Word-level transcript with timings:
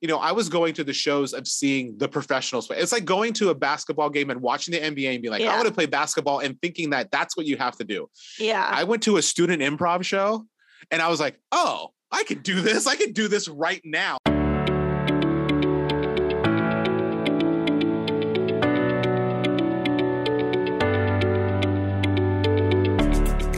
you 0.00 0.06
know, 0.06 0.18
I 0.18 0.30
was 0.30 0.48
going 0.48 0.74
to 0.74 0.84
the 0.84 0.92
shows 0.92 1.32
of 1.32 1.48
seeing 1.48 1.98
the 1.98 2.08
professionals 2.08 2.68
play. 2.68 2.78
It's 2.78 2.92
like 2.92 3.04
going 3.04 3.32
to 3.34 3.50
a 3.50 3.54
basketball 3.54 4.10
game 4.10 4.30
and 4.30 4.40
watching 4.40 4.72
the 4.72 4.80
NBA 4.80 5.14
and 5.14 5.22
be 5.22 5.28
like, 5.28 5.40
Yeah. 5.40 5.52
I 5.52 5.56
want 5.56 5.66
to 5.66 5.74
play 5.74 5.86
basketball 5.86 6.38
and 6.38 6.60
thinking 6.62 6.90
that 6.90 7.10
that's 7.10 7.36
what 7.36 7.46
you 7.46 7.56
have 7.56 7.76
to 7.78 7.84
do. 7.84 8.08
Yeah. 8.38 8.64
I 8.70 8.84
went 8.84 9.02
to 9.04 9.16
a 9.16 9.22
student 9.22 9.60
improv 9.60 10.04
show 10.04 10.46
and 10.92 11.02
I 11.02 11.08
was 11.08 11.18
like, 11.18 11.40
oh, 11.50 11.88
I 12.12 12.22
could 12.22 12.44
do 12.44 12.60
this. 12.60 12.86
I 12.86 12.94
could 12.94 13.12
do 13.12 13.26
this 13.26 13.48
right 13.48 13.80
now. 13.84 14.18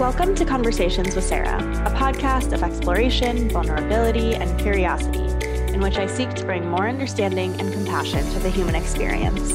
Welcome 0.01 0.35
to 0.37 0.47
Conversations 0.47 1.15
with 1.15 1.25
Sarah, 1.25 1.59
a 1.85 1.91
podcast 1.91 2.55
of 2.55 2.63
exploration, 2.63 3.51
vulnerability, 3.51 4.35
and 4.35 4.59
curiosity, 4.59 5.30
in 5.73 5.81
which 5.81 5.99
I 5.99 6.07
seek 6.07 6.35
to 6.35 6.45
bring 6.45 6.69
more 6.69 6.89
understanding 6.89 7.59
and 7.61 7.73
compassion 7.73 8.29
to 8.33 8.39
the 8.41 8.51
human 8.51 8.75
experience. 8.75 9.53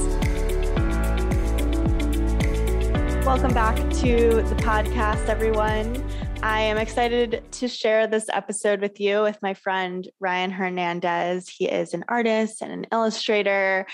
Welcome 3.26 3.54
back 3.54 3.76
to 3.76 4.44
the 4.44 4.56
podcast, 4.60 5.28
everyone. 5.28 6.04
I 6.42 6.62
am 6.62 6.78
excited 6.78 7.44
to 7.54 7.68
share 7.68 8.08
this 8.08 8.30
episode 8.30 8.80
with 8.80 9.00
you 9.00 9.24
with 9.24 9.38
my 9.42 9.56
friend 9.56 10.08
Ryan 10.20 10.52
Hernandez. 10.52 11.50
He 11.50 11.68
is 11.68 11.94
an 11.94 12.06
artist 12.08 12.62
and 12.62 12.72
an 12.72 12.86
illustrator. 12.92 13.86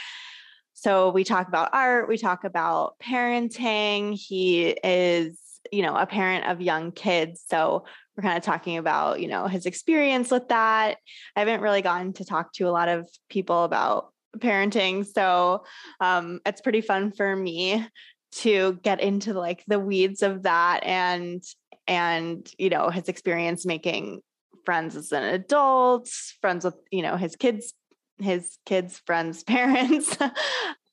So 0.74 1.12
we 1.12 1.24
talk 1.24 1.48
about 1.48 1.70
art, 1.74 2.08
we 2.10 2.18
talk 2.18 2.44
about 2.44 2.96
parenting. 3.00 4.14
He 4.14 4.68
is, 4.68 5.40
you 5.72 5.82
know, 5.82 5.96
a 5.96 6.06
parent 6.06 6.46
of 6.46 6.62
young 6.62 6.92
kids. 6.92 7.44
So 7.48 7.86
we're 8.16 8.24
kind 8.24 8.38
of 8.38 8.44
talking 8.44 8.78
about, 8.78 9.22
you 9.22 9.28
know, 9.28 9.48
his 9.48 9.66
experience 9.66 10.32
with 10.32 10.50
that. 10.50 10.98
I 11.36 11.40
haven't 11.40 11.62
really 11.62 11.82
gotten 11.82 12.14
to 12.14 12.26
talk 12.26 12.54
to 12.54 12.68
a 12.68 12.72
lot 12.72 12.90
of 12.90 13.08
people 13.30 13.64
about 13.64 14.14
parenting. 14.38 15.06
So 15.06 15.64
um, 16.00 16.40
it's 16.46 16.62
pretty 16.62 16.82
fun 16.82 17.12
for 17.12 17.36
me 17.36 17.86
to 18.34 18.80
get 18.84 19.02
into 19.02 19.34
like 19.34 19.64
the 19.68 19.80
weeds 19.80 20.22
of 20.22 20.44
that 20.44 20.84
and 20.84 21.44
and 21.88 22.50
you 22.58 22.70
know 22.70 22.90
his 22.90 23.10
experience 23.10 23.66
making 23.66 24.22
friends 24.64 24.96
as 24.96 25.12
an 25.12 25.24
adult 25.24 26.08
friends 26.40 26.64
with 26.64 26.76
you 26.92 27.02
know 27.02 27.18
his 27.18 27.36
kids 27.36 27.74
his 28.20 28.58
kids 28.66 29.02
friends 29.06 29.44
parents 29.48 30.18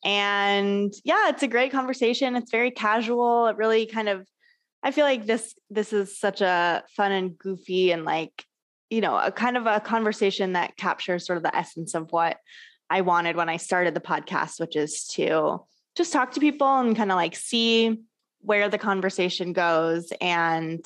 and 0.04 0.92
yeah 1.04 1.28
it's 1.28 1.42
a 1.42 1.48
great 1.48 1.70
conversation 1.70 2.34
it's 2.34 2.50
very 2.50 2.70
casual 2.70 3.46
it 3.46 3.56
really 3.56 3.86
kind 3.86 4.08
of 4.08 4.26
i 4.82 4.90
feel 4.90 5.04
like 5.04 5.26
this 5.26 5.54
this 5.70 5.92
is 5.92 6.18
such 6.18 6.40
a 6.40 6.82
fun 6.96 7.12
and 7.12 7.38
goofy 7.38 7.90
and 7.92 8.04
like 8.04 8.44
you 8.90 9.00
know 9.00 9.16
a 9.16 9.30
kind 9.30 9.56
of 9.56 9.66
a 9.66 9.80
conversation 9.80 10.54
that 10.54 10.76
captures 10.76 11.26
sort 11.26 11.36
of 11.36 11.42
the 11.42 11.56
essence 11.56 11.94
of 11.94 12.10
what 12.10 12.38
i 12.90 13.00
wanted 13.00 13.36
when 13.36 13.48
i 13.48 13.56
started 13.56 13.94
the 13.94 14.00
podcast 14.00 14.60
which 14.60 14.76
is 14.76 15.06
to 15.06 15.60
just 15.96 16.12
talk 16.12 16.32
to 16.32 16.40
people 16.40 16.78
and 16.78 16.96
kind 16.96 17.10
of 17.10 17.16
like 17.16 17.34
see 17.34 17.98
where 18.40 18.68
the 18.68 18.78
conversation 18.78 19.52
goes 19.52 20.12
and 20.20 20.84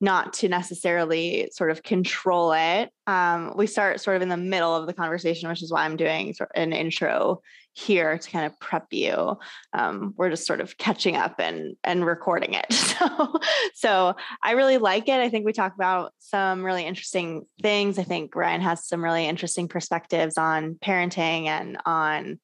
not 0.00 0.34
to 0.34 0.48
necessarily 0.48 1.48
sort 1.52 1.70
of 1.70 1.82
control 1.82 2.52
it. 2.52 2.90
Um, 3.06 3.54
we 3.56 3.66
start 3.66 4.00
sort 4.00 4.16
of 4.16 4.22
in 4.22 4.28
the 4.28 4.36
middle 4.36 4.74
of 4.74 4.86
the 4.86 4.92
conversation, 4.92 5.48
which 5.48 5.62
is 5.62 5.72
why 5.72 5.84
I'm 5.84 5.96
doing 5.96 6.34
an 6.54 6.72
intro 6.72 7.40
here 7.72 8.16
to 8.16 8.30
kind 8.30 8.46
of 8.46 8.58
prep 8.58 8.86
you. 8.90 9.38
Um, 9.72 10.14
we're 10.16 10.30
just 10.30 10.46
sort 10.46 10.60
of 10.60 10.76
catching 10.78 11.16
up 11.16 11.38
and 11.38 11.76
and 11.84 12.04
recording 12.04 12.54
it. 12.54 12.66
So, 12.96 13.34
so 13.74 14.14
I 14.42 14.52
really 14.52 14.78
like 14.78 15.06
it. 15.08 15.20
I 15.20 15.28
think 15.28 15.44
we 15.44 15.52
talk 15.52 15.74
about 15.74 16.14
some 16.18 16.64
really 16.64 16.86
interesting 16.86 17.44
things. 17.60 17.98
I 17.98 18.04
think 18.04 18.34
Ryan 18.34 18.62
has 18.62 18.88
some 18.88 19.04
really 19.04 19.26
interesting 19.26 19.68
perspectives 19.68 20.38
on 20.38 20.76
parenting 20.82 21.46
and 21.46 21.76
on 21.84 22.38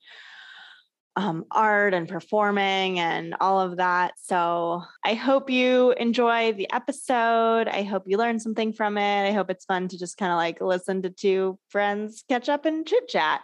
um, 1.16 1.44
art 1.50 1.92
and 1.92 2.08
performing 2.08 2.98
and 2.98 3.34
all 3.40 3.60
of 3.60 3.76
that. 3.76 4.14
So 4.22 4.82
I 5.04 5.14
hope 5.14 5.50
you 5.50 5.92
enjoy 5.92 6.52
the 6.52 6.72
episode. 6.72 7.68
I 7.68 7.82
hope 7.82 8.04
you 8.06 8.16
learn 8.16 8.38
something 8.38 8.72
from 8.72 8.96
it. 8.96 9.28
I 9.28 9.32
hope 9.32 9.50
it's 9.50 9.66
fun 9.66 9.88
to 9.88 9.98
just 9.98 10.16
kind 10.16 10.32
of 10.32 10.36
like 10.36 10.60
listen 10.60 11.02
to 11.02 11.10
two 11.10 11.58
friends 11.68 12.24
catch 12.28 12.48
up 12.48 12.64
and 12.64 12.86
chit 12.86 13.08
chat. 13.08 13.42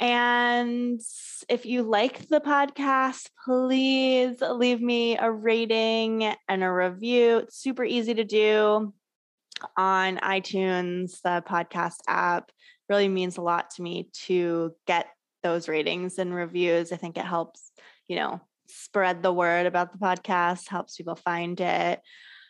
And 0.00 1.00
if 1.48 1.66
you 1.66 1.82
like 1.82 2.28
the 2.28 2.40
podcast, 2.40 3.30
please 3.44 4.40
leave 4.40 4.80
me 4.80 5.18
a 5.18 5.30
rating 5.30 6.32
and 6.48 6.62
a 6.62 6.72
review. 6.72 7.38
It's 7.38 7.56
super 7.56 7.84
easy 7.84 8.14
to 8.14 8.24
do 8.24 8.92
on 9.76 10.18
iTunes, 10.18 11.20
the 11.22 11.42
podcast 11.48 11.96
app. 12.06 12.52
Really 12.88 13.08
means 13.08 13.38
a 13.38 13.42
lot 13.42 13.70
to 13.72 13.82
me 13.82 14.08
to 14.26 14.74
get 14.86 15.08
those 15.42 15.68
ratings 15.68 16.18
and 16.18 16.34
reviews. 16.34 16.92
I 16.92 16.96
think 16.96 17.16
it 17.16 17.24
helps, 17.24 17.70
you 18.08 18.16
know, 18.16 18.40
spread 18.68 19.22
the 19.22 19.32
word 19.32 19.66
about 19.66 19.92
the 19.92 19.98
podcast, 19.98 20.68
helps 20.68 20.96
people 20.96 21.16
find 21.16 21.60
it. 21.60 22.00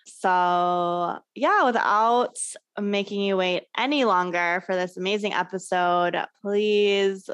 So, 0.06 1.18
yeah, 1.34 1.64
without 1.64 2.36
making 2.80 3.20
you 3.20 3.36
wait 3.36 3.64
any 3.76 4.04
longer 4.04 4.62
for 4.64 4.74
this 4.74 4.96
amazing 4.96 5.34
episode, 5.34 6.16
please 6.42 7.28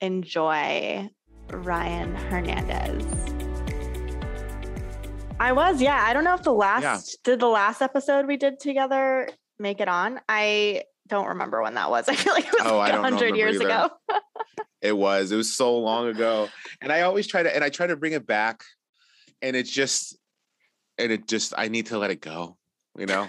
enjoy 0.00 1.08
Ryan 1.50 2.14
Hernandez. 2.14 3.04
I 5.38 5.52
was, 5.52 5.82
yeah. 5.82 6.02
I 6.02 6.12
don't 6.14 6.24
know 6.24 6.34
if 6.34 6.42
the 6.44 6.52
last 6.52 6.82
Yeah. 6.82 6.98
did 7.24 7.40
the 7.40 7.48
last 7.48 7.82
episode 7.82 8.26
we 8.26 8.36
did 8.36 8.58
together 8.60 9.28
make 9.58 9.80
it 9.80 9.88
on. 9.88 10.20
I 10.28 10.84
don't 11.08 11.26
remember 11.26 11.60
when 11.62 11.74
that 11.74 11.90
was. 11.90 12.08
I 12.08 12.14
feel 12.14 12.32
like 12.32 12.46
it 12.46 12.52
was 12.52 12.62
Oh, 12.72 12.78
like 12.78 12.94
hundred 12.94 13.36
years 13.36 13.56
either. 13.56 13.66
ago. 13.66 13.90
It 14.84 14.96
was. 14.96 15.32
It 15.32 15.36
was 15.36 15.50
so 15.56 15.78
long 15.78 16.08
ago. 16.08 16.50
And 16.82 16.92
I 16.92 17.00
always 17.00 17.26
try 17.26 17.42
to 17.42 17.52
and 17.52 17.64
I 17.64 17.70
try 17.70 17.86
to 17.86 17.96
bring 17.96 18.12
it 18.12 18.26
back. 18.26 18.62
And 19.40 19.56
it's 19.56 19.70
just 19.70 20.18
and 20.98 21.10
it 21.10 21.26
just 21.26 21.54
I 21.56 21.68
need 21.68 21.86
to 21.86 21.98
let 21.98 22.10
it 22.10 22.20
go, 22.20 22.58
you 22.98 23.06
know? 23.06 23.26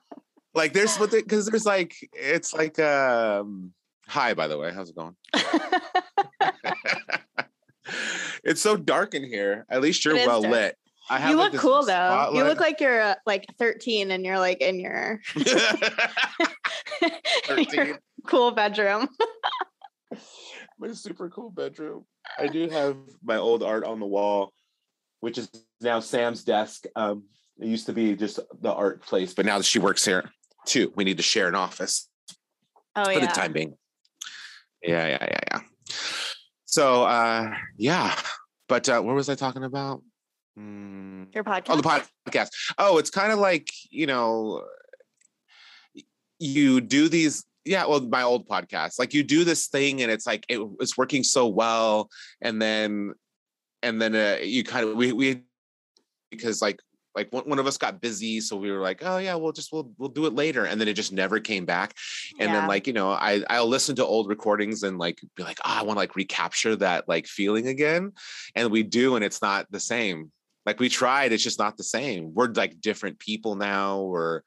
like 0.54 0.72
there's 0.72 0.96
what 0.96 1.10
because 1.10 1.46
there's 1.46 1.66
like 1.66 1.94
it's 2.14 2.54
like 2.54 2.78
um 2.78 3.74
hi 4.08 4.32
by 4.32 4.48
the 4.48 4.56
way, 4.56 4.72
how's 4.72 4.88
it 4.88 4.96
going? 4.96 5.14
it's 8.42 8.62
so 8.62 8.74
dark 8.74 9.12
in 9.12 9.24
here. 9.24 9.66
At 9.68 9.82
least 9.82 10.06
you're 10.06 10.14
well 10.14 10.40
dark. 10.40 10.52
lit. 10.52 10.78
I 11.10 11.18
have 11.18 11.30
you 11.32 11.36
look 11.36 11.52
this 11.52 11.60
cool 11.60 11.84
though. 11.84 12.30
You 12.32 12.44
look 12.44 12.60
like 12.60 12.80
you're 12.80 13.02
uh, 13.02 13.16
like 13.26 13.44
13 13.58 14.10
and 14.10 14.24
you're 14.24 14.38
like 14.38 14.62
in 14.62 14.80
your, 14.80 15.20
your 15.36 15.58
13. 17.44 17.98
cool 18.26 18.52
bedroom. 18.52 19.10
My 20.84 20.92
super 20.92 21.28
cool 21.30 21.50
bedroom. 21.50 22.04
I 22.38 22.46
do 22.46 22.68
have 22.68 22.96
my 23.22 23.36
old 23.36 23.62
art 23.62 23.84
on 23.84 24.00
the 24.00 24.06
wall, 24.06 24.52
which 25.20 25.38
is 25.38 25.48
now 25.80 26.00
Sam's 26.00 26.44
desk. 26.44 26.84
Um, 26.94 27.24
it 27.58 27.66
used 27.66 27.86
to 27.86 27.92
be 27.92 28.14
just 28.16 28.40
the 28.60 28.72
art 28.72 29.02
place, 29.02 29.34
but 29.34 29.46
now 29.46 29.58
that 29.58 29.64
she 29.64 29.78
works 29.78 30.04
here 30.04 30.30
too, 30.66 30.92
we 30.96 31.04
need 31.04 31.16
to 31.16 31.22
share 31.22 31.48
an 31.48 31.54
office 31.54 32.08
Oh 32.96 33.04
for 33.04 33.12
yeah. 33.12 33.20
the 33.20 33.26
time 33.26 33.52
being. 33.52 33.74
Yeah, 34.82 35.06
yeah, 35.06 35.18
yeah, 35.22 35.40
yeah. 35.52 35.60
So, 36.66 37.04
uh, 37.04 37.54
yeah, 37.76 38.14
but 38.68 38.88
uh, 38.88 39.00
what 39.00 39.14
was 39.14 39.28
I 39.28 39.34
talking 39.34 39.64
about? 39.64 40.02
Hmm. 40.56 41.24
Your 41.34 41.44
podcast. 41.44 41.64
Oh, 41.68 41.76
the 41.76 41.82
podcast. 42.28 42.48
Oh, 42.78 42.98
it's 42.98 43.10
kind 43.10 43.32
of 43.32 43.38
like, 43.38 43.68
you 43.90 44.06
know, 44.06 44.64
you 46.38 46.80
do 46.80 47.08
these, 47.08 47.44
yeah, 47.64 47.86
well, 47.86 48.00
my 48.00 48.22
old 48.22 48.48
podcast. 48.48 48.98
Like 48.98 49.14
you 49.14 49.22
do 49.22 49.44
this 49.44 49.68
thing 49.68 50.02
and 50.02 50.10
it's 50.10 50.26
like 50.26 50.44
it, 50.48 50.60
it's 50.80 50.98
working 50.98 51.22
so 51.22 51.46
well. 51.48 52.10
And 52.42 52.60
then 52.60 53.14
and 53.82 54.00
then 54.00 54.14
uh, 54.14 54.38
you 54.42 54.64
kind 54.64 54.88
of 54.88 54.96
we 54.96 55.12
we 55.12 55.42
because 56.30 56.60
like 56.62 56.80
like 57.14 57.32
one, 57.32 57.48
one 57.48 57.58
of 57.60 57.66
us 57.66 57.78
got 57.78 58.00
busy, 58.00 58.40
so 58.40 58.56
we 58.56 58.72
were 58.72 58.80
like, 58.80 59.00
oh 59.04 59.18
yeah, 59.18 59.34
we'll 59.36 59.52
just 59.52 59.72
we'll 59.72 59.90
we'll 59.98 60.08
do 60.08 60.26
it 60.26 60.34
later. 60.34 60.64
And 60.64 60.80
then 60.80 60.88
it 60.88 60.94
just 60.94 61.12
never 61.12 61.38
came 61.40 61.64
back. 61.64 61.94
And 62.40 62.50
Yeah. 62.50 62.60
then 62.60 62.68
like, 62.68 62.86
you 62.86 62.92
know, 62.92 63.10
I 63.10 63.42
I'll 63.48 63.68
listen 63.68 63.96
to 63.96 64.04
old 64.04 64.28
recordings 64.28 64.82
and 64.82 64.98
like 64.98 65.20
be 65.36 65.42
like, 65.44 65.60
oh, 65.64 65.78
I 65.80 65.82
want 65.82 65.96
to 65.96 66.00
like 66.00 66.16
recapture 66.16 66.76
that 66.76 67.08
like 67.08 67.26
feeling 67.26 67.68
again. 67.68 68.12
And 68.54 68.70
we 68.70 68.82
do, 68.82 69.16
and 69.16 69.24
it's 69.24 69.42
not 69.42 69.70
the 69.70 69.80
same 69.80 70.32
like 70.66 70.80
we 70.80 70.88
tried 70.88 71.32
it's 71.32 71.42
just 71.42 71.58
not 71.58 71.76
the 71.76 71.84
same 71.84 72.32
we're 72.34 72.50
like 72.52 72.80
different 72.80 73.18
people 73.18 73.54
now 73.54 73.98
or 73.98 74.42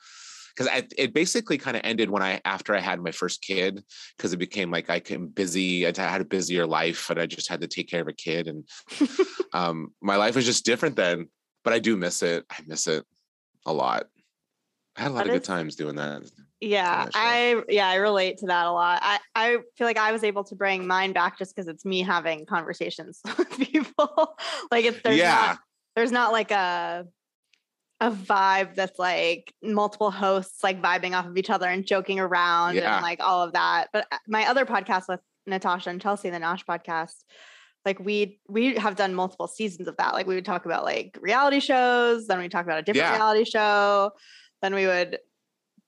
because 0.58 0.86
it 0.98 1.14
basically 1.14 1.58
kind 1.58 1.78
of 1.78 1.82
ended 1.84 2.10
when 2.10 2.24
i 2.24 2.42
after 2.46 2.76
i 2.76 2.80
had 2.80 3.02
my 3.02 3.12
first 3.12 3.42
kid 3.42 3.84
because 4.16 4.34
it 4.34 4.38
became 4.38 4.72
like 4.72 4.90
i 4.90 5.00
came 5.00 5.28
busy 5.28 5.86
i 5.86 5.94
had 5.98 6.22
a 6.22 6.26
busier 6.26 6.66
life 6.66 7.10
and 7.10 7.20
i 7.20 7.26
just 7.26 7.50
had 7.50 7.62
to 7.62 7.68
take 7.68 7.90
care 7.90 8.02
of 8.02 8.08
a 8.08 8.14
kid 8.14 8.48
and 8.48 8.68
um 9.54 9.94
my 10.02 10.16
life 10.16 10.36
was 10.36 10.46
just 10.46 10.66
different 10.66 10.96
then 10.96 11.28
but 11.64 11.74
i 11.74 11.80
do 11.80 11.96
miss 11.96 12.24
it 12.24 12.46
i 12.50 12.58
miss 12.66 12.88
it 12.88 13.06
a 13.66 13.74
lot 13.74 14.08
i 14.96 15.02
had 15.02 15.12
a 15.12 15.14
lot 15.14 15.26
That 15.26 15.28
of 15.28 15.36
good 15.36 15.44
times 15.44 15.76
doing 15.76 15.96
that 15.96 16.24
yeah, 16.60 17.06
that. 17.06 17.12
I 17.14 17.62
yeah, 17.70 17.88
I 17.88 17.96
relate 17.96 18.38
to 18.40 18.48
that 18.48 18.66
a 18.66 18.72
lot. 18.72 19.00
I 19.04 19.20
I 19.36 19.58
feel 19.76 19.86
like 19.86 19.98
I 19.98 20.12
was 20.12 20.24
able 20.24 20.44
to 20.46 20.56
bring 20.56 20.88
mine 20.88 21.14
back 21.14 21.38
just 21.38 21.56
because 21.56 21.68
it's 21.68 21.86
me 21.86 22.02
having 22.02 22.48
conversations 22.48 23.22
with 23.38 23.50
people. 23.60 24.36
like 24.72 24.86
it's 24.86 25.00
there's 25.04 25.18
yeah 25.18 25.50
not 25.50 25.60
there's 25.96 26.12
not 26.12 26.32
like 26.32 26.50
a 26.50 27.06
a 28.00 28.12
vibe 28.12 28.76
that's 28.76 29.00
like 29.00 29.54
multiple 29.64 30.12
hosts 30.12 30.64
like 30.64 30.82
vibing 30.82 31.18
off 31.18 31.26
of 31.26 31.36
each 31.38 31.50
other 31.50 31.68
and 31.68 31.86
joking 31.86 32.20
around 32.20 32.76
Yeah. 32.76 32.96
and 32.96 33.04
like 33.04 33.20
all 33.20 33.42
of 33.44 33.54
that. 33.54 33.88
But 33.92 34.06
uh, 34.12 34.18
my 34.28 34.46
other 34.48 34.66
podcast 34.66 35.08
with 35.10 35.20
Natasha 35.48 35.90
and 35.90 36.00
Chelsea, 36.02 36.30
the 36.30 36.38
Nosh 36.38 36.64
podcast, 36.66 37.16
like 37.86 38.00
we 38.00 38.40
we 38.48 38.76
have 38.76 38.96
done 38.96 39.16
multiple 39.16 39.48
seasons 39.48 39.88
of 39.88 39.98
that. 39.98 40.14
Like 40.14 40.28
we 40.28 40.36
would 40.36 40.46
talk 40.46 40.66
about 40.66 40.84
like 40.84 41.18
reality 41.22 41.60
shows, 41.60 42.28
then 42.28 42.38
we 42.40 42.50
talk 42.50 42.66
about 42.66 42.80
a 42.80 42.82
different 42.84 43.08
Yeah. 43.08 43.16
reality 43.16 43.46
show, 43.50 44.12
then 44.62 44.76
we 44.76 44.86
would 44.86 45.18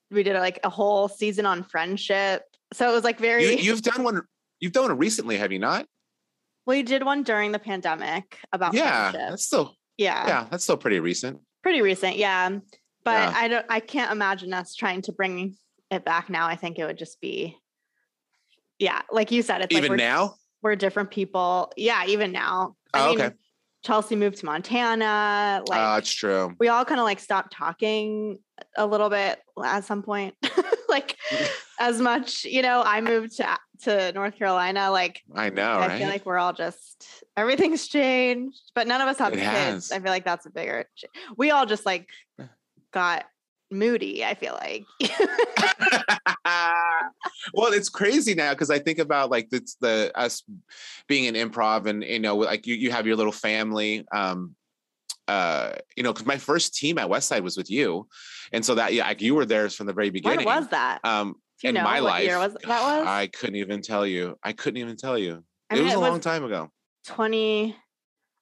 we 0.09 0.23
did 0.23 0.35
like 0.37 0.59
a 0.63 0.69
whole 0.69 1.07
season 1.07 1.45
on 1.45 1.63
friendship. 1.63 2.41
So 2.73 2.89
it 2.89 2.93
was 2.93 3.03
like 3.03 3.19
very 3.19 3.43
You, 3.51 3.57
you've 3.57 3.81
done 3.83 4.03
one. 4.03 4.21
You've 4.59 4.71
done 4.73 4.85
one 4.89 4.97
recently, 4.97 5.37
have 5.37 5.51
you 5.51 5.59
not? 5.59 5.85
we 6.65 6.83
did 6.83 7.03
one 7.03 7.23
during 7.23 7.51
the 7.51 7.57
pandemic 7.59 8.37
about 8.53 8.73
Yeah, 8.75 9.09
friendship. 9.11 9.29
that's 9.31 9.45
still 9.45 9.75
Yeah. 9.97 10.27
yeah, 10.27 10.47
that's 10.51 10.63
still 10.63 10.77
pretty 10.77 10.99
recent. 10.99 11.39
Pretty 11.69 11.83
recent, 11.83 12.17
yeah. 12.17 12.49
But 13.05 13.11
Yeah. 13.11 13.33
I 13.35 13.47
don't 13.47 13.65
I 13.69 13.79
can't 13.79 14.11
imagine 14.11 14.53
us 14.55 14.73
trying 14.73 15.03
to 15.03 15.11
bring 15.11 15.55
it 15.91 16.03
back 16.03 16.27
now. 16.27 16.47
I 16.47 16.55
think 16.55 16.79
it 16.79 16.83
would 16.85 16.97
just 16.97 17.21
be 17.21 17.55
yeah, 18.79 19.03
like 19.11 19.29
you 19.29 19.43
said, 19.43 19.61
it's 19.61 19.71
like 19.71 19.83
Even 19.83 19.91
we're, 19.91 19.97
now. 19.97 20.33
we're 20.63 20.75
different 20.75 21.11
people. 21.11 21.71
Yeah, 21.77 22.05
even 22.07 22.31
now. 22.31 22.75
I 22.91 23.05
Oh, 23.05 23.09
mean, 23.11 23.21
okay. 23.21 23.35
Chelsea 23.83 24.15
moved 24.15 24.37
to 24.37 24.47
Montana. 24.47 25.61
Like 25.67 25.79
Uh, 25.79 25.97
it's 25.99 26.11
true. 26.11 26.55
we 26.59 26.69
all 26.69 26.85
kind 26.85 26.99
of 26.99 27.03
like 27.03 27.19
stopped 27.19 27.53
talking 27.53 28.39
a 28.75 28.87
little 28.87 29.11
bit 29.11 29.39
at 29.63 29.83
some 29.83 30.01
point. 30.01 30.33
like 30.95 31.15
as 31.79 31.99
much, 32.01 32.43
you 32.45 32.61
know, 32.61 32.81
I 32.85 33.01
moved 33.01 33.37
to 33.37 33.57
to 33.83 34.11
North 34.13 34.35
Carolina. 34.37 34.91
Like 34.91 35.21
I 35.33 35.49
know, 35.49 35.63
I 35.63 35.87
right? 35.87 35.99
feel 35.99 36.09
like 36.09 36.25
we're 36.25 36.37
all 36.37 36.53
just 36.53 37.23
everything's 37.37 37.87
changed, 37.87 38.71
but 38.75 38.87
none 38.87 39.01
of 39.01 39.07
us 39.07 39.17
have 39.19 39.33
It 39.33 39.37
kids. 39.37 39.47
has. 39.49 39.91
I 39.91 39.99
feel 39.99 40.11
like 40.11 40.25
that's 40.25 40.45
a 40.45 40.49
bigger. 40.49 40.85
We 41.37 41.51
all 41.51 41.65
just 41.65 41.85
like 41.85 42.09
got 42.91 43.25
moody. 43.71 44.25
I 44.25 44.33
feel 44.33 44.53
like. 44.59 44.85
well, 47.53 47.71
it's 47.73 47.89
crazy 47.89 48.33
now 48.35 48.53
because 48.53 48.69
I 48.69 48.79
think 48.79 48.99
about 48.99 49.29
like 49.29 49.47
it's 49.51 49.75
the 49.75 50.11
us 50.15 50.43
being 51.07 51.25
in 51.25 51.35
improv 51.35 51.85
and 51.85 52.03
you 52.03 52.19
know 52.19 52.35
like 52.35 52.67
you 52.67 52.75
you 52.75 52.91
have 52.91 53.07
your 53.07 53.15
little 53.15 53.31
family. 53.31 54.05
Um, 54.11 54.55
uh, 55.27 55.73
you 55.95 56.03
know, 56.03 56.11
because 56.13 56.25
my 56.25 56.37
first 56.37 56.75
team 56.75 56.97
at 56.97 57.07
Westside 57.09 57.41
was 57.41 57.55
with 57.57 57.69
you, 57.69 58.07
and 58.51 58.65
so 58.65 58.75
that 58.75 58.93
yeah, 58.93 59.07
like 59.07 59.21
you 59.21 59.35
were 59.35 59.45
there 59.45 59.69
from 59.69 59.85
the 59.87 59.93
very 59.93 60.07
when 60.07 60.13
beginning. 60.13 60.45
was 60.45 60.67
that? 60.69 60.99
Um, 61.03 61.35
in 61.63 61.75
know 61.75 61.83
my 61.83 62.01
what 62.01 62.09
life, 62.11 62.23
year 62.25 62.39
was 62.39 62.53
that 62.53 62.67
was? 62.67 63.07
I 63.07 63.27
couldn't 63.27 63.57
even 63.57 63.81
tell 63.81 64.05
you. 64.05 64.37
I 64.43 64.53
couldn't 64.53 64.77
even 64.77 64.95
tell 64.95 65.17
you. 65.17 65.43
I 65.69 65.75
it 65.75 65.77
mean, 65.77 65.83
was 65.85 65.93
it 65.93 65.97
a 65.97 65.99
long 65.99 66.19
time 66.19 66.43
ago. 66.45 66.71
20 67.05 67.75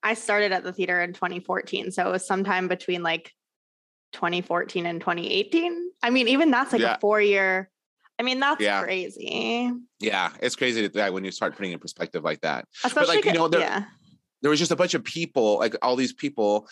I 0.03 0.13
started 0.13 0.51
at 0.51 0.63
the 0.63 0.71
theater 0.71 1.01
in 1.01 1.13
2014, 1.13 1.91
so 1.91 2.07
it 2.07 2.11
was 2.11 2.25
sometime 2.25 2.67
between 2.67 3.01
like 3.03 3.33
2014 4.13 4.85
and 4.85 5.01
2018. 5.01 5.89
I 6.03 6.09
mean, 6.11 6.27
even 6.27 6.51
that's 6.51 6.71
like 6.71 6.81
Yeah. 6.81 6.95
a 6.95 6.99
4 6.99 7.21
year. 7.21 7.69
I 8.19 8.23
mean, 8.23 8.39
that's 8.39 8.61
Yeah. 8.61 8.83
crazy. 8.83 9.71
Yeah, 9.99 10.31
it's 10.41 10.55
crazy 10.55 10.87
that- 10.87 11.13
when 11.13 11.23
you 11.25 11.31
start 11.31 11.55
putting 11.55 11.71
it 11.71 11.75
in 11.75 11.79
perspective 11.79 12.23
like 12.23 12.41
that. 12.41 12.65
Especially 12.83 13.17
like, 13.17 13.25
you 13.25 13.33
know, 13.33 13.47
there- 13.47 13.61
yeah. 13.61 13.83
There 14.41 14.49
was 14.51 14.59
just 14.59 14.71
a 14.71 14.75
bunch 14.75 14.93
of 14.93 15.03
people, 15.03 15.57
like 15.59 15.75
all 15.81 15.95
these 15.95 16.13
people, 16.13 16.67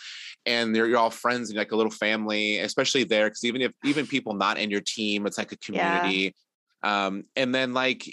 and 0.45 0.75
they're 0.75 0.87
you're 0.87 0.97
all 0.97 1.09
friends 1.09 1.49
and 1.49 1.57
like 1.57 1.71
a 1.71 1.75
little 1.75 1.91
family, 1.91 2.59
especially 2.59 3.03
there. 3.03 3.27
Because 3.27 3.43
even 3.43 3.61
if 3.61 3.71
even 3.83 4.07
people 4.07 4.33
not 4.33 4.57
in 4.57 4.69
your 4.69 4.81
team, 4.81 5.25
it's 5.25 5.37
like 5.37 5.51
a 5.51 5.57
Yeah. 5.67 5.83
community. 5.83 6.35
Um, 6.83 7.23
and 7.35 7.53
then 7.53 7.73
like 7.73 8.05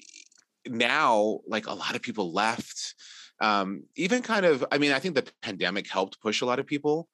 now, 0.67 1.41
like 1.47 1.67
a 1.67 1.75
lot 1.75 1.95
of 1.95 2.03
people 2.03 2.33
left. 2.33 2.95
Um, 3.41 3.85
even 3.97 4.23
kind 4.23 4.47
of, 4.47 4.65
I 4.71 4.79
mean, 4.79 4.93
I 4.93 5.01
think 5.01 5.17
the 5.17 5.27
pandemic 5.43 5.89
helped 5.89 6.21
push 6.21 6.43
a 6.43 6.47
lot 6.47 6.61
of 6.61 6.67
people 6.67 7.09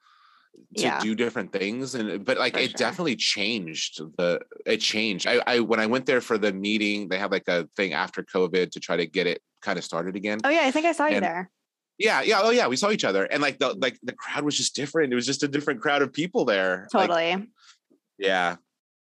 to 0.76 0.82
Yeah. 0.82 1.00
do 1.00 1.14
different 1.14 1.52
things 1.52 1.94
and 1.94 2.24
but 2.24 2.36
like 2.36 2.54
For 2.54 2.60
it 2.60 2.70
sure. 2.70 2.78
definitely 2.78 3.16
changed 3.16 4.00
the 4.16 4.40
it 4.66 4.78
changed 4.78 5.26
I, 5.26 5.40
I 5.46 5.60
when 5.60 5.78
i 5.80 5.86
went 5.86 6.04
there 6.06 6.20
for 6.20 6.36
the 6.36 6.52
meeting 6.52 7.08
they 7.08 7.18
have 7.18 7.30
like 7.30 7.46
a 7.48 7.68
thing 7.76 7.92
after 7.92 8.22
covid 8.22 8.72
to 8.72 8.80
try 8.80 8.96
to 8.96 9.06
get 9.06 9.26
it 9.26 9.40
kind 9.62 9.78
of 9.78 9.84
started 9.84 10.16
again 10.16 10.40
Oh 10.44 10.50
yeah, 10.50 10.62
I 10.64 10.70
think 10.70 10.86
I 10.86 10.92
saw 10.92 11.06
you 11.06 11.20
there. 11.20 11.50
Yeah, 11.98 12.22
yeah, 12.22 12.40
oh 12.42 12.50
yeah, 12.50 12.68
we 12.68 12.76
saw 12.76 12.90
each 12.90 13.04
other, 13.04 13.24
and 13.24 13.42
like 13.42 13.58
the 13.58 13.74
like 13.74 13.98
the 14.02 14.12
crowd 14.12 14.44
was 14.44 14.56
just 14.56 14.74
different. 14.74 15.12
It 15.12 15.16
was 15.16 15.26
just 15.26 15.42
a 15.42 15.48
different 15.48 15.80
crowd 15.80 16.00
of 16.02 16.12
people 16.12 16.44
there. 16.44 16.88
Like, 16.94 17.08
Totally. 17.08 17.48
yeah, 18.18 18.56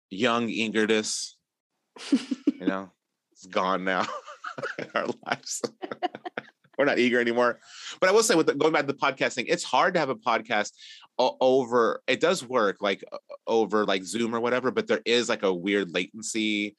young 0.09 0.49
eagerness, 0.49 1.35
you 2.11 2.65
know, 2.65 2.91
it's 3.33 3.45
gone 3.47 3.83
now 3.83 4.07
in 4.79 4.87
our 4.95 5.07
lives. 5.25 5.61
We're 6.77 6.85
not 6.85 6.99
eager 6.99 7.21
anymore. 7.21 7.59
But 8.01 8.09
I 8.09 8.11
will 8.11 8.23
say, 8.23 8.35
with 8.35 8.47
the, 8.47 8.55
going 8.55 8.73
back 8.73 8.85
to 8.85 8.91
the 8.91 8.93
podcasting, 8.93 9.45
it's 9.47 9.63
hard 9.63 9.93
to 9.93 9.99
have 9.99 10.09
a 10.09 10.15
podcast 10.15 10.71
over. 11.17 12.01
It 12.07 12.19
does 12.19 12.45
work 12.45 12.77
like 12.81 13.03
over 13.47 13.85
like 13.85 14.03
Zoom 14.03 14.35
or 14.35 14.41
whatever, 14.41 14.71
but 14.71 14.87
there 14.87 15.01
is 15.05 15.29
like 15.29 15.43
a 15.43 15.53
weird 15.53 15.93
latency 15.93 16.75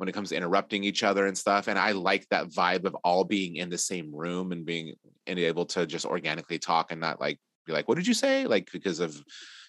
when 0.00 0.08
it 0.08 0.12
comes 0.12 0.30
to 0.30 0.36
interrupting 0.36 0.82
each 0.82 1.02
other 1.04 1.26
and 1.26 1.36
stuff. 1.36 1.68
And 1.68 1.78
I 1.78 1.92
like 1.92 2.26
that 2.30 2.48
vibe 2.48 2.86
of 2.86 2.94
all 3.04 3.22
being 3.22 3.56
in 3.56 3.68
the 3.68 3.76
same 3.76 4.14
room 4.14 4.50
and 4.50 4.64
being 4.64 4.94
and 5.26 5.38
able 5.38 5.66
to 5.66 5.86
just 5.86 6.06
organically 6.06 6.58
talk 6.58 6.90
and 6.90 6.98
not 7.00 7.20
like 7.20 7.38
be 7.66 7.74
like, 7.74 7.86
"What 7.86 7.96
did 7.96 8.06
you 8.06 8.14
say?" 8.14 8.46
Like 8.46 8.72
because 8.72 8.98
of 8.98 9.22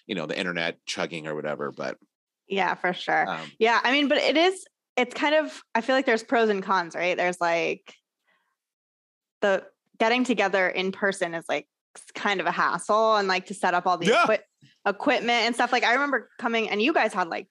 you 0.06 0.14
know 0.14 0.24
the 0.24 0.38
internet 0.38 0.78
chugging 0.86 1.26
or 1.26 1.34
whatever. 1.34 1.70
But 1.70 1.98
Yeah, 2.48 2.74
for 2.74 2.94
sure. 2.94 3.28
um, 3.28 3.52
Yeah, 3.58 3.78
I 3.84 3.92
mean, 3.92 4.08
but 4.08 4.16
it 4.18 4.38
is, 4.38 4.64
it's 4.96 5.14
kind 5.14 5.34
of, 5.34 5.62
I 5.74 5.80
feel 5.82 5.94
like 5.94 6.06
there's 6.06 6.22
pros 6.24 6.48
and 6.48 6.62
cons, 6.62 6.94
right? 6.94 7.16
There's 7.16 7.40
like 7.40 7.94
the 9.42 9.64
getting 9.98 10.24
together 10.24 10.66
in 10.68 10.92
person 10.92 11.34
is 11.34 11.44
like 11.48 11.66
kind 12.14 12.40
of 12.40 12.46
a 12.46 12.50
hassle 12.50 13.16
and 13.16 13.28
like 13.28 13.46
to 13.46 13.54
set 13.54 13.74
up 13.74 13.86
all 13.86 13.98
the 13.98 14.06
Yeah. 14.06 14.22
equi- 14.24 14.44
equipment 14.86 15.44
and 15.46 15.54
stuff. 15.54 15.72
Like 15.72 15.84
I 15.84 15.92
remember 15.92 16.30
coming 16.38 16.70
and 16.70 16.80
you 16.80 16.92
guys 16.92 17.12
had 17.12 17.28
like 17.28 17.48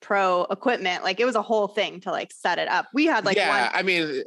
pro 0.00 0.46
equipment, 0.50 1.04
like 1.04 1.20
it 1.20 1.24
was 1.24 1.34
a 1.34 1.42
whole 1.42 1.68
thing 1.68 2.00
to 2.00 2.10
like 2.10 2.32
set 2.32 2.58
it 2.58 2.68
up. 2.68 2.86
We 2.94 3.06
had 3.06 3.24
like 3.24 3.36
yeah, 3.36 3.70
I 3.72 3.82
mean, 3.82 4.22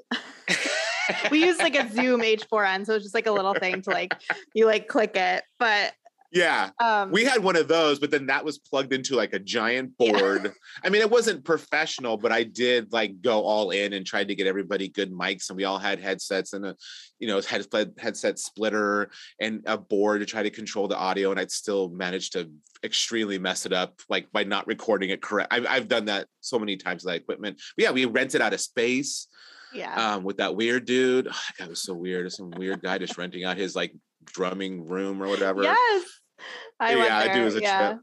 we 1.32 1.44
used 1.44 1.60
like 1.60 1.76
a 1.76 1.90
Zoom 1.94 2.22
H4n, 2.22 2.86
so 2.86 2.96
it's 2.96 3.04
just 3.06 3.16
like 3.16 3.28
a 3.28 3.32
little 3.32 3.54
thing 3.54 3.82
to 3.84 3.90
like, 3.90 4.16
you 4.54 4.66
like 4.66 4.88
click 4.88 5.16
it. 5.16 5.44
But 5.60 5.94
yeah. 6.32 6.70
um, 6.80 7.12
We 7.12 7.26
had 7.26 7.44
one 7.44 7.56
of 7.56 7.68
those, 7.68 8.00
but 8.00 8.12
then 8.12 8.28
that 8.28 8.46
was 8.46 8.58
plugged 8.58 8.94
into 8.94 9.16
like 9.16 9.34
a 9.34 9.40
giant 9.40 9.94
Yeah. 10.00 10.12
board. 10.12 10.54
I 10.84 10.90
mean, 10.90 11.02
it 11.02 11.10
wasn't 11.10 11.44
professional, 11.44 12.18
but 12.18 12.32
I 12.32 12.44
did 12.44 12.92
like 12.94 13.22
go 13.22 13.42
all 13.42 13.72
in 13.72 13.94
and 13.94 14.06
tried 14.06 14.30
to 14.30 14.36
get 14.36 14.48
everybody 14.48 14.88
good 14.88 15.12
mics, 15.12 15.50
and 15.50 15.58
we 15.58 15.66
all 15.66 15.78
had 15.78 16.00
headsets 16.00 16.54
and 16.54 16.66
a, 16.66 16.76
you 17.20 17.28
know, 17.28 17.42
headset 17.42 17.90
headset 17.98 18.40
splitter 18.40 19.12
and 19.40 19.62
a 19.66 19.78
board 19.78 20.22
to 20.22 20.26
try 20.26 20.44
to 20.44 20.50
control 20.50 20.88
the 20.88 20.98
audio, 20.98 21.32
and 21.32 21.40
I'd 21.40 21.52
still 21.52 21.90
managed 21.90 22.34
to 22.34 22.50
extremely 22.84 23.38
mess 23.38 23.66
it 23.66 23.74
up, 23.74 24.00
like 24.10 24.32
by 24.32 24.44
not 24.44 24.68
recording 24.68 25.10
it 25.10 25.22
correct. 25.22 25.54
I've 25.54 25.68
I've 25.68 25.88
done 25.88 26.06
that 26.06 26.28
so 26.40 26.58
many 26.58 26.78
times 26.78 27.04
with 27.04 27.14
that 27.14 27.22
equipment. 27.22 27.62
But 27.76 27.84
yeah, 27.84 27.92
we 27.92 28.06
rented 28.06 28.42
out 28.42 28.54
a 28.54 28.58
space 28.58 29.28
yeah. 29.74 30.16
um, 30.16 30.24
with 30.24 30.38
that 30.38 30.56
weird 30.56 30.86
dude. 30.86 31.28
Oh, 31.32 31.40
that 31.60 31.70
was 31.70 31.82
so 31.82 31.94
weird. 31.94 32.32
Some 32.32 32.52
weird 32.52 32.82
guy 32.82 32.98
just 32.98 33.18
renting 33.18 33.44
out 33.44 33.58
his 33.58 33.76
like 33.76 33.94
drumming 34.24 34.86
room 34.88 35.22
or 35.22 35.28
whatever 35.28 35.64
yes. 35.64 36.04
I 36.80 36.96
yeah, 36.96 37.18
I 37.18 37.34
do 37.34 37.46
as 37.46 37.56
a 37.56 37.62
yeah. 37.62 37.88
trip. 37.88 38.00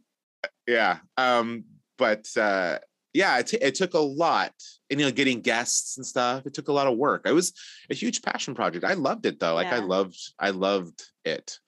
Yeah. 0.66 0.98
Um, 1.16 1.64
but 1.96 2.28
uh 2.36 2.78
yeah, 3.14 3.38
it, 3.38 3.48
t- 3.48 3.58
it 3.60 3.74
took 3.74 3.94
a 3.94 3.98
lot. 3.98 4.52
And 4.90 5.00
you 5.00 5.06
know, 5.06 5.12
getting 5.12 5.40
guests 5.40 5.96
and 5.96 6.06
stuff. 6.06 6.46
It 6.46 6.54
took 6.54 6.68
a 6.68 6.72
lot 6.72 6.86
of 6.86 6.96
work. 6.96 7.22
It 7.26 7.32
was 7.32 7.52
a 7.90 7.94
huge 7.94 8.22
passion 8.22 8.54
project. 8.54 8.84
I 8.84 8.94
loved 8.94 9.26
it 9.26 9.40
though. 9.40 9.54
Like 9.54 9.66
I 9.66 9.78
loved, 9.78 10.18
I 10.38 10.50
loved 10.50 11.02
it. 11.24 11.58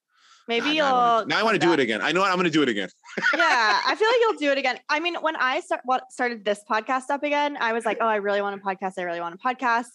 Maybe 0.48 0.76
God, 0.76 0.76
now 0.76 0.84
I 0.84 0.92
wanna- 0.92 1.18
you'll 1.18 1.26
now 1.28 1.38
I 1.38 1.42
want 1.42 1.60
to 1.60 1.66
do 1.66 1.72
it 1.72 1.80
again. 1.80 2.00
I 2.02 2.12
know 2.12 2.20
what 2.20 2.30
I'm 2.30 2.36
gonna 2.36 2.50
do 2.50 2.62
it 2.62 2.68
again. 2.68 2.88
yeah, 3.36 3.80
I 3.86 3.94
feel 3.94 4.08
like 4.08 4.16
you'll 4.20 4.38
do 4.38 4.50
it 4.50 4.58
again. 4.58 4.78
I 4.88 5.00
mean, 5.00 5.14
when 5.16 5.36
I 5.36 5.60
start 5.60 5.82
what 5.84 6.10
started 6.10 6.44
this 6.44 6.60
podcast 6.68 7.10
up 7.10 7.22
again, 7.22 7.56
I 7.60 7.72
was 7.72 7.84
like, 7.84 7.98
oh, 8.00 8.06
I 8.06 8.16
really 8.16 8.42
want 8.42 8.60
a 8.60 8.64
podcast. 8.64 8.94
I 8.98 9.02
really 9.02 9.20
want 9.20 9.34
a 9.34 9.38
podcast. 9.38 9.86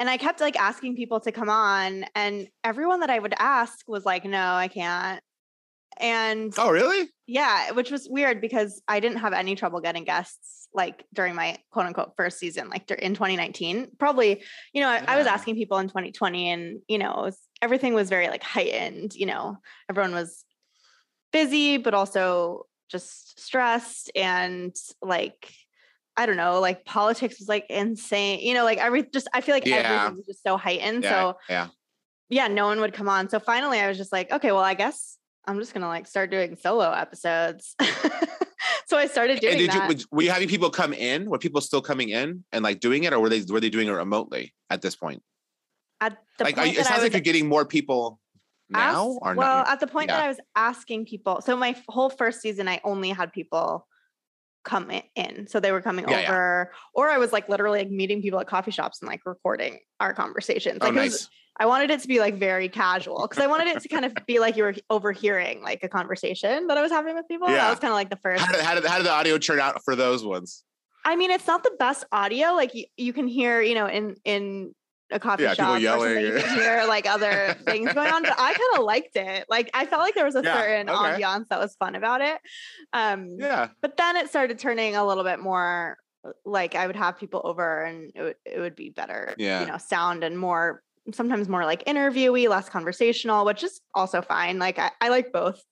And 0.00 0.08
I 0.08 0.16
kept 0.16 0.40
like 0.40 0.56
asking 0.56 0.96
people 0.96 1.20
to 1.20 1.32
come 1.32 1.48
on, 1.48 2.06
and 2.14 2.48
everyone 2.64 3.00
that 3.00 3.10
I 3.10 3.18
would 3.18 3.34
ask 3.38 3.86
was 3.88 4.04
like, 4.04 4.24
no, 4.24 4.54
I 4.54 4.68
can't. 4.68 5.20
And 5.96 6.54
Oh, 6.58 6.70
really? 6.70 7.08
yeah, 7.26 7.72
which 7.72 7.90
was 7.90 8.08
weird 8.08 8.40
because 8.40 8.80
I 8.86 9.00
didn't 9.00 9.18
have 9.18 9.32
any 9.32 9.54
trouble 9.56 9.80
getting 9.80 10.04
guests 10.04 10.68
like 10.74 11.04
during 11.14 11.34
my 11.34 11.56
quote 11.70 11.86
unquote 11.86 12.12
first 12.16 12.38
season, 12.38 12.68
like 12.68 12.90
in 12.90 13.14
2019. 13.14 13.92
Probably, 13.98 14.42
you 14.72 14.80
know, 14.80 14.88
I, 14.88 15.02
I 15.08 15.16
was 15.16 15.26
asking 15.26 15.56
people 15.56 15.78
in 15.78 15.88
2020 15.88 16.50
and, 16.50 16.80
you 16.88 16.98
know, 16.98 17.22
was, 17.24 17.38
everything 17.62 17.94
was 17.94 18.08
very 18.10 18.28
like 18.28 18.42
heightened, 18.42 19.14
you 19.14 19.26
know, 19.26 19.56
everyone 19.90 20.12
was 20.12 20.44
busy, 21.32 21.78
but 21.78 21.94
also 21.94 22.66
just 22.90 23.40
stressed 23.40 24.10
and 24.14 24.74
like, 25.02 25.52
I 26.16 26.26
don't 26.26 26.36
know, 26.36 26.60
like 26.60 26.84
politics 26.84 27.38
was 27.38 27.48
like 27.48 27.66
insane, 27.68 28.40
you 28.40 28.54
know, 28.54 28.64
like 28.64 28.78
every 28.78 29.02
just, 29.04 29.28
I 29.34 29.40
feel 29.40 29.54
like 29.54 29.66
Yeah. 29.66 29.76
everything 29.76 30.16
was 30.16 30.26
just 30.26 30.42
so 30.42 30.56
heightened. 30.56 31.04
Yeah. 31.04 31.10
So, 31.10 31.38
yeah. 31.48 31.68
yeah, 32.28 32.48
no 32.48 32.66
one 32.66 32.80
would 32.80 32.92
come 32.94 33.08
on. 33.08 33.28
So 33.28 33.38
finally, 33.38 33.78
I 33.80 33.88
was 33.88 33.96
just 33.98 34.12
like, 34.12 34.32
okay, 34.32 34.52
well, 34.52 34.62
I 34.62 34.74
guess 34.74 35.17
I'm 35.48 35.58
just 35.58 35.72
gonna 35.72 35.88
like 35.88 36.06
start 36.06 36.30
doing 36.30 36.56
solo 36.56 36.90
episodes. 36.92 37.74
so 38.86 38.98
I 38.98 39.06
started 39.06 39.40
doing 39.40 39.54
And 39.54 39.60
did 39.62 39.70
that. 39.70 39.88
would- 39.88 40.04
were 40.12 40.22
you 40.22 40.30
having 40.30 40.48
people 40.48 40.68
come 40.70 40.92
in? 40.92 41.28
Were 41.30 41.38
people 41.38 41.60
still 41.62 41.80
coming 41.80 42.10
in 42.10 42.44
and 42.52 42.62
like 42.62 42.80
doing 42.80 43.04
it, 43.04 43.12
or 43.14 43.18
were 43.20 43.30
they 43.30 43.42
were 43.48 43.60
they 43.60 43.70
doing 43.70 43.88
it 43.88 43.92
remotely 43.92 44.54
at 44.68 44.82
this 44.82 44.94
point? 44.94 45.22
At 46.00 46.18
the 46.38 46.44
like, 46.44 46.56
point 46.56 46.74
you, 46.74 46.80
it 46.80 46.84
sounds 46.86 46.98
was, 46.98 47.04
like 47.04 47.12
you're 47.12 47.20
getting 47.22 47.48
more 47.48 47.64
people. 47.64 48.20
now 48.68 49.18
or 49.22 49.34
well, 49.34 49.58
not? 49.58 49.68
at 49.68 49.80
the 49.80 49.86
point 49.86 50.08
that 50.08 50.22
I 50.22 50.28
was 50.28 50.38
asking 50.54 51.06
people, 51.06 51.40
so 51.40 51.56
my 51.56 51.74
whole 51.88 52.10
first 52.10 52.40
season, 52.42 52.68
I 52.68 52.80
only 52.84 53.08
had 53.08 53.32
people 53.32 53.86
come 54.64 54.90
in. 55.16 55.46
So 55.48 55.60
they 55.60 55.72
were 55.72 55.80
coming 55.80 56.06
Yeah, 56.08 56.20
yeah. 56.20 56.28
over, 56.28 56.72
or 56.92 57.08
I 57.08 57.16
was 57.16 57.32
like 57.32 57.48
literally 57.48 57.78
like 57.78 57.90
meeting 57.90 58.20
people 58.20 58.38
at 58.38 58.46
coffee 58.46 58.70
shops 58.70 59.00
and 59.00 59.08
like 59.08 59.22
recording 59.24 59.78
our 59.98 60.12
conversations. 60.12 60.78
Oh, 60.82 60.88
Like, 60.88 60.96
it 60.96 61.00
was- 61.00 61.12
nice. 61.12 61.28
I 61.60 61.66
wanted 61.66 61.90
it 61.90 62.00
to 62.00 62.08
be 62.08 62.20
like 62.20 62.36
very 62.36 62.68
casual 62.68 63.26
because 63.28 63.42
I 63.42 63.46
wanted 63.48 63.68
it 63.68 63.80
to 63.82 63.88
kind 63.88 64.04
of 64.04 64.14
be 64.26 64.38
like 64.38 64.56
you 64.56 64.62
were 64.62 64.74
overhearing 64.90 65.62
like 65.62 65.82
a 65.82 65.88
conversation 65.88 66.68
that 66.68 66.78
I 66.78 66.82
was 66.82 66.92
having 66.92 67.14
with 67.16 67.26
people. 67.28 67.48
Yeah. 67.48 67.56
That 67.56 67.70
was 67.70 67.78
kind 67.80 67.90
of 67.90 67.96
like 67.96 68.10
the 68.10 68.16
first. 68.16 68.44
How 68.44 68.52
did, 68.52 68.60
how 68.64 68.74
did 68.74 68.84
how 68.84 68.96
did 68.98 69.06
the 69.06 69.10
audio 69.12 69.38
turn 69.38 69.58
out 69.58 69.82
for 69.84 69.96
those 69.96 70.24
ones? 70.24 70.64
I 71.04 71.16
mean, 71.16 71.30
it's 71.30 71.46
not 71.46 71.62
the 71.64 71.74
best 71.78 72.04
audio. 72.12 72.52
Like 72.52 72.74
you, 72.74 72.84
you 72.96 73.12
can 73.12 73.26
hear, 73.26 73.60
you 73.60 73.74
know, 73.74 73.86
in 73.86 74.16
in 74.24 74.74
a 75.10 75.18
coffee 75.18 75.44
Yeah, 75.44 75.54
people 75.54 75.80
shop 75.80 75.98
or 76.00 76.00
something, 76.04 76.22
you 76.26 76.32
can 76.42 76.54
hear 76.58 76.84
like 76.86 77.06
other 77.10 77.56
things 77.64 77.92
going 77.92 78.10
on. 78.12 78.22
But 78.22 78.34
I 78.38 78.52
kind 78.52 78.78
of 78.78 78.84
liked 78.84 79.16
it. 79.16 79.46
Like 79.48 79.70
I 79.74 79.86
felt 79.86 80.02
like 80.02 80.14
there 80.14 80.26
was 80.26 80.34
a 80.36 80.42
Yeah, 80.44 80.54
certain 80.54 80.88
okay. 80.90 80.96
ambiance 81.22 81.48
that 81.48 81.58
was 81.58 81.74
fun 81.76 81.94
about 81.94 82.20
it. 82.20 82.38
Um, 82.92 83.36
Yeah. 83.38 83.68
but 83.80 83.96
then 83.96 84.16
it 84.16 84.28
started 84.28 84.58
turning 84.58 84.96
a 84.96 85.04
little 85.06 85.24
bit 85.24 85.40
more 85.40 85.96
like 86.44 86.74
I 86.74 86.86
would 86.86 86.96
have 86.96 87.18
people 87.18 87.40
over 87.42 87.84
and 87.84 88.12
it 88.14 88.22
would, 88.22 88.36
it 88.44 88.60
would 88.60 88.76
be 88.76 88.90
better, 88.90 89.34
Yeah. 89.38 89.62
you 89.62 89.66
know, 89.66 89.78
sound 89.78 90.24
and 90.24 90.38
more 90.38 90.82
sometimes 91.12 91.48
more 91.48 91.64
like 91.64 91.84
interviewee, 91.84 92.48
less 92.48 92.68
conversational, 92.68 93.44
which 93.44 93.62
is 93.62 93.80
also 93.94 94.22
fine. 94.22 94.58
Like 94.58 94.78
I, 94.78 94.90
I 95.00 95.08
like 95.08 95.32
both. 95.32 95.62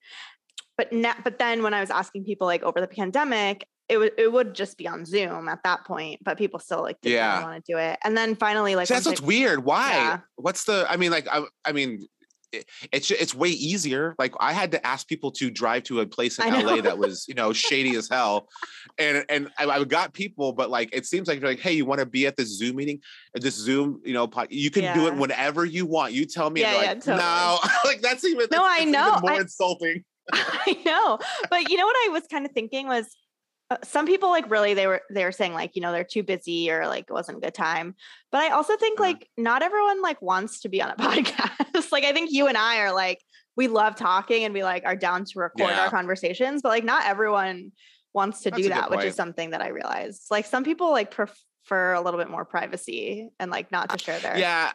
But 0.79 0.93
na- 0.93 1.15
but 1.25 1.39
then 1.39 1.63
when 1.63 1.73
I 1.75 1.81
was 1.81 1.91
asking 1.91 2.25
people 2.25 2.47
like 2.47 2.63
over 2.63 2.81
the 2.81 2.87
pandemic, 2.89 3.67
it 3.89 3.99
would 3.99 4.13
it 4.19 4.31
would 4.33 4.55
just 4.55 4.77
be 4.77 4.87
on 4.89 5.05
Zoom 5.05 5.49
at 5.49 5.63
that 5.65 5.85
point, 5.87 6.21
but 6.25 6.37
people 6.37 6.59
still 6.61 6.83
like 6.83 7.01
didn't 7.01 7.17
Yeah. 7.17 7.43
want 7.43 7.65
to 7.65 7.73
do 7.73 7.79
it. 7.79 7.99
And 8.05 8.17
then 8.17 8.35
finally, 8.37 8.75
like 8.77 8.89
that's 8.89 9.07
what's 9.07 9.23
I- 9.23 9.25
weird. 9.25 9.65
Why? 9.65 9.93
Yeah. 9.93 10.19
What's 10.37 10.65
the? 10.65 10.85
I 10.89 10.97
mean, 10.97 11.11
like, 11.11 11.29
I, 11.31 11.45
I 11.65 11.73
mean, 11.73 12.07
it, 12.53 12.65
it's 12.93 13.11
it's 13.11 13.35
way 13.35 13.49
easier. 13.51 14.15
Like, 14.19 14.35
I 14.41 14.53
had 14.53 14.73
to 14.73 14.87
ask 14.87 15.07
people 15.09 15.31
to 15.33 15.51
drive 15.51 15.83
to 15.85 16.01
a 16.01 16.07
place 16.07 16.39
in 16.39 16.53
LA 16.53 16.81
that 16.83 16.97
was, 16.99 17.27
you 17.29 17.35
know, 17.35 17.53
shady 17.53 17.97
as 17.97 18.09
hell, 18.09 18.49
and 18.99 19.25
and 19.29 19.51
I, 19.59 19.67
I 19.67 19.85
got 19.85 20.13
people, 20.13 20.53
but 20.53 20.71
like, 20.71 20.91
it 20.93 21.07
seems 21.07 21.29
like 21.29 21.41
you're 21.41 21.49
like, 21.49 21.61
hey, 21.61 21.73
you 21.73 21.85
want 21.85 22.01
to 22.01 22.07
be 22.07 22.27
at 22.27 22.37
this 22.37 22.57
Zoom 22.57 22.77
meeting, 22.77 23.01
at 23.35 23.43
this 23.43 23.55
Zoom, 23.55 24.01
you 24.05 24.15
know, 24.15 24.27
pod, 24.27 24.49
you 24.51 24.71
can 24.71 24.95
do 24.95 25.07
it 25.07 25.15
whenever 25.15 25.65
you 25.65 25.87
want. 25.87 26.13
You 26.13 26.25
tell 26.25 26.51
me, 26.51 26.61
Yeah, 26.61 26.83
yeah, 26.83 26.89
like, 26.89 27.07
no, 27.07 27.59
like 27.85 28.01
that's 28.01 28.25
even 28.25 28.47
No, 28.51 28.63
that's- 28.63 28.81
I 28.81 28.85
know. 28.85 29.19
more 29.21 29.33
I- 29.33 29.41
insulting. 29.41 30.05
I 30.33 30.77
know. 30.85 31.19
But 31.51 31.71
you 31.71 31.77
know 31.77 31.87
what 31.87 31.97
I 32.05 32.09
was 32.11 32.25
kind 32.29 32.45
of 32.45 32.51
thinking 32.53 32.89
was 32.89 33.07
uh, 33.71 33.77
some 33.83 34.07
people 34.07 34.29
like 34.29 34.49
really 34.51 34.75
they 34.75 34.87
were 34.87 35.03
they 35.11 35.25
were 35.25 35.33
saying 35.33 35.53
like 35.53 35.75
you 35.75 35.83
know 35.83 35.91
they're 35.93 36.05
too 36.05 36.23
busy 36.23 36.71
or 36.71 36.87
like 36.87 37.05
it 37.09 37.13
wasn't 37.13 37.37
a 37.37 37.41
good 37.41 37.55
time 37.55 37.95
but 38.31 38.41
i 38.41 38.51
also 38.51 38.77
think 38.77 39.01
Uh-huh. 39.01 39.09
like 39.11 39.29
not 39.37 39.63
everyone 39.63 40.01
like 40.03 40.21
wants 40.23 40.61
to 40.61 40.69
be 40.69 40.81
on 40.81 40.91
a 40.91 40.97
podcast 40.97 41.91
like 41.93 42.05
i 42.05 42.13
think 42.13 42.31
you 42.33 42.47
and 42.47 42.57
i 42.57 42.79
are 42.79 42.93
like 42.95 43.21
we 43.57 43.69
love 43.69 43.97
talking 43.97 44.45
and 44.45 44.55
we 44.55 44.63
like 44.63 44.85
are 44.85 44.97
down 44.97 45.25
to 45.25 45.39
record 45.39 45.71
Yeah. 45.71 45.81
our 45.85 45.91
conversations 45.91 46.63
but 46.63 46.69
like 46.69 46.85
not 46.85 47.07
everyone 47.07 47.73
wants 48.15 48.43
to 48.43 48.51
That's 48.51 48.63
do 48.63 48.69
that 48.71 48.91
which 48.91 49.05
is 49.05 49.15
something 49.15 49.51
that 49.51 49.61
i 49.63 49.69
realized 49.69 50.27
like 50.31 50.47
some 50.47 50.63
people 50.65 50.91
like 50.91 51.11
prefer 51.11 51.93
a 51.95 52.01
little 52.01 52.19
bit 52.21 52.31
more 52.31 52.45
privacy 52.45 53.29
and 53.41 53.51
like 53.51 53.73
not 53.73 53.91
to 53.91 53.99
share 53.99 54.19
their 54.21 54.39
Yeah. 54.39 54.73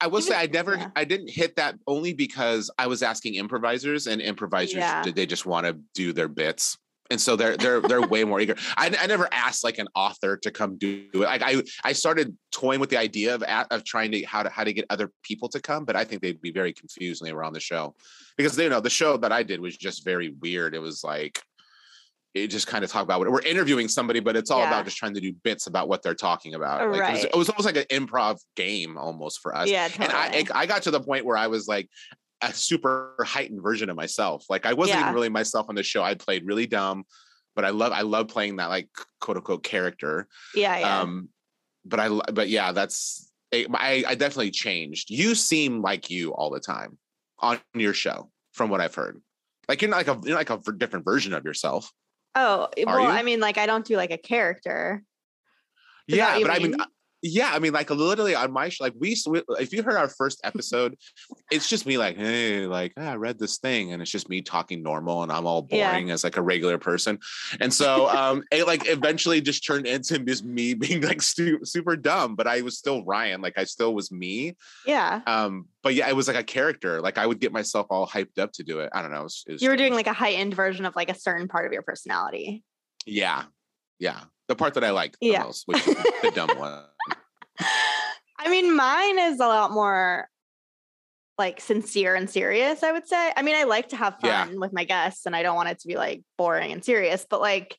I 0.00 0.08
will 0.08 0.20
say 0.20 0.34
I 0.36 0.46
never 0.46 0.74
yeah. 0.74 0.90
I 0.94 1.04
didn't 1.04 1.30
hit 1.30 1.56
that 1.56 1.76
only 1.86 2.12
because 2.12 2.70
I 2.76 2.88
was 2.88 3.02
asking 3.02 3.36
improvisers 3.36 4.06
and 4.06 4.20
improvisers 4.20 4.74
Yeah. 4.74 5.02
did 5.02 5.14
they 5.14 5.24
just 5.24 5.46
want 5.46 5.66
to 5.66 5.78
do 5.94 6.12
their 6.12 6.28
bits. 6.28 6.76
And 7.10 7.20
so 7.20 7.36
they're 7.36 7.56
they're 7.56 7.80
they're 7.80 8.06
way 8.06 8.24
more 8.24 8.40
eager. 8.40 8.56
I, 8.76 8.94
I 8.98 9.06
never 9.06 9.28
asked 9.30 9.62
like 9.62 9.78
an 9.78 9.88
author 9.94 10.38
to 10.38 10.50
come 10.50 10.78
do 10.78 11.04
it. 11.12 11.18
Like 11.18 11.42
I 11.42 11.62
I 11.84 11.92
started 11.92 12.36
toying 12.50 12.80
with 12.80 12.88
the 12.90 12.96
idea 12.96 13.34
of 13.34 13.42
of 13.42 13.84
trying 13.84 14.10
to 14.12 14.22
how 14.24 14.42
to 14.42 14.48
how 14.48 14.64
to 14.64 14.72
get 14.72 14.86
other 14.88 15.10
people 15.22 15.48
to 15.50 15.60
come, 15.60 15.84
but 15.84 15.96
I 15.96 16.04
think 16.04 16.22
they'd 16.22 16.40
be 16.40 16.50
very 16.50 16.72
confused 16.72 17.20
when 17.20 17.28
they 17.28 17.34
were 17.34 17.44
on 17.44 17.52
the 17.52 17.60
show 17.60 17.94
because 18.38 18.56
they 18.56 18.64
you 18.64 18.70
know 18.70 18.80
the 18.80 18.88
show 18.90 19.18
that 19.18 19.32
I 19.32 19.42
did 19.42 19.60
was 19.60 19.76
just 19.76 20.04
very 20.04 20.30
weird. 20.40 20.74
It 20.74 20.78
was 20.78 21.04
like 21.04 21.42
it 22.32 22.48
just 22.48 22.66
kind 22.66 22.82
of 22.82 22.90
talk 22.90 23.04
about 23.04 23.20
what 23.20 23.30
we're 23.30 23.42
interviewing 23.42 23.86
somebody, 23.86 24.18
but 24.18 24.34
it's 24.34 24.50
all 24.50 24.58
Yeah. 24.60 24.68
about 24.68 24.84
just 24.86 24.96
trying 24.96 25.14
to 25.14 25.20
do 25.20 25.32
bits 25.44 25.68
about 25.68 25.88
what 25.88 26.02
they're 26.02 26.16
talking 26.16 26.54
about. 26.54 26.80
Like, 26.80 26.86
it, 26.86 26.90
was, 26.90 27.00
Right. 27.00 27.24
it 27.26 27.36
was 27.36 27.48
almost 27.50 27.64
like 27.66 27.76
an 27.76 27.84
improv 28.06 28.38
game 28.56 28.98
almost 28.98 29.40
for 29.40 29.54
us. 29.54 29.68
yeah 29.68 29.88
And 30.00 30.10
I. 30.10 30.44
I 30.52 30.66
got 30.66 30.82
to 30.82 30.90
the 30.90 31.00
point 31.00 31.24
where 31.24 31.36
I 31.36 31.46
was 31.46 31.68
like 31.68 31.88
a 32.40 32.52
super 32.52 33.14
heightened 33.26 33.62
version 33.62 33.90
of 33.90 33.96
myself. 33.96 34.44
Like 34.48 34.66
I 34.66 34.74
wasn't 34.74 34.96
Yeah. 34.96 35.02
even 35.02 35.14
really 35.14 35.28
myself 35.28 35.66
on 35.68 35.74
the 35.74 35.82
show. 35.82 36.02
I 36.02 36.14
played 36.14 36.46
really 36.46 36.66
dumb, 36.66 37.04
but 37.54 37.64
I 37.64 37.70
love 37.70 37.92
I 37.92 38.02
love 38.02 38.28
playing 38.28 38.56
that 38.56 38.66
like 38.68 38.88
quote 39.20 39.36
unquote 39.36 39.62
character. 39.62 40.28
yeah 40.54 40.78
yeah 40.78 41.00
Um, 41.02 41.28
but 41.84 42.00
I 42.00 42.08
but 42.08 42.48
yeah, 42.48 42.72
that's 42.72 43.30
I 43.52 44.04
I 44.06 44.14
definitely 44.14 44.50
changed. 44.50 45.10
You 45.10 45.34
seem 45.34 45.80
like 45.82 46.10
you 46.10 46.32
all 46.34 46.50
the 46.50 46.60
time 46.60 46.98
on 47.38 47.60
your 47.74 47.94
show, 47.94 48.30
from 48.52 48.70
what 48.70 48.80
I've 48.80 48.94
heard. 48.94 49.20
Like 49.68 49.80
you're 49.80 49.90
not 49.90 49.96
like 50.06 50.08
a 50.08 50.20
you're 50.28 50.36
like 50.36 50.50
a 50.50 50.60
different 50.76 51.04
version 51.04 51.32
of 51.34 51.44
yourself. 51.44 51.90
oh 52.36 52.68
well 52.84 53.00
you? 53.00 53.08
i 53.08 53.22
mean 53.22 53.38
like 53.38 53.58
i 53.58 53.66
don't 53.66 53.84
do 53.86 53.96
like 53.96 54.10
a 54.10 54.18
character 54.18 55.04
Is 56.08 56.16
yeah, 56.16 56.38
but 56.40 56.50
I 56.50 56.58
mean, 56.58 56.72
mean? 56.72 56.80
uh, 56.80 56.86
yeah, 57.26 57.52
I 57.54 57.58
mean, 57.58 57.72
like 57.72 57.88
literally 57.88 58.34
on 58.34 58.52
my 58.52 58.68
show, 58.68 58.84
like 58.84 58.92
we, 58.98 59.16
we 59.26 59.40
if 59.58 59.72
you 59.72 59.82
heard 59.82 59.96
our 59.96 60.10
first 60.10 60.42
episode, 60.44 60.94
it's 61.50 61.70
just 61.70 61.86
me 61.86 61.96
like, 61.96 62.18
hey, 62.18 62.66
like 62.66 62.92
ah, 62.98 63.12
I 63.12 63.14
read 63.16 63.38
this 63.38 63.56
thing, 63.56 63.92
and 63.92 64.02
it's 64.02 64.10
just 64.10 64.28
me 64.28 64.42
talking 64.42 64.82
normal, 64.82 65.22
and 65.22 65.32
I'm 65.32 65.46
all 65.46 65.66
Yeah. 65.70 65.90
boring 65.90 66.10
as 66.10 66.22
like 66.22 66.36
a 66.36 66.42
regular 66.42 66.76
person, 66.76 67.18
and 67.60 67.72
so 67.72 68.10
um, 68.10 68.42
it 68.52 68.66
like 68.66 68.86
eventually 68.90 69.40
just 69.40 69.64
turned 69.66 69.86
into 69.86 70.18
just 70.18 70.44
me 70.44 70.74
being 70.74 71.00
like 71.00 71.22
stu- 71.22 71.64
super 71.64 71.96
dumb, 71.96 72.36
but 72.36 72.46
I 72.46 72.60
was 72.60 72.76
still 72.76 73.02
Ryan, 73.04 73.40
like 73.40 73.56
I 73.56 73.64
still 73.64 73.94
was 73.94 74.12
me, 74.12 74.54
yeah 74.86 75.22
um, 75.26 75.66
but 75.82 75.94
yeah, 75.94 76.10
it 76.10 76.14
was 76.16 76.28
like 76.28 76.36
a 76.36 76.44
character, 76.44 77.00
like 77.00 77.16
I 77.16 77.26
would 77.26 77.40
get 77.40 77.52
myself 77.52 77.86
all 77.88 78.06
hyped 78.06 78.38
up 78.38 78.52
to 78.52 78.62
do 78.62 78.80
it. 78.80 78.90
I 78.92 79.00
don't 79.00 79.12
know, 79.12 79.20
it 79.20 79.24
was, 79.24 79.44
it 79.48 79.52
was 79.52 79.62
you 79.62 79.70
were 79.70 79.76
doing 79.78 79.94
like 79.94 80.08
a 80.08 80.12
high 80.12 80.32
end 80.32 80.52
version 80.54 80.84
of 80.84 80.94
like 80.94 81.08
a 81.10 81.18
certain 81.18 81.48
part 81.48 81.64
of 81.64 81.72
your 81.72 81.82
personality. 81.82 82.62
yeah, 83.06 83.44
yeah, 83.98 84.20
the 84.48 84.56
part 84.56 84.74
that 84.74 84.84
I 84.84 84.90
liked 84.90 85.18
the 85.20 85.28
Yeah. 85.28 85.42
most, 85.44 85.66
which 85.66 85.86
is 85.86 85.94
the 86.22 86.30
dumb 86.30 86.50
one. 86.58 86.82
I 88.38 88.48
mean, 88.50 88.74
mine 88.74 89.18
is 89.18 89.40
a 89.40 89.46
lot 89.46 89.70
more 89.70 90.28
like 91.36 91.60
sincere 91.60 92.14
and 92.14 92.30
serious, 92.30 92.82
I 92.82 92.92
would 92.92 93.08
say. 93.08 93.32
I 93.36 93.42
mean, 93.42 93.56
I 93.56 93.64
like 93.64 93.88
to 93.88 93.96
have 93.96 94.16
Yeah. 94.22 94.44
fun 94.46 94.60
with 94.60 94.72
my 94.72 94.84
guests 94.84 95.26
and 95.26 95.34
I 95.34 95.42
don't 95.42 95.56
want 95.56 95.68
it 95.68 95.80
to 95.80 95.88
be 95.88 95.96
like 95.96 96.22
boring 96.38 96.72
and 96.72 96.84
serious, 96.84 97.26
but 97.28 97.40
like 97.40 97.76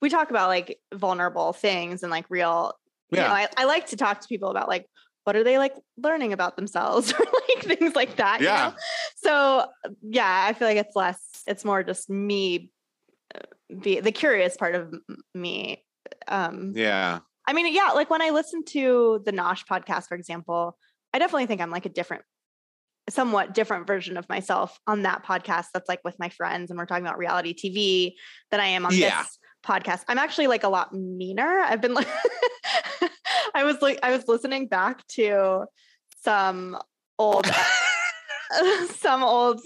we 0.00 0.08
talk 0.08 0.30
about 0.30 0.48
like 0.48 0.78
vulnerable 0.94 1.52
things 1.52 2.02
and 2.02 2.10
like 2.10 2.26
real, 2.30 2.72
you 3.10 3.18
know, 3.20 3.26
Yeah. 3.26 3.32
I, 3.32 3.48
I 3.56 3.64
like 3.64 3.86
to 3.88 3.96
talk 3.96 4.20
to 4.20 4.28
people 4.28 4.50
about 4.50 4.68
like 4.68 4.86
what 5.24 5.36
are 5.36 5.44
they 5.44 5.58
like 5.58 5.74
learning 5.96 6.32
about 6.32 6.56
themselves 6.56 7.12
or 7.18 7.18
like 7.18 7.64
things 7.78 7.94
like 7.94 8.16
that. 8.16 8.40
you 8.40 8.46
Yeah. 8.46 8.70
know? 8.70 8.74
So 9.16 9.66
yeah, 10.02 10.46
I 10.48 10.52
feel 10.54 10.68
like 10.68 10.78
it's 10.78 10.96
less, 10.96 11.20
it's 11.46 11.64
more 11.64 11.82
just 11.82 12.08
me 12.08 12.70
uh, 13.34 13.40
be 13.80 14.00
the 14.00 14.12
curious 14.12 14.56
part 14.56 14.74
of 14.74 14.94
me. 15.34 15.83
Um 16.28 16.72
Yeah. 16.74 17.20
I 17.46 17.52
mean, 17.52 17.72
yeah, 17.74 17.90
like 17.90 18.08
when 18.10 18.22
I 18.22 18.30
listen 18.30 18.64
to 18.66 19.20
the 19.24 19.32
Nosh 19.32 19.66
podcast, 19.66 20.06
for 20.08 20.14
example, 20.14 20.78
I 21.12 21.18
definitely 21.18 21.46
think 21.46 21.60
I'm 21.60 21.70
like 21.70 21.84
a 21.84 21.90
different, 21.90 22.22
somewhat 23.10 23.52
different 23.52 23.86
version 23.86 24.16
of 24.16 24.26
myself 24.30 24.78
on 24.86 25.02
that 25.02 25.24
podcast 25.26 25.66
that's 25.74 25.88
like 25.88 26.00
with 26.04 26.18
my 26.18 26.30
friends 26.30 26.70
and 26.70 26.78
we're 26.78 26.86
talking 26.86 27.04
about 27.04 27.18
reality 27.18 27.54
TV 27.54 28.14
than 28.50 28.60
I 28.60 28.68
am 28.68 28.86
on 28.86 28.94
Yeah. 28.94 29.22
this 29.22 29.38
podcast. 29.64 30.04
I'm 30.08 30.18
actually 30.18 30.46
like 30.46 30.64
a 30.64 30.68
lot 30.68 30.94
meaner. 30.94 31.60
I've 31.60 31.82
been 31.82 31.92
like 31.94 32.08
I 33.54 33.64
was 33.64 33.80
like 33.82 33.98
I 34.02 34.10
was 34.10 34.26
listening 34.26 34.66
back 34.68 35.06
to 35.08 35.66
some 36.22 36.78
old 37.18 37.46
some 38.96 39.22
old 39.22 39.60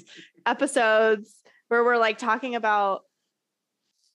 episodes 0.46 1.34
where 1.68 1.84
we're 1.84 1.96
like 1.98 2.18
talking 2.18 2.54
about 2.54 3.02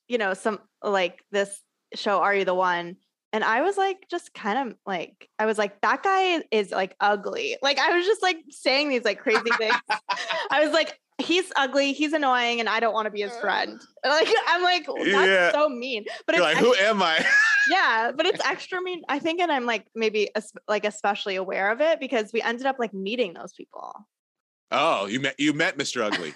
you 0.08 0.18
know 0.18 0.34
some 0.34 0.60
like 0.84 1.24
this 1.32 1.62
show 1.96 2.20
are 2.20 2.36
you 2.36 2.46
the 2.46 2.54
one 2.54 2.96
and 3.32 3.44
i 3.44 3.62
was 3.62 3.78
like 3.78 4.06
just 4.10 4.34
kind 4.34 4.70
of 4.70 4.78
like 4.86 5.30
i 5.40 5.46
was 5.46 5.58
like 5.58 5.80
that 5.82 6.04
guy 6.04 6.42
is 6.52 6.72
like 6.72 6.96
ugly 7.00 7.58
like 7.62 7.80
i 7.80 7.96
was 7.96 8.06
just 8.06 8.22
like 8.22 8.38
saying 8.50 8.90
these 8.90 9.04
like 9.04 9.20
crazy 9.20 9.50
things 9.58 9.76
i 10.52 10.64
was 10.64 10.72
like 10.74 11.00
he's 11.20 11.52
ugly 11.56 11.94
he's 11.94 12.14
annoying 12.14 12.60
and 12.60 12.68
i 12.68 12.80
don't 12.80 12.94
want 12.94 13.06
to 13.06 13.12
be 13.12 13.22
his 13.22 13.36
friend 13.38 13.80
like 14.06 14.28
i'm 14.48 14.64
like 14.64 14.86
that's 14.86 15.08
Yeah. 15.28 15.52
so 15.52 15.70
mean 15.70 16.06
but 16.28 16.38
like, 16.40 16.58
who 16.58 16.74
am 16.76 17.02
I? 17.02 17.26
yeah 17.70 18.12
but 18.16 18.26
it's 18.26 18.44
extra 18.46 18.82
mean 18.82 19.04
i 19.10 19.20
think 19.20 19.40
and 19.40 19.52
i'm 19.52 19.66
like 19.66 19.86
maybe 19.96 20.30
like 20.68 20.86
especially 20.86 21.36
aware 21.36 21.72
of 21.72 21.82
it 21.82 22.00
because 22.00 22.32
we 22.34 22.42
ended 22.42 22.66
up 22.66 22.78
like 22.80 22.94
meeting 22.94 23.34
those 23.34 23.54
people 23.54 23.94
Oh, 24.76 25.06
you 25.06 25.20
met 25.20 25.36
you 25.40 25.54
met 25.54 25.78
Mr. 25.78 26.02
Ugly. 26.02 26.34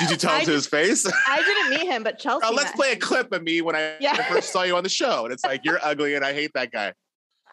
Did 0.00 0.10
you 0.10 0.16
tell 0.16 0.32
I 0.32 0.38
him 0.40 0.46
to 0.46 0.52
his 0.52 0.66
face? 0.66 1.06
i 1.26 1.36
didn't 1.42 1.70
meet 1.70 1.90
him 1.92 2.02
but 2.02 2.18
chelsea 2.18 2.46
Oh, 2.48 2.52
let's 2.54 2.72
play 2.72 2.92
a 2.92 2.96
clip 2.96 3.32
of 3.32 3.42
me 3.42 3.60
when 3.60 3.76
I 3.76 3.96
Yeah. 4.00 4.14
first 4.28 4.50
saw 4.52 4.62
you 4.62 4.76
on 4.76 4.82
the 4.82 4.88
show. 4.88 5.24
And 5.24 5.32
it's 5.32 5.44
like, 5.44 5.64
you're 5.64 5.78
ugly 5.82 6.14
and 6.14 6.24
I 6.24 6.32
hate 6.32 6.52
that 6.54 6.70
guy. 6.72 6.92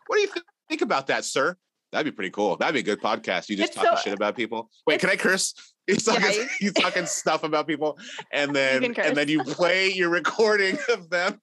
What 0.07 0.15
do 0.15 0.21
you 0.21 0.27
th- 0.27 0.45
think 0.69 0.81
about 0.81 1.07
that, 1.07 1.25
sir? 1.25 1.55
That'd 1.91 2.05
be 2.05 2.15
pretty 2.15 2.29
cool. 2.31 2.55
That'd 2.55 2.73
be 2.75 2.79
a 2.79 2.83
good 2.83 3.01
podcast. 3.01 3.49
You 3.49 3.55
just 3.57 3.69
It's 3.69 3.75
talking 3.75 3.97
so- 3.97 4.01
shit 4.03 4.13
about 4.13 4.35
people. 4.35 4.69
Wait, 4.87 4.99
can 4.99 5.09
I 5.09 5.15
curse? 5.15 5.53
He's 5.87 6.03
talking, 6.03 6.21
Yeah, 6.21 6.31
you- 6.41 6.47
he's 6.59 6.73
talking 6.73 7.07
stuff 7.07 7.43
about 7.43 7.65
people, 7.65 7.97
and 8.31 8.55
then 8.55 8.83
and 8.83 9.17
then 9.17 9.27
you 9.27 9.43
play 9.43 9.89
your 9.91 10.09
recording 10.09 10.77
of 10.87 11.09
them. 11.09 11.41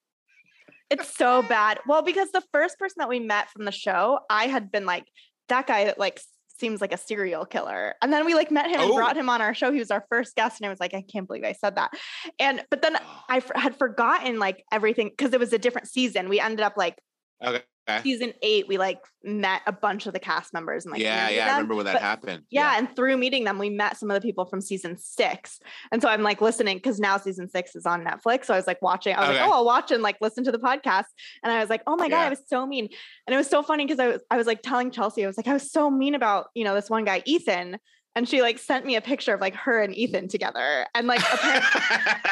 It's 0.88 1.17
so 1.17 1.43
bad. 1.43 1.81
Well, 1.85 2.03
because 2.03 2.31
the 2.31 2.45
first 2.53 2.79
person 2.79 2.95
that 2.99 3.09
we 3.09 3.19
met 3.19 3.50
from 3.50 3.65
the 3.65 3.73
show, 3.73 4.21
I 4.31 4.47
had 4.47 4.71
been 4.71 4.87
like, 4.87 5.05
that 5.49 5.67
guy 5.67 5.93
like 5.99 6.21
seems 6.59 6.81
like 6.81 6.93
a 6.93 6.97
serial 6.99 7.45
killer. 7.45 7.95
And 8.03 8.13
then 8.13 8.25
we 8.27 8.35
like 8.35 8.51
met 8.51 8.67
him 8.71 8.81
and 8.81 8.91
Oh. 8.91 8.95
brought 8.97 9.17
him 9.17 9.29
on 9.29 9.41
our 9.41 9.55
show. 9.55 9.73
He 9.73 9.79
was 9.79 9.91
our 9.91 10.05
first 10.09 10.35
guest, 10.37 10.61
and 10.61 10.67
I 10.67 10.71
was 10.71 10.81
like, 10.81 10.95
I 10.95 11.03
can't 11.03 11.27
believe 11.27 11.45
I 11.45 11.53
said 11.53 11.77
that. 11.77 11.91
And 12.39 12.65
but 12.71 12.83
then 12.83 12.97
I 13.29 13.39
f- 13.39 13.51
had 13.55 13.77
forgotten 13.77 14.39
like 14.39 14.65
everything 14.73 15.09
because 15.11 15.33
it 15.33 15.41
was 15.41 15.53
a 15.53 15.59
different 15.59 15.89
season. 15.89 16.29
We 16.29 16.41
ended 16.41 16.61
up 16.61 16.75
like 16.77 16.99
okay. 17.45 17.62
season 18.02 18.33
eight. 18.43 18.66
We 18.69 18.78
like 18.78 18.99
met 19.23 19.62
a 19.66 19.73
bunch 19.73 20.07
of 20.07 20.12
the 20.12 20.19
cast 20.19 20.52
members 20.52 20.85
and 20.85 20.93
like 20.93 21.00
yeah, 21.00 21.28
yeah. 21.28 21.47
I 21.47 21.50
remember 21.52 21.75
when 21.75 21.85
that 21.87 21.95
But- 21.95 22.02
happened. 22.02 22.43
Yeah, 22.50 22.76
and 22.78 22.95
through 22.97 23.16
meeting 23.16 23.45
them, 23.45 23.59
we 23.59 23.71
met 23.71 23.97
some 23.97 24.11
of 24.11 24.14
the 24.14 24.21
people 24.21 24.45
from 24.47 24.61
season 24.61 24.97
six. 24.99 25.61
And 25.93 26.02
so 26.02 26.09
I'm 26.09 26.23
like 26.23 26.40
listening 26.40 26.78
because 26.78 26.99
now 26.99 27.16
season 27.19 27.49
six 27.49 27.76
is 27.76 27.87
on 27.87 28.05
Netflix. 28.05 28.47
So 28.47 28.55
I 28.55 28.57
was 28.57 28.66
like 28.66 28.83
watching. 28.83 29.14
I 29.14 29.21
was 29.21 29.28
Okay. 29.31 29.40
like, 29.40 29.49
oh, 29.49 29.52
I'll 29.52 29.64
watch 29.64 29.90
and 29.90 30.02
like 30.02 30.16
listen 30.21 30.43
to 30.45 30.52
the 30.52 30.59
podcast. 30.59 31.05
And 31.43 31.52
I 31.52 31.61
was 31.61 31.71
like, 31.71 31.83
oh 31.87 31.97
my 31.97 32.09
god, 32.09 32.19
Yeah. 32.19 32.26
I 32.26 32.31
was 32.31 32.43
so 32.49 32.66
mean. 32.66 32.88
And 33.26 33.35
it 33.35 33.37
was 33.37 33.49
so 33.49 33.62
funny 33.62 33.85
because 33.87 34.00
I 34.00 34.09
was 34.09 34.23
I 34.31 34.37
was 34.37 34.47
like 34.47 34.62
telling 34.62 34.90
Chelsea, 34.90 35.23
I 35.25 35.26
was 35.26 35.37
like, 35.37 35.49
I 35.49 35.52
was 35.52 35.71
so 35.71 35.90
mean 35.90 36.14
about 36.14 36.47
you 36.55 36.64
know 36.64 36.75
this 36.75 36.90
one 36.90 37.05
guy, 37.05 37.23
Ethan. 37.25 37.78
And 38.16 38.26
she 38.26 38.40
like 38.40 38.59
sent 38.59 38.87
me 38.87 38.97
a 38.97 39.02
picture 39.02 39.35
of 39.35 39.43
like 39.43 39.55
her 39.55 39.83
and 39.83 39.95
Ethan 39.95 40.28
together. 40.28 40.87
And 40.95 41.07
like 41.07 41.21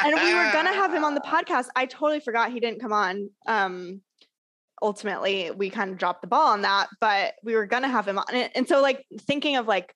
and 0.03 0.15
we 0.15 0.33
were 0.33 0.49
gonna 0.51 0.73
have 0.73 0.91
him 0.93 1.03
on 1.05 1.13
the 1.13 1.21
podcast. 1.25 1.67
I 1.75 1.85
totally 1.85 2.19
forgot 2.19 2.51
he 2.51 2.59
didn't 2.59 2.81
come 2.81 2.91
on. 2.91 3.29
Um 3.47 4.01
ultimately 4.85 5.51
we 5.51 5.69
kind 5.69 5.89
of 5.89 5.97
dropped 5.97 6.21
the 6.21 6.27
ball 6.27 6.47
on 6.49 6.61
that, 6.61 6.87
but 7.01 7.33
we 7.43 7.55
were 7.55 7.65
gonna 7.65 7.89
have 7.89 8.07
him 8.07 8.19
on. 8.19 8.35
it. 8.35 8.51
and 8.55 8.67
so 8.67 8.81
like 8.81 9.05
thinking 9.21 9.57
of 9.57 9.67
like 9.67 9.93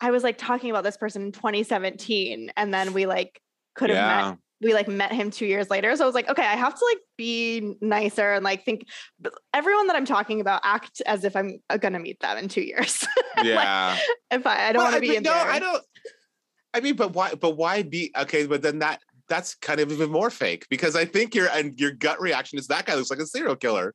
I 0.00 0.10
was 0.10 0.22
like 0.22 0.38
talking 0.38 0.70
about 0.70 0.84
this 0.84 0.96
person 0.96 1.22
in 1.22 1.32
2017 1.32 2.52
and 2.56 2.72
then 2.72 2.92
we 2.92 3.06
like 3.06 3.40
could 3.74 3.90
have 3.90 4.30
met 4.30 4.38
we 4.60 4.72
like 4.72 4.88
met 4.88 5.12
him 5.12 5.30
two 5.30 5.46
years 5.46 5.68
later. 5.68 5.94
So 5.96 6.04
I 6.04 6.06
was 6.06 6.14
like, 6.14 6.28
okay, 6.28 6.46
I 6.46 6.54
have 6.54 6.74
to 6.74 6.84
like 6.84 7.02
be 7.18 7.74
nicer 7.80 8.32
and 8.32 8.44
like 8.44 8.64
think 8.64 8.86
everyone 9.52 9.88
that 9.88 9.96
I'm 9.96 10.06
talking 10.06 10.40
about 10.40 10.62
act 10.64 11.02
as 11.04 11.24
if 11.24 11.36
I'm 11.36 11.58
uh, 11.68 11.76
gonna 11.76 11.98
meet 11.98 12.20
them 12.20 12.38
in 12.38 12.48
two 12.48 12.62
years. 12.62 13.06
Yeah. 13.42 13.98
if 14.30 14.46
I, 14.46 14.68
I 14.68 14.72
don't 14.72 14.84
want 14.84 14.94
to 14.94 15.00
be 15.00 15.16
in 15.16 15.24
no, 15.24 15.32
there. 15.32 15.50
I 15.50 15.58
don't. 15.58 15.82
I 16.72 16.78
mean, 16.80 16.94
but 16.94 17.14
why? 17.14 17.34
But 17.34 17.56
why 17.56 17.82
be 17.82 18.12
okay? 18.16 18.46
But 18.46 18.62
then 18.62 18.78
that 18.78 19.02
that's 19.28 19.54
kind 19.56 19.80
of 19.80 19.90
even 19.90 20.10
more 20.10 20.30
fake 20.30 20.66
because 20.70 20.96
I 20.96 21.04
think 21.04 21.34
your 21.34 21.48
and 21.48 21.78
your 21.78 21.92
gut 21.92 22.20
reaction 22.20 22.58
is 22.58 22.66
that 22.68 22.86
guy 22.86 22.94
looks 22.94 23.10
like 23.10 23.18
a 23.18 23.26
serial 23.26 23.56
killer. 23.56 23.94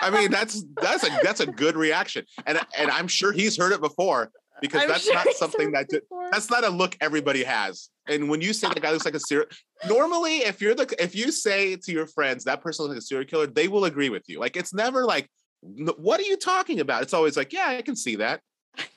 I 0.00 0.10
mean, 0.10 0.30
that's 0.30 0.64
that's 0.80 1.04
a 1.04 1.10
that's 1.22 1.40
a 1.40 1.46
good 1.46 1.76
reaction, 1.76 2.24
and 2.46 2.58
and 2.76 2.90
I'm 2.90 3.08
sure 3.08 3.32
he's 3.32 3.56
heard 3.56 3.72
it 3.72 3.80
before 3.80 4.30
because 4.60 4.82
I'm 4.82 4.88
that's 4.88 5.04
sure 5.04 5.14
not 5.14 5.28
something 5.34 5.72
that 5.72 5.88
that's 6.30 6.50
not 6.50 6.64
a 6.64 6.68
look 6.68 6.96
everybody 7.00 7.44
has. 7.44 7.90
And 8.08 8.28
when 8.28 8.40
you 8.40 8.52
say 8.52 8.68
the 8.68 8.80
guy 8.80 8.92
looks 8.92 9.04
like 9.04 9.14
a 9.14 9.20
serial, 9.20 9.46
normally 9.86 10.38
if 10.38 10.60
you're 10.60 10.74
the 10.74 10.94
if 10.98 11.14
you 11.14 11.32
say 11.32 11.76
to 11.76 11.92
your 11.92 12.06
friends 12.06 12.44
that 12.44 12.62
person 12.62 12.84
looks 12.84 12.94
like 12.94 13.02
a 13.02 13.02
serial 13.02 13.26
killer, 13.26 13.46
they 13.46 13.68
will 13.68 13.84
agree 13.84 14.10
with 14.10 14.28
you. 14.28 14.38
Like 14.38 14.56
it's 14.56 14.74
never 14.74 15.04
like, 15.04 15.28
what 15.62 16.20
are 16.20 16.24
you 16.24 16.36
talking 16.36 16.80
about? 16.80 17.02
It's 17.02 17.14
always 17.14 17.36
like, 17.36 17.52
yeah, 17.52 17.68
I 17.68 17.82
can 17.82 17.96
see 17.96 18.16
that. 18.16 18.40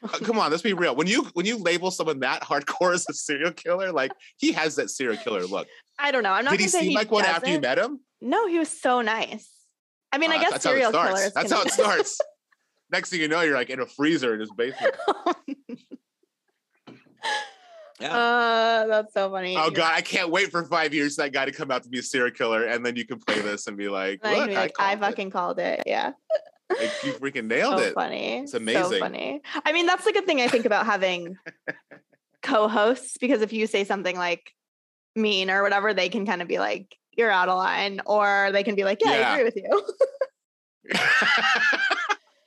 Uh, 0.03 0.07
come 0.23 0.39
on, 0.39 0.49
let's 0.51 0.63
be 0.63 0.73
real. 0.73 0.95
When 0.95 1.07
you 1.07 1.23
when 1.33 1.45
you 1.45 1.57
label 1.57 1.91
someone 1.91 2.19
that 2.21 2.41
hardcore 2.41 2.93
as 2.93 3.05
a 3.09 3.13
serial 3.13 3.51
killer, 3.51 3.91
like 3.91 4.11
he 4.37 4.51
has 4.53 4.75
that 4.75 4.89
serial 4.89 5.17
killer 5.17 5.45
look. 5.45 5.67
I 5.99 6.11
don't 6.11 6.23
know. 6.23 6.31
I'm 6.31 6.45
not 6.45 6.51
Did 6.51 6.61
he 6.61 6.65
gonna 6.71 6.83
seem 6.83 6.93
like 6.93 7.11
one 7.11 7.25
after 7.25 7.49
you 7.49 7.59
met 7.59 7.77
him? 7.77 7.99
No, 8.21 8.47
he 8.47 8.57
was 8.59 8.69
so 8.69 9.01
nice. 9.01 9.49
I 10.11 10.17
mean, 10.17 10.31
I 10.31 10.37
Uh, 10.37 10.41
guess 10.41 10.51
that's 10.51 10.65
how 10.65 10.71
it 10.71 10.73
serial 10.75 10.91
starts. 10.91 11.13
killers. 11.19 11.33
That's 11.33 11.51
how 11.51 11.61
it 11.61 11.71
starts. 11.71 12.19
Next 12.91 13.09
thing 13.09 13.19
you 13.19 13.27
know, 13.27 13.41
you're 13.41 13.55
like 13.55 13.69
in 13.69 13.79
a 13.81 13.85
freezer 13.85 14.33
in 14.33 14.39
his 14.39 14.51
basement. 14.51 14.95
Yeah. 17.99 18.15
Uh, 18.15 18.85
that's 18.87 19.13
so 19.15 19.31
funny. 19.31 19.57
Oh 19.57 19.71
god, 19.71 19.91
I 19.95 20.01
can't 20.01 20.29
wait 20.29 20.51
for 20.51 20.63
five 20.65 20.93
years 20.93 21.15
for 21.15 21.23
that 21.23 21.31
guy 21.33 21.45
to 21.45 21.51
come 21.51 21.71
out 21.71 21.81
to 21.81 21.89
be 21.89 21.97
a 21.97 22.03
serial 22.03 22.29
killer, 22.29 22.65
and 22.65 22.85
then 22.85 22.95
you 22.95 23.05
can 23.07 23.17
play 23.19 23.39
this 23.41 23.65
and 23.65 23.75
be 23.75 23.89
like, 23.89 24.19
And 24.23 24.35
I 24.35 24.39
"Look, 24.39 24.49
I, 24.51 24.53
like, 24.53 24.75
I, 24.79 24.93
called 24.93 24.97
it. 24.97 25.01
fucking 25.01 25.29
called 25.31 25.59
it. 25.59 25.83
Yeah. 25.87 26.11
Like, 26.69 26.91
you 27.03 27.13
freaking 27.13 27.45
nailed 27.47 27.79
so 27.79 27.85
it." 27.85 27.93
funny. 27.93 28.39
It's 28.39 28.53
amazing. 28.53 28.83
So 28.83 28.99
funny. 28.99 29.41
I 29.65 29.71
mean, 29.73 29.85
that's 29.85 30.05
the 30.05 30.11
good 30.13 30.25
thing 30.25 30.41
I 30.41 30.47
think 30.47 30.65
about 30.65 30.85
having 30.85 31.37
co-hosts 32.43 33.17
because 33.19 33.41
if 33.41 33.53
you 33.53 33.67
say 33.67 33.83
something 33.83 34.15
like 34.15 34.51
mean 35.15 35.49
or 35.49 35.63
whatever, 35.63 35.93
they 35.93 36.09
can 36.09 36.25
kind 36.25 36.41
of 36.41 36.47
be 36.47 36.59
like, 36.59 36.95
you're 37.17 37.31
out 37.31 37.49
of 37.49 37.57
line, 37.57 37.99
or 38.05 38.49
they 38.51 38.63
can 38.63 38.75
be 38.75 38.83
like, 38.83 38.99
yeah, 39.03 39.17
Yeah. 39.19 39.29
I 39.29 39.33
agree 39.33 39.43
with 39.45 39.55
you. 39.55 39.83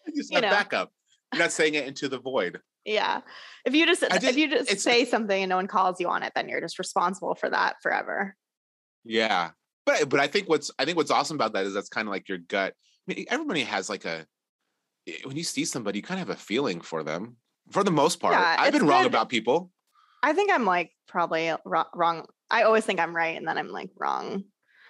you 0.07 0.13
just 0.15 0.33
You 0.33 0.41
know. 0.41 0.51
backup. 0.51 0.93
You're 1.33 1.43
not 1.43 1.53
saying 1.53 1.75
it 1.75 1.87
into 1.87 2.09
the 2.09 2.19
void. 2.19 2.61
yeah. 2.85 3.21
If 3.65 3.75
you 3.75 3.87
just 3.87 4.03
I 4.03 4.17
if 4.23 4.37
you 4.37 4.49
just 4.49 4.81
say 4.81 5.05
something 5.05 5.43
and 5.43 5.51
no 5.51 5.57
one 5.57 5.67
calls 5.67 6.01
you 6.01 6.09
on 6.09 6.23
it, 6.23 6.33
then 6.35 6.49
you're 6.49 6.61
just 6.61 6.79
responsible 6.79 7.35
for 7.35 7.51
that 7.51 7.77
forever. 7.83 8.35
Yeah, 9.05 9.51
but 9.87 10.09
but 10.09 10.19
I 10.21 10.27
think 10.29 10.49
what's 10.49 10.71
I 10.79 10.85
think 10.85 10.97
what's 10.97 11.11
awesome 11.11 11.35
about 11.37 11.53
that 11.53 11.67
is 11.67 11.75
that's 11.75 11.89
kind 11.91 12.09
of 12.09 12.13
like 12.13 12.29
your 12.29 12.39
gut. 12.39 12.75
I 13.11 13.15
mean, 13.15 13.27
everybody 13.29 13.63
has 13.63 13.89
like 13.89 14.05
a 14.05 14.27
eh, 15.07 15.13
when 15.25 15.37
you 15.37 15.45
see 15.45 15.65
somebody, 15.65 15.99
you 15.99 16.03
kind 16.03 16.21
of 16.21 16.29
have 16.29 16.37
a 16.37 16.41
feeling 16.41 16.81
for 16.81 17.03
them 17.03 17.37
for 17.71 17.85
the 17.85 17.91
most 17.91 18.21
part. 18.21 18.35
Yeah, 18.35 18.57
I've 18.59 18.73
been 18.73 18.87
wrong 18.87 19.03
good. 19.03 19.13
about 19.13 19.29
people. 19.29 19.71
I 20.23 20.33
think 20.33 20.51
I'm 20.53 20.65
like 20.65 20.93
probably 21.09 21.53
wrong. 21.65 22.27
I 22.51 22.63
always 22.63 22.85
think 22.85 23.01
I'm 23.01 23.15
right 23.15 23.37
and 23.37 23.47
then 23.47 23.57
I'm 23.59 23.69
like 23.69 23.91
wrong. 23.99 24.45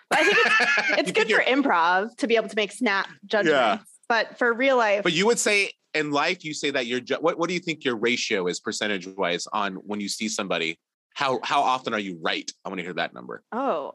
But 0.09 0.20
I 0.20 0.24
think 0.24 0.38
it's, 0.38 0.90
it's 0.98 1.12
good 1.12 1.30
for 1.30 1.42
improv 1.42 2.16
to 2.16 2.26
be 2.26 2.37
able 2.37 2.48
to 2.48 2.56
make 2.56 2.72
snap 2.72 3.09
judgments. 3.26 3.85
But 4.09 4.38
for 4.38 4.52
real 4.52 4.76
life, 4.76 5.04
But 5.04 5.12
you 5.12 5.26
would 5.26 5.38
say 5.38 5.70
in 5.94 6.11
life, 6.11 6.44
you 6.44 6.52
say 6.52 6.70
that 6.72 6.87
your 6.87 7.00
what 7.20 7.38
what 7.38 7.48
do 7.48 7.54
you 7.54 7.61
think 7.61 7.85
your 7.85 7.96
ratio 7.96 8.48
is 8.48 8.59
percentage 8.59 9.06
wise 9.06 9.46
on 9.52 9.74
when 9.74 10.00
you 10.00 10.09
see 10.09 10.28
somebody? 10.28 10.78
How 11.14 11.38
how 11.44 11.62
often 11.62 11.94
are 11.94 12.00
you 12.00 12.18
right? 12.20 12.50
I 12.64 12.68
want 12.68 12.80
to 12.80 12.85
hear 12.85 12.94
that 12.94 13.14
number. 13.14 13.42
oh, 13.52 13.94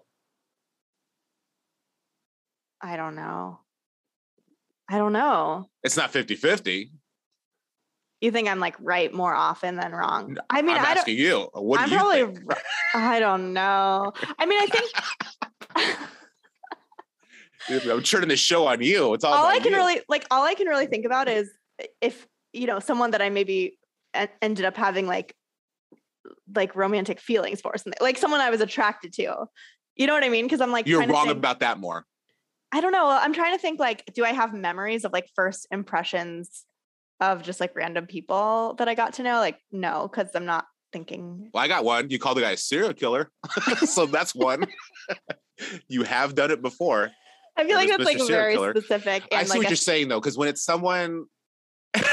I 2.82 2.98
don't 2.98 3.16
know. 3.16 3.60
I 4.90 4.98
don't 4.98 5.14
know. 5.14 5.68
It's 5.84 5.98
not 5.98 6.12
50-50. 6.14 6.92
You 8.22 8.32
think 8.32 8.48
I'm 8.48 8.60
like 8.60 8.76
right 8.80 9.14
more 9.14 9.34
often 9.36 9.76
than 9.76 9.92
wrong? 9.92 10.38
I 10.50 10.62
mean, 10.62 10.78
I'm 10.78 10.86
I 10.86 10.90
asking 10.92 11.18
you. 11.18 11.50
What 11.54 11.82
I'm 11.82 11.90
do 11.90 11.96
you 11.96 12.00
probably. 12.02 12.36
think? 12.36 12.54
I 12.94 13.20
don't 13.20 13.54
know. 13.54 14.14
I 14.40 14.46
mean, 14.46 14.62
I 14.62 14.68
think. 14.68 16.00
I'm 17.92 18.04
turning 18.04 18.30
the 18.30 18.38
show 18.38 18.68
on 18.68 18.82
you. 18.82 19.14
It's 19.14 19.24
all, 19.24 19.34
all 19.34 19.46
I 19.46 19.60
can 19.60 19.72
you. 19.72 19.78
really 19.78 20.02
like 20.08 20.26
all 20.30 20.44
I 20.44 20.54
can 20.54 20.68
really 20.68 20.86
think 20.86 21.06
about 21.06 21.28
is 21.28 21.50
if 22.00 22.28
you 22.54 22.68
know 22.68 22.80
someone 22.80 23.12
that 23.12 23.22
I 23.22 23.30
maybe 23.30 23.78
ended 24.42 24.66
up 24.66 24.78
having 24.78 25.08
like 25.08 25.36
like 26.56 26.76
romantic 26.76 27.20
feelings 27.20 27.60
for 27.62 27.74
something 27.76 27.98
like 28.02 28.18
someone 28.18 28.40
I 28.40 28.50
was 28.50 28.62
attracted 28.62 29.14
to. 29.14 29.46
You 29.96 30.08
know 30.08 30.14
what 30.14 30.24
I 30.24 30.30
mean? 30.30 30.46
Because 30.46 30.62
I'm 30.62 30.72
like 30.72 30.88
You're 30.88 31.06
wrong 31.08 31.26
think- 31.28 31.38
about 31.38 31.60
that 31.62 31.80
more. 31.80 32.06
I 32.76 32.82
don't 32.82 32.92
know. 32.92 33.08
I'm 33.08 33.32
trying 33.32 33.56
to 33.56 33.58
think 33.58 33.80
like, 33.80 34.04
do 34.14 34.26
I 34.26 34.34
have 34.34 34.54
memories 34.54 35.06
of 35.06 35.14
like 35.14 35.30
first 35.34 35.66
impressions 35.72 36.66
of 37.22 37.42
just 37.42 37.62
like 37.62 37.74
random 37.74 38.06
people 38.06 38.76
that 38.80 38.90
I 38.90 38.96
got 38.96 39.14
to 39.14 39.24
know? 39.24 39.40
Like, 39.40 39.58
no, 39.72 40.10
because 40.12 40.28
I'm 40.36 40.46
not 40.46 40.66
thinking. 40.92 41.52
Well, 41.54 41.64
I 41.64 41.70
got 41.70 41.86
one. 41.86 42.10
You 42.10 42.20
called 42.20 42.36
the 42.36 42.42
guy 42.42 42.52
a 42.52 42.58
serial 42.58 42.92
killer. 42.92 43.32
so 43.86 44.08
that's 44.08 44.36
one. 44.36 44.66
you 45.88 46.04
have 46.04 46.36
done 46.36 46.52
it 46.52 46.62
before. 46.62 47.12
I 47.56 47.66
feel 47.66 47.78
like 47.78 47.88
that's 47.88 48.04
like. 48.04 48.18
Serial 48.18 48.28
very 48.28 48.54
Killer. 48.56 48.74
specific 48.76 49.24
I 49.32 49.46
see 49.46 49.52
like 49.52 49.58
what 49.60 49.68
a, 49.68 49.70
you're 49.70 49.78
saying 49.78 50.10
though, 50.10 50.20
because 50.20 50.38
when 50.38 50.50
it's 50.50 50.62
someone 50.62 51.28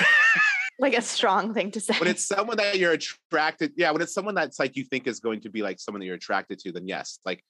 like 0.78 0.96
a 0.96 1.02
strong 1.02 1.54
thing 1.54 1.72
to 1.72 1.80
say. 1.80 1.98
when 1.98 2.08
it's 2.08 2.24
someone 2.24 2.58
that 2.58 2.78
you're 2.78 2.92
attracted, 2.92 3.72
yeah, 3.76 3.90
when 3.90 4.00
it's 4.00 4.14
someone 4.14 4.36
that's 4.36 4.60
like 4.60 4.76
you 4.76 4.84
think 4.84 5.08
is 5.08 5.18
going 5.18 5.40
to 5.40 5.50
be 5.50 5.60
like 5.60 5.80
someone 5.80 5.98
that 5.98 6.06
you're 6.06 6.14
attracted 6.14 6.60
to, 6.60 6.70
then 6.70 6.86
yes. 6.86 7.18
Like 7.24 7.44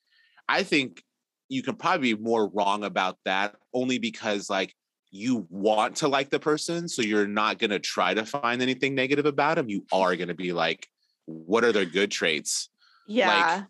I 0.49 0.63
think 0.63 1.03
you 1.53 1.63
can 1.63 1.77
probably 1.77 2.15
be 2.15 2.23
more 2.23 2.49
wrong 2.49 2.83
about 2.83 3.19
that 3.27 3.57
only 3.75 3.99
because 3.99 4.49
like 4.49 4.75
you 5.11 5.47
want 5.51 5.97
to 5.97 6.09
like 6.09 6.31
the 6.31 6.41
person, 6.41 6.89
so 6.89 7.03
you're 7.03 7.27
not 7.27 7.59
gonna 7.59 7.79
try 7.79 8.15
to 8.15 8.25
find 8.25 8.63
anything 8.63 8.95
negative 8.95 9.27
about 9.27 9.57
them. 9.57 9.69
You 9.69 9.85
are 9.93 10.17
gonna 10.17 10.35
be 10.35 10.53
like, 10.53 10.87
what 11.27 11.63
are 11.65 11.73
their 11.73 11.85
good 11.85 12.11
traits? 12.11 12.71
yeah. 13.07 13.65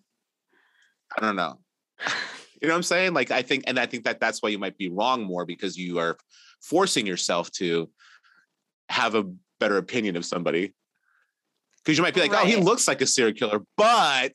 I 1.16 1.20
don't 1.20 1.36
know. 1.36 1.58
You 2.60 2.68
know 2.68 2.74
what 2.74 2.78
I'm 2.78 2.82
saying? 2.84 3.12
Like 3.12 3.32
I 3.32 3.42
think, 3.42 3.64
and 3.66 3.76
I 3.76 3.86
think 3.86 4.04
that 4.04 4.20
that's 4.20 4.40
why 4.40 4.50
you 4.50 4.58
might 4.58 4.78
be 4.78 4.88
wrong 4.88 5.24
more 5.24 5.44
because 5.44 5.76
you 5.76 5.98
are 5.98 6.16
forcing 6.60 7.08
yourself 7.08 7.50
to 7.54 7.90
have 8.88 9.16
a 9.16 9.24
better 9.58 9.78
opinion 9.78 10.14
of 10.14 10.24
somebody. 10.24 10.72
Because 11.78 11.98
you 11.98 12.04
might 12.04 12.14
be 12.14 12.20
like, 12.20 12.32
oh, 12.32 12.46
he 12.46 12.54
looks 12.54 12.86
like 12.86 13.00
a 13.00 13.06
serial 13.06 13.34
killer, 13.34 13.62
but 13.76 14.34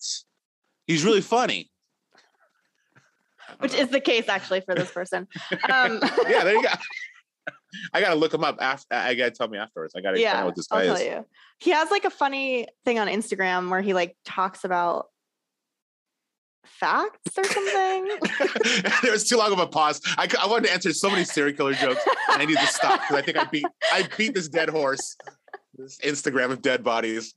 he's 0.87 1.05
really 1.05 1.21
funny. 1.21 1.69
Which 3.59 3.73
is 3.73 3.89
the 3.89 3.99
case 3.99 4.29
actually 4.29 4.61
for 4.61 4.75
this 4.75 4.91
person. 4.91 5.27
Um, 5.69 5.99
yeah, 6.27 6.43
there 6.43 6.53
you 6.53 6.63
go. 6.63 6.69
I 7.93 8.01
gotta 8.01 8.15
look 8.15 8.33
him 8.33 8.43
up 8.43 8.57
after. 8.61 8.87
I 8.91 9.13
gotta 9.15 9.31
tell 9.31 9.47
me 9.47 9.57
afterwards. 9.57 9.93
I 9.95 10.01
gotta 10.01 10.15
find 10.15 10.21
yeah, 10.21 10.39
out 10.39 10.45
what 10.45 10.55
this 10.55 10.67
I'll 10.71 10.83
tell 10.83 10.95
is. 10.95 11.03
you. 11.03 11.25
He 11.59 11.71
has 11.71 11.91
like 11.91 12.05
a 12.05 12.09
funny 12.09 12.67
thing 12.85 12.99
on 12.99 13.07
Instagram 13.07 13.69
where 13.69 13.81
he 13.81 13.93
like 13.93 14.15
talks 14.25 14.63
about 14.63 15.07
facts 16.65 17.37
or 17.37 17.43
something. 17.43 18.09
there 19.01 19.11
was 19.11 19.27
too 19.27 19.37
long 19.37 19.51
of 19.51 19.59
a 19.59 19.67
pause. 19.67 20.01
I, 20.17 20.27
I 20.41 20.47
wanted 20.47 20.67
to 20.67 20.73
answer 20.73 20.93
so 20.93 21.09
many 21.09 21.23
serial 21.23 21.55
killer 21.55 21.73
jokes, 21.73 22.01
and 22.31 22.41
I 22.41 22.45
need 22.45 22.57
to 22.57 22.67
stop 22.67 23.01
because 23.01 23.17
I 23.17 23.21
think 23.21 23.37
I 23.37 23.45
beat 23.45 23.65
I 23.91 24.07
beat 24.17 24.33
this 24.33 24.47
dead 24.47 24.69
horse. 24.69 25.17
This 25.77 25.99
Instagram 25.99 26.51
of 26.51 26.61
dead 26.61 26.83
bodies. 26.83 27.35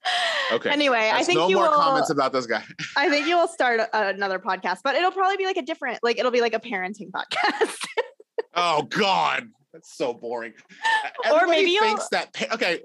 Okay. 0.53 0.71
Anyway, 0.71 1.11
I 1.13 1.23
think 1.23 1.39
no 1.39 1.49
you 1.49 1.57
more 1.57 1.69
will. 1.69 1.77
comments 1.77 2.11
about 2.11 2.33
this 2.33 2.47
guy. 2.47 2.65
I 2.97 3.09
think 3.11 3.27
you 3.27 3.37
will 3.37 3.49
start 3.49 3.81
another 3.93 4.39
podcast, 4.39 4.79
but 4.83 4.95
it'll 4.97 5.11
probably 5.13 5.37
be 5.37 5.45
like 5.45 5.59
a 5.59 5.63
different, 5.63 5.99
like 6.03 6.19
it'll 6.19 6.31
be 6.31 6.41
like 6.41 6.55
a 6.55 6.61
parenting 6.61 7.11
podcast. 7.11 7.77
Oh 8.53 8.83
God, 8.83 9.49
that's 9.73 9.97
so 9.97 10.13
boring. 10.13 10.53
Or 11.31 11.37
Everybody 11.37 11.51
maybe 11.61 11.71
you'll- 11.71 11.85
thinks 11.85 12.09
that. 12.09 12.35
Okay, 12.53 12.81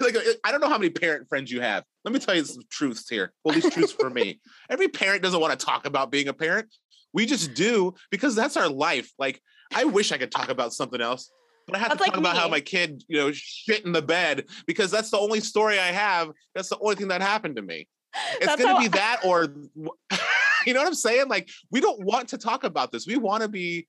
like 0.00 0.16
I 0.44 0.50
don't 0.50 0.60
know 0.60 0.68
how 0.68 0.76
many 0.76 0.90
parent 0.90 1.26
friends 1.28 1.50
you 1.50 1.60
have. 1.62 1.84
Let 2.04 2.12
me 2.12 2.20
tell 2.20 2.34
you 2.34 2.44
some 2.44 2.62
truths 2.70 3.08
here. 3.08 3.32
Well, 3.42 3.54
these 3.54 3.70
truths 3.72 3.92
for 3.92 4.10
me. 4.10 4.40
Every 4.68 4.88
parent 4.88 5.22
doesn't 5.22 5.40
want 5.40 5.58
to 5.58 5.64
talk 5.64 5.86
about 5.86 6.10
being 6.10 6.28
a 6.28 6.34
parent. 6.34 6.68
We 7.14 7.24
just 7.24 7.54
do 7.54 7.94
because 8.10 8.34
that's 8.34 8.56
our 8.58 8.68
life. 8.68 9.10
Like 9.18 9.40
I 9.74 9.84
wish 9.84 10.12
I 10.12 10.18
could 10.18 10.30
talk 10.30 10.50
about 10.50 10.74
something 10.74 11.00
else, 11.00 11.30
but 11.66 11.76
I 11.76 11.78
have 11.80 11.88
that's 11.88 12.00
to 12.00 12.04
talk 12.06 12.14
like 12.14 12.20
about 12.20 12.36
how 12.36 12.48
my 12.48 12.60
kid, 12.60 13.02
you 13.08 13.18
know, 13.18 13.32
shit 13.32 13.84
in 13.84 13.92
the 13.92 14.02
bed 14.02 14.46
because 14.66 14.90
that's 14.90 15.10
the 15.10 15.18
only 15.18 15.40
story 15.40 15.78
I 15.78 15.88
have. 15.88 16.30
That's 16.54 16.68
the 16.68 16.78
only 16.78 16.96
thing 16.96 17.08
that 17.08 17.22
happened 17.22 17.56
to 17.56 17.62
me. 17.62 17.88
It's 18.36 18.46
that's 18.46 18.62
gonna 18.62 18.78
be 18.78 18.86
I- 18.86 18.88
that 18.88 19.20
or 19.24 19.44
you 20.66 20.72
know 20.72 20.80
what 20.80 20.88
I'm 20.88 20.94
saying? 20.94 21.28
Like 21.28 21.50
we 21.70 21.80
don't 21.80 22.02
want 22.04 22.28
to 22.28 22.38
talk 22.38 22.64
about 22.64 22.92
this. 22.92 23.06
We 23.06 23.16
want 23.16 23.42
to 23.42 23.48
be 23.48 23.88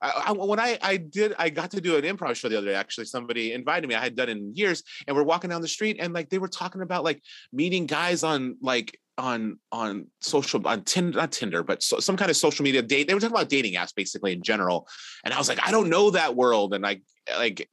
I, 0.00 0.24
I, 0.26 0.32
when 0.32 0.60
I 0.60 0.78
I 0.82 0.96
did 0.96 1.34
I 1.38 1.50
got 1.50 1.70
to 1.72 1.80
do 1.80 1.96
an 1.96 2.02
improv 2.02 2.36
show 2.36 2.48
the 2.48 2.58
other 2.58 2.68
day. 2.68 2.74
Actually, 2.74 3.06
somebody 3.06 3.52
invited 3.52 3.86
me. 3.88 3.94
I 3.94 4.00
had 4.00 4.16
done 4.16 4.28
it 4.28 4.36
in 4.36 4.54
years, 4.54 4.82
and 5.06 5.16
we're 5.16 5.22
walking 5.22 5.50
down 5.50 5.62
the 5.62 5.68
street, 5.68 5.96
and 6.00 6.12
like 6.12 6.28
they 6.28 6.38
were 6.38 6.48
talking 6.48 6.82
about 6.82 7.04
like 7.04 7.22
meeting 7.52 7.86
guys 7.86 8.22
on 8.22 8.56
like 8.60 8.98
on 9.18 9.58
on 9.72 10.06
social 10.20 10.66
on 10.68 10.84
Tinder, 10.84 11.18
not 11.18 11.32
Tinder, 11.32 11.62
but 11.62 11.82
so, 11.82 11.98
some 11.98 12.16
kind 12.16 12.30
of 12.30 12.36
social 12.36 12.62
media 12.62 12.82
date. 12.82 13.08
They 13.08 13.14
were 13.14 13.20
talking 13.20 13.34
about 13.34 13.48
dating 13.48 13.74
apps 13.74 13.94
basically 13.94 14.32
in 14.32 14.42
general, 14.42 14.86
and 15.24 15.32
I 15.32 15.38
was 15.38 15.48
like, 15.48 15.66
I 15.66 15.70
don't 15.70 15.88
know 15.88 16.10
that 16.10 16.36
world, 16.36 16.74
and 16.74 16.82
like 16.82 17.02
like 17.36 17.68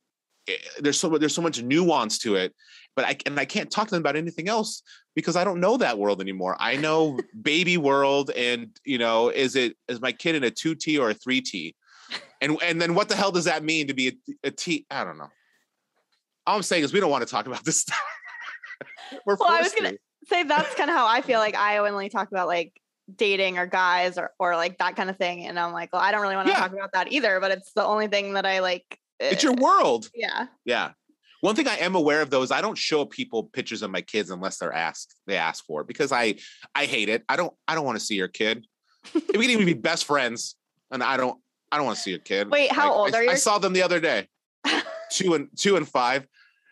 eh, 0.48 0.54
there's 0.80 1.00
so 1.00 1.10
there's 1.18 1.36
so 1.36 1.42
much 1.42 1.62
nuance 1.62 2.18
to 2.20 2.36
it, 2.36 2.54
but 2.96 3.06
I 3.06 3.18
and 3.26 3.40
I 3.40 3.46
can't 3.46 3.72
talk 3.72 3.88
to 3.88 3.92
them 3.92 4.02
about 4.02 4.16
anything 4.16 4.48
else 4.48 4.82
because 5.16 5.36
I 5.36 5.44
don't 5.44 5.60
know 5.60 5.78
that 5.78 5.98
world 5.98 6.22
anymore. 6.22 6.56
I 6.60 6.76
know 6.76 7.20
baby 7.42 7.78
world, 7.78 8.32
and 8.32 8.70
you 8.86 8.98
know, 8.98 9.30
is 9.30 9.56
it 9.56 9.76
is 9.88 10.02
my 10.02 10.12
kid 10.12 10.36
in 10.36 10.44
a 10.44 10.52
two 10.52 10.76
T 10.76 10.98
or 10.98 11.10
a 11.10 11.14
three 11.14 11.42
T? 11.42 11.76
And 12.42 12.62
and 12.62 12.82
then 12.82 12.94
what 12.94 13.10
the 13.10 13.16
hell 13.16 13.32
does 13.32 13.46
that 13.46 13.64
mean 13.64 13.88
to 13.88 13.94
be 13.94 14.10
a, 14.10 14.48
a 14.48 14.52
T? 14.52 14.86
I 14.92 15.04
don't 15.04 15.18
know. 15.18 15.30
All 16.46 16.58
I'm 16.58 16.64
saying 16.64 16.84
is 16.84 16.92
we 16.92 17.00
don't 17.00 17.12
want 17.12 17.26
to 17.26 17.32
talk 17.32 17.48
about 17.48 17.64
this 17.64 17.82
stuff. 17.82 18.02
We're 19.26 19.38
well, 19.40 19.50
I 19.50 19.62
was 19.62 19.74
gonna 19.74 19.94
to. 19.94 20.00
say 20.28 20.44
that's 20.44 20.76
kind 20.76 20.90
of 20.90 20.96
how 20.96 21.08
I 21.08 21.22
feel 21.22 21.40
like 21.40 21.56
I 21.58 21.78
only 21.78 22.10
talk 22.10 22.30
about 22.30 22.48
like 22.48 22.74
dating 23.14 23.58
or 23.58 23.66
guys 23.66 24.18
or 24.18 24.32
or 24.40 24.56
like 24.56 24.78
that 24.80 24.96
kind 24.96 25.10
of 25.10 25.18
thing. 25.18 25.46
And 25.46 25.60
I'm 25.60 25.72
like, 25.72 25.90
well, 25.94 26.02
I 26.02 26.12
don't 26.12 26.22
really 26.22 26.36
want 26.36 26.48
to 26.48 26.54
yeah. 26.54 26.60
talk 26.60 26.74
about 26.74 26.92
that 26.94 27.12
either, 27.12 27.40
but 27.40 27.52
it's 27.52 27.72
the 27.74 27.86
only 27.86 28.08
thing 28.08 28.34
that 28.34 28.46
I 28.46 28.60
like. 28.60 29.00
It's 29.32 29.44
your 29.44 29.54
world. 29.54 30.10
Yeah. 30.14 30.48
Yeah. 30.66 30.92
One 31.42 31.56
thing 31.56 31.68
I 31.68 31.76
am 31.80 31.96
aware 31.96 32.22
of 32.22 32.30
though 32.30 32.42
is 32.42 32.52
I 32.52 32.62
don't 32.62 32.78
show 32.78 33.04
people 33.04 33.44
pictures 33.44 33.82
of 33.82 33.92
my 33.92 34.02
kids 34.02 34.30
unless 34.30 34.60
they're 34.60 34.72
asked. 34.72 35.16
They 35.28 35.36
ask 35.36 35.66
for 35.66 35.82
it 35.82 35.88
because 35.88 36.14
I 36.14 36.36
I 36.74 36.86
hate 36.86 37.10
it. 37.10 37.24
I 37.28 37.36
don't 37.36 37.54
I 37.68 37.76
don't 37.76 37.84
want 37.84 38.00
to 38.00 38.06
see 38.06 38.16
your 38.16 38.30
kid. 38.30 38.66
we 39.14 39.22
can 39.22 39.50
even 39.50 39.66
be 39.66 39.74
best 39.90 40.06
friends, 40.06 40.56
and 40.90 41.04
I 41.04 41.18
don't 41.18 41.38
I 41.70 41.76
don't 41.76 41.86
want 41.86 41.98
to 41.98 42.02
see 42.02 42.12
your 42.12 42.20
kid. 42.20 42.50
Wait, 42.50 42.72
how 42.72 42.90
like, 42.90 42.98
old 42.98 43.16
I, 43.16 43.18
are 43.18 43.24
you? 43.24 43.30
I 43.32 43.36
saw 43.36 43.58
them 43.58 43.74
the 43.74 43.84
other 43.84 44.00
day. 44.00 44.28
two 45.12 45.34
and 45.34 45.50
two 45.58 45.76
and 45.76 45.86
five. 45.86 46.26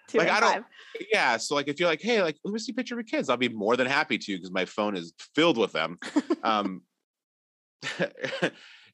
Two 0.08 0.20
like 0.20 0.30
and 0.30 0.38
I 0.38 0.40
don't. 0.40 0.54
Five. 0.54 0.64
Yeah, 1.12 1.36
so 1.36 1.56
like 1.56 1.68
if 1.68 1.78
you're 1.78 1.90
like, 1.90 2.02
hey, 2.02 2.22
like 2.22 2.38
let 2.46 2.54
me 2.54 2.60
see 2.60 2.72
a 2.72 2.76
picture 2.76 2.96
of 2.96 3.00
your 3.00 3.04
kids, 3.04 3.30
I'll 3.30 3.36
be 3.36 3.50
more 3.50 3.76
than 3.76 3.88
happy 3.88 4.18
to 4.18 4.36
because 4.38 4.52
my 4.52 4.64
phone 4.64 4.96
is 4.96 5.14
filled 5.36 5.58
with 5.58 5.74
them. 5.74 6.00
um, 6.44 6.84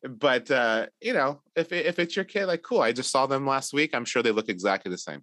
but 0.03 0.49
uh, 0.51 0.88
you 1.01 1.13
know, 1.13 1.41
if 1.55 1.71
if 1.71 1.99
it's 1.99 2.15
your 2.15 2.25
kid, 2.25 2.45
like 2.45 2.62
cool. 2.62 2.81
I 2.81 2.91
just 2.91 3.12
saw 3.12 3.25
them 3.25 3.45
last 3.45 3.73
week. 3.73 3.93
I'm 3.93 4.05
sure 4.05 4.23
they 4.23 4.31
look 4.31 4.49
exactly 4.49 4.91
the 4.91 4.97
same. 4.97 5.21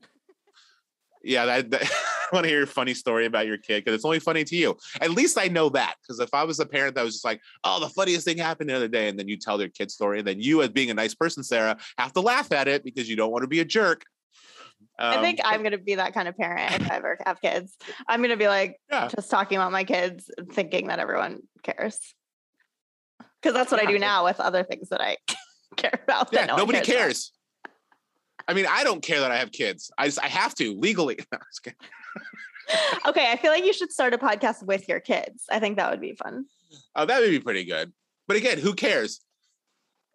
Yeah, 1.23 1.47
that, 1.47 1.71
that 1.71 1.83
I 2.33 2.37
want 2.37 2.45
to 2.45 2.51
hear 2.51 2.63
a 2.63 2.67
funny 2.67 2.95
story 2.95 3.27
about 3.27 3.47
your 3.47 3.59
kid 3.59 3.85
because 3.85 3.95
it's 3.95 4.05
only 4.05 4.19
funny 4.19 4.45
to 4.45 4.57
you. 4.57 4.77
At 5.01 5.11
least 5.11 5.39
I 5.39 5.49
know 5.49 5.69
that 5.71 5.95
because 6.03 6.21
if 6.21 6.33
I 6.35 6.45
was 6.45 6.61
a 6.61 6.67
parent 6.67 6.95
that 6.97 7.05
was 7.05 7.15
just 7.15 7.25
like, 7.25 7.41
"Oh, 7.63 7.81
the 7.81 7.89
funniest 7.89 8.25
thing 8.25 8.39
happened 8.39 8.71
the 8.71 8.75
other 8.75 8.89
day," 8.89 9.09
and 9.09 9.19
then 9.19 9.29
you 9.29 9.37
tell 9.37 9.59
their 9.59 9.69
kid 9.69 9.91
story, 9.91 10.19
and 10.19 10.29
then 10.29 10.41
you, 10.41 10.63
as 10.63 10.71
being 10.71 10.91
a 10.91 10.95
nice 10.95 11.15
person, 11.15 11.43
Sarah, 11.43 11.77
have 11.99 12.13
to 12.15 12.21
laugh 12.21 12.53
at 12.53 12.69
it 12.69 12.85
because 12.85 13.09
you 13.09 13.17
don't 13.17 13.31
want 13.31 13.43
to 13.43 13.49
be 13.49 13.61
a 13.61 13.65
jerk. 13.65 14.05
Um, 14.99 15.19
I 15.19 15.23
think 15.23 15.41
I'm 15.45 15.61
going 15.61 15.73
to 15.73 15.79
be 15.79 15.97
that 15.97 16.15
kind 16.15 16.29
of 16.29 16.37
parent 16.37 16.81
if 16.81 16.91
I 16.91 16.97
ever 16.97 17.19
have 17.27 17.41
kids. 17.41 17.77
I'm 18.07 18.21
going 18.21 18.31
to 18.31 18.37
be 18.37 18.49
like 18.49 18.81
yeah. 18.91 19.09
just 19.09 19.31
talking 19.31 19.57
about 19.57 19.73
my 19.73 19.85
kids, 19.85 20.31
thinking 20.53 20.89
that 20.89 20.99
everyone 20.99 21.41
cares, 21.63 21.99
because 23.45 23.55
that's 23.55 23.71
what 23.71 23.83
yeah. 23.83 23.89
I 23.89 23.93
do 23.93 23.99
now 23.99 24.25
with 24.25 24.41
other 24.41 24.65
things 24.65 24.89
that 24.89 25.03
I 25.03 25.19
care 25.77 26.01
about. 26.03 26.31
Yeah, 26.33 26.47
no 26.47 26.57
nobody 26.57 26.81
cares. 26.81 26.87
cares. 26.87 27.33
I 28.49 28.55
mean, 28.55 28.67
I 28.69 28.85
don't 28.85 29.03
care 29.03 29.21
that 29.21 29.31
I 29.31 29.37
have 29.37 29.53
kids. 29.53 29.91
I 29.99 30.07
just 30.07 30.23
I 30.23 30.29
have 30.29 30.55
to 30.57 30.75
legally. 30.79 31.19
okay, 33.07 33.31
I 33.31 33.37
feel 33.37 33.51
like 33.51 33.67
you 33.67 33.75
should 33.75 33.93
start 33.93 34.15
a 34.15 34.19
podcast 34.19 34.63
with 34.63 34.89
your 34.89 35.01
kids. 35.01 35.45
I 35.51 35.61
think 35.61 35.77
that 35.77 35.91
would 35.91 36.01
be 36.01 36.15
fun. 36.15 36.47
Oh, 36.97 37.05
that 37.05 37.21
would 37.21 37.31
be 37.31 37.41
pretty 37.41 37.65
good. 37.65 37.93
But 38.27 38.39
again, 38.39 38.59
who 38.59 38.75
cares? 38.75 39.21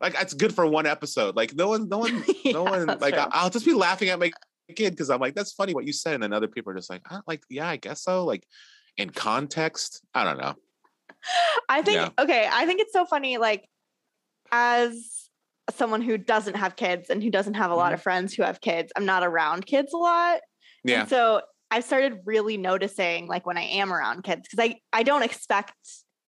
Like 0.01 0.15
it's 0.19 0.33
good 0.33 0.55
for 0.55 0.65
one 0.65 0.87
episode. 0.87 1.35
Like 1.35 1.53
no 1.53 1.69
one, 1.69 1.87
no 1.87 1.99
one, 1.99 2.23
yeah, 2.43 2.53
no 2.53 2.63
one. 2.63 2.87
Like 2.99 3.13
I'll 3.15 3.51
just 3.51 3.65
be 3.65 3.73
laughing 3.73 4.09
at 4.09 4.19
my 4.19 4.31
kid 4.75 4.91
because 4.91 5.11
I'm 5.11 5.19
like, 5.19 5.35
that's 5.35 5.53
funny 5.53 5.75
what 5.75 5.85
you 5.85 5.93
said, 5.93 6.15
and 6.15 6.23
then 6.23 6.33
other 6.33 6.47
people 6.47 6.71
are 6.71 6.75
just 6.75 6.89
like, 6.89 7.03
like 7.27 7.43
yeah, 7.49 7.67
I 7.67 7.77
guess 7.77 8.01
so. 8.01 8.25
Like 8.25 8.43
in 8.97 9.11
context, 9.11 10.01
I 10.15 10.23
don't 10.23 10.39
know. 10.39 10.55
I 11.67 11.81
think 11.81 11.97
yeah. 11.97 12.23
okay. 12.23 12.47
I 12.51 12.65
think 12.65 12.81
it's 12.81 12.93
so 12.93 13.05
funny. 13.05 13.37
Like 13.37 13.67
as 14.51 15.29
someone 15.75 16.01
who 16.01 16.17
doesn't 16.17 16.55
have 16.55 16.75
kids 16.75 17.09
and 17.09 17.21
who 17.21 17.29
doesn't 17.29 17.53
have 17.55 17.71
a 17.71 17.75
lot 17.75 17.87
mm-hmm. 17.87 17.95
of 17.95 18.01
friends 18.01 18.33
who 18.33 18.43
have 18.43 18.61
kids, 18.61 18.91
I'm 18.95 19.05
not 19.05 19.23
around 19.23 19.65
kids 19.65 19.93
a 19.93 19.97
lot. 19.97 20.39
Yeah. 20.83 21.01
And 21.01 21.09
so 21.09 21.41
I 21.71 21.81
started 21.81 22.19
really 22.25 22.57
noticing 22.57 23.27
like 23.27 23.45
when 23.45 23.57
I 23.57 23.63
am 23.63 23.93
around 23.93 24.23
kids 24.23 24.47
because 24.49 24.63
I 24.63 24.79
I 24.91 25.03
don't 25.03 25.23
expect 25.23 25.73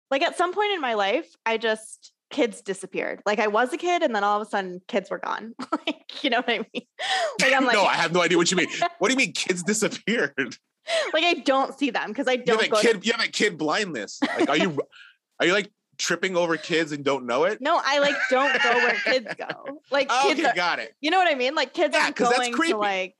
like 0.09 0.21
at 0.21 0.37
some 0.37 0.53
point 0.53 0.71
in 0.73 0.81
my 0.81 0.95
life 0.95 1.27
I 1.45 1.57
just 1.57 2.13
kids 2.29 2.61
disappeared. 2.61 3.21
Like 3.25 3.39
I 3.39 3.47
was 3.47 3.71
a 3.73 3.77
kid 3.77 4.03
and 4.03 4.13
then 4.15 4.23
all 4.23 4.41
of 4.41 4.47
a 4.47 4.49
sudden 4.49 4.81
kids 4.87 5.09
were 5.09 5.19
gone. 5.19 5.53
like 5.71 6.23
you 6.23 6.29
know 6.29 6.37
what 6.37 6.49
I 6.49 6.65
mean? 6.73 6.85
Like 7.41 7.53
I'm 7.53 7.65
like 7.65 7.75
No, 7.75 7.83
I 7.83 7.93
have 7.93 8.13
no 8.13 8.21
idea 8.21 8.37
what 8.37 8.49
you 8.51 8.57
mean. 8.57 8.67
What 8.99 9.09
do 9.09 9.13
you 9.13 9.17
mean 9.17 9.33
kids 9.33 9.63
disappeared? 9.63 10.57
like 11.13 11.23
I 11.23 11.35
don't 11.35 11.77
see 11.77 11.89
them 11.89 12.09
because 12.09 12.27
I 12.27 12.37
don't 12.37 12.61
you 12.61 12.69
have 12.69 12.79
a 12.79 12.81
kid 12.81 13.01
to- 13.01 13.07
you 13.07 13.13
have 13.13 13.23
a 13.23 13.31
kid 13.31 13.57
blindness. 13.57 14.19
Like 14.21 14.49
are 14.49 14.57
you 14.57 14.79
are 15.39 15.45
you 15.45 15.53
like 15.53 15.71
tripping 15.97 16.35
over 16.35 16.57
kids 16.57 16.91
and 16.91 17.03
don't 17.03 17.25
know 17.25 17.45
it? 17.45 17.61
No, 17.61 17.81
I 17.83 17.99
like 17.99 18.15
don't 18.29 18.61
go 18.61 18.73
where 18.73 18.95
kids 19.05 19.27
go. 19.37 19.81
Like 19.91 20.07
oh, 20.09 20.23
kids 20.27 20.39
okay, 20.39 20.49
are, 20.49 20.55
got 20.55 20.79
it. 20.79 20.95
You 21.01 21.11
know 21.11 21.17
what 21.17 21.27
I 21.27 21.35
mean? 21.35 21.55
Like 21.55 21.73
kids 21.73 21.95
yeah, 21.95 22.09
are 22.09 22.11
going 22.11 22.55
to 22.55 22.77
like 22.77 23.15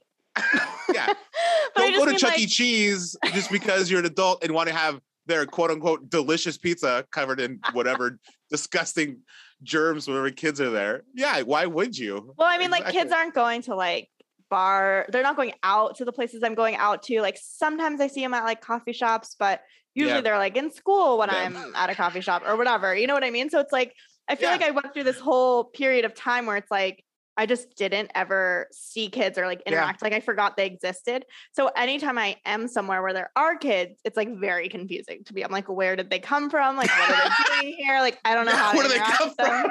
yeah. 0.93 1.13
don't 1.75 1.95
go 1.95 2.05
to 2.05 2.17
Chuck 2.17 2.31
like... 2.31 2.39
E. 2.39 2.45
Cheese 2.45 3.15
just 3.33 3.51
because 3.51 3.89
you're 3.89 3.99
an 3.99 4.05
adult 4.05 4.43
and 4.43 4.53
want 4.53 4.69
to 4.69 4.75
have 4.75 5.01
their 5.25 5.45
quote 5.45 5.71
unquote 5.71 6.09
delicious 6.09 6.57
pizza 6.57 7.05
covered 7.11 7.39
in 7.39 7.59
whatever 7.73 8.19
disgusting 8.49 9.17
germs 9.63 10.07
whenever 10.07 10.29
kids 10.31 10.61
are 10.61 10.69
there. 10.69 11.03
Yeah, 11.13 11.41
why 11.41 11.65
would 11.65 11.97
you? 11.97 12.33
Well, 12.37 12.47
I 12.47 12.57
mean, 12.57 12.67
exactly. 12.67 12.85
like 12.85 12.93
kids 12.93 13.11
aren't 13.11 13.33
going 13.33 13.61
to 13.63 13.75
like 13.75 14.09
bar 14.49 15.05
they're 15.09 15.23
not 15.23 15.35
going 15.35 15.53
out 15.63 15.95
to 15.95 16.05
the 16.05 16.11
places 16.11 16.43
i'm 16.43 16.55
going 16.55 16.75
out 16.75 17.03
to 17.03 17.21
like 17.21 17.37
sometimes 17.41 18.01
i 18.01 18.07
see 18.07 18.21
them 18.21 18.33
at 18.33 18.43
like 18.43 18.61
coffee 18.61 18.93
shops 18.93 19.35
but 19.37 19.61
usually 19.93 20.15
yeah. 20.15 20.21
they're 20.21 20.37
like 20.37 20.55
in 20.55 20.71
school 20.71 21.17
when 21.17 21.29
yeah. 21.29 21.37
i'm 21.43 21.75
at 21.75 21.89
a 21.89 21.95
coffee 21.95 22.21
shop 22.21 22.43
or 22.45 22.55
whatever 22.55 22.95
you 22.95 23.07
know 23.07 23.13
what 23.13 23.23
i 23.23 23.29
mean 23.29 23.49
so 23.49 23.59
it's 23.59 23.71
like 23.71 23.93
i 24.27 24.35
feel 24.35 24.49
yeah. 24.49 24.55
like 24.55 24.65
i 24.65 24.71
went 24.71 24.93
through 24.93 25.03
this 25.03 25.19
whole 25.19 25.65
period 25.65 26.05
of 26.05 26.13
time 26.13 26.45
where 26.45 26.57
it's 26.57 26.71
like 26.71 27.03
I 27.37 27.45
just 27.45 27.75
didn't 27.75 28.11
ever 28.15 28.67
see 28.71 29.09
kids 29.09 29.37
or 29.37 29.45
like 29.45 29.61
interact. 29.67 30.01
Like 30.01 30.11
I 30.11 30.19
forgot 30.21 30.57
they 30.57 30.65
existed. 30.65 31.23
So 31.53 31.67
anytime 31.67 32.17
I 32.17 32.37
am 32.45 32.67
somewhere 32.67 33.03
where 33.03 33.13
there 33.13 33.29
are 33.35 33.55
kids, 33.55 33.99
it's 34.03 34.17
like 34.17 34.39
very 34.39 34.69
confusing 34.69 35.23
to 35.23 35.33
me 35.35 35.43
I'm 35.43 35.51
like, 35.51 35.69
where 35.69 35.95
did 35.95 36.09
they 36.09 36.17
come 36.17 36.49
from? 36.49 36.75
Like, 36.75 36.89
what 36.89 37.11
are 37.11 37.29
they 37.29 37.61
doing 37.61 37.75
here? 37.77 37.99
Like, 37.99 38.17
I 38.25 38.33
don't 38.33 38.47
know 38.47 38.55
how. 38.55 38.73
where 38.73 38.83
do 38.83 38.89
they 38.89 38.97
come 38.97 39.33
from? 39.35 39.69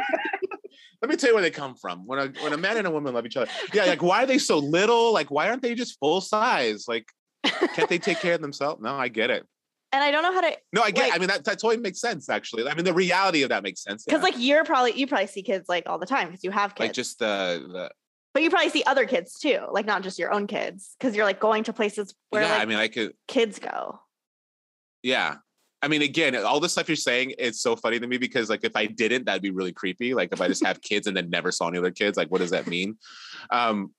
Let 1.02 1.10
me 1.10 1.16
tell 1.16 1.30
you 1.30 1.34
where 1.34 1.42
they 1.42 1.50
come 1.50 1.74
from. 1.74 2.06
When 2.06 2.18
a 2.18 2.26
when 2.42 2.52
a 2.52 2.56
man 2.56 2.76
and 2.76 2.86
a 2.86 2.90
woman 2.90 3.14
love 3.14 3.26
each 3.26 3.36
other, 3.36 3.50
yeah. 3.72 3.84
Like, 3.84 4.02
why 4.02 4.22
are 4.24 4.26
they 4.26 4.38
so 4.38 4.58
little? 4.58 5.12
Like, 5.12 5.30
why 5.30 5.48
aren't 5.48 5.62
they 5.62 5.74
just 5.74 5.98
full 5.98 6.20
size? 6.20 6.86
Like, 6.88 7.06
can't 7.44 7.88
they 7.88 7.98
take 7.98 8.20
care 8.20 8.34
of 8.34 8.40
themselves? 8.40 8.82
No, 8.82 8.94
I 8.94 9.08
get 9.08 9.30
it 9.30 9.46
and 9.96 10.04
I 10.04 10.10
don't 10.10 10.22
know 10.22 10.32
how 10.32 10.42
to. 10.42 10.56
No, 10.72 10.82
I 10.82 10.90
get. 10.90 11.08
Like, 11.08 11.14
I 11.14 11.18
mean, 11.18 11.28
that, 11.28 11.44
that 11.44 11.58
totally 11.58 11.78
makes 11.78 12.00
sense. 12.00 12.28
Actually, 12.28 12.68
I 12.68 12.74
mean, 12.74 12.84
the 12.84 12.92
reality 12.92 13.42
of 13.42 13.48
that 13.48 13.62
makes 13.62 13.82
sense. 13.82 14.04
Because 14.04 14.18
yeah. 14.18 14.24
like 14.24 14.34
you're 14.36 14.64
probably 14.64 14.92
you 14.92 15.06
probably 15.06 15.26
see 15.26 15.42
kids 15.42 15.68
like 15.68 15.84
all 15.86 15.98
the 15.98 16.06
time 16.06 16.28
because 16.28 16.44
you 16.44 16.50
have 16.50 16.74
kids. 16.74 16.88
Like 16.88 16.92
just 16.92 17.18
the 17.18 17.66
the. 17.72 17.90
But 18.34 18.42
you 18.42 18.50
probably 18.50 18.68
see 18.68 18.82
other 18.86 19.06
kids 19.06 19.38
too, 19.38 19.60
like 19.70 19.86
not 19.86 20.02
just 20.02 20.18
your 20.18 20.30
own 20.30 20.46
kids, 20.46 20.94
because 20.98 21.16
you're 21.16 21.24
like 21.24 21.40
going 21.40 21.64
to 21.64 21.72
places 21.72 22.14
where 22.28 22.42
yeah, 22.42 22.50
like, 22.50 22.60
I 22.60 22.64
mean, 22.66 22.76
I 22.76 22.88
could 22.88 23.14
kids 23.26 23.58
go. 23.58 24.00
Yeah, 25.02 25.36
I 25.82 25.88
mean, 25.88 26.02
again, 26.02 26.34
all 26.36 26.58
the 26.58 26.68
stuff 26.68 26.88
you're 26.88 26.96
saying, 26.96 27.34
it's 27.38 27.60
so 27.60 27.76
funny 27.76 28.00
to 28.00 28.06
me 28.06 28.16
because 28.16 28.48
like 28.48 28.64
if 28.64 28.74
I 28.74 28.86
didn't, 28.86 29.26
that'd 29.26 29.42
be 29.42 29.50
really 29.50 29.72
creepy. 29.72 30.14
Like 30.14 30.30
if 30.32 30.40
I 30.40 30.48
just 30.48 30.64
have 30.64 30.80
kids 30.80 31.06
and 31.06 31.16
then 31.16 31.28
never 31.30 31.52
saw 31.52 31.68
any 31.68 31.78
other 31.78 31.90
kids, 31.90 32.16
like 32.16 32.28
what 32.28 32.38
does 32.38 32.50
that 32.50 32.66
mean? 32.66 32.96
Um, 33.50 33.92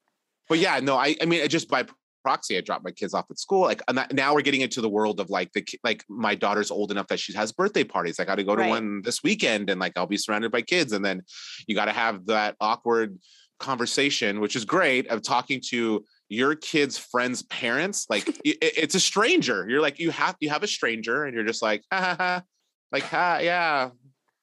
but 0.50 0.60
yeah, 0.60 0.80
no, 0.80 0.98
I 0.98 1.16
I 1.22 1.26
mean, 1.26 1.48
just 1.50 1.70
by 1.70 1.86
proxy, 2.24 2.58
I 2.58 2.62
dropped 2.62 2.84
my 2.84 2.92
kids 2.92 3.14
off 3.14 3.26
at 3.30 3.40
school. 3.40 3.62
Like 3.62 3.82
now 4.12 4.34
we're 4.34 4.42
getting 4.42 4.62
into 4.62 4.82
the 4.82 4.90
world 4.90 5.20
of 5.20 5.30
like 5.30 5.52
the 5.54 5.66
like 5.84 6.04
my 6.10 6.36
daughter's 6.36 6.72
old 6.72 6.92
enough 6.92 7.08
that 7.08 7.20
she 7.20 7.34
has 7.34 7.52
birthday 7.52 7.84
parties. 7.84 8.20
I 8.20 8.26
got 8.26 8.36
to 8.36 8.44
go 8.44 8.56
to 8.56 8.64
right. 8.64 8.70
one 8.70 9.02
this 9.02 9.24
weekend, 9.24 9.70
and 9.70 9.80
like 9.80 9.94
I'll 9.96 10.08
be 10.08 10.18
surrounded 10.18 10.52
by 10.52 10.62
kids, 10.62 10.92
and 10.94 11.06
then 11.06 11.22
you 11.68 11.76
got 11.76 11.86
to 11.86 11.94
have 11.94 12.26
that 12.26 12.56
awkward 12.60 13.18
conversation, 13.60 14.40
which 14.40 14.56
is 14.56 14.66
great, 14.66 15.08
of 15.08 15.22
talking 15.22 15.62
to 15.70 16.04
your 16.30 16.56
kids' 16.56 16.98
friends' 16.98 17.44
parents. 17.44 18.08
Like 18.10 18.28
it, 18.46 18.58
it's 18.62 18.96
a 18.96 19.00
stranger. 19.00 19.68
You're 19.70 19.82
like 19.82 20.00
you 20.00 20.12
have 20.12 20.36
you 20.40 20.50
have 20.50 20.64
a 20.64 20.68
stranger, 20.68 21.26
and 21.26 21.34
you're 21.34 21.46
just 21.46 21.62
like 21.62 21.84
ha, 21.92 22.00
ha, 22.00 22.16
ha. 22.18 22.44
like 22.92 23.04
ha 23.04 23.40
yeah, 23.42 23.90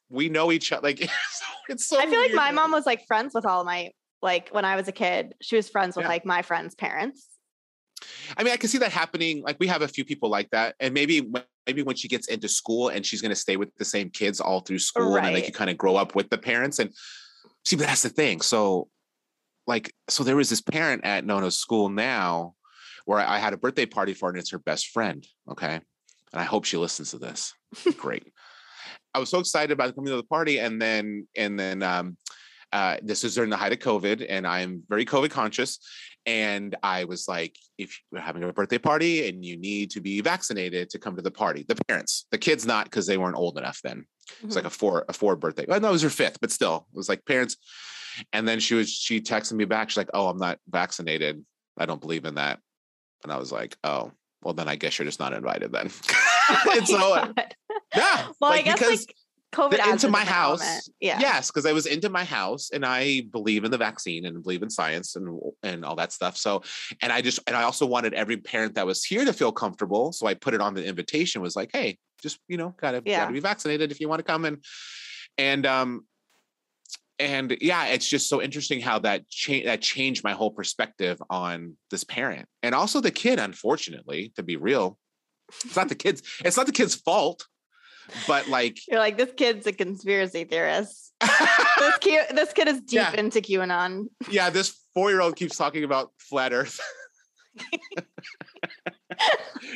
we 0.09 0.29
know 0.29 0.53
each 0.53 0.73
other. 0.73 0.83
Like 0.83 1.01
it's 1.69 1.87
so. 1.87 1.99
I 1.99 2.03
feel 2.03 2.21
weird. 2.21 2.33
like 2.33 2.35
my 2.35 2.53
mom 2.53 2.73
was 2.73 2.87
like 2.87 3.07
friends 3.07 3.33
with 3.35 3.47
all 3.47 3.65
my 3.65 3.91
like 4.23 4.49
when 4.51 4.65
I 4.65 4.77
was 4.77 4.89
a 4.89 4.93
kid. 4.93 5.35
She 5.43 5.57
was 5.57 5.69
friends 5.69 5.97
with 5.97 6.05
yeah. 6.05 6.11
like 6.11 6.27
my 6.27 6.43
friends' 6.43 6.75
parents 6.75 7.29
I 8.37 8.43
mean, 8.43 8.53
I 8.53 8.57
can 8.57 8.69
see 8.69 8.79
that 8.79 8.93
happening. 8.93 9.43
Like 9.43 9.57
we 9.61 9.67
have 9.67 9.83
a 9.83 9.89
few 9.89 10.05
people 10.05 10.29
like 10.29 10.51
that, 10.51 10.75
and 10.81 10.95
maybe 10.95 11.31
maybe 11.67 11.83
when 11.83 11.97
she 11.97 12.09
gets 12.09 12.29
into 12.29 12.49
school 12.49 12.89
and 12.89 13.05
she's 13.05 13.23
going 13.23 13.31
to 13.31 13.37
stay 13.37 13.57
with 13.57 13.75
the 13.77 13.85
same 13.85 14.11
kids 14.11 14.41
all 14.41 14.61
through 14.61 14.79
school, 14.79 15.15
right. 15.15 15.27
and 15.27 15.35
they 15.35 15.43
can 15.43 15.55
kind 15.55 15.71
of 15.71 15.79
grow 15.79 15.97
up 15.97 16.15
with 16.15 16.31
the 16.31 16.39
parents. 16.39 16.79
And 16.79 16.91
see, 17.65 17.77
but 17.77 17.87
that's 17.87 18.03
the 18.03 18.09
thing. 18.09 18.41
So, 18.41 18.89
like, 19.67 19.93
so 20.09 20.25
there 20.25 20.37
was 20.37 20.51
this 20.51 20.61
parent 20.61 21.05
at 21.05 21.25
Nona's 21.25 21.57
school 21.57 21.89
now, 21.89 22.55
where 23.05 23.19
I 23.19 23.39
had 23.39 23.53
a 23.53 23.59
birthday 23.59 23.87
party 23.87 24.15
for 24.15 24.27
her, 24.27 24.31
and 24.31 24.39
it's 24.39 24.51
her 24.51 24.59
best 24.59 24.89
friend. 24.89 25.27
Okay, 25.51 25.75
and 25.75 26.41
I 26.41 26.45
hope 26.45 26.65
she 26.65 26.77
listens 26.77 27.11
to 27.11 27.19
this. 27.19 27.53
Great. 27.97 28.25
I 29.15 29.21
was 29.21 29.29
so 29.29 29.39
excited 29.39 29.71
about 29.71 29.95
coming 29.95 30.11
to 30.11 30.17
the 30.17 30.25
party, 30.25 30.59
and 30.59 30.81
then 30.81 31.27
and 31.37 31.59
then 31.59 31.83
um, 31.83 32.17
uh, 32.73 32.97
this 33.03 33.23
is 33.23 33.35
during 33.35 33.51
the 33.51 33.57
height 33.57 33.73
of 33.73 33.79
COVID, 33.79 34.27
and 34.29 34.47
I'm 34.47 34.83
very 34.89 35.05
COVID 35.05 35.31
conscious. 35.31 35.79
And 36.27 36.75
I 36.83 37.05
was 37.05 37.29
like, 37.29 37.57
if 37.79 38.01
you're 38.11 38.21
having 38.21 38.43
a 38.43 38.53
birthday 38.53 38.79
party 38.79 39.29
and 39.29 39.45
you 39.45 39.57
need 39.59 39.91
to 39.91 40.01
be 40.01 40.21
vaccinated 40.23 40.91
to 40.91 40.99
come 40.99 41.15
to 41.17 41.23
the 41.23 41.31
party, 41.31 41.65
the 41.69 41.77
parents, 41.87 42.27
the 42.31 42.39
kids 42.39 42.67
not 42.67 42.87
because 42.87 43.07
they 43.07 43.19
weren't 43.19 43.37
old 43.37 43.59
enough 43.59 43.81
then. 43.85 43.99
Mm-hmm. 43.99 44.47
It's 44.47 44.57
like 44.57 44.65
a 44.65 44.71
four 44.71 45.05
a 45.09 45.13
four 45.13 45.37
birthday. 45.37 45.67
Well, 45.69 45.81
no, 45.81 45.91
it 45.91 45.93
was 45.93 46.03
her 46.03 46.11
fifth, 46.11 46.41
but 46.41 46.51
still, 46.51 46.87
it 46.93 46.97
was 46.97 47.09
like 47.09 47.25
parents. 47.27 47.57
And 48.33 48.47
then 48.47 48.61
she 48.61 48.75
was 48.75 48.91
she 48.91 49.21
texted 49.21 49.53
me 49.53 49.65
back. 49.65 49.91
She's 49.91 49.97
like, 49.97 50.11
"Oh, 50.15 50.29
I'm 50.29 50.39
not 50.39 50.59
vaccinated. 50.69 51.45
I 51.79 51.87
don't 51.87 52.01
believe 52.01 52.25
in 52.25 52.37
that." 52.37 52.61
And 53.23 53.33
I 53.33 53.39
was 53.39 53.53
like, 53.53 53.77
"Oh, 53.85 54.13
well, 54.43 54.55
then 54.55 54.69
I 54.69 54.77
guess 54.77 54.99
you're 54.99 55.07
just 55.07 55.21
not 55.21 55.33
invited 55.33 55.73
then." 55.73 55.91
oh 56.51 56.73
and 56.77 56.87
so, 56.87 56.99
God. 56.99 57.55
yeah. 57.97 58.27
Well, 58.41 58.51
like, 58.51 58.63
I 58.63 58.63
guess 58.63 58.79
because, 58.79 59.07
like 59.07 59.17
COVID 59.55 59.91
into 59.91 60.09
my 60.09 60.25
house. 60.25 60.91
Yeah. 61.01 61.19
Yes, 61.21 61.51
because 61.51 61.67
I 61.67 61.73
was 61.73 61.87
into 61.87 62.09
my 62.11 62.25
house 62.25 62.71
and 62.73 62.85
I 62.85 63.23
believe 63.33 63.65
in 63.65 63.71
the 63.71 63.79
vaccine 63.79 64.27
and 64.27 64.43
believe 64.43 64.63
in 64.63 64.71
science 64.71 65.17
and 65.17 65.41
and 65.63 65.85
all 65.85 65.97
that 65.97 66.13
stuff. 66.13 66.37
So, 66.37 66.63
and 67.01 67.13
I 67.13 67.21
just 67.21 67.39
and 67.47 67.57
I 67.57 67.63
also 67.63 67.87
wanted 67.87 68.15
every 68.15 68.37
parent 68.37 68.75
that 68.75 68.87
was 68.87 69.05
here 69.05 69.25
to 69.25 69.33
feel 69.33 69.53
comfortable. 69.53 70.13
So 70.13 70.27
I 70.27 70.35
put 70.35 70.55
it 70.55 70.61
on 70.61 70.75
the 70.75 70.85
invitation. 70.85 71.41
Was 71.41 71.57
like, 71.57 71.71
hey, 71.73 71.99
just 72.23 72.39
you 72.49 72.57
know, 72.57 72.75
gotta 72.81 73.03
yeah. 73.05 73.21
gotta 73.21 73.33
be 73.33 73.41
vaccinated 73.41 73.91
if 73.91 74.01
you 74.01 74.09
want 74.09 74.19
to 74.19 74.25
come 74.25 74.45
and 74.45 74.65
and 75.39 75.67
um 75.67 76.05
and 77.19 77.57
yeah, 77.61 77.87
it's 77.87 78.09
just 78.09 78.29
so 78.29 78.43
interesting 78.43 78.81
how 78.81 78.99
that 79.01 79.29
change 79.29 79.67
that 79.67 79.83
changed 79.83 80.25
my 80.25 80.33
whole 80.33 80.51
perspective 80.51 81.23
on 81.31 81.77
this 81.91 82.05
parent 82.05 82.49
and 82.63 82.75
also 82.75 83.01
the 83.01 83.11
kid. 83.11 83.39
Unfortunately, 83.39 84.33
to 84.37 84.43
be 84.43 84.57
real, 84.57 84.99
it's 85.65 85.77
not 85.77 85.89
the 85.89 85.95
kids. 85.95 86.23
It's 86.45 86.57
not 86.57 86.67
the 86.67 86.73
kid's 86.73 86.95
fault 86.95 87.47
but 88.27 88.49
like 88.49 88.79
you're 88.89 88.99
like 88.99 89.17
this 89.17 89.33
kid's 89.37 89.67
a 89.67 89.73
conspiracy 89.73 90.45
theorist. 90.45 91.13
this 91.21 91.97
kid, 92.01 92.27
this 92.35 92.53
kid 92.53 92.69
is 92.69 92.81
deep 92.81 92.97
yeah. 92.97 93.13
into 93.13 93.41
QAnon. 93.41 94.07
Yeah, 94.31 94.51
this 94.51 94.79
four 94.93 95.11
year 95.11 95.21
old 95.21 95.37
keeps 95.37 95.57
talking 95.57 95.85
about 95.85 96.11
flat 96.19 96.53
Earth. 96.53 96.79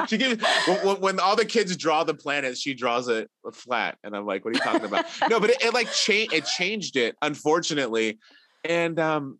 she 0.06 0.16
gives 0.16 0.42
when, 0.66 1.00
when, 1.00 1.20
all 1.20 1.36
the 1.36 1.44
kids 1.44 1.76
draw 1.76 2.04
the 2.04 2.14
planets, 2.14 2.60
she 2.60 2.74
draws 2.74 3.08
it 3.08 3.30
flat, 3.52 3.98
and 4.04 4.16
I'm 4.16 4.26
like, 4.26 4.44
"What 4.44 4.54
are 4.54 4.58
you 4.58 4.60
talking 4.60 4.84
about?" 4.84 5.06
no, 5.28 5.40
but 5.40 5.50
it, 5.50 5.62
it 5.62 5.74
like 5.74 5.90
changed. 5.92 6.32
It 6.32 6.44
changed 6.44 6.96
it, 6.96 7.16
unfortunately, 7.22 8.18
and 8.64 8.98
um, 8.98 9.38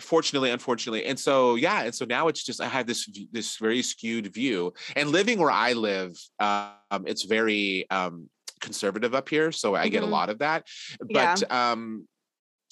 fortunately 0.00 0.50
unfortunately 0.50 1.04
and 1.04 1.18
so 1.18 1.54
yeah 1.54 1.82
and 1.82 1.94
so 1.94 2.04
now 2.04 2.28
it's 2.28 2.42
just 2.42 2.60
i 2.60 2.66
have 2.66 2.86
this 2.86 3.08
this 3.32 3.56
very 3.56 3.82
skewed 3.82 4.32
view 4.32 4.72
and 4.96 5.10
living 5.10 5.38
where 5.38 5.50
i 5.50 5.72
live 5.72 6.16
um 6.38 7.04
it's 7.06 7.24
very 7.24 7.88
um 7.90 8.28
conservative 8.60 9.14
up 9.14 9.28
here 9.28 9.52
so 9.52 9.74
i 9.74 9.82
mm-hmm. 9.82 9.90
get 9.90 10.02
a 10.02 10.06
mm-hmm. 10.06 10.12
lot 10.12 10.30
of 10.30 10.38
that 10.38 10.66
but 11.00 11.42
yeah. 11.42 11.72
um 11.72 12.06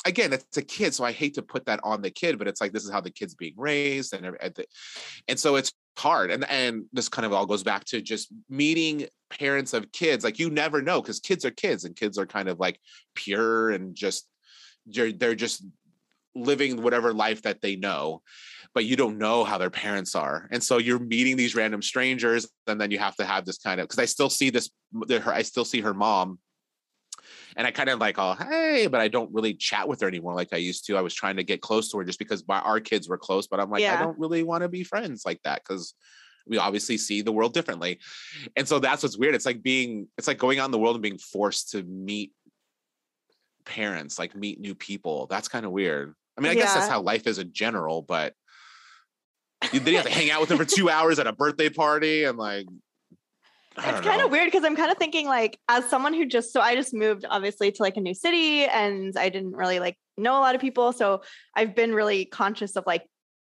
again 0.07 0.33
it's 0.33 0.57
a 0.57 0.62
kid 0.62 0.94
so 0.94 1.04
i 1.04 1.12
hate 1.12 1.35
to 1.35 1.42
put 1.42 1.66
that 1.66 1.81
on 1.83 2.02
the 2.02 2.11
kid 2.11 2.38
but 2.38 2.48
it's 2.48 2.61
like 2.61 2.72
this 2.72 2.85
is 2.85 2.90
how 2.90 3.00
the 3.00 3.11
kid's 3.11 3.35
being 3.35 3.54
raised 3.57 4.14
and 4.14 4.37
and 5.28 5.38
so 5.38 5.57
it's 5.57 5.72
hard 5.98 6.30
and 6.30 6.48
and 6.48 6.84
this 6.92 7.08
kind 7.08 7.26
of 7.26 7.32
all 7.32 7.46
goes 7.46 7.62
back 7.62 7.84
to 7.84 8.00
just 8.00 8.28
meeting 8.48 9.06
parents 9.30 9.72
of 9.72 9.90
kids 9.92 10.24
like 10.24 10.38
you 10.38 10.50
never 10.50 10.80
know 10.80 11.02
because 11.02 11.20
kids 11.20 11.44
are 11.44 11.50
kids 11.50 11.84
and 11.84 11.96
kids 11.96 12.18
are 12.18 12.26
kind 12.26 12.48
of 12.48 12.58
like 12.58 12.78
pure 13.14 13.70
and 13.70 13.94
just 13.94 14.26
they're, 14.87 15.12
they're 15.12 15.34
just 15.34 15.64
living 16.34 16.82
whatever 16.82 17.12
life 17.12 17.42
that 17.42 17.61
they 17.61 17.76
know 17.76 18.22
but 18.74 18.84
you 18.84 18.96
don't 18.96 19.18
know 19.18 19.44
how 19.44 19.58
their 19.58 19.70
parents 19.70 20.14
are 20.14 20.48
and 20.52 20.62
so 20.62 20.78
you're 20.78 20.98
meeting 20.98 21.37
these 21.37 21.54
random 21.54 21.82
strangers 21.82 22.48
and 22.66 22.80
then 22.80 22.90
you 22.90 22.98
have 22.98 23.16
to 23.16 23.24
have 23.24 23.44
this 23.44 23.58
kind 23.58 23.80
of 23.80 23.84
because 23.84 23.98
i 23.98 24.04
still 24.04 24.30
see 24.30 24.50
this 24.50 24.70
i 25.26 25.42
still 25.42 25.64
see 25.64 25.80
her 25.80 25.94
mom 25.94 26.38
and 27.57 27.66
i 27.66 27.70
kind 27.70 27.88
of 27.88 27.98
like 27.98 28.18
oh 28.18 28.35
hey 28.35 28.87
but 28.87 29.00
i 29.00 29.09
don't 29.09 29.33
really 29.33 29.54
chat 29.54 29.88
with 29.88 30.00
her 30.00 30.09
anymore 30.09 30.35
like 30.35 30.52
i 30.52 30.57
used 30.57 30.87
to 30.87 30.96
i 30.96 31.00
was 31.00 31.14
trying 31.14 31.37
to 31.37 31.44
get 31.44 31.61
close 31.61 31.90
to 31.90 31.98
her 31.98 32.04
just 32.04 32.18
because 32.18 32.46
my, 32.46 32.61
our 32.61 32.81
kids 32.81 33.09
were 33.09 33.18
close 33.18 33.46
but 33.46 33.61
i'm 33.61 33.70
like 33.70 33.83
yeah. 33.83 33.98
i 33.98 34.02
don't 34.02 34.18
really 34.18 34.42
want 34.42 34.62
to 34.62 34.68
be 34.68 34.85
friends 34.85 35.22
like 35.24 35.40
that 35.42 35.62
because 35.62 35.94
we 36.46 36.57
obviously 36.57 36.96
see 36.96 37.20
the 37.20 37.33
world 37.33 37.52
differently 37.52 37.98
and 38.57 38.66
so 38.66 38.78
that's 38.78 39.02
what's 39.02 39.18
weird 39.18 39.35
it's 39.35 39.46
like 39.46 39.62
being 39.62 40.09
it's 40.16 40.26
like 40.26 40.38
going 40.38 40.59
out 40.59 40.64
in 40.64 40.70
the 40.70 40.78
world 40.78 40.96
and 40.96 41.02
being 41.02 41.18
forced 41.18 41.70
to 41.70 41.83
meet 41.83 42.33
parents, 43.68 44.18
like 44.18 44.35
meet 44.35 44.59
new 44.59 44.74
people. 44.74 45.26
That's 45.31 45.46
kind 45.46 45.64
of 45.64 45.70
weird. 45.70 46.14
I 46.37 46.40
mean, 46.40 46.50
I 46.50 46.54
yeah. 46.54 46.62
guess 46.62 46.74
that's 46.74 46.88
how 46.88 47.00
life 47.00 47.26
is 47.26 47.38
in 47.38 47.52
general, 47.52 48.02
but 48.02 48.35
you, 49.72 49.81
then 49.81 49.92
you 49.92 49.96
have 49.96 50.07
to 50.07 50.12
hang 50.12 50.31
out 50.31 50.40
with 50.40 50.48
them 50.48 50.59
for 50.59 50.64
two 50.64 50.90
hours 50.90 51.18
at 51.18 51.26
a 51.26 51.33
birthday 51.33 51.68
party 51.68 52.24
and 52.24 52.38
like 52.38 52.66
it's 53.85 54.07
kind 54.07 54.21
of 54.23 54.31
weird 54.31 54.47
because 54.47 54.64
I'm 54.64 54.77
kind 54.77 54.91
of 54.91 54.99
thinking 54.99 55.27
like 55.27 55.59
as 55.69 55.85
someone 55.88 56.14
who 56.14 56.27
just 56.27 56.53
so 56.53 56.61
I 56.61 56.75
just 56.75 56.95
moved 56.95 57.25
obviously 57.29 57.71
to 57.73 57.83
like 57.83 57.97
a 57.97 58.01
new 58.01 58.14
city 58.14 58.64
and 58.64 59.17
I 59.17 59.29
didn't 59.29 59.53
really 59.53 59.81
like 59.81 59.97
know 60.17 60.33
a 60.33 60.41
lot 60.41 60.55
of 60.55 60.61
people 60.61 60.93
so 60.93 61.23
I've 61.55 61.75
been 61.75 61.95
really 61.95 62.25
conscious 62.25 62.77
of 62.77 62.85
like 62.87 63.05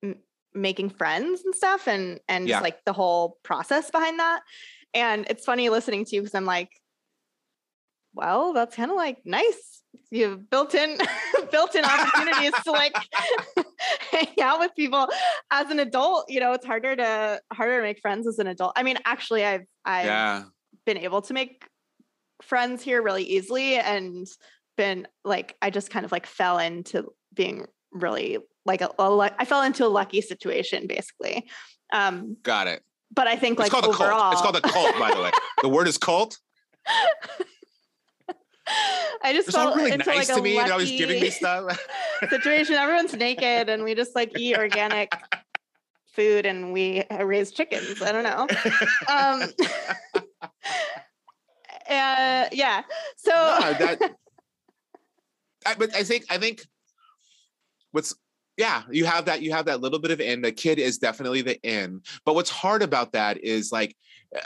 m- 0.03 0.17
making 0.55 0.91
friends 0.91 1.43
and 1.45 1.55
stuff 1.55 1.87
and 1.89 2.21
and 2.29 2.49
yeah. 2.49 2.57
just 2.57 2.65
like 2.65 2.85
the 2.85 2.93
whole 2.93 3.39
process 3.43 3.91
behind 3.91 4.19
that 4.19 4.41
and 4.95 5.27
it's 5.29 5.45
funny 5.45 5.69
listening 5.69 6.05
to 6.05 6.17
you 6.17 6.23
because 6.23 6.35
I'm 6.35 6.47
like 6.47 6.71
well 8.17 8.53
that's 8.53 8.75
kind 8.75 8.91
of 8.91 8.97
like 8.97 9.19
nice. 9.25 9.83
You 10.11 10.31
have 10.31 10.51
built-in 10.51 10.99
built-in 11.53 11.85
opportunities 11.85 12.53
to 12.65 12.73
like 12.73 12.97
hang 14.11 14.41
out 14.41 14.59
with 14.59 14.73
people. 14.75 15.09
As 15.51 15.71
an 15.71 15.79
adult 15.79 16.25
you 16.29 16.41
know 16.41 16.53
it's 16.53 16.67
harder 16.67 16.97
to 16.97 17.41
harder 17.53 17.77
to 17.77 17.83
make 17.83 18.01
friends 18.01 18.27
as 18.27 18.39
an 18.39 18.47
adult. 18.47 18.73
I 18.75 18.83
mean 18.83 18.97
actually 19.05 19.45
i've 19.45 19.65
i've 19.85 20.07
yeah. 20.07 20.43
been 20.87 20.99
able 20.99 21.23
to 21.23 21.35
make 21.35 21.69
friends 22.43 22.83
here 22.83 23.03
really 23.03 23.25
easily 23.25 23.77
and 23.77 24.27
been 24.77 25.07
like 25.25 25.57
i 25.63 25.71
just 25.71 25.91
kind 25.91 26.05
of 26.05 26.13
like 26.13 26.27
fell 26.27 26.59
into 26.59 27.13
being 27.33 27.67
really 27.93 28.39
like 28.67 28.81
a, 28.81 28.91
a 28.99 29.35
I 29.39 29.45
fell 29.45 29.63
into 29.63 29.87
a 29.87 29.89
lucky 29.89 30.21
situation 30.21 30.87
basically. 30.87 31.49
Um 31.93 32.37
got 32.43 32.67
it. 32.67 32.83
but 33.13 33.27
i 33.27 33.37
think 33.37 33.53
it's 33.53 33.61
like 33.61 33.71
called 33.71 33.85
overall 33.85 34.19
a 34.19 34.21
cult. 34.21 34.33
it's 34.33 34.43
called 34.43 34.57
a 34.57 34.61
cult 34.61 34.99
by 34.99 35.15
the 35.15 35.23
way. 35.23 35.31
The 35.63 35.69
word 35.69 35.89
is 35.89 35.99
cult 35.99 36.39
I 39.23 39.33
just 39.33 39.51
felt 39.51 39.77
really 39.77 39.97
nice 39.97 40.07
like 40.07 40.27
to 40.29 40.43
me. 40.43 40.55
They're 40.55 40.73
always 40.73 40.91
giving 40.91 41.21
me 41.21 41.31
stuff. 41.31 41.79
situation. 42.29 42.75
Everyone's 42.75 43.15
naked, 43.15 43.69
and 43.69 43.83
we 43.83 43.95
just 43.95 44.15
like 44.15 44.39
eat 44.39 44.57
organic 44.57 45.13
food, 46.13 46.47
and 46.47 46.73
we 46.73 47.05
raise 47.21 47.53
chickens. 47.53 48.03
I 48.03 48.13
don't 48.13 48.25
know. 48.25 48.47
Um, 49.09 49.43
uh, 51.89 52.49
yeah. 52.53 52.83
So 53.17 53.33
no, 53.33 53.73
that. 53.75 54.15
I, 55.65 55.75
but 55.75 55.95
I 55.95 56.05
think 56.05 56.25
I 56.31 56.39
think 56.39 56.67
what's 57.93 58.15
yeah 58.57 58.83
you 58.91 59.05
have 59.05 59.27
that 59.27 59.43
you 59.43 59.53
have 59.53 59.67
that 59.67 59.81
little 59.81 59.99
bit 59.99 60.11
of 60.11 60.21
in 60.21 60.41
the 60.41 60.53
kid 60.53 60.79
is 60.79 60.99
definitely 60.99 61.43
the 61.43 61.61
in 61.63 62.01
but 62.25 62.35
what's 62.35 62.51
hard 62.51 62.83
about 62.83 63.13
that 63.13 63.43
is 63.43 63.73
like 63.73 63.97
uh, 64.35 64.41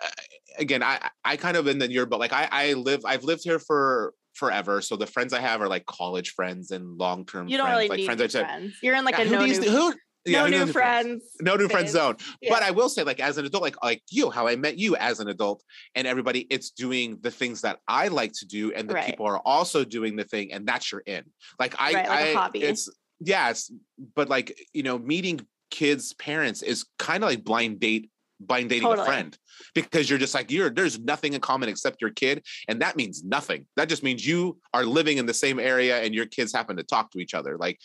again 0.61 0.83
i 0.83 1.11
i 1.25 1.37
kind 1.37 1.57
of 1.57 1.66
in 1.66 1.79
the 1.79 1.90
year 1.90 2.07
but 2.07 2.20
like 2.20 2.33
i 2.33 2.49
i 2.51 2.73
live 2.75 3.01
i've 3.05 3.25
lived 3.25 3.42
here 3.42 3.59
for 3.59 4.14
forever 4.35 4.81
so 4.81 4.96
the 4.96 5.07
friends 5.07 5.33
i 5.33 5.40
have 5.40 5.61
are 5.61 5.68
like 5.68 5.85
college 5.87 6.31
friends 6.31 6.70
and 6.70 6.99
long-term 6.99 7.49
you 7.49 7.57
don't 7.57 7.66
friends 7.66 7.77
really 7.77 7.88
like 7.88 7.99
need 7.99 8.07
friends 8.07 8.33
friends 8.33 8.79
you're 8.83 8.94
in 8.94 9.05
like 9.05 9.18
yeah, 9.18 9.25
a 9.25 9.31
no 9.31 9.44
new, 9.44 9.70
who, 9.70 9.94
yeah, 10.27 10.42
no 10.42 10.64
new 10.64 10.73
friends. 10.73 11.25
No 11.40 11.57
new 11.57 11.68
friends 11.68 11.92
zone. 11.92 12.16
Yeah. 12.42 12.51
But 12.53 12.62
I 12.62 12.73
will 12.73 12.88
say, 12.88 13.05
like 13.05 13.20
as 13.20 13.38
an 13.38 13.46
adult, 13.46 13.62
like 13.62 13.83
like 13.83 14.03
you, 14.11 14.31
how 14.31 14.46
I 14.46 14.57
met 14.57 14.79
you 14.79 14.96
as 14.96 15.20
an 15.20 15.29
adult, 15.29 15.62
and 15.94 16.07
everybody, 16.07 16.40
it's 16.51 16.70
doing 16.70 17.18
the 17.23 17.31
things 17.31 17.62
that 17.62 17.79
I 17.88 18.09
like 18.09 18.33
to 18.35 18.46
do, 18.46 18.73
and 18.73 18.88
the 18.88 18.94
right. 18.94 19.07
people 19.07 19.27
are 19.27 19.40
also 19.44 19.85
doing 19.85 20.16
the 20.16 20.25
thing, 20.25 20.53
and 20.53 20.66
that's 20.66 20.92
your 20.92 21.01
in. 21.01 21.25
Like 21.59 21.75
I, 21.79 21.92
right, 21.92 22.09
like 22.09 22.37
I, 22.37 22.51
it's 22.55 22.90
yes, 23.20 23.73
but 24.14 24.29
like 24.29 24.59
you 24.75 24.83
know, 24.83 24.99
meeting 24.99 25.40
kids' 25.70 26.12
parents 26.14 26.62
is 26.62 26.85
kind 26.99 27.25
of 27.25 27.31
like 27.31 27.44
blind 27.44 27.81
date, 27.81 28.11
blind 28.40 28.70
dating 28.70 28.88
totally. 28.88 29.07
a 29.07 29.11
friend 29.11 29.38
because 29.74 30.09
you're 30.09 30.18
just 30.18 30.35
like 30.35 30.50
you're 30.50 30.70
there's 30.70 30.98
nothing 30.98 31.35
in 31.35 31.40
common 31.40 31.68
except 31.68 32.00
your 32.00 32.11
kid, 32.11 32.42
and 32.68 32.81
that 32.83 32.96
means 32.96 33.24
nothing. 33.24 33.66
That 33.76 33.88
just 33.88 34.03
means 34.03 34.26
you 34.26 34.59
are 34.74 34.85
living 34.85 35.18
in 35.18 35.26
the 35.26 35.35
same 35.35 35.61
area 35.61 36.03
and 36.03 36.14
your 36.14 36.26
kids 36.26 36.53
happen 36.53 36.76
to 36.76 36.83
talk 36.83 37.11
to 37.12 37.18
each 37.18 37.35
other. 37.35 37.57
Like 37.59 37.79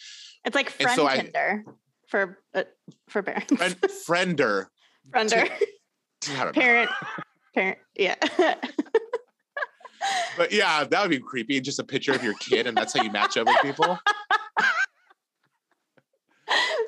it's 0.45 0.55
like 0.55 0.69
friend 0.69 0.95
so 0.95 1.07
Tinder 1.07 1.63
I, 1.67 1.71
for 2.07 2.39
uh, 2.53 2.63
for 3.09 3.21
parents. 3.21 3.53
Friend, 3.55 3.75
friender. 4.07 4.65
Friender. 5.11 5.49
Parent. 6.53 6.89
Parent. 7.53 7.77
Yeah. 7.95 8.15
but 10.37 10.51
yeah, 10.51 10.83
that 10.83 11.01
would 11.01 11.11
be 11.11 11.19
creepy. 11.19 11.61
Just 11.61 11.79
a 11.79 11.83
picture 11.83 12.13
of 12.13 12.23
your 12.23 12.33
kid, 12.35 12.67
and 12.67 12.75
that's 12.75 12.97
how 12.97 13.03
you 13.03 13.11
match 13.11 13.37
up 13.37 13.47
with 13.47 13.57
people. 13.61 13.99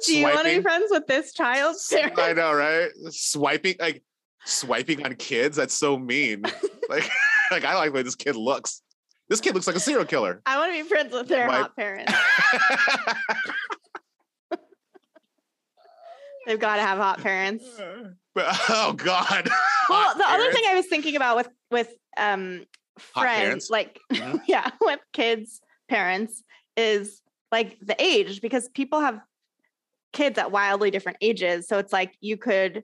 Do 0.08 0.18
you 0.18 0.24
want 0.24 0.40
to 0.48 0.56
be 0.56 0.62
friends 0.62 0.88
with 0.90 1.06
this 1.08 1.34
child? 1.34 1.76
parents? 1.92 2.20
I 2.22 2.34
know, 2.34 2.54
right? 2.54 2.90
Swiping 3.10 3.76
like 3.80 4.04
swiping 4.46 5.06
on 5.06 5.16
kids. 5.16 5.58
That's 5.58 5.74
so 5.74 5.98
mean. 5.98 6.42
like, 6.90 7.10
like 7.52 7.66
I 7.66 7.76
like 7.76 7.90
the 7.90 7.96
way 7.96 8.02
this 8.04 8.16
kid 8.16 8.36
looks. 8.36 8.82
This 9.30 9.42
kid 9.42 9.54
looks 9.56 9.68
like 9.68 9.76
a 9.76 9.80
serial 9.80 10.06
killer. 10.06 10.42
I 10.46 10.58
want 10.58 10.74
to 10.76 10.82
be 10.84 10.88
friends 10.88 11.14
with 11.14 11.28
their 11.28 11.48
My- 11.48 11.58
hot 11.58 11.76
parents. 11.76 12.14
They've 16.46 16.60
got 16.60 16.78
to 16.78 16.82
have 16.82 16.98
hot 16.98 17.22
parents. 17.22 17.66
but 18.34 18.46
oh 18.70 18.94
god. 18.94 19.50
Well, 19.90 20.02
Hot 20.02 20.18
the 20.18 20.24
other 20.30 20.52
thing 20.54 20.64
I 20.68 20.76
was 20.76 20.86
thinking 20.88 21.16
about 21.18 21.36
with 21.36 21.50
with 21.72 21.94
um 22.18 22.66
friends, 22.98 23.38
parents? 23.68 23.70
like 23.70 24.00
Mhm. 24.14 24.42
yeah, 24.48 24.72
with 24.80 25.00
kids, 25.12 25.60
parents, 25.90 26.42
is 26.78 27.22
like 27.52 27.78
the 27.82 28.02
age 28.02 28.42
because 28.42 28.70
people 28.70 29.02
have 29.02 29.20
kids 30.18 30.38
at 30.38 30.52
wildly 30.52 30.92
different 30.92 31.18
ages. 31.22 31.68
So 31.68 31.78
it's 31.78 31.94
like 31.94 32.16
you 32.20 32.38
could 32.38 32.84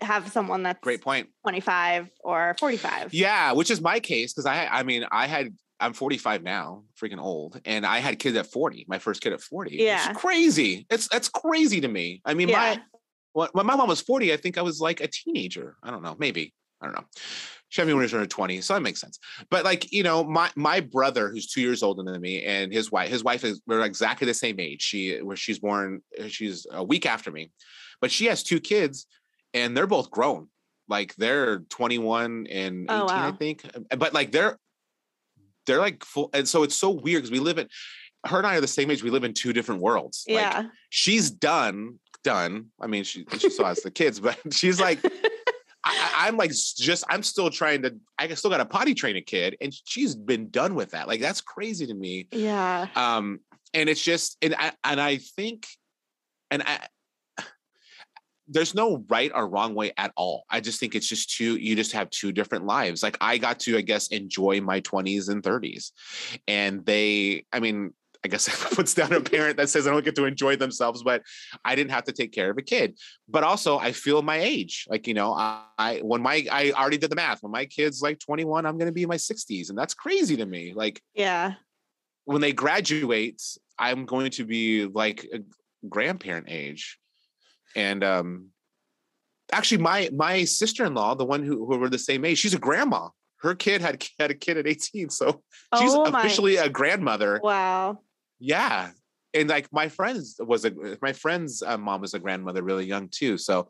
have 0.00 0.28
someone 0.28 0.62
that's 0.64 0.80
Great 0.80 1.02
25 1.02 2.10
or 2.22 2.54
45. 2.58 3.14
Yeah, 3.14 3.52
which 3.52 3.70
is 3.70 3.80
my 3.80 4.00
case 4.00 4.32
because 4.32 4.46
I 4.46 4.66
I 4.66 4.82
mean 4.82 5.04
I 5.10 5.26
had 5.26 5.54
I'm 5.80 5.92
45 5.92 6.42
now, 6.42 6.84
freaking 7.00 7.20
old, 7.20 7.60
and 7.64 7.84
I 7.84 7.98
had 7.98 8.18
kids 8.18 8.36
at 8.36 8.46
40. 8.46 8.86
My 8.88 8.98
first 8.98 9.20
kid 9.20 9.32
at 9.32 9.40
40. 9.40 9.76
Yeah. 9.76 10.10
it's 10.10 10.18
crazy. 10.20 10.86
It's 10.88 11.08
that's 11.08 11.28
crazy 11.28 11.80
to 11.80 11.88
me. 11.88 12.22
I 12.24 12.34
mean, 12.34 12.48
Yeah. 12.48 12.76
my 12.76 12.80
when 13.32 13.48
when 13.52 13.66
my 13.66 13.74
mom 13.76 13.88
was 13.88 14.00
40, 14.00 14.32
I 14.32 14.36
think 14.36 14.58
I 14.58 14.62
was 14.62 14.80
like 14.80 15.00
a 15.00 15.08
teenager. 15.08 15.76
I 15.82 15.90
don't 15.90 16.02
know, 16.02 16.16
maybe 16.18 16.54
I 16.80 16.86
don't 16.86 16.94
know. 16.94 17.04
She 17.70 17.80
had 17.80 17.88
me 17.88 17.94
when 17.94 18.02
I 18.02 18.04
was 18.04 18.12
in 18.12 18.20
her 18.20 18.26
20s, 18.26 18.64
so 18.64 18.74
that 18.74 18.80
makes 18.82 19.00
sense. 19.00 19.18
But 19.50 19.64
like 19.64 19.92
you 19.92 20.02
know, 20.02 20.22
my 20.22 20.50
my 20.54 20.80
brother, 20.80 21.28
who's 21.30 21.46
two 21.48 21.60
years 21.60 21.82
older 21.82 22.02
than 22.04 22.20
me, 22.20 22.44
and 22.44 22.72
his 22.72 22.92
wife, 22.92 23.08
his 23.10 23.24
wife 23.24 23.42
is 23.44 23.60
we're 23.66 23.80
exactly 23.82 24.26
the 24.26 24.34
same 24.34 24.60
age. 24.60 24.82
She 24.82 25.16
where 25.22 25.36
she's 25.36 25.58
born, 25.58 26.00
uh, 26.20 26.28
she's 26.28 26.66
a 26.70 26.84
week 26.84 27.04
after 27.06 27.30
me, 27.32 27.50
but 28.00 28.10
she 28.12 28.26
has 28.26 28.42
two 28.44 28.60
kids, 28.60 29.06
and 29.54 29.76
they're 29.76 29.86
both 29.88 30.10
grown. 30.10 30.48
Like 30.88 31.14
they're 31.16 31.60
21 31.70 32.46
and 32.50 32.84
18, 32.84 32.86
Oh, 32.90 33.06
I 33.08 33.32
think. 33.32 33.64
Uh, 33.90 33.96
but 33.96 34.12
like 34.14 34.30
they're 34.30 34.58
they're 35.66 35.80
like 35.80 36.04
full, 36.04 36.30
and 36.32 36.46
so 36.48 36.62
it's 36.62 36.76
so 36.76 36.90
weird 36.90 37.22
because 37.22 37.30
we 37.32 37.40
live 37.40 37.58
in 37.58 37.68
her 38.26 38.38
and 38.38 38.46
I 38.46 38.56
are 38.56 38.60
the 38.60 38.66
same 38.68 38.90
age. 38.90 39.02
We 39.02 39.10
live 39.10 39.24
in 39.24 39.32
two 39.34 39.52
different 39.52 39.80
worlds. 39.80 40.24
Like, 40.28 40.36
Yeah. 40.36 40.64
she's 40.90 41.30
done 41.30 41.98
done 42.22 42.64
i 42.80 42.86
mean 42.86 43.04
she 43.04 43.22
she 43.38 43.50
still 43.50 43.66
has 43.66 43.82
the 43.82 43.90
kids 43.90 44.18
but 44.18 44.38
she's 44.50 44.80
like 44.80 44.98
I, 45.84 46.26
i'm 46.26 46.36
like 46.36 46.50
just 46.50 47.04
i'm 47.08 47.22
still 47.22 47.50
trying 47.50 47.82
to 47.82 47.94
i 48.18 48.32
still 48.34 48.50
got 48.50 48.60
a 48.60 48.64
potty 48.64 48.94
train 48.94 49.16
a 49.16 49.20
kid 49.20 49.56
and 49.60 49.72
she's 49.84 50.14
been 50.14 50.48
done 50.50 50.74
with 50.74 50.92
that. 50.92 51.08
Like 51.08 51.20
that's 51.20 51.40
crazy 51.40 51.86
to 51.86 51.94
me. 51.94 52.28
Yeah. 52.32 52.88
um 52.96 53.40
and 53.72 53.88
it's 53.88 54.02
just 54.02 54.36
and 54.42 54.54
i 54.58 54.72
and 54.82 55.00
i 55.00 55.18
think 55.18 55.66
and 56.50 56.62
i 56.62 56.78
there's 58.48 58.74
no 58.74 59.04
right 59.08 59.32
or 59.34 59.48
wrong 59.48 59.74
way 59.74 59.92
at 59.96 60.12
all. 60.16 60.44
I 60.50 60.60
just 60.60 60.80
think 60.80 60.94
it's 60.94 61.08
just 61.08 61.36
two 61.36 61.56
you 61.56 61.76
just 61.76 61.92
have 61.92 62.10
two 62.10 62.32
different 62.32 62.66
lives. 62.66 63.02
Like 63.02 63.18
i 63.20 63.38
got 63.38 63.60
to 63.60 63.76
i 63.76 63.82
guess 63.82 64.08
enjoy 64.08 64.60
my 64.60 64.80
20s 64.80 65.28
and 65.28 65.42
30s 65.42 65.90
and 66.48 66.84
they 66.86 67.44
i 67.52 67.60
mean 67.60 67.92
I 68.24 68.28
guess 68.28 68.46
that 68.46 68.72
puts 68.74 68.94
down 68.94 69.12
a 69.12 69.20
parent 69.20 69.58
that 69.58 69.68
says 69.68 69.86
I 69.86 69.90
don't 69.90 70.04
get 70.04 70.16
to 70.16 70.24
enjoy 70.24 70.56
themselves, 70.56 71.02
but 71.02 71.22
I 71.64 71.74
didn't 71.74 71.90
have 71.90 72.04
to 72.04 72.12
take 72.12 72.32
care 72.32 72.50
of 72.50 72.58
a 72.58 72.62
kid. 72.62 72.98
But 73.28 73.44
also, 73.44 73.78
I 73.78 73.92
feel 73.92 74.22
my 74.22 74.38
age. 74.38 74.86
Like 74.88 75.06
you 75.06 75.14
know, 75.14 75.32
I, 75.34 75.64
I 75.78 75.98
when 75.98 76.22
my 76.22 76.46
I 76.50 76.72
already 76.72 76.98
did 76.98 77.10
the 77.10 77.16
math. 77.16 77.42
When 77.42 77.52
my 77.52 77.66
kid's 77.66 78.00
like 78.02 78.18
21, 78.18 78.66
I'm 78.66 78.78
going 78.78 78.86
to 78.86 78.92
be 78.92 79.02
in 79.02 79.08
my 79.08 79.16
60s, 79.16 79.68
and 79.68 79.78
that's 79.78 79.94
crazy 79.94 80.36
to 80.38 80.46
me. 80.46 80.72
Like 80.74 81.02
Yeah. 81.14 81.54
when 82.24 82.40
they 82.40 82.52
graduate, 82.52 83.42
I'm 83.78 84.06
going 84.06 84.30
to 84.32 84.44
be 84.44 84.86
like 84.86 85.28
a 85.32 85.40
grandparent 85.88 86.46
age. 86.48 86.98
And 87.76 88.02
um 88.04 88.48
actually 89.52 89.82
my 89.82 90.10
my 90.14 90.44
sister-in-law, 90.44 91.16
the 91.16 91.24
one 91.24 91.42
who, 91.42 91.66
who 91.66 91.78
were 91.78 91.88
the 91.88 91.98
same 91.98 92.24
age, 92.24 92.38
she's 92.38 92.54
a 92.54 92.58
grandma. 92.58 93.08
Her 93.38 93.54
kid 93.54 93.82
had 93.82 94.02
had 94.18 94.30
a 94.30 94.34
kid 94.34 94.56
at 94.56 94.66
18. 94.66 95.10
So 95.10 95.42
she's 95.78 95.92
oh 95.92 96.04
officially 96.04 96.56
a 96.56 96.68
grandmother. 96.68 97.40
Wow. 97.42 97.98
Yeah. 98.38 98.90
And 99.32 99.48
like 99.48 99.72
my 99.72 99.88
friends 99.88 100.36
was 100.38 100.64
a 100.64 100.72
my 101.02 101.12
friend's 101.12 101.62
uh, 101.62 101.76
mom 101.76 102.00
was 102.00 102.14
a 102.14 102.18
grandmother 102.18 102.62
really 102.62 102.86
young 102.86 103.08
too. 103.08 103.36
So 103.38 103.68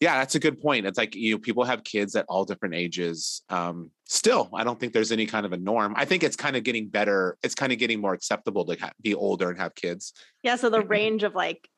yeah, 0.00 0.18
that's 0.18 0.34
a 0.34 0.40
good 0.40 0.60
point. 0.60 0.86
It's 0.86 0.98
like 0.98 1.14
you 1.14 1.32
know, 1.32 1.38
people 1.38 1.64
have 1.64 1.84
kids 1.84 2.16
at 2.16 2.26
all 2.28 2.44
different 2.44 2.74
ages. 2.74 3.42
Um, 3.48 3.90
still, 4.06 4.50
I 4.54 4.64
don't 4.64 4.78
think 4.78 4.92
there's 4.92 5.12
any 5.12 5.26
kind 5.26 5.46
of 5.46 5.52
a 5.52 5.56
norm. 5.56 5.94
I 5.96 6.04
think 6.04 6.22
it's 6.22 6.36
kind 6.36 6.56
of 6.56 6.62
getting 6.64 6.88
better. 6.88 7.36
It's 7.42 7.54
kind 7.54 7.72
of 7.72 7.78
getting 7.78 8.00
more 8.00 8.12
acceptable 8.12 8.64
to 8.66 8.76
ha- 8.78 8.92
be 9.00 9.14
older 9.14 9.50
and 9.50 9.58
have 9.58 9.74
kids. 9.74 10.12
Yeah. 10.42 10.56
So 10.56 10.70
the 10.70 10.80
range 10.86 11.22
of 11.22 11.34
like 11.34 11.68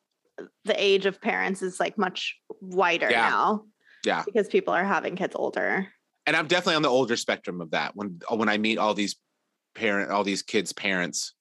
the 0.64 0.83
age 0.83 1.07
of 1.07 1.20
parents 1.20 1.62
is 1.62 1.81
like 1.81 1.96
much 1.96 2.37
wider 2.61 3.11
Yeah. 3.11 3.29
now. 3.31 3.64
Yeah. 4.05 4.22
Because 4.24 4.48
people 4.48 4.74
are 4.74 4.85
having 4.85 5.16
kids 5.16 5.35
older. 5.35 5.88
And 6.26 6.37
I'm 6.37 6.46
definitely 6.46 6.76
on 6.76 6.83
the 6.83 6.88
older 6.90 7.16
spectrum 7.16 7.61
of 7.61 7.70
that. 7.70 7.94
When 7.96 8.20
when 8.31 8.48
I 8.48 8.59
meet 8.59 8.79
all 8.79 8.94
these 8.94 9.16
parent, 9.74 10.11
all 10.11 10.24
these 10.24 10.42
kids' 10.42 10.72
parents, 10.72 11.35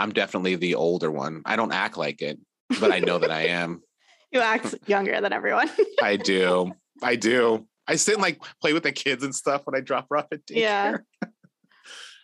I'm 0.00 0.12
definitely 0.12 0.56
the 0.56 0.76
older 0.76 1.10
one. 1.10 1.42
I 1.44 1.56
don't 1.56 1.72
act 1.72 1.98
like 1.98 2.22
it, 2.22 2.38
but 2.80 2.90
I 2.90 3.00
know 3.00 3.18
that 3.18 3.30
I 3.30 3.48
am. 3.48 3.82
You 4.32 4.38
act 4.38 4.76
younger 4.86 5.20
than 5.20 5.32
everyone. 5.32 5.68
I 6.02 6.14
do. 6.14 6.70
I 7.02 7.16
do. 7.16 7.66
I 7.88 7.96
sit 7.96 8.14
and 8.14 8.22
like 8.22 8.40
play 8.60 8.72
with 8.72 8.84
the 8.84 8.92
kids 8.92 9.24
and 9.24 9.34
stuff 9.34 9.62
when 9.64 9.74
I 9.74 9.80
drop 9.80 10.06
her 10.08 10.18
off 10.18 10.26
at 10.30 10.46
daycare. 10.46 10.56
Yeah. 10.56 10.96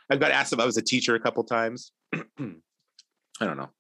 I've 0.08 0.20
got 0.20 0.30
asked 0.30 0.52
if 0.52 0.60
I 0.60 0.66
was 0.66 0.76
a 0.76 0.82
teacher 0.82 1.16
a 1.16 1.20
couple 1.20 1.42
times. 1.42 1.90
I 2.14 2.20
don't 3.40 3.56
know. 3.56 3.70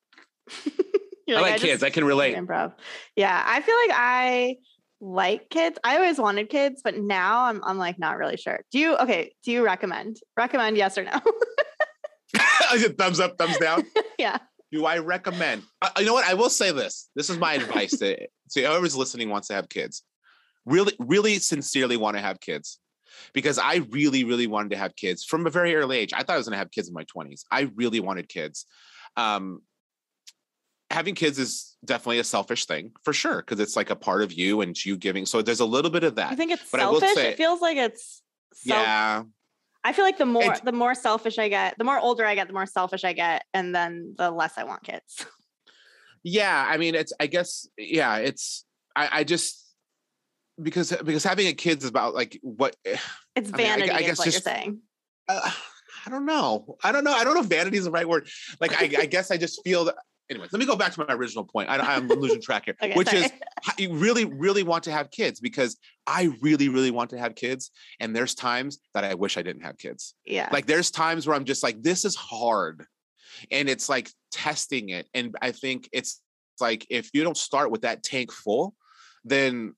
You're 1.28 1.38
I 1.38 1.40
like 1.40 1.52
just 1.52 1.64
kids. 1.66 1.82
I 1.84 1.90
can 1.90 2.04
relate. 2.04 2.36
Improv. 2.36 2.72
Yeah. 3.14 3.40
I 3.46 3.60
feel 3.60 3.76
like 3.86 3.96
I 3.96 4.56
like 5.00 5.48
kids. 5.48 5.78
I 5.84 5.94
always 5.94 6.18
wanted 6.18 6.48
kids, 6.48 6.80
but 6.82 6.98
now 6.98 7.44
I'm 7.44 7.62
I'm 7.62 7.78
like 7.78 7.96
not 7.96 8.18
really 8.18 8.38
sure. 8.38 8.58
Do 8.72 8.80
you 8.80 8.96
okay? 8.96 9.32
Do 9.44 9.52
you 9.52 9.64
recommend? 9.64 10.16
Recommend 10.36 10.76
yes 10.76 10.98
or 10.98 11.04
no? 11.04 11.20
thumbs 12.98 13.20
up, 13.20 13.36
thumbs 13.38 13.58
down. 13.58 13.84
yeah. 14.18 14.38
Do 14.72 14.84
I 14.84 14.98
recommend? 14.98 15.62
Uh, 15.80 15.90
you 15.98 16.06
know 16.06 16.14
what? 16.14 16.26
I 16.26 16.34
will 16.34 16.50
say 16.50 16.72
this. 16.72 17.08
This 17.14 17.30
is 17.30 17.38
my 17.38 17.54
advice 17.54 17.96
to, 17.98 18.16
to 18.16 18.60
whoever's 18.62 18.96
listening 18.96 19.30
wants 19.30 19.48
to 19.48 19.54
have 19.54 19.68
kids. 19.68 20.02
Really, 20.64 20.92
really 20.98 21.38
sincerely 21.38 21.96
want 21.96 22.16
to 22.16 22.22
have 22.22 22.40
kids. 22.40 22.78
Because 23.32 23.58
I 23.58 23.76
really, 23.90 24.24
really 24.24 24.46
wanted 24.46 24.70
to 24.72 24.76
have 24.76 24.94
kids 24.96 25.24
from 25.24 25.46
a 25.46 25.50
very 25.50 25.74
early 25.76 25.96
age. 25.98 26.12
I 26.12 26.22
thought 26.22 26.34
I 26.34 26.36
was 26.36 26.46
going 26.46 26.54
to 26.54 26.58
have 26.58 26.70
kids 26.70 26.88
in 26.88 26.94
my 26.94 27.04
20s. 27.04 27.42
I 27.50 27.70
really 27.74 28.00
wanted 28.00 28.28
kids. 28.28 28.66
Um, 29.16 29.62
having 30.90 31.14
kids 31.14 31.38
is 31.38 31.76
definitely 31.84 32.18
a 32.18 32.24
selfish 32.24 32.66
thing 32.66 32.92
for 33.04 33.12
sure, 33.12 33.36
because 33.36 33.60
it's 33.60 33.76
like 33.76 33.90
a 33.90 33.96
part 33.96 34.22
of 34.22 34.32
you 34.32 34.60
and 34.60 34.76
you 34.84 34.96
giving. 34.96 35.24
So 35.24 35.40
there's 35.40 35.60
a 35.60 35.64
little 35.64 35.90
bit 35.90 36.04
of 36.04 36.16
that. 36.16 36.30
I 36.32 36.34
think 36.34 36.50
it's 36.50 36.70
But 36.70 36.80
I 36.80 36.90
will 36.90 37.00
selfish. 37.00 37.16
say- 37.16 37.30
it 37.30 37.36
feels 37.36 37.60
like 37.60 37.76
it's 37.78 38.22
self- 38.52 38.80
yeah. 38.80 39.22
I 39.88 39.92
feel 39.92 40.04
like 40.04 40.18
the 40.18 40.26
more 40.26 40.42
It's- 40.42 40.60
the 40.60 40.72
more 40.72 40.94
selfish 40.94 41.38
I 41.38 41.48
get, 41.48 41.78
the 41.78 41.84
more 41.84 41.98
older 41.98 42.24
I 42.26 42.34
get, 42.34 42.46
the 42.48 42.52
more 42.54 42.66
selfish 42.66 43.04
I 43.04 43.12
get, 43.12 43.44
and 43.54 43.74
then 43.74 44.14
the 44.18 44.30
less 44.30 44.54
I 44.58 44.64
want 44.64 44.82
kids. 44.82 45.24
yeah 46.28 46.66
i 46.68 46.76
mean 46.76 46.96
it's 46.96 47.12
i 47.20 47.26
guess 47.28 47.68
yeah 47.78 48.16
it's 48.16 48.64
i 48.96 49.20
i 49.20 49.24
just 49.24 49.64
because 50.60 50.90
because 51.04 51.22
having 51.22 51.46
a 51.46 51.52
kid 51.52 51.78
is 51.80 51.88
about 51.88 52.14
like 52.14 52.38
what 52.42 52.74
It's 53.36 53.52
I 53.52 53.56
mean, 53.56 53.66
I 53.66 53.68
vanity, 53.76 53.90
I 53.92 53.98
is 53.98 54.06
guess 54.06 54.18
what 54.18 54.24
just- 54.24 54.44
you're 54.46 54.54
saying. 54.54 54.80
uh, 55.28 55.50
i 56.06 56.10
don't 56.10 56.26
know 56.26 56.76
i 56.82 56.90
don't 56.90 57.04
know 57.04 57.12
i 57.12 57.22
don't 57.22 57.34
know 57.34 57.42
if 57.42 57.46
vanity 57.46 57.76
is 57.78 57.84
the 57.84 57.90
right 57.92 58.08
word 58.08 58.28
like 58.60 58.72
i, 58.72 59.02
I 59.02 59.06
guess 59.06 59.30
i 59.30 59.36
just 59.36 59.62
feel 59.62 59.84
that 59.84 59.96
anyways 60.30 60.52
let 60.52 60.58
me 60.58 60.66
go 60.66 60.76
back 60.76 60.92
to 60.92 61.04
my 61.06 61.14
original 61.14 61.44
point 61.44 61.68
I, 61.68 61.78
i'm 61.78 62.08
losing 62.08 62.40
track 62.40 62.64
here 62.66 62.76
Okay, 62.82 62.94
which 62.94 63.08
sorry. 63.08 63.22
is 63.24 63.32
you 63.78 63.94
really 63.94 64.24
really 64.24 64.62
want 64.62 64.84
to 64.84 64.92
have 64.92 65.10
kids 65.10 65.40
because 65.40 65.76
i 66.06 66.30
really 66.40 66.68
really 66.68 66.90
want 66.90 67.10
to 67.10 67.18
have 67.18 67.34
kids 67.34 67.70
and 68.00 68.14
there's 68.14 68.34
times 68.34 68.78
that 68.94 69.04
i 69.04 69.14
wish 69.14 69.36
i 69.36 69.42
didn't 69.42 69.62
have 69.62 69.78
kids 69.78 70.14
yeah. 70.24 70.48
like 70.52 70.66
there's 70.66 70.90
times 70.90 71.26
where 71.26 71.36
i'm 71.36 71.44
just 71.44 71.62
like 71.62 71.82
this 71.82 72.04
is 72.04 72.14
hard 72.14 72.84
and 73.50 73.68
it's 73.68 73.88
like 73.88 74.10
testing 74.30 74.90
it 74.90 75.08
and 75.14 75.34
i 75.42 75.52
think 75.52 75.88
it's 75.92 76.20
like 76.60 76.86
if 76.90 77.10
you 77.12 77.22
don't 77.22 77.36
start 77.36 77.70
with 77.70 77.82
that 77.82 78.02
tank 78.02 78.32
full 78.32 78.74
then 79.24 79.74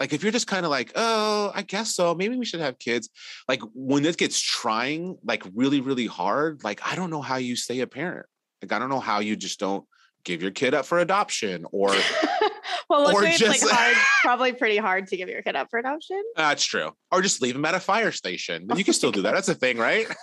like 0.00 0.12
if 0.12 0.22
you're 0.22 0.32
just 0.32 0.46
kind 0.46 0.64
of 0.64 0.70
like 0.70 0.92
oh 0.94 1.50
i 1.54 1.62
guess 1.62 1.94
so 1.94 2.14
maybe 2.14 2.36
we 2.36 2.44
should 2.44 2.60
have 2.60 2.78
kids 2.78 3.08
like 3.48 3.60
when 3.74 4.04
it 4.04 4.16
gets 4.16 4.40
trying 4.40 5.16
like 5.24 5.42
really 5.54 5.80
really 5.80 6.06
hard 6.06 6.62
like 6.64 6.80
i 6.84 6.94
don't 6.94 7.10
know 7.10 7.22
how 7.22 7.36
you 7.36 7.56
stay 7.56 7.80
a 7.80 7.86
parent 7.86 8.26
like 8.62 8.72
i 8.72 8.78
don't 8.78 8.88
know 8.88 9.00
how 9.00 9.20
you 9.20 9.36
just 9.36 9.58
don't 9.58 9.84
give 10.24 10.42
your 10.42 10.50
kid 10.50 10.74
up 10.74 10.84
for 10.84 10.98
adoption 10.98 11.64
or 11.70 11.88
well, 12.90 13.04
luckily 13.04 13.28
it's 13.28 13.40
like 13.40 13.60
hard, 13.62 13.96
probably 14.22 14.52
pretty 14.52 14.76
hard 14.76 15.06
to 15.06 15.16
give 15.16 15.28
your 15.28 15.40
kid 15.42 15.54
up 15.54 15.68
for 15.70 15.78
adoption. 15.78 16.20
that's 16.36 16.64
true 16.64 16.90
or 17.12 17.22
just 17.22 17.40
leave 17.40 17.54
them 17.54 17.64
at 17.64 17.74
a 17.74 17.80
fire 17.80 18.10
station 18.10 18.66
you 18.74 18.84
can 18.84 18.94
still 18.94 19.12
do 19.12 19.22
that 19.22 19.34
that's 19.34 19.48
a 19.48 19.54
thing 19.54 19.78
right 19.78 20.06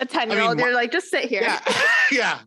A 0.00 0.06
10 0.06 0.30
year 0.30 0.40
old, 0.40 0.56
my- 0.56 0.64
you're 0.64 0.74
like, 0.74 0.92
just 0.92 1.08
sit 1.08 1.24
here. 1.24 1.42
Yeah. 1.42 1.60
yeah. 2.12 2.38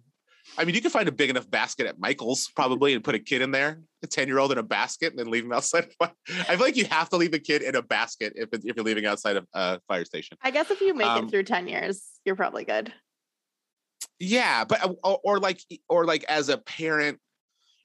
I 0.58 0.66
mean, 0.66 0.76
you 0.76 0.82
can 0.82 0.92
find 0.92 1.08
a 1.08 1.12
big 1.12 1.30
enough 1.30 1.50
basket 1.50 1.88
at 1.88 1.98
Michael's 2.00 2.50
probably 2.56 2.94
and 2.94 3.04
put 3.04 3.16
a 3.16 3.20
kid 3.20 3.42
in 3.42 3.52
there, 3.52 3.82
a 4.04 4.08
10 4.08 4.28
year 4.28 4.38
old 4.38 4.52
in 4.52 4.58
a 4.58 4.64
basket, 4.64 5.12
and 5.12 5.20
then 5.20 5.30
leave 5.30 5.46
him 5.46 5.54
outside. 5.54 5.88
I 6.02 6.12
feel 6.28 6.60
like 6.60 6.76
you 6.76 6.86
have 6.86 7.10
to 7.10 7.18
leave 7.18 7.34
a 7.34 7.40
kid 7.40 7.62
in 7.62 7.76
a 7.76 7.82
basket 7.82 8.34
if, 8.36 8.50
if 8.54 8.76
you're 8.76 8.86
leaving 8.86 9.06
outside 9.06 9.38
of 9.38 9.48
a 9.54 9.80
fire 9.88 10.04
station. 10.06 10.38
I 10.42 10.52
guess 10.52 10.72
if 10.72 10.82
you 10.82 10.94
make 10.94 11.08
Um, 11.08 11.26
it 11.26 11.32
through 11.32 11.44
10 11.44 11.68
years, 11.68 12.04
you're 12.26 12.36
probably 12.36 12.66
good. 12.66 12.94
Yeah. 14.22 14.64
But, 14.64 14.84
uh, 14.86 14.94
or, 15.04 15.20
or 15.24 15.40
like, 15.40 15.60
or 15.90 16.06
like 16.06 16.24
as 16.30 16.50
a 16.50 16.58
parent, 16.58 17.20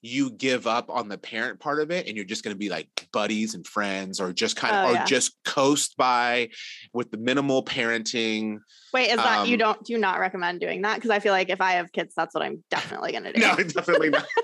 you 0.02 0.30
give 0.30 0.68
up 0.68 0.88
on 0.88 1.08
the 1.08 1.18
parent 1.18 1.58
part 1.58 1.80
of 1.80 1.90
it 1.90 2.06
and 2.06 2.14
you're 2.14 2.24
just 2.26 2.44
going 2.44 2.54
to 2.54 2.58
be 2.58 2.68
like 2.68 3.08
buddies 3.12 3.54
and 3.54 3.66
friends 3.66 4.20
or 4.20 4.32
just 4.32 4.54
kind 4.54 4.76
of 4.76 4.84
Oh, 4.84 4.90
or 4.90 4.94
yeah. 4.94 5.04
just 5.04 5.36
coast 5.44 5.96
by 5.96 6.50
with 6.92 7.10
the 7.10 7.16
minimal 7.16 7.64
parenting 7.64 8.58
Wait, 8.92 9.10
is 9.10 9.16
that 9.16 9.48
you 9.48 9.54
Um, 9.54 9.58
don't 9.58 9.84
do 9.84 9.94
you 9.94 9.98
not 9.98 10.20
recommend 10.20 10.60
doing 10.60 10.82
that? 10.82 10.96
Because 10.96 11.10
I 11.10 11.18
feel 11.18 11.32
like 11.32 11.48
if 11.48 11.60
I 11.60 11.72
have 11.72 11.90
kids, 11.90 12.12
that's 12.16 12.34
what 12.34 12.44
I'm 12.44 12.62
definitely 12.70 13.12
gonna 13.12 13.32
do. 13.34 13.40
no 13.40 13.56
definitely 13.56 14.10
not 14.10 14.26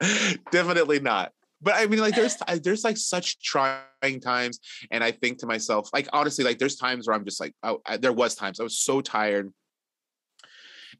definitely 0.52 1.00
not 1.00 1.32
but 1.60 1.74
i 1.76 1.86
mean 1.86 2.00
like 2.00 2.14
there's 2.14 2.36
there's 2.62 2.82
like 2.84 2.96
such 2.96 3.40
trying 3.42 4.20
times 4.20 4.58
and 4.90 5.02
i 5.04 5.10
think 5.12 5.38
to 5.38 5.46
myself 5.46 5.88
like 5.92 6.08
honestly 6.12 6.44
like 6.44 6.58
there's 6.58 6.76
times 6.76 7.06
where 7.06 7.14
i'm 7.16 7.24
just 7.24 7.40
like 7.40 7.54
oh, 7.62 7.80
I, 7.86 7.96
there 7.98 8.12
was 8.12 8.34
times 8.34 8.58
i 8.58 8.64
was 8.64 8.78
so 8.78 9.00
tired 9.00 9.52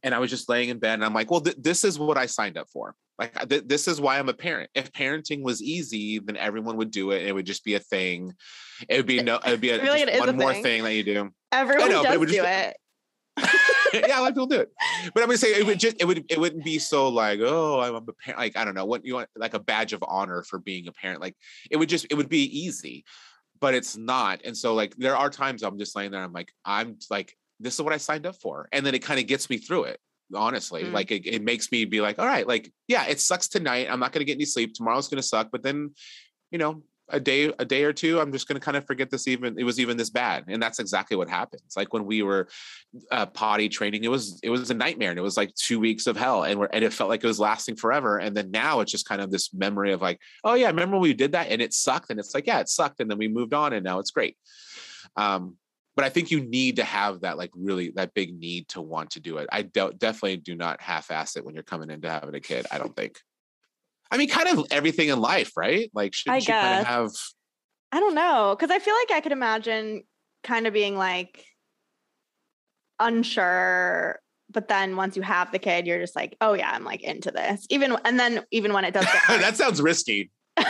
and 0.03 0.14
i 0.14 0.18
was 0.18 0.30
just 0.30 0.48
laying 0.48 0.68
in 0.68 0.78
bed 0.78 0.94
and 0.94 1.05
i'm 1.05 1.14
like 1.14 1.30
well 1.30 1.40
th- 1.40 1.57
this 1.59 1.84
is 1.84 1.98
what 1.98 2.16
i 2.18 2.26
signed 2.26 2.57
up 2.57 2.68
for 2.70 2.94
like 3.18 3.48
th- 3.48 3.64
this 3.66 3.86
is 3.88 4.00
why 4.00 4.18
i'm 4.18 4.28
a 4.28 4.34
parent 4.34 4.70
if 4.74 4.92
parenting 4.92 5.42
was 5.42 5.62
easy 5.62 6.18
then 6.18 6.36
everyone 6.36 6.76
would 6.76 6.90
do 6.90 7.11
it 7.11 7.26
it 7.26 7.34
would 7.34 7.46
just 7.46 7.64
be 7.64 7.74
a 7.74 7.80
thing 7.80 8.32
it 8.88 8.96
would 8.96 9.07
be 9.07 9.22
no 9.22 9.36
it 9.36 9.50
would 9.50 9.61
be 9.61 9.70
a, 9.70 9.76
I 9.76 9.78
feel 9.80 9.92
like 9.92 10.07
just 10.07 10.16
a 10.16 10.20
one 10.26 10.36
more 10.36 10.53
thing. 10.55 10.62
thing 10.62 10.82
that 10.84 10.94
you 10.94 11.03
do 11.05 11.30
Everyone 11.53 11.90
know, 11.90 12.03
does 12.03 12.18
would 12.18 12.28
do 12.28 12.36
just- 12.36 12.48
it. 12.48 12.76
yeah, 13.94 14.18
a 14.18 14.20
lot 14.20 14.28
of 14.28 14.34
people 14.34 14.46
do 14.46 14.61
it. 14.61 14.70
But 15.14 15.22
I'm 15.22 15.28
gonna 15.28 15.38
say 15.38 15.55
it 15.55 15.64
would 15.66 15.78
just 15.80 15.96
it 16.00 16.05
would 16.07 16.24
it 16.30 16.38
wouldn't 16.38 16.64
be 16.64 16.78
so 16.78 17.09
like 17.09 17.40
oh 17.42 17.80
I'm 17.80 17.94
a 17.94 18.00
parent 18.00 18.38
like 18.38 18.57
I 18.57 18.64
don't 18.64 18.74
know 18.74 18.84
what 18.84 19.05
you 19.05 19.14
want 19.14 19.28
like 19.36 19.55
a 19.55 19.59
badge 19.61 19.92
of 19.92 20.05
honor 20.07 20.42
for 20.42 20.59
being 20.59 20.86
a 20.88 20.92
parent 20.92 21.20
like 21.20 21.34
it 21.70 21.76
would 21.76 21.88
just 21.88 22.07
it 22.11 22.14
would 22.14 22.28
be 22.28 22.44
easy, 22.44 23.05
but 23.61 23.74
it's 23.74 23.96
not. 23.96 24.40
And 24.44 24.57
so 24.57 24.74
like 24.74 24.94
there 24.96 25.16
are 25.16 25.30
times 25.30 25.62
I'm 25.62 25.78
just 25.78 25.94
laying 25.96 26.11
there 26.11 26.22
I'm 26.22 26.32
like 26.32 26.53
I'm 26.64 26.96
like 27.11 27.34
this 27.62 27.74
is 27.74 27.80
what 27.82 27.92
I 27.92 27.98
signed 27.98 28.26
up 28.26 28.36
for, 28.36 28.68
and 28.72 28.84
then 28.84 28.94
it 28.94 29.02
kind 29.02 29.20
of 29.20 29.26
gets 29.26 29.48
me 29.48 29.56
through 29.58 29.84
it. 29.84 30.00
Honestly, 30.34 30.84
Mm. 30.84 30.92
like 30.92 31.10
it, 31.10 31.26
it 31.26 31.42
makes 31.42 31.70
me 31.70 31.84
be 31.84 32.00
like 32.00 32.18
all 32.18 32.26
right 32.26 32.46
like 32.46 32.72
yeah 32.88 33.04
it 33.06 33.20
sucks 33.20 33.48
tonight. 33.48 33.88
I'm 33.90 34.00
not 34.00 34.12
gonna 34.12 34.24
get 34.24 34.36
any 34.36 34.46
sleep. 34.46 34.72
Tomorrow's 34.74 35.08
gonna 35.08 35.22
suck, 35.22 35.50
but 35.52 35.62
then 35.62 35.94
you 36.50 36.58
know 36.58 36.82
a 37.08 37.20
day 37.20 37.52
a 37.58 37.64
day 37.64 37.82
or 37.84 37.92
two 37.92 38.20
i'm 38.20 38.32
just 38.32 38.46
going 38.48 38.58
to 38.58 38.64
kind 38.64 38.76
of 38.76 38.86
forget 38.86 39.10
this 39.10 39.26
even 39.26 39.58
it 39.58 39.64
was 39.64 39.78
even 39.80 39.96
this 39.96 40.08
bad. 40.08 40.44
And 40.48 40.62
that's 40.62 40.78
exactly 40.78 41.16
what 41.16 41.28
happens. 41.28 41.74
Like 41.76 41.92
when 41.92 42.06
we 42.06 42.22
were 42.22 42.48
uh, 43.10 43.26
potty 43.26 43.68
training 43.68 44.04
it 44.04 44.10
was 44.10 44.40
it 44.42 44.50
was 44.50 44.70
a 44.70 44.74
nightmare 44.74 45.10
and 45.10 45.18
it 45.18 45.22
was 45.22 45.36
like 45.36 45.52
two 45.54 45.80
weeks 45.80 46.06
of 46.06 46.16
hell 46.16 46.44
and 46.44 46.60
we're, 46.60 46.70
and 46.72 46.84
it 46.84 46.92
felt 46.92 47.10
like 47.10 47.22
it 47.22 47.26
was 47.26 47.40
lasting 47.40 47.76
forever. 47.76 48.18
And 48.18 48.36
then 48.36 48.50
now 48.50 48.80
it's 48.80 48.92
just 48.92 49.06
kind 49.06 49.20
of 49.20 49.30
this 49.30 49.52
memory 49.52 49.92
of 49.92 50.00
like 50.00 50.20
oh 50.44 50.54
yeah 50.54 50.68
remember 50.68 50.96
when 50.96 51.02
we 51.02 51.12
did 51.12 51.32
that 51.32 51.48
and 51.48 51.60
it 51.60 51.74
sucked 51.74 52.10
and 52.10 52.18
it's 52.20 52.34
like 52.34 52.46
yeah 52.46 52.60
it 52.60 52.68
sucked 52.68 53.00
and 53.00 53.10
then 53.10 53.18
we 53.18 53.28
moved 53.28 53.52
on 53.52 53.72
and 53.72 53.84
now 53.84 53.98
it's 53.98 54.12
great. 54.12 54.36
Um 55.16 55.56
but 55.97 56.05
i 56.05 56.09
think 56.09 56.30
you 56.30 56.40
need 56.40 56.76
to 56.76 56.84
have 56.84 57.20
that 57.20 57.36
like 57.36 57.51
really 57.55 57.90
that 57.90 58.14
big 58.14 58.38
need 58.38 58.68
to 58.68 58.80
want 58.80 59.11
to 59.11 59.20
do 59.20 59.38
it 59.38 59.49
i 59.53 59.62
don't 59.62 59.99
definitely 59.99 60.36
do 60.36 60.55
not 60.55 60.80
half-ass 60.80 61.36
it 61.36 61.45
when 61.45 61.55
you're 61.55 61.62
coming 61.62 61.90
into 61.90 62.09
having 62.09 62.34
a 62.34 62.40
kid 62.40 62.66
i 62.70 62.78
don't 62.78 62.97
think 62.97 63.18
i 64.11 64.16
mean 64.16 64.28
kind 64.28 64.49
of 64.49 64.66
everything 64.70 65.09
in 65.09 65.20
life 65.20 65.53
right 65.57 65.90
like 65.95 66.14
should 66.14 66.34
you 66.34 66.47
kind 66.47 66.80
of 66.80 66.86
have 66.86 67.11
I 67.93 68.01
don't 68.01 68.14
know. 68.14 68.57
Cause 68.59 68.70
I 68.70 68.78
feel 68.78 68.95
like 68.95 69.11
I 69.12 69.20
could 69.20 69.32
imagine 69.32 70.03
kind 70.43 70.66
of 70.66 70.72
being 70.72 70.97
like 70.97 71.45
unsure. 72.99 74.18
But 74.51 74.68
then 74.68 74.97
once 74.97 75.16
you 75.16 75.22
have 75.22 75.53
the 75.53 75.59
kid, 75.59 75.86
you're 75.86 76.01
just 76.01 76.16
like, 76.16 76.36
oh 76.40 76.55
yeah, 76.55 76.70
I'm 76.72 76.84
like 76.84 77.03
into 77.03 77.30
this. 77.30 77.66
Even 77.68 77.97
and 78.05 78.18
then 78.18 78.45
even 78.51 78.72
when 78.72 78.84
it 78.84 78.95
does 78.95 79.05
get 79.05 79.22
that 79.40 79.57
sounds 79.57 79.80
risky 79.80 80.30
but 80.57 80.66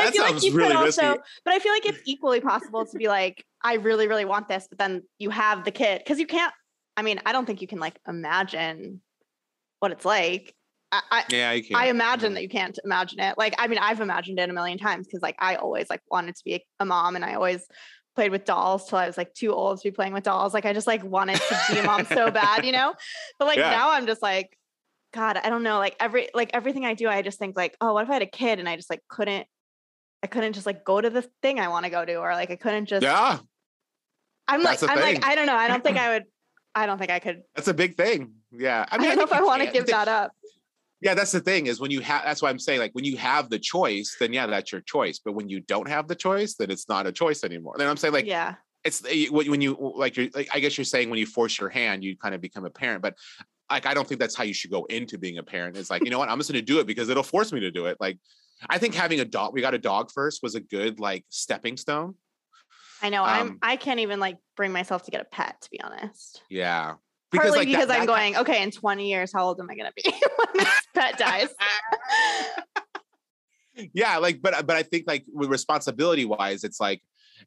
I 0.00 0.10
feel 0.10 0.22
like 0.22 0.42
you 0.42 0.54
really 0.54 0.68
could 0.68 0.76
also, 0.76 1.08
risky. 1.08 1.22
but 1.44 1.54
I 1.54 1.58
feel 1.58 1.72
like 1.72 1.86
it's 1.86 2.00
equally 2.04 2.40
possible 2.40 2.86
to 2.86 2.96
be 2.96 3.08
like, 3.08 3.44
I 3.64 3.74
really, 3.74 4.08
really 4.08 4.24
want 4.24 4.48
this, 4.48 4.66
but 4.68 4.78
then 4.78 5.02
you 5.18 5.30
have 5.30 5.64
the 5.64 5.70
kid 5.70 5.98
because 5.98 6.18
you 6.18 6.26
can't. 6.26 6.52
I 6.96 7.02
mean, 7.02 7.20
I 7.24 7.32
don't 7.32 7.46
think 7.46 7.62
you 7.62 7.68
can 7.68 7.78
like 7.78 7.98
imagine 8.06 9.00
what 9.80 9.92
it's 9.92 10.04
like. 10.04 10.54
I, 10.90 11.00
I, 11.10 11.24
yeah 11.30 11.52
you 11.52 11.64
can 11.64 11.74
I 11.74 11.86
imagine 11.86 12.28
mm-hmm. 12.28 12.34
that 12.34 12.42
you 12.42 12.48
can't 12.48 12.78
imagine 12.84 13.20
it. 13.20 13.38
Like, 13.38 13.54
I 13.58 13.66
mean, 13.66 13.78
I've 13.78 14.00
imagined 14.00 14.38
it 14.38 14.50
a 14.50 14.52
million 14.52 14.78
times 14.78 15.06
because 15.06 15.22
like 15.22 15.36
I 15.38 15.56
always 15.56 15.88
like 15.88 16.02
wanted 16.10 16.36
to 16.36 16.44
be 16.44 16.54
a, 16.54 16.64
a 16.80 16.84
mom 16.84 17.16
and 17.16 17.24
I 17.24 17.34
always 17.34 17.66
played 18.14 18.30
with 18.30 18.44
dolls 18.44 18.88
till 18.88 18.98
I 18.98 19.06
was 19.06 19.16
like 19.16 19.32
too 19.32 19.52
old 19.52 19.80
to 19.80 19.88
be 19.88 19.90
playing 19.90 20.12
with 20.12 20.24
dolls. 20.24 20.52
Like 20.52 20.66
I 20.66 20.74
just 20.74 20.86
like 20.86 21.02
wanted 21.02 21.36
to 21.36 21.58
be 21.72 21.78
a 21.78 21.84
mom 21.84 22.04
so 22.04 22.30
bad, 22.30 22.64
you 22.66 22.72
know? 22.72 22.94
But 23.38 23.46
like 23.46 23.58
Yeah. 23.58 23.70
now 23.70 23.92
I'm 23.92 24.06
just 24.06 24.20
like, 24.20 24.56
God, 25.14 25.38
I 25.42 25.48
don't 25.48 25.62
know. 25.62 25.78
Like 25.78 25.96
every 25.98 26.28
like 26.34 26.50
everything 26.52 26.84
I 26.84 26.94
do, 26.94 27.08
I 27.08 27.22
just 27.22 27.38
think 27.38 27.56
like, 27.56 27.76
oh, 27.80 27.94
what 27.94 28.04
if 28.04 28.10
I 28.10 28.14
had 28.14 28.22
a 28.22 28.26
kid 28.26 28.58
and 28.58 28.68
I 28.68 28.76
just 28.76 28.90
like 28.90 29.00
couldn't 29.08 29.46
I 30.22 30.26
couldn't 30.26 30.52
just 30.52 30.66
like 30.66 30.84
go 30.84 31.00
to 31.00 31.10
the 31.10 31.22
thing 31.42 31.58
I 31.58 31.68
want 31.68 31.84
to 31.84 31.90
go 31.90 32.04
to, 32.04 32.14
or 32.16 32.32
like 32.32 32.50
I 32.50 32.56
couldn't 32.56 32.86
just 32.86 33.02
yeah 33.02 33.38
I'm 34.48 34.62
like 34.62 34.78
that's 34.78 34.82
the 34.82 34.90
I'm 34.90 34.98
thing. 34.98 35.14
like, 35.16 35.24
I 35.24 35.34
don't 35.34 35.46
know. 35.46 35.54
I 35.54 35.68
don't 35.68 35.84
think 35.84 35.98
I 35.98 36.08
would 36.14 36.24
I 36.74 36.86
don't 36.86 36.98
think 36.98 37.10
I 37.10 37.18
could 37.18 37.42
that's 37.54 37.68
a 37.68 37.74
big 37.74 37.96
thing. 37.96 38.32
Yeah. 38.50 38.86
I, 38.90 38.98
don't 38.98 39.16
know 39.16 39.24
if 39.24 39.32
I 39.32 39.42
want 39.42 39.62
to 39.62 39.70
give 39.70 39.86
that 39.86 40.08
up. 40.08 40.32
yeah 41.00 41.14
that's 41.14 41.32
the 41.32 41.40
thing 41.40 41.66
is 41.66 41.80
when 41.80 41.90
you 41.90 42.00
have 42.00 42.22
that's 42.24 42.42
why 42.42 42.50
i'm 42.50 42.58
saying 42.58 42.78
like 42.78 42.92
when 42.92 43.04
you 43.04 43.16
have 43.16 43.50
the 43.50 43.58
choice 43.58 44.16
then 44.20 44.32
yeah 44.32 44.46
that's 44.46 44.72
your 44.72 44.80
choice. 44.82 45.18
But 45.24 45.32
when 45.32 45.48
you 45.48 45.60
don't 45.60 45.88
have 45.88 46.08
the 46.08 46.14
choice 46.14 46.54
then 46.54 46.70
it's 46.70 46.88
not 46.88 47.06
a 47.06 47.12
choice 47.12 47.44
anymore. 47.44 47.74
Then 47.76 47.88
i'm 47.88 47.96
saying 47.96 48.14
like 48.14 48.26
yeah. 48.26 48.54
it's 48.84 49.02
eh, 49.08 49.26
when 49.30 49.50
when 49.50 49.60
you 49.60 49.76
like 49.96 50.16
you're 50.16 50.28
like 50.34 50.48
i 50.54 50.60
guess 50.60 50.76
you're 50.76 50.84
saying 50.84 51.10
when 51.10 51.18
you 51.18 51.26
force 51.26 51.58
your 51.58 51.70
hand 51.70 52.04
you 52.04 52.16
kind 52.16 52.34
of 52.34 52.40
become 52.40 52.64
a 52.64 52.70
parent. 52.70 53.02
But 53.02 53.16
like 53.70 53.86
i 53.86 53.94
don't 53.94 54.06
think 54.06 54.20
that's 54.20 54.34
how 54.34 54.44
you 54.44 54.54
should 54.54 54.70
go 54.70 54.84
into 54.84 55.18
being 55.18 55.38
a 55.38 55.42
parent. 55.42 55.76
It's 55.76 55.90
like 55.90 56.04
you 56.04 56.10
know 56.10 56.18
what? 56.18 56.28
I'm 56.28 56.38
just 56.38 56.50
going 56.50 56.64
to 56.64 56.72
do 56.72 56.78
it 56.80 56.86
because 56.86 57.08
it'll 57.08 57.22
force 57.22 57.52
me 57.52 57.60
to 57.60 57.70
do 57.70 57.86
it. 57.86 57.96
Like 58.00 58.18
i 58.70 58.78
think 58.78 58.94
having 58.94 59.18
a 59.18 59.24
dog 59.24 59.52
we 59.52 59.60
got 59.60 59.74
a 59.74 59.78
dog 59.78 60.10
first 60.12 60.40
was 60.42 60.54
a 60.54 60.60
good 60.60 61.00
like 61.00 61.24
stepping 61.30 61.76
stone 61.76 62.14
I 63.02 63.10
know. 63.10 63.24
I'm 63.24 63.48
Um, 63.48 63.58
I 63.62 63.76
can't 63.76 64.00
even 64.00 64.20
like 64.20 64.38
bring 64.56 64.72
myself 64.72 65.02
to 65.04 65.10
get 65.10 65.20
a 65.20 65.24
pet, 65.24 65.60
to 65.62 65.70
be 65.70 65.80
honest. 65.80 66.42
yeah 66.48 66.94
Partly 67.34 67.50
like, 67.50 67.60
that- 67.60 67.66
because 67.72 67.90
I'm 67.90 68.00
that- 68.00 68.06
going, 68.06 68.36
okay, 68.36 68.62
in 68.62 68.70
20 68.70 69.08
years, 69.10 69.32
how 69.32 69.44
old 69.44 69.58
am 69.60 69.68
I 69.70 69.74
gonna 69.74 69.92
be 69.96 70.04
when 70.36 70.64
this 70.64 70.80
pet 70.94 71.18
dies? 71.18 71.48
yeah 73.94 74.18
like 74.18 74.42
but 74.42 74.66
but 74.66 74.76
i 74.76 74.82
think 74.82 75.04
like 75.06 75.24
with 75.32 75.48
responsibility 75.48 76.26
wise 76.26 76.62
it's 76.62 76.78
like 76.78 77.00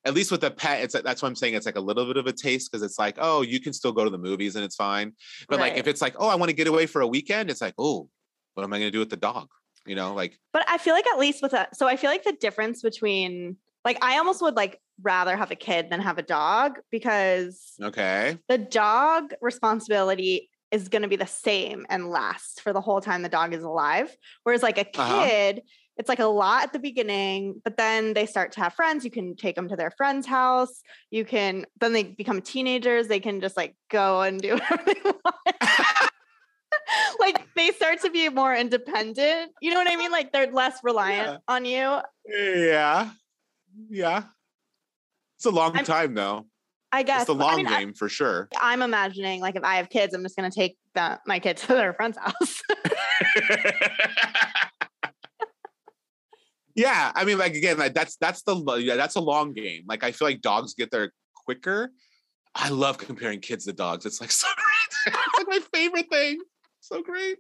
at 0.05 0.15
least 0.15 0.31
with 0.31 0.43
a 0.43 0.49
pet 0.49 0.83
it's 0.83 0.99
that's 1.03 1.21
what 1.21 1.27
i'm 1.27 1.35
saying 1.35 1.53
it's 1.53 1.67
like 1.67 1.75
a 1.75 1.79
little 1.79 2.03
bit 2.05 2.17
of 2.17 2.25
a 2.25 2.33
taste 2.33 2.71
because 2.71 2.81
it's 2.81 2.97
like 2.97 3.15
oh 3.19 3.43
you 3.43 3.59
can 3.59 3.71
still 3.73 3.91
go 3.91 4.03
to 4.03 4.09
the 4.09 4.17
movies 4.17 4.55
and 4.55 4.65
it's 4.65 4.75
fine 4.75 5.13
but 5.47 5.59
like 5.59 5.77
if 5.77 5.85
it's 5.85 6.01
like 6.01 6.15
oh 6.17 6.27
i 6.27 6.33
want 6.33 6.49
to 6.49 6.55
get 6.55 6.65
away 6.67 6.87
for 6.87 7.01
a 7.01 7.07
weekend 7.07 7.51
it's 7.51 7.61
like 7.61 7.75
oh 7.77 8.09
what 8.55 8.63
am 8.63 8.73
i 8.73 8.79
going 8.79 8.87
to 8.87 8.91
do 8.91 8.97
with 8.99 9.11
the 9.11 9.15
dog 9.15 9.47
you 9.85 9.95
know 9.95 10.15
like 10.15 10.39
But 10.51 10.65
I 10.67 10.79
feel 10.79 10.95
like 10.95 11.05
at 11.05 11.19
least 11.19 11.43
with 11.43 11.51
that, 11.51 11.77
so 11.77 11.87
I 11.87 11.95
feel 11.95 12.09
like 12.09 12.23
the 12.23 12.33
difference 12.33 12.81
between 12.81 13.57
like 13.85 14.03
I 14.03 14.17
almost 14.17 14.41
would 14.41 14.55
like 14.55 14.81
rather 15.01 15.35
have 15.35 15.51
a 15.51 15.55
kid 15.55 15.89
than 15.89 15.99
have 16.01 16.17
a 16.17 16.21
dog 16.23 16.79
because 16.91 17.73
okay 17.81 18.37
the 18.47 18.57
dog 18.57 19.33
responsibility 19.41 20.49
is 20.71 20.87
going 20.89 21.01
to 21.03 21.07
be 21.07 21.15
the 21.15 21.27
same 21.27 21.85
and 21.89 22.09
last 22.09 22.61
for 22.61 22.73
the 22.73 22.81
whole 22.81 22.99
time 23.01 23.21
the 23.21 23.29
dog 23.29 23.53
is 23.53 23.63
alive. 23.63 24.15
Whereas 24.43 24.63
like 24.63 24.77
a 24.77 24.81
Uh-huh. 24.99 25.23
kid, 25.25 25.61
it's 25.97 26.09
like 26.09 26.19
a 26.19 26.25
lot 26.25 26.63
at 26.63 26.73
the 26.73 26.79
beginning, 26.79 27.61
but 27.63 27.77
then 27.77 28.13
they 28.13 28.25
start 28.25 28.51
to 28.53 28.59
have 28.61 28.73
friends. 28.73 29.05
You 29.05 29.11
can 29.11 29.35
take 29.37 29.55
them 29.55 29.69
to 29.69 29.75
their 29.77 29.91
friend's 29.91 30.27
house. 30.27 30.81
You 31.11 31.23
can 31.23 31.65
then 31.79 31.93
they 31.93 32.03
become 32.03 32.41
teenagers. 32.41 33.07
They 33.07 33.19
can 33.21 33.39
just 33.39 33.55
like 33.55 33.75
go 33.89 34.21
and 34.21 34.41
do 34.41 34.53
whatever 34.55 34.83
they 34.85 35.01
want. 35.03 35.55
like 37.19 37.47
they 37.55 37.71
start 37.71 38.01
to 38.01 38.09
be 38.09 38.27
more 38.29 38.53
independent. 38.53 39.51
You 39.61 39.71
know 39.71 39.77
what 39.77 39.89
I 39.91 39.95
mean? 39.95 40.11
Like 40.11 40.33
they're 40.33 40.51
less 40.51 40.79
reliant 40.83 41.27
Yeah. 41.47 41.53
on 41.53 41.65
you. 41.65 41.99
yeah 42.27 43.09
yeah 43.89 44.23
it's 45.45 45.53
a 45.53 45.55
long 45.55 45.75
I'm- 45.75 45.85
time 45.85 46.13
though. 46.13 46.45
I 46.91 47.03
guess. 47.03 47.21
it's 47.21 47.27
the 47.27 47.35
but 47.35 47.43
I 47.43 47.47
long 47.47 47.57
mean, 47.57 47.67
I- 47.67 47.79
game 47.79 47.93
for 47.93 48.07
sure. 48.07 48.47
I'm 48.59 48.81
imagining 48.81 49.41
like 49.41 49.55
if 49.55 49.63
I 49.63 49.75
have 49.77 49.89
kids, 49.89 50.13
I'm 50.13 50.23
just 50.23 50.35
gonna 50.37 50.49
take 50.51 50.77
the, 50.93 51.19
my 51.27 51.39
kids 51.39 51.61
to 51.67 51.67
their 51.73 51.93
friend's 51.93 52.17
house. 52.17 52.61
yeah 56.77 57.09
i 57.15 57.23
mean 57.23 57.37
like 57.37 57.55
again 57.55 57.77
like 57.77 57.93
that's 57.93 58.17
that's 58.17 58.41
the 58.43 58.53
yeah 58.79 58.95
that's 58.95 59.15
a 59.15 59.21
long 59.21 59.53
game. 59.53 59.83
Like 59.87 60.03
i 60.03 60.11
feel 60.11 60.27
like 60.27 60.41
dogs 60.41 60.73
get 60.73 60.91
there 60.91 61.11
quicker. 61.45 61.91
I 62.53 62.69
love 62.69 62.97
comparing 62.97 63.39
kids 63.41 63.65
to 63.65 63.73
dogs. 63.73 64.05
It's 64.05 64.19
like 64.21 64.31
so 64.43 64.47
great. 64.55 65.15
It's 65.15 65.37
like 65.37 65.47
my 65.47 65.59
favorite 65.73 66.09
thing. 66.09 66.39
So 66.79 67.01
great. 67.01 67.37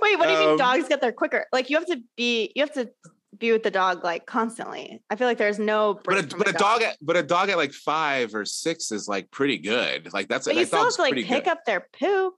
Wait, 0.00 0.18
what 0.18 0.26
do 0.26 0.32
you 0.32 0.38
mean 0.38 0.48
Um, 0.50 0.56
dogs 0.56 0.88
get 0.88 1.00
there 1.00 1.12
quicker? 1.12 1.44
Like 1.52 1.70
you 1.70 1.76
have 1.76 1.86
to 1.86 2.00
be 2.16 2.52
you 2.54 2.62
have 2.62 2.72
to 2.74 2.88
be 3.38 3.52
with 3.52 3.62
the 3.62 3.70
dog 3.70 4.04
like 4.04 4.26
constantly. 4.26 5.02
I 5.10 5.16
feel 5.16 5.26
like 5.26 5.38
there's 5.38 5.58
no 5.58 6.00
but 6.04 6.32
a, 6.32 6.36
but 6.36 6.48
a 6.48 6.52
dog 6.52 6.82
at 6.82 6.96
but 7.02 7.16
a 7.16 7.22
dog 7.22 7.48
at 7.50 7.56
like 7.56 7.72
five 7.72 8.34
or 8.34 8.44
six 8.44 8.90
is 8.92 9.08
like 9.08 9.30
pretty 9.30 9.58
good 9.58 10.12
like 10.12 10.28
that's 10.28 10.46
But 10.46 10.56
you 10.56 10.64
still 10.64 10.84
have 10.84 10.94
to 10.94 11.02
like 11.02 11.14
pick 11.14 11.44
good. 11.44 11.48
up 11.48 11.64
their 11.66 11.86
poop. 11.98 12.34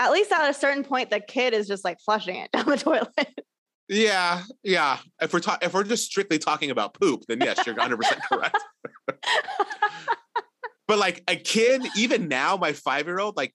At 0.00 0.10
least 0.10 0.32
at 0.32 0.48
a 0.50 0.54
certain 0.54 0.82
point, 0.84 1.10
the 1.10 1.20
kid 1.20 1.54
is 1.54 1.68
just 1.68 1.84
like 1.84 1.98
flushing 2.04 2.36
it 2.36 2.50
down 2.52 2.66
the 2.66 2.76
toilet. 2.76 3.40
yeah 3.88 4.42
yeah 4.62 4.98
if 5.20 5.32
we're 5.32 5.40
talking 5.40 5.66
if 5.66 5.74
we're 5.74 5.84
just 5.84 6.04
strictly 6.06 6.38
talking 6.38 6.70
about 6.70 6.94
poop 6.94 7.22
then 7.28 7.38
yes 7.40 7.58
you're 7.66 7.74
100 7.74 7.96
percent 7.98 8.20
correct 8.28 8.56
but 10.88 10.98
like 10.98 11.22
a 11.28 11.36
kid 11.36 11.82
even 11.96 12.28
now 12.28 12.56
my 12.56 12.72
five 12.72 13.06
year 13.06 13.18
old 13.18 13.36
like 13.36 13.52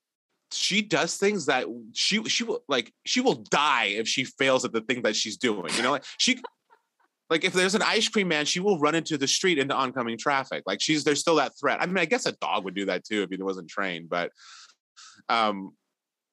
she 0.51 0.81
does 0.81 1.17
things 1.17 1.45
that 1.47 1.65
she 1.93 2.23
she 2.25 2.43
will 2.43 2.63
like 2.67 2.93
she 3.05 3.21
will 3.21 3.35
die 3.49 3.85
if 3.85 4.07
she 4.07 4.23
fails 4.23 4.63
at 4.63 4.71
the 4.71 4.81
thing 4.81 5.01
that 5.01 5.15
she's 5.15 5.37
doing 5.37 5.73
you 5.75 5.83
know 5.83 5.91
like 5.91 6.05
she 6.17 6.39
like 7.29 7.43
if 7.43 7.51
there's 7.51 7.75
an 7.75 7.81
ice 7.81 8.07
cream 8.07 8.29
man 8.29 8.45
she 8.45 8.59
will 8.59 8.79
run 8.79 8.95
into 8.95 9.17
the 9.17 9.27
street 9.27 9.59
into 9.59 9.75
oncoming 9.75 10.17
traffic 10.17 10.63
like 10.65 10.79
she's 10.81 11.03
there's 11.03 11.19
still 11.19 11.35
that 11.35 11.51
threat 11.59 11.81
i 11.81 11.85
mean 11.85 11.97
i 11.97 12.05
guess 12.05 12.25
a 12.25 12.31
dog 12.33 12.63
would 12.63 12.75
do 12.75 12.85
that 12.85 13.03
too 13.03 13.23
if 13.23 13.29
he 13.29 13.43
wasn't 13.43 13.67
trained 13.67 14.07
but 14.09 14.31
um 15.27 15.71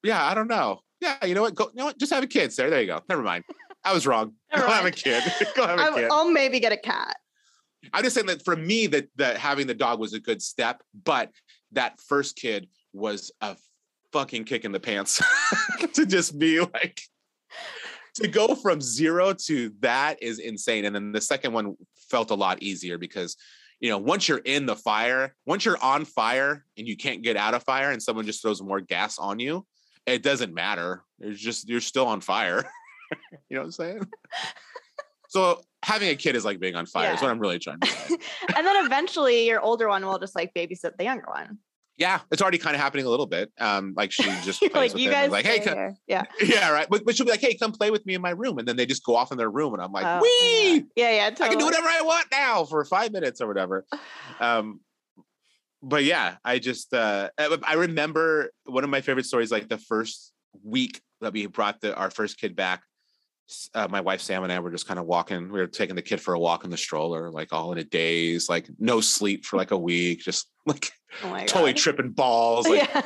yeah 0.04 0.24
i 0.24 0.34
don't 0.34 0.48
know 0.48 0.78
yeah, 1.04 1.24
you 1.26 1.34
know 1.34 1.42
what? 1.42 1.54
Go, 1.54 1.64
you 1.66 1.72
know 1.74 1.84
what? 1.86 1.98
Just 1.98 2.12
have 2.12 2.24
a 2.24 2.26
kid, 2.26 2.52
Sarah. 2.52 2.70
There 2.70 2.80
you 2.80 2.86
go. 2.86 3.00
Never 3.08 3.22
mind. 3.22 3.44
I 3.84 3.92
was 3.92 4.06
wrong. 4.06 4.32
Go 4.56 4.66
have 4.66 4.86
a 4.86 4.90
kid. 4.90 5.22
Go 5.54 5.66
have 5.66 5.78
a 5.78 5.92
kid. 5.92 6.08
I'll 6.10 6.30
maybe 6.30 6.58
get 6.60 6.72
a 6.72 6.78
cat. 6.78 7.16
I'm 7.92 8.02
just 8.02 8.14
saying 8.14 8.28
that 8.28 8.42
for 8.42 8.56
me, 8.56 8.86
that 8.86 9.08
that 9.16 9.36
having 9.36 9.66
the 9.66 9.74
dog 9.74 10.00
was 10.00 10.14
a 10.14 10.20
good 10.20 10.40
step, 10.40 10.82
but 11.04 11.30
that 11.72 12.00
first 12.00 12.36
kid 12.36 12.68
was 12.94 13.30
a 13.42 13.56
fucking 14.14 14.44
kick 14.44 14.64
in 14.64 14.70
the 14.70 14.78
pants 14.78 15.20
to 15.92 16.06
just 16.06 16.38
be 16.38 16.60
like 16.60 17.00
to 18.14 18.28
go 18.28 18.54
from 18.54 18.80
zero 18.80 19.32
to 19.32 19.72
that 19.80 20.22
is 20.22 20.38
insane. 20.38 20.84
And 20.84 20.94
then 20.94 21.10
the 21.10 21.20
second 21.20 21.52
one 21.52 21.74
felt 22.08 22.30
a 22.30 22.34
lot 22.34 22.62
easier 22.62 22.96
because 22.96 23.36
you 23.80 23.90
know 23.90 23.98
once 23.98 24.28
you're 24.28 24.38
in 24.38 24.66
the 24.66 24.76
fire, 24.76 25.34
once 25.46 25.64
you're 25.64 25.82
on 25.82 26.04
fire 26.04 26.64
and 26.78 26.86
you 26.86 26.96
can't 26.96 27.22
get 27.22 27.36
out 27.36 27.54
of 27.54 27.64
fire, 27.64 27.90
and 27.90 28.00
someone 28.00 28.24
just 28.24 28.40
throws 28.40 28.62
more 28.62 28.80
gas 28.80 29.18
on 29.18 29.40
you, 29.40 29.66
it 30.06 30.22
doesn't 30.22 30.54
matter. 30.54 31.02
It's 31.18 31.40
just 31.40 31.68
you're 31.68 31.80
still 31.80 32.06
on 32.06 32.20
fire. 32.20 32.64
you 33.50 33.56
know 33.56 33.62
what 33.62 33.66
I'm 33.66 33.72
saying? 33.72 34.06
So 35.26 35.62
having 35.82 36.10
a 36.10 36.14
kid 36.14 36.36
is 36.36 36.44
like 36.44 36.60
being 36.60 36.76
on 36.76 36.86
fire. 36.86 37.12
Is 37.12 37.20
what 37.20 37.28
I'm 37.28 37.40
really 37.40 37.58
trying 37.58 37.80
to 37.80 37.88
say. 37.88 38.16
and 38.56 38.64
then 38.64 38.86
eventually 38.86 39.48
your 39.48 39.60
older 39.60 39.88
one 39.88 40.06
will 40.06 40.20
just 40.20 40.36
like 40.36 40.54
babysit 40.54 40.96
the 40.96 41.02
younger 41.02 41.26
one. 41.26 41.58
Yeah, 41.96 42.20
it's 42.32 42.42
already 42.42 42.58
kind 42.58 42.74
of 42.74 42.82
happening 42.82 43.06
a 43.06 43.08
little 43.08 43.26
bit. 43.26 43.52
Um, 43.60 43.94
like 43.96 44.10
she 44.10 44.24
just 44.42 44.60
plays 44.60 44.74
like 44.74 44.92
with 44.94 45.02
you 45.02 45.10
guys 45.10 45.30
like, 45.30 45.46
hey, 45.46 45.60
come. 45.60 45.96
Yeah. 46.06 46.22
yeah, 46.44 46.70
right. 46.70 46.88
But, 46.90 47.04
but 47.04 47.16
she'll 47.16 47.26
be 47.26 47.30
like, 47.30 47.40
hey, 47.40 47.54
come 47.54 47.72
play 47.72 47.90
with 47.90 48.04
me 48.04 48.14
in 48.14 48.20
my 48.20 48.30
room, 48.30 48.58
and 48.58 48.66
then 48.66 48.76
they 48.76 48.86
just 48.86 49.04
go 49.04 49.14
off 49.14 49.30
in 49.30 49.38
their 49.38 49.50
room, 49.50 49.74
and 49.74 49.82
I'm 49.82 49.92
like, 49.92 50.04
Oh, 50.06 50.20
wee, 50.20 50.84
Yeah, 50.96 51.10
yeah. 51.10 51.26
I 51.40 51.48
can 51.48 51.58
do 51.58 51.64
whatever 51.64 51.88
I 51.88 52.02
want 52.02 52.26
now 52.32 52.64
for 52.64 52.84
five 52.84 53.12
minutes 53.12 53.40
or 53.40 53.46
whatever. 53.46 53.84
Um, 54.40 54.80
but 55.80 56.02
yeah, 56.02 56.36
I 56.44 56.58
just 56.58 56.92
uh, 56.92 57.28
I 57.38 57.74
remember 57.74 58.50
one 58.64 58.82
of 58.82 58.90
my 58.90 59.00
favorite 59.00 59.26
stories. 59.26 59.52
Like 59.52 59.68
the 59.68 59.78
first 59.78 60.32
week 60.64 61.00
that 61.20 61.32
we 61.32 61.46
brought 61.46 61.80
the 61.80 61.94
our 61.94 62.10
first 62.10 62.38
kid 62.40 62.56
back, 62.56 62.82
uh, 63.74 63.88
my 63.90 64.00
wife 64.00 64.20
Sam 64.20 64.42
and 64.42 64.52
I 64.52 64.58
were 64.60 64.70
just 64.70 64.88
kind 64.88 64.98
of 64.98 65.06
walking. 65.06 65.52
We 65.52 65.60
were 65.60 65.66
taking 65.66 65.96
the 65.96 66.02
kid 66.02 66.20
for 66.20 66.34
a 66.34 66.38
walk 66.38 66.64
in 66.64 66.70
the 66.70 66.76
stroller, 66.76 67.30
like 67.30 67.52
all 67.52 67.72
in 67.72 67.78
a 67.78 67.84
daze, 67.84 68.48
like 68.48 68.68
no 68.78 69.00
sleep 69.00 69.44
for 69.44 69.56
like 69.56 69.70
a 69.70 69.78
week, 69.78 70.20
just 70.20 70.48
like 70.66 70.90
Oh 71.22 71.38
totally 71.46 71.74
tripping 71.74 72.10
balls. 72.10 72.66
Like 72.74 72.88
yeah. 72.92 73.02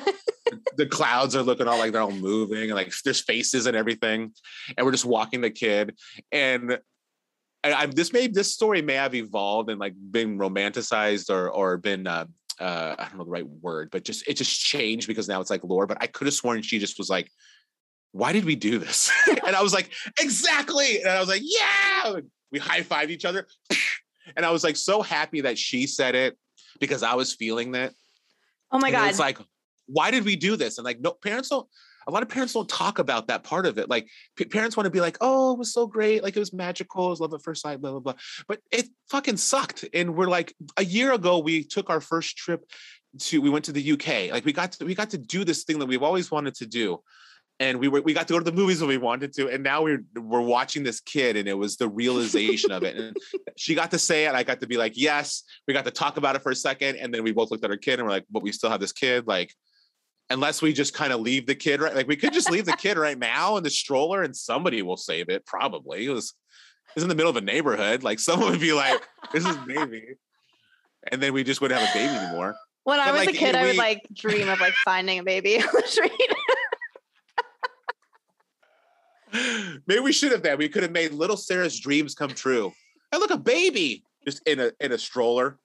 the 0.77 0.87
clouds 0.87 1.37
are 1.37 1.43
looking 1.43 1.69
all 1.69 1.79
like 1.79 1.93
they're 1.93 2.01
all 2.01 2.11
moving 2.11 2.71
and 2.71 2.75
like 2.75 2.93
there's 3.05 3.21
faces 3.21 3.67
and 3.67 3.77
everything 3.77 4.33
and 4.77 4.87
we're 4.87 4.93
just 4.93 5.05
walking 5.05 5.43
the 5.43 5.51
kid 5.51 5.95
and 6.33 6.79
I, 7.63 7.73
I 7.75 7.87
this 7.87 8.15
may 8.15 8.29
this 8.29 8.55
story 8.55 8.81
may 8.81 8.95
have 8.95 9.15
evolved 9.15 9.69
and 9.69 9.79
like 9.79 9.93
been 10.11 10.39
romanticized 10.39 11.29
or 11.29 11.51
or 11.51 11.77
been 11.77 12.07
uh, 12.07 12.25
uh 12.61 12.95
I 12.99 13.05
don't 13.09 13.19
know 13.19 13.25
the 13.25 13.31
right 13.31 13.47
word 13.47 13.91
but 13.91 14.05
just 14.05 14.27
it 14.27 14.39
just 14.39 14.59
changed 14.59 15.07
because 15.07 15.29
now 15.29 15.41
it's 15.41 15.51
like 15.51 15.65
lore 15.65 15.87
but 15.87 15.99
I 16.01 16.07
could 16.07 16.27
have 16.27 16.35
sworn 16.35 16.63
she 16.63 16.79
just 16.79 16.97
was 16.97 17.11
like 17.11 17.29
why 18.13 18.33
did 18.33 18.45
we 18.45 18.57
do 18.57 18.79
this 18.79 19.11
and 19.47 19.55
I 19.55 19.63
was 19.63 19.73
like 19.73 19.91
exactly 20.21 21.01
and 21.01 21.09
I 21.09 21.21
was 21.21 21.29
like 21.29 21.43
yeah 21.45 22.21
we 22.51 22.59
high 22.59 22.83
five 22.83 23.11
each 23.11 23.25
other 23.25 23.47
and 24.37 24.45
I 24.47 24.51
was 24.51 24.65
like 24.65 24.77
so 24.77 25.03
happy 25.03 25.43
that 25.43 25.59
she 25.59 25.87
said 25.87 26.15
it 26.15 26.37
because 26.81 27.03
I 27.03 27.15
was 27.15 27.35
feeling 27.35 27.73
that 27.73 27.93
Oh 28.71 28.79
my 28.79 28.89
and 28.89 28.97
God. 28.97 29.09
It's 29.11 29.19
like, 29.19 29.39
why 29.87 30.11
did 30.11 30.25
we 30.25 30.37
do 30.37 30.57
this? 30.57 30.79
And 30.79 30.85
like, 30.85 31.01
no, 31.01 31.13
parents 31.13 31.49
don't. 31.49 31.67
A 32.07 32.11
lot 32.11 32.23
of 32.23 32.31
parents 32.31 32.55
don't 32.55 32.69
talk 32.69 32.99
about 32.99 33.27
that 33.29 33.45
part 33.45 33.67
of 33.67 33.77
it. 33.77 33.91
Like, 33.91 34.09
p- 34.35 34.47
parents 34.47 34.79
want 34.79 34.87
to 34.87 34.91
be 34.91 35.01
like, 35.01 35.19
"Oh, 35.21 35.53
it 35.53 35.59
was 35.59 35.75
so 35.75 35.87
great! 35.87 36.23
Like, 36.23 36.35
it 36.35 36.39
was 36.39 36.55
magical. 36.55 37.09
It 37.09 37.11
was 37.11 37.21
love 37.21 37.35
at 37.35 37.43
first 37.43 37.61
sight." 37.61 37.83
Blah 37.83 37.91
blah 37.91 38.01
blah. 38.01 38.15
But 38.47 38.61
it 38.71 38.89
fucking 39.11 39.37
sucked. 39.37 39.85
And 39.93 40.17
we're 40.17 40.29
like, 40.29 40.55
a 40.79 40.85
year 40.85 41.13
ago, 41.13 41.39
we 41.39 41.65
took 41.65 41.91
our 41.91 42.01
first 42.01 42.39
trip 42.39 42.65
to. 43.19 43.43
We 43.43 43.51
went 43.51 43.67
to 43.67 43.73
the 43.73 43.93
UK. 43.93 44.33
Like, 44.33 44.47
we 44.47 44.55
got 44.55 44.73
to, 44.73 44.87
we 44.87 44.95
got 44.95 45.11
to 45.11 45.19
do 45.19 45.45
this 45.45 45.65
thing 45.65 45.79
that 45.81 45.87
we've 45.87 46.03
always 46.03 46.31
wanted 46.31 46.55
to 46.57 46.67
do. 46.67 47.03
And 47.61 47.81
we 47.81 47.89
were 47.89 48.01
we 48.03 48.15
got 48.15 48.29
to 48.29 48.35
go 48.35 48.39
to 48.39 48.45
the 48.45 48.53
movies 48.53 48.81
when 48.81 48.89
we 48.89 48.99
wanted 48.99 49.33
to, 49.35 49.49
and 49.49 49.65
now 49.65 49.83
we're 49.83 50.05
we're 50.15 50.41
watching 50.41 50.85
this 50.85 51.01
kid, 51.01 51.37
and 51.37 51.49
it 51.49 51.55
was 51.59 51.77
the 51.77 51.89
realization 51.89 52.71
of 52.71 52.85
it. 52.85 52.97
And 52.97 53.17
she 53.57 53.75
got 53.75 53.91
to 53.91 53.99
say 53.99 54.27
it, 54.27 54.35
I 54.35 54.45
got 54.45 54.61
to 54.61 54.69
be 54.69 54.77
like, 54.77 54.93
yes. 54.95 55.43
We 55.67 55.75
got 55.75 55.85
to 55.85 55.91
talk 55.91 56.19
about 56.19 56.37
it 56.37 56.43
for 56.43 56.53
a 56.53 56.55
second, 56.55 56.97
and 56.97 57.13
then 57.13 57.25
we 57.25 57.33
both 57.33 57.51
looked 57.51 57.65
at 57.65 57.71
our 57.71 57.77
kid 57.77 57.99
and 57.99 58.05
we're 58.07 58.13
like, 58.13 58.27
but 58.31 58.45
we 58.45 58.53
still 58.53 58.71
have 58.71 58.79
this 58.79 58.93
kid. 58.93 59.27
Like, 59.27 59.53
unless 60.31 60.63
we 60.63 60.73
just 60.73 60.95
kind 60.95 61.13
of 61.13 61.21
leave 61.21 61.47
the 61.47 61.55
kid 61.57 61.81
right, 61.81 61.97
like 61.97 62.07
we 62.07 62.15
could 62.15 62.33
just 62.33 62.49
leave 62.49 62.65
the 62.65 62.77
kid 62.77 62.97
right 62.97 63.19
now 63.19 63.57
in 63.57 63.65
the 63.65 63.71
stroller, 63.71 64.23
and 64.23 64.37
somebody 64.37 64.83
will 64.83 64.97
save 64.97 65.29
it. 65.29 65.45
Probably 65.45 66.07
it 66.07 66.11
was 66.11 66.35
it's 66.95 67.03
in 67.03 67.09
the 67.09 67.15
middle 67.17 67.31
of 67.31 67.37
a 67.37 67.41
neighborhood. 67.41 68.05
Like 68.05 68.21
someone 68.21 68.51
would 68.51 68.61
be 68.61 68.73
like, 68.73 69.03
this 69.33 69.45
is 69.45 69.57
baby, 69.67 70.05
and 71.11 71.21
then 71.21 71.33
we 71.33 71.43
just 71.43 71.61
wouldn't 71.61 71.81
have 71.81 71.91
a 71.91 71.93
baby 71.93 72.15
anymore. 72.15 72.55
when 72.85 73.01
I 73.01 73.11
was 73.11 73.27
like, 73.27 73.35
a 73.35 73.39
kid, 73.39 73.55
I 73.55 73.65
would 73.65 73.77
like 73.77 74.07
dream 74.15 74.49
of 74.49 74.61
like 74.61 74.75
finding 74.85 75.19
a 75.19 75.25
baby 75.25 75.61
on 75.61 75.69
the 75.73 75.83
street. 75.87 76.13
Maybe 79.87 80.01
we 80.01 80.13
should 80.13 80.33
have 80.33 80.43
that. 80.43 80.59
We 80.59 80.69
could 80.69 80.83
have 80.83 80.93
made 80.93 81.13
little 81.13 81.37
Sarah's 81.37 81.79
dreams 81.79 82.15
come 82.15 82.31
true. 82.31 82.73
And 83.13 83.21
look, 83.21 83.31
a 83.31 83.39
baby 83.39 84.05
just 84.25 84.47
in 84.47 84.61
a 84.61 84.73
in 84.81 84.93
a 84.93 84.99
stroller. 84.99 85.59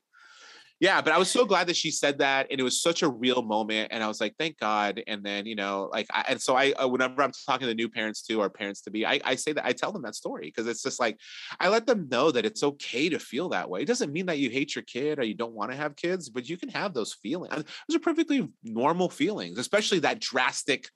Yeah, 0.80 1.00
but 1.02 1.14
I 1.14 1.18
was 1.18 1.32
so 1.32 1.46
glad 1.46 1.68
that 1.68 1.78
she 1.78 1.92
said 1.92 2.18
that, 2.18 2.48
and 2.52 2.60
it 2.60 2.64
was 2.64 2.82
such 2.82 3.04
a 3.04 3.08
real 3.08 3.42
moment. 3.42 3.94
And 3.94 4.04
I 4.04 4.08
was 4.08 4.20
like, 4.20 4.36
thank 4.38 4.60
God. 4.60 5.02
And 5.08 5.24
then 5.24 5.46
you 5.46 5.56
know, 5.56 5.90
like, 5.94 6.08
I, 6.12 6.26
and 6.28 6.42
so 6.42 6.58
I, 6.58 6.74
uh, 6.74 6.88
whenever 6.88 7.22
I'm 7.22 7.32
talking 7.46 7.68
to 7.68 7.74
new 7.74 7.88
parents 7.88 8.22
too, 8.22 8.42
or 8.42 8.50
parents 8.50 8.82
to 8.82 8.92
be, 8.92 9.06
I, 9.06 9.22
I 9.24 9.36
say 9.36 9.54
that 9.54 9.66
I 9.66 9.72
tell 9.72 9.94
them 9.94 10.02
that 10.02 10.16
story 10.16 10.48
because 10.48 10.68
it's 10.68 10.84
just 10.84 11.00
like 11.00 11.18
I 11.60 11.70
let 11.70 11.88
them 11.88 12.10
know 12.10 12.32
that 12.32 12.46
it's 12.46 12.64
okay 12.64 13.08
to 13.10 13.20
feel 13.20 13.50
that 13.50 13.70
way. 13.70 13.82
It 13.82 13.88
doesn't 13.88 14.12
mean 14.12 14.26
that 14.26 14.40
you 14.40 14.50
hate 14.50 14.76
your 14.76 14.84
kid 14.84 15.20
or 15.20 15.24
you 15.24 15.36
don't 15.36 15.54
want 15.54 15.72
to 15.72 15.78
have 15.78 15.96
kids, 15.96 16.30
but 16.30 16.50
you 16.50 16.58
can 16.58 16.70
have 16.70 16.94
those 16.94 17.14
feelings. 17.14 17.54
Those 17.56 17.96
are 17.96 18.00
perfectly 18.00 18.50
normal 18.64 19.10
feelings, 19.10 19.60
especially 19.60 20.00
that 20.00 20.20
drastic 20.20 20.90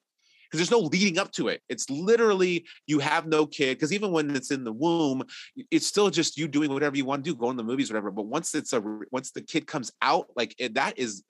because 0.50 0.60
there's 0.60 0.72
no 0.72 0.88
leading 0.88 1.18
up 1.18 1.32
to 1.34 1.48
it. 1.50 1.62
It's 1.70 1.90
literally 1.90 2.66
you 2.86 3.00
have 3.00 3.28
no 3.28 3.46
kid. 3.46 3.78
Because 3.78 3.94
even 3.94 4.12
when 4.12 4.36
it's 4.36 4.52
in 4.52 4.64
the 4.64 4.74
womb, 4.74 5.24
it's 5.72 5.88
still 5.88 6.10
just 6.10 6.38
you 6.38 6.48
doing 6.48 6.72
whatever 6.72 6.96
you 6.96 7.06
want 7.06 7.24
to 7.24 7.32
do, 7.32 7.36
going 7.36 7.58
to 7.58 7.64
the 7.64 7.68
movies, 7.68 7.90
whatever. 7.90 8.12
But 8.12 8.26
once 8.26 8.56
it's 8.56 8.74
a 8.74 8.82
once 9.12 9.32
the 9.32 9.42
kid 9.42 9.68
comes 9.68 9.92
out, 10.02 10.28
like 10.36 10.56
it, 10.58 10.76
that 10.76 10.98
is 10.98 11.24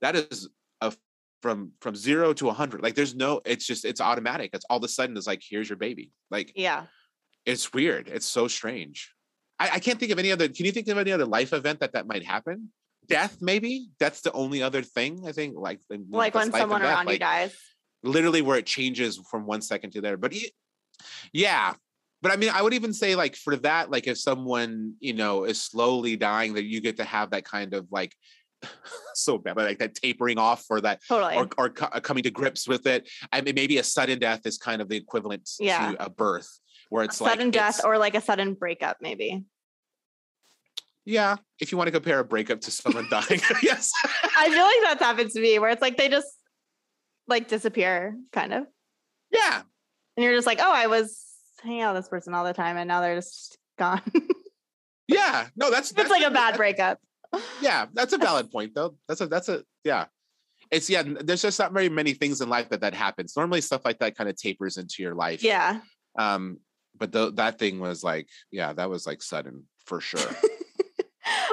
that 0.00 0.16
is 0.16 0.48
a 0.80 0.92
from 1.42 1.72
from 1.80 1.94
zero 1.94 2.32
to 2.34 2.48
a 2.48 2.52
hundred. 2.52 2.82
Like 2.82 2.94
there's 2.94 3.14
no, 3.14 3.40
it's 3.44 3.66
just 3.66 3.84
it's 3.84 4.00
automatic. 4.00 4.50
It's 4.52 4.64
all 4.68 4.78
of 4.78 4.84
a 4.84 4.88
sudden 4.88 5.16
it's 5.16 5.26
like 5.26 5.42
here's 5.48 5.68
your 5.68 5.78
baby. 5.78 6.12
Like 6.30 6.52
yeah. 6.54 6.84
it's 7.44 7.72
weird. 7.72 8.08
It's 8.08 8.26
so 8.26 8.48
strange. 8.48 9.12
I, 9.58 9.70
I 9.74 9.78
can't 9.78 9.98
think 9.98 10.12
of 10.12 10.18
any 10.18 10.32
other. 10.32 10.48
Can 10.48 10.66
you 10.66 10.72
think 10.72 10.88
of 10.88 10.98
any 10.98 11.12
other 11.12 11.26
life 11.26 11.52
event 11.52 11.80
that 11.80 11.92
that 11.92 12.06
might 12.06 12.24
happen? 12.24 12.70
Death, 13.08 13.38
maybe. 13.40 13.88
That's 14.00 14.22
the 14.22 14.32
only 14.32 14.62
other 14.62 14.82
thing 14.82 15.24
I 15.26 15.32
think. 15.32 15.54
Like 15.56 15.80
Like 16.10 16.34
when 16.34 16.50
someone 16.52 16.82
around 16.82 17.06
you 17.06 17.12
like, 17.12 17.20
dies. 17.20 17.56
Literally 18.06 18.42
where 18.42 18.56
it 18.58 18.66
changes 18.66 19.18
from 19.30 19.46
one 19.46 19.60
second 19.60 19.90
to 19.92 20.00
there. 20.00 20.16
But 20.16 20.34
yeah, 21.32 21.74
but 22.22 22.32
I 22.32 22.36
mean, 22.36 22.50
I 22.50 22.62
would 22.62 22.74
even 22.74 22.92
say 22.92 23.14
like 23.14 23.36
for 23.36 23.56
that, 23.56 23.90
like 23.90 24.06
if 24.06 24.18
someone 24.18 24.94
you 25.00 25.12
know 25.12 25.44
is 25.44 25.60
slowly 25.62 26.16
dying, 26.16 26.54
that 26.54 26.64
you 26.64 26.80
get 26.80 26.96
to 26.98 27.04
have 27.04 27.30
that 27.30 27.44
kind 27.44 27.74
of 27.74 27.86
like 27.90 28.14
so 29.14 29.36
bad, 29.38 29.54
but 29.54 29.66
like 29.66 29.78
that 29.80 29.94
tapering 29.94 30.38
off 30.38 30.64
for 30.64 30.80
that, 30.80 31.00
Totally. 31.08 31.36
or 31.36 31.48
or 31.58 31.70
co- 31.70 32.00
coming 32.00 32.22
to 32.22 32.30
grips 32.30 32.66
with 32.66 32.86
it. 32.86 33.08
I 33.32 33.40
mean, 33.42 33.54
maybe 33.54 33.78
a 33.78 33.84
sudden 33.84 34.18
death 34.18 34.46
is 34.46 34.56
kind 34.58 34.80
of 34.80 34.88
the 34.88 34.96
equivalent 34.96 35.48
Yeah. 35.60 35.92
to 35.92 36.04
a 36.06 36.10
birth, 36.10 36.48
where 36.88 37.02
A 37.02 37.06
it's 37.06 37.20
like 37.20 37.32
sudden 37.32 37.50
death 37.50 37.84
or 37.84 37.98
like 37.98 38.14
a 38.14 38.20
sudden 38.20 38.54
breakup, 38.54 38.96
maybe. 39.00 39.44
yeah. 41.04 41.36
If 41.60 41.70
you 41.72 41.78
want 41.78 41.88
to 41.88 41.92
compare 41.92 42.18
a 42.18 42.24
breakup 42.24 42.60
to 42.62 42.70
someone 42.70 43.06
dying, 43.10 43.40
yes. 43.62 43.92
I 44.38 44.50
feel 44.50 44.64
like 44.64 44.76
that's 44.82 45.02
happened 45.02 45.30
to 45.32 45.40
me 45.40 45.58
where 45.58 45.70
it's 45.70 45.82
like 45.82 45.96
they 45.96 46.08
just 46.08 46.28
like 47.28 47.48
disappear, 47.48 48.16
kind 48.32 48.52
of. 48.52 48.66
yeah, 49.32 49.62
And 50.16 50.24
you're 50.24 50.34
just 50.34 50.46
like, 50.46 50.58
oh, 50.60 50.72
I 50.72 50.86
was 50.86 51.24
hanging 51.62 51.82
out 51.82 51.94
with 51.94 52.04
this 52.04 52.08
person 52.08 52.34
all 52.34 52.44
the 52.44 52.52
time 52.52 52.76
and 52.76 52.86
now 52.88 53.00
they're 53.00 53.16
just 53.16 53.58
gone. 53.78 54.02
yeah. 55.08 55.48
No, 55.56 55.70
that's 55.70 55.92
it's 55.92 56.10
like 56.10 56.24
a 56.24 56.30
bad 56.30 56.56
breakup. 56.56 56.98
yeah 57.60 57.86
that's 57.92 58.12
a 58.12 58.18
valid 58.18 58.50
point 58.52 58.72
though 58.74 58.96
that's 59.08 59.20
a 59.20 59.26
that's 59.26 59.48
a 59.48 59.62
yeah 59.84 60.06
it's 60.70 60.88
yeah 60.88 61.02
there's 61.04 61.42
just 61.42 61.58
not 61.58 61.72
very 61.72 61.88
many 61.88 62.14
things 62.14 62.40
in 62.40 62.48
life 62.48 62.68
that 62.70 62.80
that 62.80 62.94
happens 62.94 63.36
normally 63.36 63.60
stuff 63.60 63.84
like 63.84 63.98
that 63.98 64.16
kind 64.16 64.30
of 64.30 64.36
tapers 64.36 64.76
into 64.78 65.02
your 65.02 65.14
life 65.14 65.42
Yeah. 65.42 65.80
um 66.16 66.58
but 66.96 67.10
the, 67.12 67.32
that 67.32 67.58
thing 67.58 67.80
was 67.80 68.04
like 68.04 68.28
yeah 68.52 68.72
that 68.72 68.88
was 68.88 69.06
like 69.08 69.22
sudden 69.22 69.64
for 69.84 70.00
sure 70.00 70.20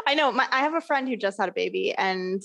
I 0.06 0.14
know. 0.16 0.32
My, 0.32 0.48
I 0.52 0.60
have 0.62 0.76
a 0.76 0.82
friend 0.82 1.08
who 1.10 1.16
just 1.18 1.40
had 1.40 1.50
a 1.50 1.54
baby, 1.54 1.94
and 1.98 2.42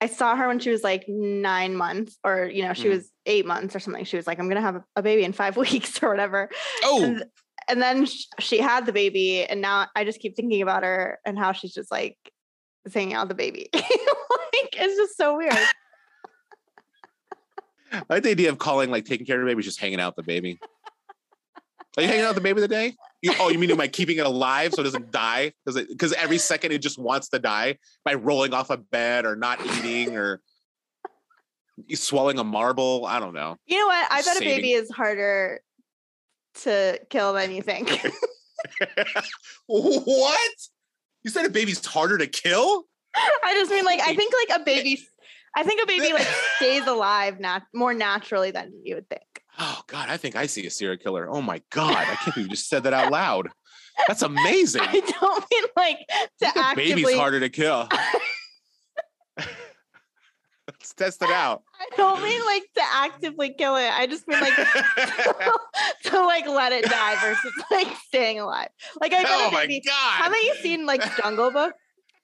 I 0.00 0.06
saw 0.06 0.34
her 0.36 0.48
when 0.48 0.58
she 0.58 0.70
was 0.70 0.82
like 0.82 1.04
nine 1.08 1.76
months, 1.76 2.16
or 2.24 2.46
you 2.46 2.62
know, 2.62 2.72
she 2.72 2.86
Mhm. 2.88 2.90
was 2.90 3.10
eight 3.26 3.46
months 3.46 3.76
or 3.76 3.80
something. 3.80 4.04
She 4.04 4.16
was 4.16 4.26
like, 4.26 4.38
"I'm 4.38 4.48
gonna 4.48 4.60
have 4.62 4.82
a, 4.96 5.02
baby 5.02 5.24
in 5.24 5.32
five 5.32 5.56
weeks 5.58 6.02
or 6.02 6.08
whatever." 6.08 6.48
oh 6.84 7.04
And, 7.04 7.24
and 7.68 7.82
then 7.82 8.06
she 8.38 8.58
had 8.58 8.86
the 8.86 8.92
baby, 8.92 9.44
and 9.44 9.60
now 9.60 9.88
I 9.94 10.04
just 10.04 10.20
keep 10.20 10.36
thinking 10.36 10.62
about 10.62 10.82
her 10.84 11.18
and 11.26 11.38
how 11.38 11.52
she's 11.52 11.74
just 11.74 11.90
like 11.90 12.16
is 12.86 12.94
hanging 12.94 13.14
out 13.14 13.28
the 13.28 13.34
baby. 13.34 13.68
like 13.74 13.84
it's 14.72 14.96
just 14.96 15.16
so 15.16 15.36
weird. 15.36 15.52
i 17.92 18.02
like 18.08 18.22
the 18.22 18.30
idea 18.30 18.48
of 18.48 18.56
calling 18.58 18.88
like 18.90 19.04
taking 19.04 19.26
care 19.26 19.36
of 19.40 19.44
the 19.44 19.50
baby 19.50 19.62
just 19.64 19.80
hanging 19.80 19.98
out 20.00 20.16
with 20.16 20.24
the 20.24 20.32
baby 20.32 20.58
are 21.96 22.02
you 22.04 22.08
hanging 22.08 22.22
out 22.24 22.28
with 22.28 22.36
the 22.36 22.40
baby 22.40 22.60
today 22.60 22.94
oh 23.38 23.48
you 23.48 23.58
mean 23.58 23.70
am 23.70 23.80
I 23.80 23.88
keeping 23.88 24.18
it 24.18 24.26
alive 24.26 24.72
so 24.72 24.80
it 24.80 24.84
doesn't 24.84 25.10
die 25.10 25.52
because 25.64 25.86
because 25.86 26.12
every 26.14 26.38
second 26.38 26.72
it 26.72 26.82
just 26.82 26.98
wants 26.98 27.28
to 27.30 27.38
die 27.38 27.78
by 28.04 28.14
rolling 28.14 28.54
off 28.54 28.70
a 28.70 28.76
bed 28.78 29.26
or 29.26 29.36
not 29.36 29.64
eating 29.64 30.16
or 30.16 30.40
swallowing 31.94 32.38
a 32.38 32.44
marble. 32.44 33.06
I 33.06 33.20
don't 33.20 33.34
know. 33.34 33.56
You 33.66 33.78
know 33.78 33.86
what? 33.86 34.06
I 34.10 34.22
bet 34.22 34.36
a 34.36 34.40
baby 34.40 34.72
is 34.72 34.90
harder 34.90 35.60
to 36.62 36.98
kill 37.10 37.32
than 37.32 37.52
you 37.52 37.62
think. 37.62 37.90
what? 39.66 40.50
You 41.22 41.30
said 41.30 41.46
a 41.46 41.50
baby's 41.50 41.84
harder 41.84 42.18
to 42.18 42.26
kill? 42.26 42.84
I 43.14 43.54
just 43.54 43.70
mean 43.70 43.84
like 43.84 44.00
I 44.00 44.14
think 44.14 44.32
like 44.48 44.60
a 44.60 44.64
baby 44.64 45.00
I 45.54 45.64
think 45.64 45.82
a 45.82 45.86
baby 45.86 46.12
like 46.12 46.28
stays 46.56 46.86
alive 46.86 47.40
nat- 47.40 47.62
more 47.74 47.92
naturally 47.92 48.50
than 48.50 48.72
you 48.84 48.94
would 48.94 49.08
think. 49.08 49.22
Oh 49.62 49.82
God, 49.88 50.08
I 50.08 50.16
think 50.16 50.36
I 50.36 50.46
see 50.46 50.66
a 50.66 50.70
serial 50.70 50.96
killer. 50.96 51.28
Oh 51.28 51.42
my 51.42 51.60
God, 51.70 51.94
I 51.96 52.14
can't 52.16 52.34
believe 52.34 52.46
you 52.50 52.56
just 52.56 52.68
said 52.68 52.84
that 52.84 52.92
out 52.94 53.12
loud. 53.20 53.48
That's 54.08 54.22
amazing. 54.22 54.80
I 54.82 55.00
don't 55.20 55.44
mean 55.52 55.64
like 55.76 55.98
to 56.40 56.46
I 56.56 56.74
think 56.74 56.76
baby's 56.96 57.14
harder 57.14 57.40
to 57.40 57.50
kill. 57.50 57.86
Let's 59.36 60.94
test 60.94 61.20
it 61.22 61.30
out. 61.30 61.62
I 61.78 61.86
don't 61.96 62.22
mean 62.22 62.40
like 62.44 62.62
to 62.76 62.82
actively 62.92 63.52
kill 63.52 63.76
it. 63.76 63.90
I 63.92 64.06
just 64.06 64.26
mean 64.28 64.40
like 64.40 64.54
to 66.04 66.20
like 66.24 66.46
let 66.46 66.72
it 66.72 66.84
die 66.84 67.16
versus 67.20 67.52
like 67.70 67.88
staying 68.06 68.38
alive. 68.40 68.68
Like 69.00 69.12
I 69.12 69.24
oh 69.26 69.50
my. 69.50 69.66
God. 69.66 70.22
Haven't 70.22 70.42
you 70.42 70.54
seen 70.62 70.86
like 70.86 71.02
Jungle 71.18 71.50
Book? 71.50 71.74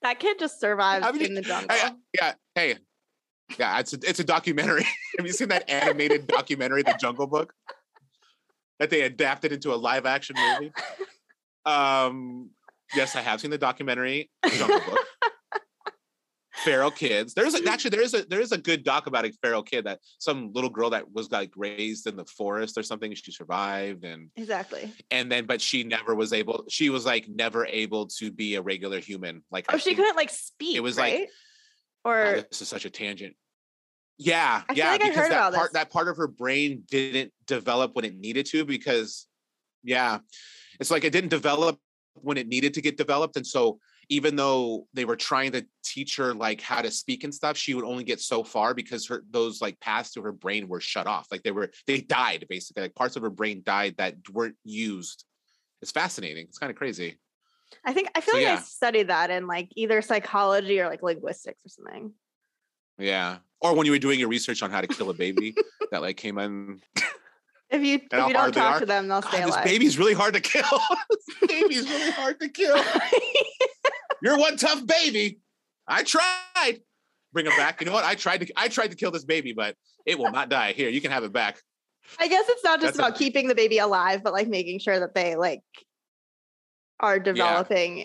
That 0.02 0.20
kid 0.20 0.38
just 0.38 0.60
survives 0.60 1.04
Haven't 1.04 1.20
you- 1.22 1.26
in 1.26 1.34
the 1.34 1.42
jungle. 1.42 1.66
I- 1.70 1.92
yeah, 2.14 2.34
hey, 2.54 2.76
yeah, 3.58 3.78
it's 3.78 3.92
a, 3.92 3.98
it's 4.02 4.20
a 4.20 4.24
documentary. 4.24 4.84
Have 5.18 5.26
you 5.26 5.32
seen 5.32 5.48
that 5.48 5.68
animated 5.70 6.26
documentary, 6.26 6.82
The 6.82 6.96
Jungle 7.00 7.26
Book, 7.26 7.52
that 8.78 8.90
they 8.90 9.02
adapted 9.02 9.52
into 9.52 9.72
a 9.72 9.76
live 9.76 10.06
action 10.06 10.36
movie? 10.38 10.72
Um, 11.64 12.50
yes, 12.94 13.16
I 13.16 13.20
have 13.22 13.40
seen 13.40 13.50
the 13.50 13.58
documentary 13.58 14.30
Jungle 14.48 14.80
Book. 14.80 14.98
Feral 16.64 16.90
kids. 16.90 17.34
There's 17.34 17.54
a, 17.54 17.68
actually 17.68 17.90
there 17.90 18.00
is 18.02 18.14
a 18.14 18.24
there 18.24 18.40
is 18.40 18.50
a 18.50 18.56
good 18.56 18.82
doc 18.82 19.06
about 19.06 19.26
a 19.26 19.32
feral 19.42 19.62
kid 19.62 19.84
that 19.84 20.00
some 20.18 20.52
little 20.54 20.70
girl 20.70 20.90
that 20.90 21.12
was 21.12 21.30
like 21.30 21.52
raised 21.54 22.06
in 22.06 22.16
the 22.16 22.24
forest 22.24 22.78
or 22.78 22.82
something. 22.82 23.14
She 23.14 23.30
survived 23.30 24.04
and 24.04 24.30
exactly. 24.36 24.90
and 25.10 25.30
then 25.30 25.44
but 25.44 25.60
she 25.60 25.84
never 25.84 26.14
was 26.14 26.32
able. 26.32 26.64
She 26.68 26.88
was 26.88 27.04
like 27.04 27.28
never 27.28 27.66
able 27.66 28.06
to 28.18 28.32
be 28.32 28.54
a 28.54 28.62
regular 28.62 29.00
human. 29.00 29.44
Like 29.50 29.66
Oh, 29.68 29.76
she 29.76 29.94
couldn't 29.94 30.16
like 30.16 30.30
speak. 30.30 30.76
it 30.76 30.80
was, 30.80 30.96
like, 30.96 31.28
Oh, 32.06 32.44
this 32.48 32.62
is 32.62 32.68
such 32.68 32.84
a 32.84 32.90
tangent. 32.90 33.34
Yeah, 34.18 34.62
I 34.68 34.74
feel 34.74 34.84
yeah, 34.84 34.92
like 34.92 35.02
I 35.02 35.08
because 35.08 35.22
heard 35.22 35.30
that 35.32 35.48
about 35.48 35.54
part 35.54 35.72
this. 35.72 35.80
that 35.80 35.90
part 35.90 36.08
of 36.08 36.16
her 36.16 36.28
brain 36.28 36.84
didn't 36.88 37.32
develop 37.46 37.94
when 37.94 38.04
it 38.04 38.16
needed 38.16 38.46
to 38.46 38.64
because 38.64 39.26
yeah, 39.82 40.18
it's 40.80 40.90
like 40.90 41.04
it 41.04 41.12
didn't 41.12 41.30
develop 41.30 41.78
when 42.14 42.38
it 42.38 42.48
needed 42.48 42.74
to 42.74 42.80
get 42.80 42.96
developed. 42.96 43.36
And 43.36 43.46
so 43.46 43.78
even 44.08 44.36
though 44.36 44.86
they 44.94 45.04
were 45.04 45.16
trying 45.16 45.52
to 45.52 45.66
teach 45.84 46.16
her 46.16 46.32
like 46.32 46.60
how 46.60 46.80
to 46.80 46.90
speak 46.90 47.24
and 47.24 47.34
stuff 47.34 47.56
she 47.56 47.74
would 47.74 47.84
only 47.84 48.04
get 48.04 48.20
so 48.20 48.44
far 48.44 48.72
because 48.72 49.08
her 49.08 49.24
those 49.30 49.60
like 49.60 49.78
paths 49.80 50.12
to 50.12 50.22
her 50.22 50.32
brain 50.32 50.68
were 50.68 50.80
shut 50.80 51.06
off. 51.06 51.26
Like 51.30 51.42
they 51.42 51.50
were 51.50 51.70
they 51.86 52.00
died 52.00 52.46
basically. 52.48 52.84
Like 52.84 52.94
parts 52.94 53.16
of 53.16 53.22
her 53.22 53.30
brain 53.30 53.62
died 53.66 53.96
that 53.98 54.14
weren't 54.32 54.56
used. 54.64 55.24
It's 55.82 55.90
fascinating. 55.90 56.44
It's 56.44 56.58
kind 56.58 56.70
of 56.70 56.76
crazy 56.76 57.18
I 57.84 57.92
think 57.92 58.08
I 58.14 58.20
feel 58.20 58.34
So, 58.34 58.40
like 58.40 58.58
I 58.58 58.62
studied 58.62 59.08
that 59.08 59.30
in 59.30 59.46
like 59.46 59.68
either 59.76 60.02
psychology 60.02 60.80
or 60.80 60.88
like 60.88 61.02
linguistics 61.02 61.58
or 61.64 61.68
something. 61.68 62.12
yeah 62.98 63.38
or 63.60 63.74
when 63.74 63.86
you 63.86 63.92
were 63.92 63.98
doing 63.98 64.18
your 64.20 64.28
research 64.28 64.62
on 64.62 64.70
how 64.70 64.80
to 64.80 64.86
kill 64.86 65.08
a 65.10 65.14
baby 65.14 65.54
that 65.90 66.02
like 66.02 66.16
came 66.16 66.38
in 66.38 66.80
If 67.70 67.82
you 67.82 67.94
if 67.96 68.26
you 68.28 68.32
don't 68.32 68.52
talk 68.52 68.78
to 68.80 68.86
them, 68.86 69.08
they'll 69.08 69.20
God, 69.22 69.28
stay 69.32 69.44
this 69.44 69.56
baby's 69.58 69.98
really 69.98 70.14
hard 70.14 70.34
to 70.34 70.40
kill. 70.40 70.62
this 71.10 71.48
baby's 71.48 71.88
really 71.88 72.12
hard 72.12 72.38
to 72.40 72.48
kill. 72.48 72.80
You're 74.22 74.38
one 74.38 74.56
tough 74.56 74.86
baby. 74.86 75.40
I 75.86 76.04
tried. 76.04 76.80
Bring 77.32 77.46
him 77.46 77.56
back. 77.56 77.80
You 77.80 77.86
know 77.86 77.92
what? 77.92 78.04
I 78.04 78.14
tried 78.14 78.42
to 78.46 78.52
I 78.56 78.68
tried 78.68 78.92
to 78.92 78.96
kill 78.96 79.10
this 79.10 79.24
baby, 79.24 79.52
but 79.52 79.74
it 80.06 80.16
will 80.18 80.30
not 80.30 80.48
die. 80.48 80.72
Here, 80.72 80.88
you 80.88 81.00
can 81.00 81.10
have 81.10 81.24
it 81.24 81.32
back. 81.32 81.60
I 82.20 82.28
guess 82.28 82.44
it's 82.48 82.62
not 82.62 82.80
just 82.80 82.94
That's 82.96 82.98
a- 82.98 83.08
about 83.08 83.18
keeping 83.18 83.48
the 83.48 83.54
baby 83.56 83.78
alive, 83.78 84.22
but 84.22 84.32
like 84.32 84.46
making 84.46 84.78
sure 84.78 85.00
that 85.00 85.14
they 85.14 85.34
like 85.34 85.62
are 87.00 87.18
developing 87.18 88.02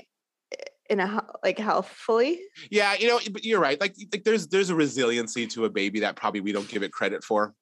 eh, 0.52 0.56
in 0.90 1.00
a 1.00 1.26
like 1.44 1.58
healthfully. 1.60 2.42
Yeah, 2.70 2.94
you 2.96 3.08
know, 3.08 3.18
eh, 3.18 3.30
but 3.32 3.44
you're 3.44 3.60
right. 3.60 3.80
Like, 3.80 3.96
like 4.12 4.24
there's 4.24 4.48
there's 4.48 4.70
a 4.70 4.76
resiliency 4.76 5.48
to 5.48 5.66
a 5.66 5.70
baby 5.70 6.00
that 6.02 6.16
probably 6.16 6.42
we 6.42 6.52
don't 6.52 6.68
give 6.68 6.84
it 6.84 6.92
credit 6.92 7.24
for. 7.24 7.54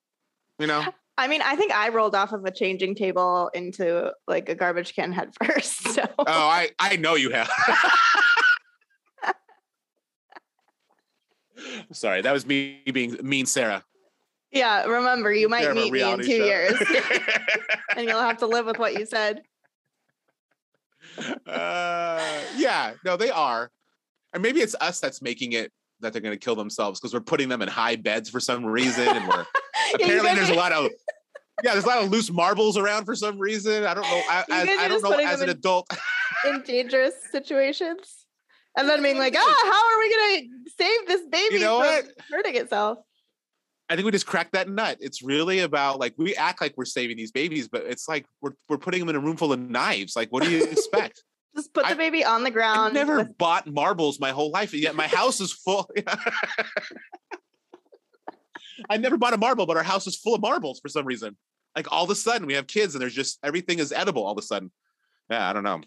You 0.58 0.68
know? 0.68 0.84
I 1.18 1.28
mean, 1.28 1.42
I 1.42 1.58
think 1.58 1.74
I 1.74 1.90
rolled 1.90 2.16
off 2.16 2.32
of 2.32 2.46
a 2.46 2.52
changing 2.52 2.96
table 2.96 3.50
into 3.54 4.12
like 4.26 4.48
a 4.48 4.56
garbage 4.56 4.96
can 4.96 5.12
head 5.12 5.32
first. 5.44 5.88
So 5.90 6.04
Oh, 6.18 6.24
I 6.28 6.70
I 6.80 6.96
know 6.96 7.16
you 7.16 7.32
have. 7.32 7.50
Sorry, 11.92 12.22
that 12.22 12.32
was 12.32 12.46
me 12.46 12.82
being 12.94 13.18
mean, 13.22 13.46
Sarah. 13.46 13.84
yeah, 14.52 14.86
remember 14.86 15.34
you 15.34 15.50
might 15.50 15.64
Sarah 15.64 15.76
meet 15.76 15.92
me 15.92 16.02
in 16.02 16.20
two 16.20 16.26
show. 16.26 16.46
years 16.46 16.74
and 17.98 18.08
you'll 18.08 18.22
have 18.22 18.38
to 18.38 18.48
live 18.48 18.66
with 18.66 18.78
what 18.80 18.94
you 18.98 19.06
said. 19.06 19.42
Uh, 21.48 22.42
yeah, 22.56 22.94
no, 23.06 23.18
they 23.18 23.30
are. 23.30 23.72
And 24.34 24.44
maybe 24.44 24.62
it's 24.62 24.76
us 24.80 25.00
that's 25.00 25.22
making 25.22 25.54
it 25.54 25.72
that 26.02 26.14
they're 26.14 26.22
going 26.22 26.38
to 26.38 26.44
kill 26.44 26.56
themselves 26.56 27.00
because 27.00 27.14
we're 27.14 27.20
putting 27.20 27.50
them 27.50 27.62
in 27.62 27.68
high 27.68 27.96
beds 27.96 28.30
for 28.30 28.40
some 28.40 28.66
reason, 28.66 29.08
and 29.08 29.28
we're 29.28 29.40
you 29.90 29.96
apparently 29.96 30.36
there's 30.36 30.50
a 30.50 30.54
lot 30.54 30.72
of 30.72 30.90
yeah, 31.64 31.74
there's 31.74 31.84
a 31.84 31.88
lot 31.88 32.04
of 32.04 32.10
loose 32.10 32.32
marbles 32.32 32.78
around 32.78 33.06
for 33.06 33.16
some 33.16 33.38
reason. 33.38 33.86
I 33.86 33.94
don't 33.94 34.04
know. 34.04 34.22
I, 34.30 34.44
You 34.48 34.56
as, 34.56 34.80
I 34.80 34.88
don't 34.88 35.04
know 35.04 35.12
as 35.12 35.42
an 35.42 35.50
in- 35.50 35.58
adult. 35.58 35.88
in 36.46 36.62
dangerous 36.62 37.16
situations. 37.32 38.26
And 38.78 38.88
then 38.88 39.02
being 39.04 39.18
like, 39.18 39.36
ah, 39.38 39.62
how 39.66 39.94
are 39.94 40.00
we 40.00 40.16
gonna 40.16 40.72
save 40.78 41.08
this 41.08 41.22
baby 41.30 41.60
know 41.60 41.80
from 41.80 41.88
what? 41.88 42.06
hurting 42.32 42.56
itself? 42.56 43.00
I 43.90 43.96
think 43.96 44.06
we 44.06 44.12
just 44.12 44.28
cracked 44.28 44.52
that 44.54 44.70
nut. 44.70 44.98
It's 45.00 45.24
really 45.24 45.60
about 45.60 46.00
like 46.00 46.14
we 46.18 46.36
act 46.36 46.62
like 46.62 46.76
we're 46.78 46.86
saving 46.86 47.18
these 47.18 47.32
babies, 47.32 47.68
but 47.68 47.84
it's 47.88 48.08
like 48.08 48.26
we're 48.42 48.54
we're 48.68 48.78
putting 48.78 49.00
them 49.00 49.10
in 49.10 49.16
a 49.16 49.20
room 49.20 49.36
full 49.36 49.52
of 49.52 49.60
knives. 49.60 50.16
Like, 50.16 50.30
what 50.32 50.44
do 50.44 50.52
you 50.52 50.64
expect? 50.64 51.24
Just 51.56 51.74
put 51.74 51.86
the 51.86 51.92
I- 51.92 51.96
baby 51.96 52.24
on 52.24 52.44
the 52.44 52.52
ground. 52.52 52.80
I've 52.90 52.94
never 52.94 53.18
with- 53.18 53.38
bought 53.40 53.66
marbles 53.66 54.20
my 54.20 54.30
whole 54.30 54.52
life, 54.52 54.74
and 54.74 54.82
yet 54.82 54.96
my 54.96 55.08
house 55.08 55.42
is 55.42 55.52
full. 55.52 55.90
I 58.90 58.98
never 58.98 59.18
bought 59.18 59.34
a 59.34 59.38
marble, 59.38 59.66
but 59.66 59.76
our 59.78 59.84
house 59.84 60.08
is 60.08 60.16
full 60.16 60.36
of 60.36 60.42
marbles 60.42 60.80
for 60.80 60.88
some 60.88 61.06
reason. 61.06 61.36
Like 61.76 61.92
all 61.92 62.04
of 62.04 62.10
a 62.10 62.16
sudden, 62.16 62.48
we 62.48 62.54
have 62.54 62.68
kids, 62.68 62.96
and 62.96 63.02
there's 63.02 63.14
just 63.14 63.40
everything 63.44 63.80
is 63.80 63.92
edible 63.92 64.24
all 64.26 64.32
of 64.32 64.38
a 64.38 64.44
sudden. 64.44 64.72
Yeah, 65.30 65.50
I 65.50 65.54
don't 65.54 65.64
know. 65.64 65.82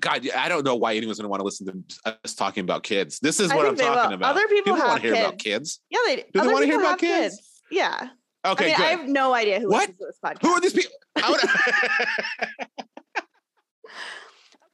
God, 0.00 0.28
I 0.36 0.48
don't 0.48 0.64
know 0.64 0.76
why 0.76 0.94
anyone's 0.94 1.18
gonna 1.18 1.28
want 1.28 1.40
to 1.40 1.44
listen 1.44 1.66
to 2.04 2.18
us 2.24 2.34
talking 2.34 2.62
about 2.62 2.82
kids. 2.82 3.18
This 3.20 3.40
is 3.40 3.50
I 3.50 3.56
what 3.56 3.66
I'm 3.66 3.76
they 3.76 3.84
will. 3.88 3.94
talking 3.94 4.12
about. 4.14 4.36
Other 4.36 4.46
people 4.48 4.72
want 4.72 4.84
have 4.90 4.96
to 4.96 5.02
hear 5.02 5.14
about 5.14 5.38
kids. 5.38 5.80
kids. 5.80 5.80
yeah, 5.90 5.98
they 6.06 6.16
Do 6.32 6.40
they 6.46 6.52
wanna 6.52 6.66
hear 6.66 6.78
about 6.80 6.90
have 6.90 6.98
kids? 7.00 7.62
Yeah. 7.70 8.08
Okay, 8.46 8.64
I 8.64 8.68
mean, 8.68 8.76
good. 8.76 8.84
I 8.84 8.90
have 8.90 9.08
no 9.08 9.34
idea 9.34 9.58
who 9.60 9.68
What? 9.70 9.88
listens 9.88 9.98
to 9.98 10.06
this 10.06 10.18
podcast. 10.22 10.42
Who 10.42 10.50
are 10.50 10.60
these 10.60 10.72
people? 10.72 10.92
Would- 11.28 11.40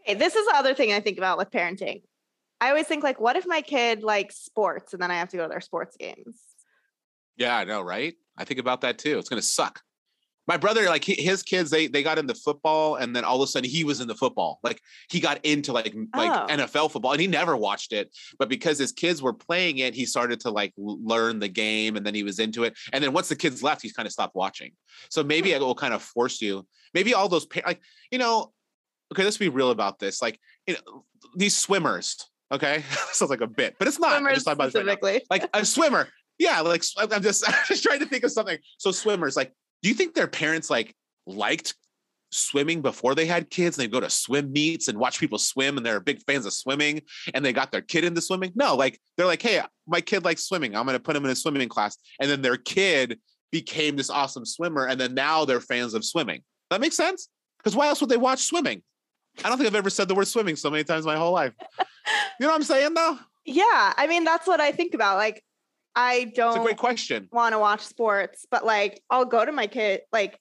Okay, 0.04 0.14
this 0.14 0.34
is 0.34 0.44
the 0.46 0.56
other 0.56 0.74
thing 0.74 0.92
I 0.92 0.98
think 1.00 1.16
about 1.18 1.38
with 1.38 1.50
parenting. 1.50 2.02
I 2.60 2.70
always 2.70 2.86
think 2.86 3.04
like, 3.04 3.20
what 3.20 3.36
if 3.36 3.46
my 3.46 3.60
kid 3.60 4.02
likes 4.02 4.36
sports 4.36 4.92
and 4.92 5.00
then 5.02 5.10
I 5.12 5.14
have 5.14 5.28
to 5.30 5.36
go 5.36 5.44
to 5.44 5.48
their 5.48 5.60
sports 5.60 5.96
games? 5.96 6.40
Yeah, 7.36 7.56
I 7.56 7.64
know, 7.64 7.82
right? 7.82 8.14
I 8.36 8.44
think 8.44 8.58
about 8.60 8.80
that 8.80 8.98
too. 8.98 9.18
It's 9.18 9.28
gonna 9.28 9.42
suck. 9.42 9.80
My 10.48 10.56
brother, 10.56 10.86
like 10.86 11.04
his 11.04 11.42
kids, 11.42 11.70
they 11.70 11.86
they 11.86 12.02
got 12.02 12.18
into 12.18 12.34
football, 12.34 12.96
and 12.96 13.14
then 13.14 13.24
all 13.24 13.40
of 13.40 13.48
a 13.48 13.50
sudden 13.50 13.68
he 13.68 13.84
was 13.84 14.00
into 14.00 14.14
football. 14.14 14.58
Like 14.62 14.80
he 15.08 15.20
got 15.20 15.44
into 15.44 15.72
like 15.72 15.94
like 16.16 16.32
Oh. 16.32 16.46
NFL 16.48 16.90
football, 16.90 17.12
and 17.12 17.20
he 17.20 17.26
never 17.26 17.56
watched 17.56 17.92
it. 17.92 18.16
But 18.38 18.48
because 18.48 18.78
his 18.78 18.92
kids 18.92 19.22
were 19.22 19.32
playing 19.32 19.78
it, 19.78 19.94
he 19.94 20.04
started 20.04 20.40
to 20.40 20.50
like 20.50 20.72
learn 20.76 21.38
the 21.38 21.48
game, 21.48 21.96
and 21.96 22.04
then 22.04 22.14
he 22.14 22.22
was 22.22 22.38
into 22.38 22.64
it. 22.64 22.76
And 22.92 23.02
then 23.02 23.12
once 23.12 23.28
the 23.28 23.36
kids 23.36 23.62
left, 23.62 23.82
he's 23.82 23.92
kind 23.92 24.06
of 24.06 24.12
stopped 24.12 24.34
watching. 24.34 24.72
So 25.10 25.22
maybe 25.22 25.50
hmm. 25.50 25.56
it 25.56 25.60
will 25.60 25.74
kind 25.74 25.94
of 25.94 26.02
force 26.02 26.40
you. 26.40 26.66
Maybe 26.94 27.14
all 27.14 27.28
those 27.28 27.46
like 27.64 27.80
you 28.10 28.18
know. 28.18 28.52
Okay, 29.12 29.24
let's 29.24 29.36
be 29.36 29.50
real 29.50 29.70
about 29.70 29.98
this. 29.98 30.22
Like 30.22 30.40
you 30.66 30.74
know, 30.74 31.04
these 31.36 31.56
swimmers. 31.56 32.16
Okay, 32.50 32.84
sounds 33.12 33.30
like 33.30 33.40
a 33.40 33.46
bit, 33.46 33.76
but 33.78 33.88
it's 33.88 33.98
not. 33.98 34.12
I'm 34.12 34.22
Swimmers 34.22 34.34
just 34.34 34.46
talking 34.46 34.56
about 34.56 34.72
this 34.72 34.84
right 34.84 34.98
specifically. 34.98 35.26
like 35.30 35.48
a 35.54 35.64
swimmer. 35.64 36.08
Yeah, 36.38 36.60
like 36.60 36.82
I'm 36.98 37.22
just 37.22 37.44
I'm 37.48 37.54
just 37.68 37.82
trying 37.82 38.00
to 38.00 38.06
think 38.06 38.24
of 38.24 38.32
something. 38.32 38.58
So 38.78 38.90
swimmers, 38.90 39.36
like, 39.36 39.52
do 39.82 39.88
you 39.88 39.94
think 39.94 40.14
their 40.14 40.28
parents 40.28 40.70
like 40.70 40.94
liked 41.26 41.74
swimming 42.30 42.80
before 42.80 43.14
they 43.14 43.26
had 43.26 43.50
kids? 43.50 43.76
And 43.76 43.84
they 43.84 43.90
go 43.92 44.00
to 44.00 44.10
swim 44.10 44.52
meets 44.52 44.88
and 44.88 44.98
watch 44.98 45.20
people 45.20 45.38
swim, 45.38 45.76
and 45.76 45.84
they're 45.84 46.00
big 46.00 46.22
fans 46.22 46.46
of 46.46 46.52
swimming, 46.52 47.02
and 47.34 47.44
they 47.44 47.52
got 47.52 47.72
their 47.72 47.82
kid 47.82 48.04
into 48.04 48.20
swimming. 48.20 48.52
No, 48.54 48.74
like 48.76 48.98
they're 49.16 49.26
like, 49.26 49.42
hey, 49.42 49.60
my 49.86 50.00
kid 50.00 50.24
likes 50.24 50.44
swimming. 50.44 50.74
I'm 50.74 50.86
going 50.86 50.96
to 50.96 51.02
put 51.02 51.16
him 51.16 51.24
in 51.24 51.30
a 51.30 51.36
swimming 51.36 51.68
class, 51.68 51.96
and 52.20 52.30
then 52.30 52.42
their 52.42 52.56
kid 52.56 53.18
became 53.50 53.96
this 53.96 54.10
awesome 54.10 54.46
swimmer, 54.46 54.86
and 54.86 54.98
then 55.00 55.14
now 55.14 55.44
they're 55.44 55.60
fans 55.60 55.94
of 55.94 56.04
swimming. 56.04 56.42
That 56.70 56.80
makes 56.80 56.96
sense. 56.96 57.28
Because 57.58 57.76
why 57.76 57.88
else 57.88 58.00
would 58.00 58.10
they 58.10 58.16
watch 58.16 58.40
swimming? 58.40 58.82
I 59.44 59.48
don't 59.48 59.56
think 59.56 59.68
I've 59.68 59.74
ever 59.76 59.90
said 59.90 60.08
the 60.08 60.14
word 60.14 60.26
swimming 60.26 60.56
so 60.56 60.70
many 60.70 60.84
times 60.84 61.04
in 61.04 61.12
my 61.12 61.16
whole 61.16 61.32
life. 61.32 61.52
You 61.78 61.84
know 62.40 62.48
what 62.48 62.56
I'm 62.56 62.62
saying, 62.62 62.94
though? 62.94 63.18
Yeah, 63.44 63.92
I 63.96 64.06
mean 64.08 64.24
that's 64.24 64.46
what 64.46 64.60
I 64.60 64.72
think 64.72 64.94
about. 64.94 65.16
Like, 65.16 65.42
I 65.94 66.32
don't. 66.34 66.50
It's 66.56 66.58
a 66.58 66.62
great 66.62 66.76
question. 66.78 67.28
want 67.32 67.52
to 67.52 67.58
watch 67.58 67.80
sports, 67.82 68.46
but 68.50 68.64
like 68.64 69.02
I'll 69.10 69.24
go 69.24 69.44
to 69.44 69.52
my 69.52 69.66
kid. 69.66 70.00
Like, 70.12 70.38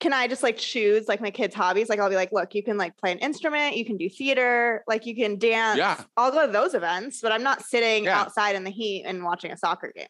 can 0.00 0.12
I 0.14 0.26
just 0.26 0.42
like 0.42 0.56
choose 0.56 1.06
like 1.08 1.20
my 1.20 1.30
kids' 1.30 1.54
hobbies? 1.54 1.88
Like, 1.88 2.00
I'll 2.00 2.08
be 2.08 2.16
like, 2.16 2.32
look, 2.32 2.54
you 2.54 2.62
can 2.62 2.78
like 2.78 2.96
play 2.96 3.12
an 3.12 3.18
instrument, 3.18 3.76
you 3.76 3.84
can 3.84 3.96
do 3.98 4.08
theater, 4.08 4.82
like 4.88 5.04
you 5.04 5.14
can 5.14 5.38
dance. 5.38 5.76
Yeah. 5.76 6.02
I'll 6.16 6.32
go 6.32 6.46
to 6.46 6.52
those 6.52 6.74
events, 6.74 7.20
but 7.20 7.32
I'm 7.32 7.42
not 7.42 7.62
sitting 7.62 8.04
Yeah. 8.04 8.18
outside 8.20 8.56
in 8.56 8.64
the 8.64 8.70
heat 8.70 9.04
and 9.06 9.22
watching 9.24 9.52
a 9.52 9.56
soccer 9.58 9.92
game. 9.94 10.06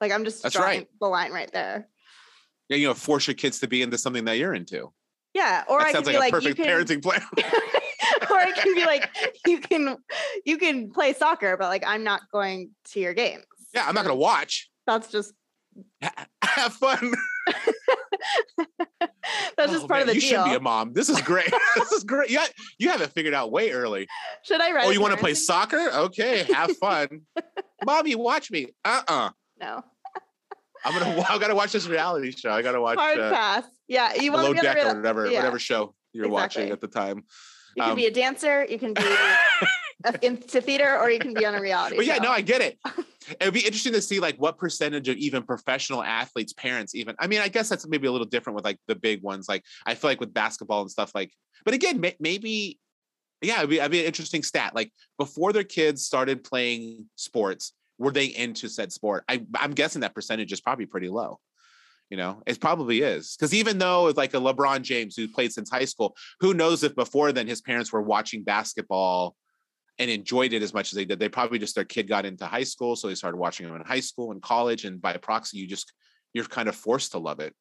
Like 0.00 0.12
I'm 0.12 0.24
just 0.24 0.42
That's 0.42 0.54
drawing 0.54 0.78
right. 0.80 0.88
the 1.00 1.06
line 1.08 1.32
right 1.32 1.50
there. 1.52 1.88
Yeah, 2.70 2.76
you 2.76 2.86
know, 2.88 2.94
force 2.94 3.26
your 3.26 3.34
kids 3.34 3.60
to 3.60 3.66
be 3.68 3.82
into 3.82 3.98
something 3.98 4.24
that 4.26 4.38
you're 4.38 4.54
into. 4.54 4.92
Yeah. 5.34 5.64
Or 5.68 5.80
that 5.80 5.88
I 5.88 5.92
sounds 5.92 6.08
could 6.08 6.16
like 6.16 6.32
be 6.32 6.36
a 6.36 6.40
like, 6.40 6.44
you 6.44 6.54
perfect 6.54 6.88
can, 6.88 6.98
parenting 6.98 7.02
plan. 7.02 7.22
or 8.30 8.40
it 8.40 8.54
can 8.54 8.74
be 8.74 8.84
like 8.86 9.08
you 9.46 9.60
can 9.60 9.96
you 10.46 10.56
can 10.56 10.90
play 10.90 11.12
soccer, 11.12 11.56
but 11.58 11.68
like 11.68 11.82
I'm 11.86 12.04
not 12.04 12.22
going 12.32 12.70
to 12.92 13.00
your 13.00 13.12
games. 13.14 13.44
yeah, 13.74 13.86
I'm 13.86 13.94
not 13.94 14.04
gonna 14.04 14.16
watch. 14.16 14.70
That's 14.86 15.10
just 15.10 15.32
Have 16.00 16.72
fun. 16.74 17.12
that's 19.56 19.72
just 19.72 19.84
Oh, 19.84 19.88
part 19.88 20.00
man, 20.00 20.02
of 20.02 20.06
the 20.08 20.14
you 20.14 20.20
deal. 20.20 20.30
You 20.30 20.36
should 20.36 20.44
be 20.50 20.56
a 20.56 20.60
mom. 20.60 20.92
This 20.92 21.08
is 21.08 21.20
great. 21.20 21.50
this 21.76 21.92
is 21.92 22.04
great. 22.04 22.30
You, 22.30 22.40
you 22.78 22.88
have 22.88 23.00
it 23.00 23.10
figured 23.12 23.34
out 23.34 23.52
way 23.52 23.70
early. 23.70 24.08
should 24.44 24.60
I 24.60 24.72
write? 24.72 24.86
Oh, 24.86 24.90
you 24.90 25.00
want 25.00 25.14
to 25.14 25.20
play 25.20 25.34
soccer? 25.34 25.90
Okay, 25.92 26.44
have 26.52 26.76
fun. 26.78 27.22
Mommy, 27.84 28.14
watch 28.14 28.50
me. 28.50 28.68
Uh-uh. 28.84 29.30
No. 29.60 29.84
I'm 30.84 30.98
gonna. 30.98 31.24
I 31.28 31.38
gotta 31.38 31.54
watch 31.54 31.72
this 31.72 31.88
reality 31.88 32.30
show. 32.30 32.50
I 32.50 32.62
gotta 32.62 32.80
watch 32.80 32.98
Hard 32.98 33.18
uh, 33.18 33.32
pass. 33.32 33.64
Yeah, 33.88 34.14
you 34.14 34.30
want 34.32 34.46
to 34.46 34.54
be 34.54 34.60
Deck 34.60 34.84
or 34.84 34.94
whatever, 34.94 35.26
yeah. 35.26 35.38
whatever 35.38 35.58
show 35.58 35.94
you're 36.12 36.28
watching 36.28 36.70
at 36.70 36.80
the 36.80 36.86
time. 36.86 37.24
You 37.74 37.82
can 37.82 37.90
um, 37.90 37.96
be 37.96 38.06
a 38.06 38.10
dancer, 38.10 38.64
you 38.64 38.78
can 38.78 38.94
be 38.94 39.02
into 40.22 40.60
theater, 40.60 40.96
or 40.98 41.10
you 41.10 41.18
can 41.18 41.34
be 41.34 41.44
on 41.44 41.54
a 41.54 41.60
reality. 41.60 41.96
But 41.96 42.06
yeah, 42.06 42.16
show. 42.16 42.24
no, 42.24 42.30
I 42.30 42.40
get 42.40 42.60
it. 42.60 42.78
It 43.38 43.44
would 43.44 43.52
be 43.52 43.60
interesting 43.60 43.92
to 43.92 44.00
see 44.00 44.20
like 44.20 44.36
what 44.36 44.56
percentage 44.56 45.06
of 45.10 45.18
even 45.18 45.42
professional 45.42 46.02
athletes, 46.02 46.54
parents, 46.54 46.94
even. 46.94 47.14
I 47.18 47.26
mean, 47.26 47.40
I 47.40 47.48
guess 47.48 47.68
that's 47.68 47.86
maybe 47.86 48.06
a 48.06 48.10
little 48.10 48.26
different 48.26 48.54
with 48.54 48.64
like 48.64 48.78
the 48.86 48.94
big 48.94 49.22
ones. 49.22 49.50
Like 49.50 49.64
I 49.84 49.96
feel 49.96 50.08
like 50.08 50.18
with 50.18 50.32
basketball 50.32 50.80
and 50.80 50.90
stuff. 50.90 51.12
Like, 51.14 51.30
but 51.66 51.74
again, 51.74 52.00
may- 52.00 52.16
maybe, 52.18 52.78
yeah, 53.42 53.58
it'd 53.58 53.68
be, 53.68 53.80
it'd 53.80 53.90
be 53.90 54.00
an 54.00 54.06
interesting 54.06 54.42
stat. 54.42 54.74
Like 54.74 54.94
before 55.18 55.52
their 55.52 55.62
kids 55.62 56.06
started 56.06 56.42
playing 56.42 57.04
sports, 57.16 57.74
were 57.98 58.12
they 58.12 58.26
into 58.26 58.66
said 58.70 58.92
sport? 58.92 59.24
I, 59.28 59.44
I'm 59.56 59.72
guessing 59.72 60.00
that 60.00 60.14
percentage 60.14 60.50
is 60.50 60.62
probably 60.62 60.86
pretty 60.86 61.10
low. 61.10 61.38
You 62.08 62.16
know, 62.16 62.42
it 62.46 62.58
probably 62.58 63.02
is 63.02 63.36
because 63.36 63.52
even 63.52 63.76
though 63.76 64.06
it's 64.06 64.16
like 64.16 64.32
a 64.32 64.38
LeBron 64.38 64.80
James 64.80 65.14
who 65.14 65.28
played 65.28 65.52
since 65.52 65.68
high 65.68 65.84
school, 65.84 66.16
who 66.40 66.54
knows 66.54 66.82
if 66.82 66.94
before 66.94 67.32
then 67.32 67.46
his 67.46 67.60
parents 67.60 67.92
were 67.92 68.00
watching 68.00 68.42
basketball 68.42 69.36
and 69.98 70.10
enjoyed 70.10 70.52
it 70.52 70.62
as 70.62 70.72
much 70.72 70.92
as 70.92 70.96
they 70.96 71.04
did. 71.04 71.18
They 71.18 71.28
probably 71.28 71.58
just 71.58 71.74
their 71.74 71.84
kid 71.84 72.08
got 72.08 72.24
into 72.24 72.46
high 72.46 72.64
school, 72.64 72.96
so 72.96 73.08
they 73.08 73.14
started 73.14 73.36
watching 73.36 73.66
them 73.66 73.76
in 73.76 73.82
high 73.82 74.00
school 74.00 74.32
and 74.32 74.40
college, 74.42 74.84
and 74.84 75.00
by 75.00 75.16
proxy, 75.16 75.58
you 75.58 75.66
just 75.66 75.92
you're 76.34 76.44
kind 76.44 76.68
of 76.68 76.76
forced 76.76 77.12
to 77.12 77.18
love 77.18 77.40
it. 77.40 77.54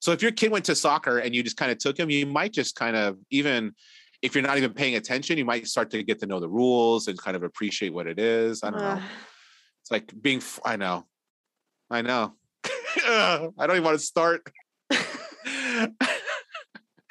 So 0.00 0.12
if 0.12 0.22
your 0.22 0.32
kid 0.32 0.50
went 0.50 0.64
to 0.66 0.74
soccer 0.74 1.18
and 1.18 1.34
you 1.34 1.42
just 1.42 1.56
kind 1.56 1.70
of 1.70 1.78
took 1.78 1.98
him, 1.98 2.10
you 2.10 2.26
might 2.26 2.52
just 2.52 2.76
kind 2.76 2.96
of 2.96 3.18
even 3.30 3.74
if 4.22 4.34
you're 4.34 4.42
not 4.42 4.58
even 4.58 4.72
paying 4.72 4.96
attention, 4.96 5.38
you 5.38 5.44
might 5.44 5.66
start 5.66 5.90
to 5.90 6.02
get 6.02 6.20
to 6.20 6.26
know 6.26 6.40
the 6.40 6.48
rules 6.48 7.08
and 7.08 7.18
kind 7.18 7.36
of 7.36 7.42
appreciate 7.42 7.92
what 7.92 8.06
it 8.06 8.18
is. 8.18 8.62
I 8.62 8.70
don't 8.70 8.80
know. 8.80 9.00
It's 9.82 9.90
like 9.90 10.12
being. 10.20 10.42
I 10.64 10.76
know. 10.76 11.06
I 11.90 12.02
know. 12.02 12.34
I 12.64 13.50
don't 13.58 13.70
even 13.70 13.84
want 13.84 13.98
to 13.98 14.04
start. 14.04 14.50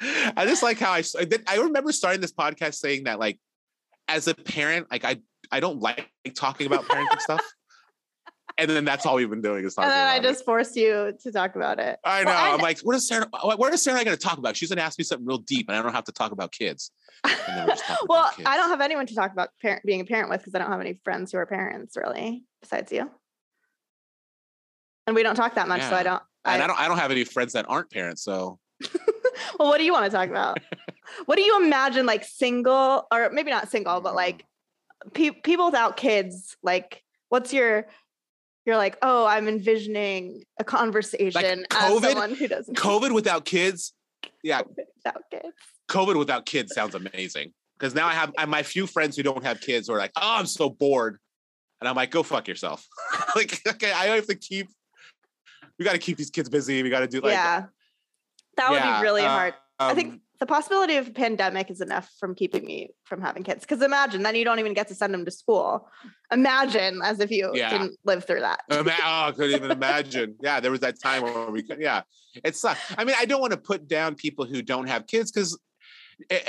I 0.02 0.46
just 0.46 0.62
like 0.62 0.78
how 0.78 0.92
I 0.92 1.02
I 1.46 1.56
remember 1.56 1.92
starting 1.92 2.20
this 2.20 2.32
podcast 2.32 2.74
saying 2.74 3.04
that 3.04 3.18
like 3.18 3.38
as 4.10 4.28
a 4.28 4.34
parent, 4.34 4.88
like 4.90 5.04
I 5.04 5.20
I 5.50 5.60
don't 5.60 5.80
like 5.80 6.10
talking 6.34 6.66
about 6.66 6.84
parenting 6.84 7.20
stuff. 7.20 7.42
And 8.58 8.68
then 8.68 8.84
that's 8.84 9.06
all 9.06 9.14
we've 9.14 9.30
been 9.30 9.40
doing 9.40 9.64
is 9.64 9.74
talking 9.74 9.90
and 9.90 9.92
then 9.92 10.06
I 10.06 10.16
about 10.16 10.24
it. 10.24 10.28
just 10.28 10.44
forced 10.44 10.76
you 10.76 11.14
to 11.22 11.32
talk 11.32 11.56
about 11.56 11.78
it. 11.78 11.98
I 12.04 12.24
know. 12.24 12.30
Well, 12.30 12.50
I 12.50 12.54
I'm 12.54 12.60
like, 12.60 12.80
what 12.80 12.96
is 12.96 13.08
Sarah? 13.08 13.26
What 13.32 13.72
is 13.72 13.82
Sarah 13.82 14.04
going 14.04 14.16
to 14.16 14.22
talk 14.22 14.38
about? 14.38 14.56
She's 14.56 14.68
going 14.68 14.76
to 14.76 14.82
ask 14.82 14.98
me 14.98 15.04
something 15.04 15.26
real 15.26 15.38
deep, 15.38 15.68
and 15.68 15.78
I 15.78 15.82
don't 15.82 15.92
have 15.92 16.04
to 16.04 16.12
talk 16.12 16.32
about 16.32 16.52
kids. 16.52 16.90
And 17.24 17.32
then 17.46 17.66
we're 17.66 17.72
just 17.72 17.84
talking 17.84 18.06
well, 18.08 18.20
about 18.20 18.36
kids. 18.36 18.48
I 18.50 18.56
don't 18.56 18.68
have 18.68 18.80
anyone 18.82 19.06
to 19.06 19.14
talk 19.14 19.32
about 19.32 19.50
parent 19.62 19.82
being 19.86 20.00
a 20.00 20.04
parent 20.04 20.28
with 20.28 20.40
because 20.40 20.54
I 20.54 20.58
don't 20.58 20.70
have 20.70 20.80
any 20.80 21.00
friends 21.04 21.32
who 21.32 21.38
are 21.38 21.46
parents 21.46 21.96
really, 21.96 22.44
besides 22.60 22.92
you. 22.92 23.10
And 25.06 25.16
we 25.16 25.22
don't 25.22 25.36
talk 25.36 25.54
that 25.54 25.68
much, 25.68 25.82
so 25.82 25.94
I 25.94 26.02
don't. 26.02 26.22
and 26.44 26.60
I, 26.60 26.64
I 26.64 26.66
don't. 26.66 26.80
I 26.80 26.88
don't 26.88 26.98
have 26.98 27.10
any 27.10 27.24
friends 27.24 27.54
that 27.54 27.64
aren't 27.68 27.90
parents, 27.90 28.22
so 28.22 28.58
well, 29.58 29.68
what 29.68 29.78
do 29.78 29.84
you 29.84 29.92
want 29.92 30.04
to 30.04 30.10
talk 30.10 30.28
about? 30.28 30.58
What 31.26 31.36
do 31.36 31.42
you 31.42 31.62
imagine, 31.64 32.06
like 32.06 32.24
single, 32.24 33.06
or 33.12 33.30
maybe 33.30 33.50
not 33.50 33.70
single, 33.70 34.00
but 34.00 34.12
Mm. 34.12 34.16
like 34.16 34.44
pe- 35.14 35.30
people 35.30 35.66
without 35.66 35.96
kids? 35.96 36.56
Like, 36.62 37.02
what's 37.28 37.52
your? 37.52 37.86
You're 38.66 38.76
like, 38.76 38.98
oh, 39.02 39.26
I'm 39.26 39.48
envisioning 39.48 40.44
a 40.58 40.64
conversation 40.64 41.64
as 41.70 41.90
COVID? 41.90 42.02
someone 42.02 42.34
who 42.34 42.46
doesn't 42.46 42.76
COVID 42.76 43.12
without 43.12 43.44
kids. 43.44 43.94
Yeah, 44.42 44.62
without 44.62 45.22
kids. 45.30 45.54
COVID 45.88 46.18
without 46.18 46.46
kids 46.46 46.74
sounds 46.74 46.94
amazing. 46.94 47.52
Because 47.78 47.94
now 47.94 48.06
I 48.06 48.12
have 48.12 48.32
I, 48.36 48.44
my 48.44 48.62
few 48.62 48.86
friends 48.86 49.16
who 49.16 49.22
don't 49.22 49.42
have 49.42 49.60
kids 49.60 49.88
who 49.88 49.94
are 49.94 49.98
like, 49.98 50.12
oh, 50.16 50.20
I'm 50.38 50.46
so 50.46 50.68
bored. 50.68 51.18
And 51.80 51.88
I'm 51.88 51.96
like, 51.96 52.10
go 52.10 52.22
fuck 52.22 52.46
yourself. 52.46 52.86
like, 53.34 53.58
okay, 53.66 53.90
I 53.90 54.06
have 54.08 54.26
to 54.26 54.34
keep, 54.34 54.68
we 55.78 55.86
got 55.86 55.92
to 55.92 55.98
keep 55.98 56.18
these 56.18 56.28
kids 56.28 56.50
busy. 56.50 56.82
We 56.82 56.90
got 56.90 57.00
to 57.00 57.06
do 57.06 57.20
like, 57.20 57.32
yeah, 57.32 57.64
that 58.58 58.70
would 58.70 58.76
yeah, 58.76 59.00
be 59.00 59.02
really 59.02 59.22
uh, 59.22 59.28
hard. 59.28 59.54
I 59.78 59.94
think 59.94 60.12
um, 60.12 60.20
the 60.40 60.46
possibility 60.46 60.96
of 60.96 61.06
a 61.08 61.10
pandemic 61.10 61.70
is 61.70 61.82
enough 61.82 62.10
from 62.18 62.34
keeping 62.34 62.64
me 62.64 62.90
from 63.04 63.20
having 63.20 63.42
kids. 63.42 63.60
Because 63.60 63.82
imagine 63.82 64.22
then 64.22 64.34
you 64.34 64.44
don't 64.44 64.58
even 64.58 64.72
get 64.72 64.88
to 64.88 64.94
send 64.94 65.12
them 65.12 65.26
to 65.26 65.30
school. 65.30 65.86
Imagine 66.32 67.00
as 67.04 67.20
if 67.20 67.30
you 67.30 67.50
Yeah. 67.54 67.70
didn't 67.70 67.98
live 68.04 68.24
through 68.24 68.40
that. 68.40 68.60
Oh, 68.70 69.28
I 69.28 69.32
couldn't 69.32 69.54
even 69.54 69.70
imagine. 69.70 70.36
Yeah, 70.42 70.60
there 70.60 70.70
was 70.70 70.80
that 70.80 71.00
time 71.00 71.22
where 71.22 71.50
we 71.50 71.62
could, 71.62 71.78
yeah, 71.80 72.02
it 72.42 72.56
sucked. 72.56 72.80
I 72.96 73.04
mean, 73.04 73.16
I 73.18 73.26
don't 73.26 73.40
want 73.42 73.52
to 73.52 73.58
put 73.58 73.86
down 73.86 74.14
people 74.14 74.46
who 74.46 74.62
don't 74.62 74.86
have 74.88 75.06
kids 75.06 75.30
because, 75.30 75.58
eh, 76.30 76.40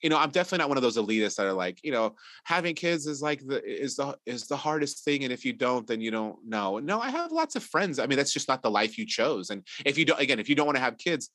you 0.00 0.08
know, 0.08 0.18
I'm 0.18 0.30
definitely 0.30 0.58
not 0.58 0.68
one 0.68 0.78
of 0.78 0.82
those 0.82 0.96
elitists 0.96 1.36
that 1.36 1.46
are 1.46 1.52
like, 1.52 1.80
you 1.82 1.92
know, 1.92 2.14
having 2.44 2.74
kids 2.74 3.06
is 3.06 3.20
like 3.20 3.46
the 3.46 3.62
is 3.64 3.96
the 3.96 4.16
is 4.26 4.46
the 4.46 4.56
hardest 4.56 5.04
thing, 5.04 5.24
and 5.24 5.32
if 5.32 5.44
you 5.46 5.52
don't, 5.54 5.86
then 5.86 6.00
you 6.00 6.10
don't 6.10 6.36
know. 6.46 6.78
No, 6.78 7.00
I 7.00 7.10
have 7.10 7.32
lots 7.32 7.56
of 7.56 7.62
friends. 7.64 7.98
I 7.98 8.06
mean, 8.06 8.18
that's 8.18 8.32
just 8.32 8.48
not 8.48 8.62
the 8.62 8.70
life 8.70 8.98
you 8.98 9.06
chose. 9.06 9.48
And 9.50 9.66
if 9.84 9.96
you 9.96 10.04
don't, 10.04 10.20
again, 10.20 10.38
if 10.38 10.48
you 10.48 10.54
don't 10.54 10.66
want 10.66 10.76
to 10.76 10.82
have 10.82 10.98
kids, 10.98 11.30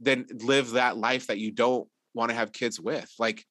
then 0.00 0.26
live 0.32 0.72
that 0.72 0.96
life 0.96 1.26
that 1.28 1.38
you 1.38 1.50
don't 1.50 1.88
want 2.14 2.30
to 2.30 2.36
have 2.36 2.52
kids 2.52 2.80
with. 2.80 3.12
Like, 3.18 3.44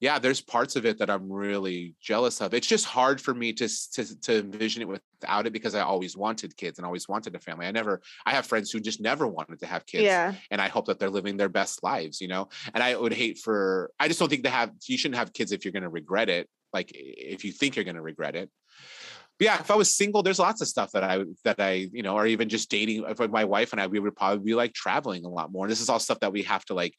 yeah, 0.00 0.18
there's 0.18 0.40
parts 0.40 0.74
of 0.74 0.84
it 0.84 0.98
that 0.98 1.08
I'm 1.08 1.32
really 1.32 1.94
jealous 2.00 2.40
of. 2.40 2.54
It's 2.54 2.66
just 2.66 2.84
hard 2.84 3.20
for 3.20 3.32
me 3.32 3.52
to 3.52 3.68
to 3.92 4.20
to 4.22 4.38
envision 4.40 4.82
it 4.82 4.88
without 4.88 5.46
it 5.46 5.52
because 5.52 5.76
I 5.76 5.82
always 5.82 6.16
wanted 6.16 6.56
kids 6.56 6.78
and 6.78 6.84
always 6.84 7.08
wanted 7.08 7.36
a 7.36 7.38
family. 7.38 7.66
I 7.66 7.70
never 7.70 8.02
I 8.26 8.32
have 8.32 8.44
friends 8.44 8.72
who 8.72 8.80
just 8.80 9.00
never 9.00 9.28
wanted 9.28 9.60
to 9.60 9.66
have 9.66 9.86
kids. 9.86 10.02
Yeah. 10.02 10.34
And 10.50 10.60
I 10.60 10.66
hope 10.68 10.86
that 10.86 10.98
they're 10.98 11.08
living 11.08 11.36
their 11.36 11.48
best 11.48 11.84
lives, 11.84 12.20
you 12.20 12.26
know. 12.26 12.48
And 12.74 12.82
I 12.82 12.96
would 12.96 13.12
hate 13.12 13.38
for 13.38 13.92
I 14.00 14.08
just 14.08 14.18
don't 14.18 14.28
think 14.28 14.42
to 14.42 14.50
have 14.50 14.72
you 14.88 14.98
shouldn't 14.98 15.18
have 15.18 15.32
kids 15.32 15.52
if 15.52 15.64
you're 15.64 15.72
going 15.72 15.84
to 15.84 15.88
regret 15.88 16.28
it. 16.28 16.48
Like 16.72 16.90
if 16.92 17.44
you 17.44 17.52
think 17.52 17.76
you're 17.76 17.84
going 17.84 17.94
to 17.94 18.02
regret 18.02 18.34
it. 18.34 18.50
But 19.38 19.44
yeah, 19.46 19.60
if 19.60 19.70
I 19.70 19.74
was 19.74 19.94
single, 19.94 20.22
there's 20.22 20.38
lots 20.38 20.60
of 20.60 20.68
stuff 20.68 20.92
that 20.92 21.02
I 21.02 21.24
that 21.44 21.58
I, 21.58 21.88
you 21.92 22.02
know, 22.02 22.14
or 22.14 22.26
even 22.26 22.48
just 22.48 22.70
dating. 22.70 23.04
If 23.08 23.18
my 23.30 23.44
wife 23.44 23.72
and 23.72 23.80
I, 23.80 23.86
we 23.86 23.98
would 23.98 24.14
probably 24.14 24.44
be 24.44 24.54
like 24.54 24.72
traveling 24.72 25.24
a 25.24 25.28
lot 25.28 25.50
more. 25.50 25.64
And 25.64 25.70
this 25.72 25.80
is 25.80 25.88
all 25.88 25.98
stuff 25.98 26.20
that 26.20 26.32
we 26.32 26.42
have 26.42 26.64
to 26.66 26.74
like 26.74 26.94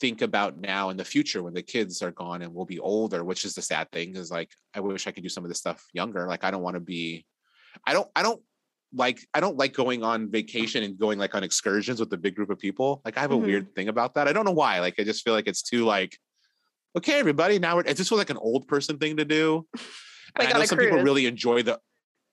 think 0.00 0.22
about 0.22 0.58
now 0.58 0.90
in 0.90 0.96
the 0.96 1.04
future 1.04 1.42
when 1.42 1.52
the 1.52 1.62
kids 1.62 2.00
are 2.00 2.10
gone 2.10 2.42
and 2.42 2.54
we'll 2.54 2.64
be 2.64 2.78
older, 2.78 3.22
which 3.22 3.44
is 3.44 3.54
the 3.54 3.62
sad 3.62 3.90
thing. 3.92 4.16
Is 4.16 4.30
like 4.30 4.50
I 4.74 4.80
wish 4.80 5.06
I 5.06 5.10
could 5.10 5.22
do 5.22 5.28
some 5.28 5.44
of 5.44 5.50
this 5.50 5.58
stuff 5.58 5.84
younger. 5.92 6.26
Like 6.26 6.44
I 6.44 6.50
don't 6.50 6.62
want 6.62 6.74
to 6.74 6.80
be, 6.80 7.26
I 7.86 7.92
don't, 7.92 8.08
I 8.16 8.22
don't 8.22 8.40
like, 8.94 9.18
I 9.34 9.40
don't 9.40 9.56
like 9.58 9.74
going 9.74 10.04
on 10.04 10.30
vacation 10.30 10.84
and 10.84 10.98
going 10.98 11.18
like 11.18 11.34
on 11.34 11.42
excursions 11.42 11.98
with 12.00 12.12
a 12.12 12.16
big 12.16 12.36
group 12.36 12.50
of 12.50 12.58
people. 12.58 13.02
Like 13.04 13.18
I 13.18 13.20
have 13.20 13.32
a 13.32 13.36
Mhm. 13.36 13.44
weird 13.46 13.74
thing 13.74 13.88
about 13.88 14.14
that. 14.14 14.28
I 14.28 14.32
don't 14.32 14.44
know 14.44 14.52
why. 14.52 14.78
Like 14.80 14.94
I 14.98 15.04
just 15.04 15.24
feel 15.24 15.34
like 15.34 15.48
it's 15.48 15.62
too 15.62 15.84
like, 15.84 16.16
okay, 16.96 17.18
everybody, 17.18 17.58
now 17.58 17.74
we're. 17.76 17.82
It 17.82 17.96
just 17.96 18.08
feels 18.08 18.20
like 18.20 18.30
an 18.30 18.36
old 18.36 18.68
person 18.68 18.98
thing 18.98 19.16
to 19.16 19.24
do. 19.24 19.66
And 20.36 20.46
Like 20.46 20.54
I 20.54 20.58
know 20.58 20.64
some 20.64 20.78
people 20.78 21.02
really 21.02 21.26
enjoy 21.26 21.62
the 21.62 21.78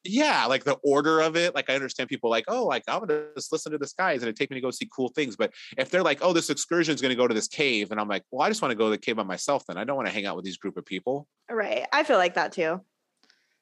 yeah, 0.03 0.45
like 0.45 0.63
the 0.63 0.77
order 0.83 1.21
of 1.21 1.35
it. 1.35 1.53
Like 1.53 1.69
I 1.69 1.75
understand 1.75 2.09
people 2.09 2.29
like, 2.29 2.45
oh, 2.47 2.65
like 2.65 2.83
I'm 2.87 3.01
gonna 3.01 3.25
just 3.35 3.51
listen 3.51 3.71
to 3.71 3.77
the 3.77 3.87
skies 3.87 4.21
and 4.21 4.29
it 4.29 4.35
take 4.35 4.49
me 4.49 4.55
to 4.55 4.61
go 4.61 4.71
see 4.71 4.89
cool 4.93 5.09
things. 5.09 5.35
But 5.35 5.53
if 5.77 5.89
they're 5.89 6.03
like, 6.03 6.19
oh, 6.21 6.33
this 6.33 6.49
excursion 6.49 6.95
is 6.95 7.01
gonna 7.01 7.15
go 7.15 7.27
to 7.27 7.33
this 7.33 7.47
cave, 7.47 7.91
and 7.91 7.99
I'm 7.99 8.07
like, 8.07 8.23
well, 8.31 8.41
I 8.41 8.49
just 8.49 8.61
want 8.61 8.71
to 8.71 8.75
go 8.75 8.85
to 8.85 8.91
the 8.91 8.97
cave 8.97 9.17
by 9.17 9.23
myself. 9.23 9.65
Then 9.67 9.77
I 9.77 9.83
don't 9.83 9.95
want 9.95 10.07
to 10.07 10.13
hang 10.13 10.25
out 10.25 10.35
with 10.35 10.45
these 10.45 10.57
group 10.57 10.77
of 10.77 10.85
people. 10.85 11.27
Right. 11.49 11.85
I 11.93 12.03
feel 12.03 12.17
like 12.17 12.35
that 12.35 12.51
too. 12.51 12.81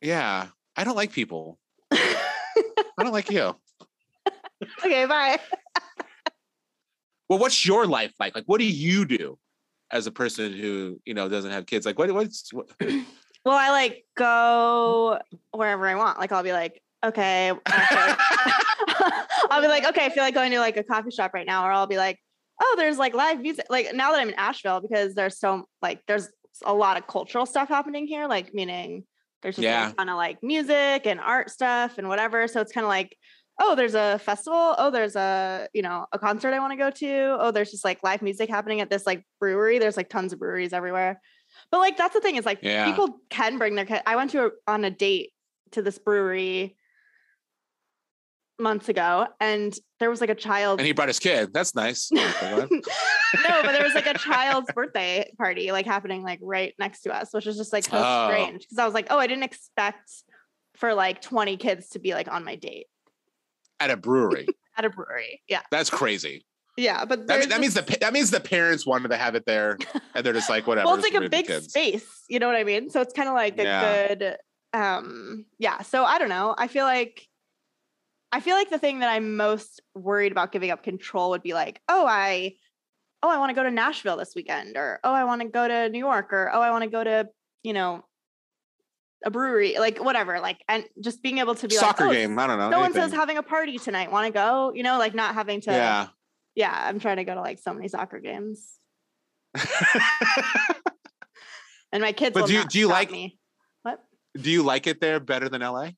Yeah, 0.01 0.47
I 0.77 0.83
don't 0.83 0.95
like 0.95 1.11
people. 1.11 1.59
I 1.91 3.03
don't 3.03 3.11
like 3.11 3.29
you. 3.29 3.55
okay, 4.85 5.05
bye. 5.05 5.39
Well, 7.29 7.39
what's 7.39 7.65
your 7.65 7.85
life 7.85 8.13
like? 8.19 8.33
Like, 8.33 8.45
what 8.45 8.59
do 8.59 8.65
you 8.65 9.05
do 9.05 9.37
as 9.91 10.07
a 10.07 10.11
person 10.11 10.53
who 10.53 10.99
you 11.05 11.13
know 11.13 11.29
doesn't 11.29 11.51
have 11.51 11.65
kids? 11.65 11.85
Like, 11.85 11.99
what 11.99 12.11
what's 12.11 12.51
what? 12.53 12.69
Well, 13.45 13.57
I 13.57 13.69
like 13.71 14.05
go 14.17 15.19
wherever 15.51 15.87
I 15.87 15.95
want. 15.95 16.19
Like 16.19 16.31
I'll 16.31 16.43
be 16.43 16.51
like, 16.51 16.81
okay. 17.03 17.51
I 17.65 17.85
feel 17.85 17.97
like- 17.97 19.25
I'll 19.51 19.61
be 19.61 19.67
like, 19.67 19.85
okay, 19.87 20.05
I 20.05 20.09
feel 20.09 20.23
like 20.23 20.33
going 20.35 20.51
to 20.51 20.59
like 20.59 20.77
a 20.77 20.83
coffee 20.83 21.11
shop 21.11 21.31
right 21.33 21.47
now, 21.47 21.65
or 21.65 21.71
I'll 21.71 21.87
be 21.87 21.97
like, 21.97 22.19
oh, 22.61 22.75
there's 22.77 22.97
like 22.97 23.13
live 23.13 23.39
music. 23.39 23.65
Like 23.69 23.93
now 23.95 24.11
that 24.11 24.19
I'm 24.19 24.27
in 24.29 24.35
Asheville, 24.35 24.81
because 24.81 25.15
there's 25.15 25.39
so 25.39 25.65
like 25.81 26.01
there's 26.07 26.27
a 26.65 26.73
lot 26.73 26.97
of 26.97 27.07
cultural 27.07 27.45
stuff 27.45 27.69
happening 27.69 28.05
here. 28.07 28.27
Like 28.27 28.53
meaning 28.53 29.05
there's 29.41 29.55
just 29.55 29.63
Yeah. 29.63 29.91
a 29.91 29.93
ton 29.93 30.09
of 30.09 30.17
like 30.17 30.43
music 30.43 31.07
and 31.07 31.19
art 31.19 31.49
stuff 31.49 31.97
and 31.97 32.09
whatever. 32.09 32.47
So 32.47 32.59
it's 32.59 32.73
kind 32.73 32.83
of 32.83 32.89
like, 32.89 33.15
oh, 33.61 33.75
there's 33.75 33.95
a 33.95 34.19
festival. 34.19 34.75
Oh, 34.77 34.91
there's 34.91 35.15
a 35.15 35.67
you 35.73 35.81
know 35.81 36.05
a 36.11 36.19
concert 36.19 36.53
I 36.53 36.59
want 36.59 36.73
to 36.73 36.77
go 36.77 36.91
to. 36.91 37.37
Oh, 37.39 37.51
there's 37.51 37.71
just 37.71 37.85
like 37.85 38.03
live 38.03 38.21
music 38.21 38.49
happening 38.49 38.81
at 38.81 38.89
this 38.89 39.05
like 39.07 39.23
brewery. 39.39 39.79
There's 39.79 39.97
like 39.97 40.09
tons 40.09 40.33
of 40.33 40.39
breweries 40.39 40.73
everywhere. 40.73 41.21
But 41.71 41.79
like 41.79 41.97
that's 41.97 42.13
the 42.13 42.21
thing 42.21 42.35
is 42.35 42.45
like 42.45 42.59
Yeah. 42.61 42.85
people 42.85 43.19
can 43.29 43.57
bring 43.57 43.75
their 43.75 43.85
kid. 43.85 44.01
I 44.05 44.15
went 44.15 44.31
to 44.31 44.45
a, 44.47 44.49
on 44.67 44.83
a 44.85 44.89
date 44.91 45.31
to 45.71 45.81
this 45.81 45.97
brewery 45.99 46.75
months 48.59 48.89
ago, 48.89 49.27
and 49.39 49.73
there 49.99 50.09
was 50.09 50.19
like 50.21 50.29
a 50.29 50.35
child. 50.35 50.79
And 50.79 50.87
he 50.87 50.91
brought 50.91 51.07
his 51.07 51.19
kid. 51.19 51.53
That's 51.53 51.75
nice. 51.75 52.09
Okay, 52.11 52.21
go 52.41 52.57
ahead. 52.57 52.69
no, 52.71 53.61
but 53.63 53.71
there 53.71 53.83
was 53.83 53.93
like 53.93 54.07
a 54.07 54.17
child's 54.17 54.71
birthday 54.73 55.31
party 55.37 55.71
like 55.71 55.85
happening 55.85 56.23
like 56.23 56.39
right 56.41 56.73
next 56.79 57.01
to 57.03 57.13
us, 57.15 57.29
which 57.33 57.45
was 57.45 57.55
just 57.57 57.71
like 57.71 57.83
so 57.85 57.91
Oh. 57.93 58.27
strange 58.29 58.61
because 58.63 58.77
I 58.77 58.85
was 58.85 58.93
like, 58.93 59.07
oh, 59.09 59.17
I 59.17 59.27
didn't 59.27 59.43
expect 59.43 60.11
for 60.75 60.93
like 60.93 61.21
20 61.21 61.57
kids 61.57 61.89
to 61.89 61.99
be 61.99 62.13
like 62.13 62.31
on 62.31 62.43
my 62.45 62.55
date 62.55 62.87
At 63.79 63.91
a 63.91 63.97
brewery. 63.97 64.47
at 64.77 64.85
a 64.85 64.89
brewery. 64.89 65.41
Yeah. 65.47 65.61
That's 65.71 65.89
crazy. 65.89 66.45
Yeah. 66.79 67.05
But 67.05 67.27
That, 67.27 67.39
mean- 67.39 67.49
that 67.49 67.61
means 67.61 67.73
the 67.73 67.97
that 68.01 68.13
means 68.13 68.31
the 68.31 68.39
parents 68.39 68.85
wanted 68.85 69.09
to 69.09 69.17
have 69.17 69.35
it 69.35 69.45
there, 69.45 69.77
and 70.15 70.25
they're 70.25 70.33
just 70.33 70.49
like 70.49 70.65
whatever. 70.67 70.87
well, 70.87 70.95
it's 70.95 71.03
like 71.03 71.21
a 71.21 71.29
big 71.29 71.49
space, 71.63 72.23
you 72.29 72.39
know 72.39 72.47
what 72.47 72.55
I 72.55 72.63
mean? 72.63 72.89
So 72.89 73.01
it's 73.01 73.13
kind 73.13 73.27
of 73.29 73.35
like 73.35 73.59
a 73.59 73.63
Yeah. 73.63 74.07
good 74.07 74.37
um 74.73 75.45
yeah. 75.57 75.81
So 75.81 76.03
I 76.03 76.19
don't 76.19 76.29
know. 76.29 76.55
I 76.57 76.67
feel 76.67 76.85
like 76.85 77.27
I 78.31 78.39
feel 78.39 78.55
like 78.55 78.69
the 78.69 78.77
thing 78.77 78.99
that 78.99 79.09
I'm 79.09 79.35
most 79.37 79.81
worried 79.95 80.31
about 80.31 80.51
giving 80.51 80.69
up 80.71 80.83
control 80.83 81.31
would 81.31 81.41
be 81.43 81.53
like, 81.53 81.81
oh, 81.89 82.05
I 82.07 82.53
oh, 83.23 83.29
I 83.29 83.37
want 83.39 83.49
to 83.49 83.55
go 83.55 83.63
to 83.63 83.71
Nashville 83.71 84.17
this 84.17 84.33
weekend, 84.35 84.77
or 84.77 84.99
oh, 85.03 85.11
I 85.11 85.23
want 85.25 85.41
to 85.41 85.47
go 85.47 85.67
to 85.67 85.89
New 85.89 85.99
York, 85.99 86.31
or 86.31 86.49
oh, 86.53 86.61
I 86.61 86.71
want 86.71 86.83
to 86.83 86.89
go 86.89 87.03
to, 87.03 87.27
you 87.63 87.73
know, 87.73 88.05
a 89.25 89.31
brewery, 89.31 89.77
like 89.79 90.03
whatever. 90.03 90.39
Like 90.39 90.63
and 90.69 90.85
just 91.03 91.21
being 91.21 91.39
able 91.39 91.55
to 91.55 91.67
be 91.67 91.75
Soccer 91.75 92.05
like, 92.05 92.11
oh, 92.11 92.19
game. 92.19 92.37
I 92.39 92.47
don't 92.47 92.59
know. 92.59 92.69
No 92.69 92.83
so's 92.87 92.95
anything. 92.95 93.19
having 93.19 93.37
a 93.37 93.43
party 93.43 93.77
tonight. 93.77 94.11
Want 94.11 94.27
to 94.27 94.31
go? 94.31 94.71
You 94.73 94.83
know, 94.83 94.97
like 94.99 95.15
not 95.15 95.33
having 95.33 95.61
to 95.61 95.71
yeah. 95.71 96.07
Yeah, 96.55 96.73
I'm 96.73 96.99
trying 96.99 97.17
to 97.17 97.23
go 97.23 97.35
to 97.35 97.41
like 97.41 97.59
so 97.59 97.73
many 97.73 97.87
soccer 97.87 98.19
games. 98.19 98.73
And 101.91 102.01
my 102.03 102.11
kids 102.11 102.33
But 102.33 102.47
do 102.47 102.53
you- 102.53 102.65
do 102.65 102.79
you 102.79 102.87
like- 102.87 103.11
me. 103.11 103.37
What? 103.81 103.99
Do 104.39 104.51
you 104.51 104.63
like 104.63 104.85
it 104.87 105.01
there 105.01 105.19
better 105.19 105.49
than 105.49 105.61
LA? 105.61 105.91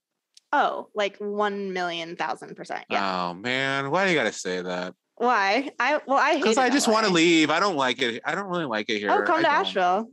Oh, 0.52 0.88
like 0.94 1.16
one 1.18 1.72
million 1.72 2.16
thousand 2.16 2.56
percent. 2.56 2.84
Yeah. 2.90 3.28
Oh 3.30 3.34
man, 3.34 3.90
why 3.90 4.04
do 4.04 4.10
you 4.10 4.16
gotta 4.16 4.32
say 4.32 4.60
that? 4.62 4.94
Why? 5.16 5.70
I 5.78 6.00
well, 6.06 6.18
I 6.18 6.36
Because 6.36 6.58
I 6.58 6.70
just 6.70 6.88
want 6.88 7.06
to 7.06 7.12
leave. 7.12 7.50
I 7.50 7.60
don't 7.60 7.76
like 7.76 8.00
it. 8.02 8.22
I 8.24 8.34
don't 8.34 8.48
really 8.48 8.64
like 8.64 8.88
it 8.90 8.96
oh, 8.96 8.98
here. 8.98 9.10
Oh, 9.10 9.22
come 9.22 9.36
I 9.36 9.38
to 9.38 9.42
don't. 9.44 9.54
Asheville. 9.54 10.08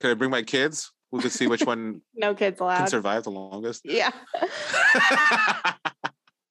Could 0.00 0.10
I 0.10 0.14
bring 0.14 0.30
my 0.30 0.42
kids? 0.42 0.92
We 1.10 1.20
could 1.20 1.32
see 1.32 1.46
which 1.46 1.62
one 1.66 2.02
No 2.14 2.34
kids 2.34 2.60
allowed. 2.60 2.78
can 2.78 2.86
survive 2.88 3.24
the 3.24 3.30
longest. 3.30 3.82
Yeah. 3.84 4.10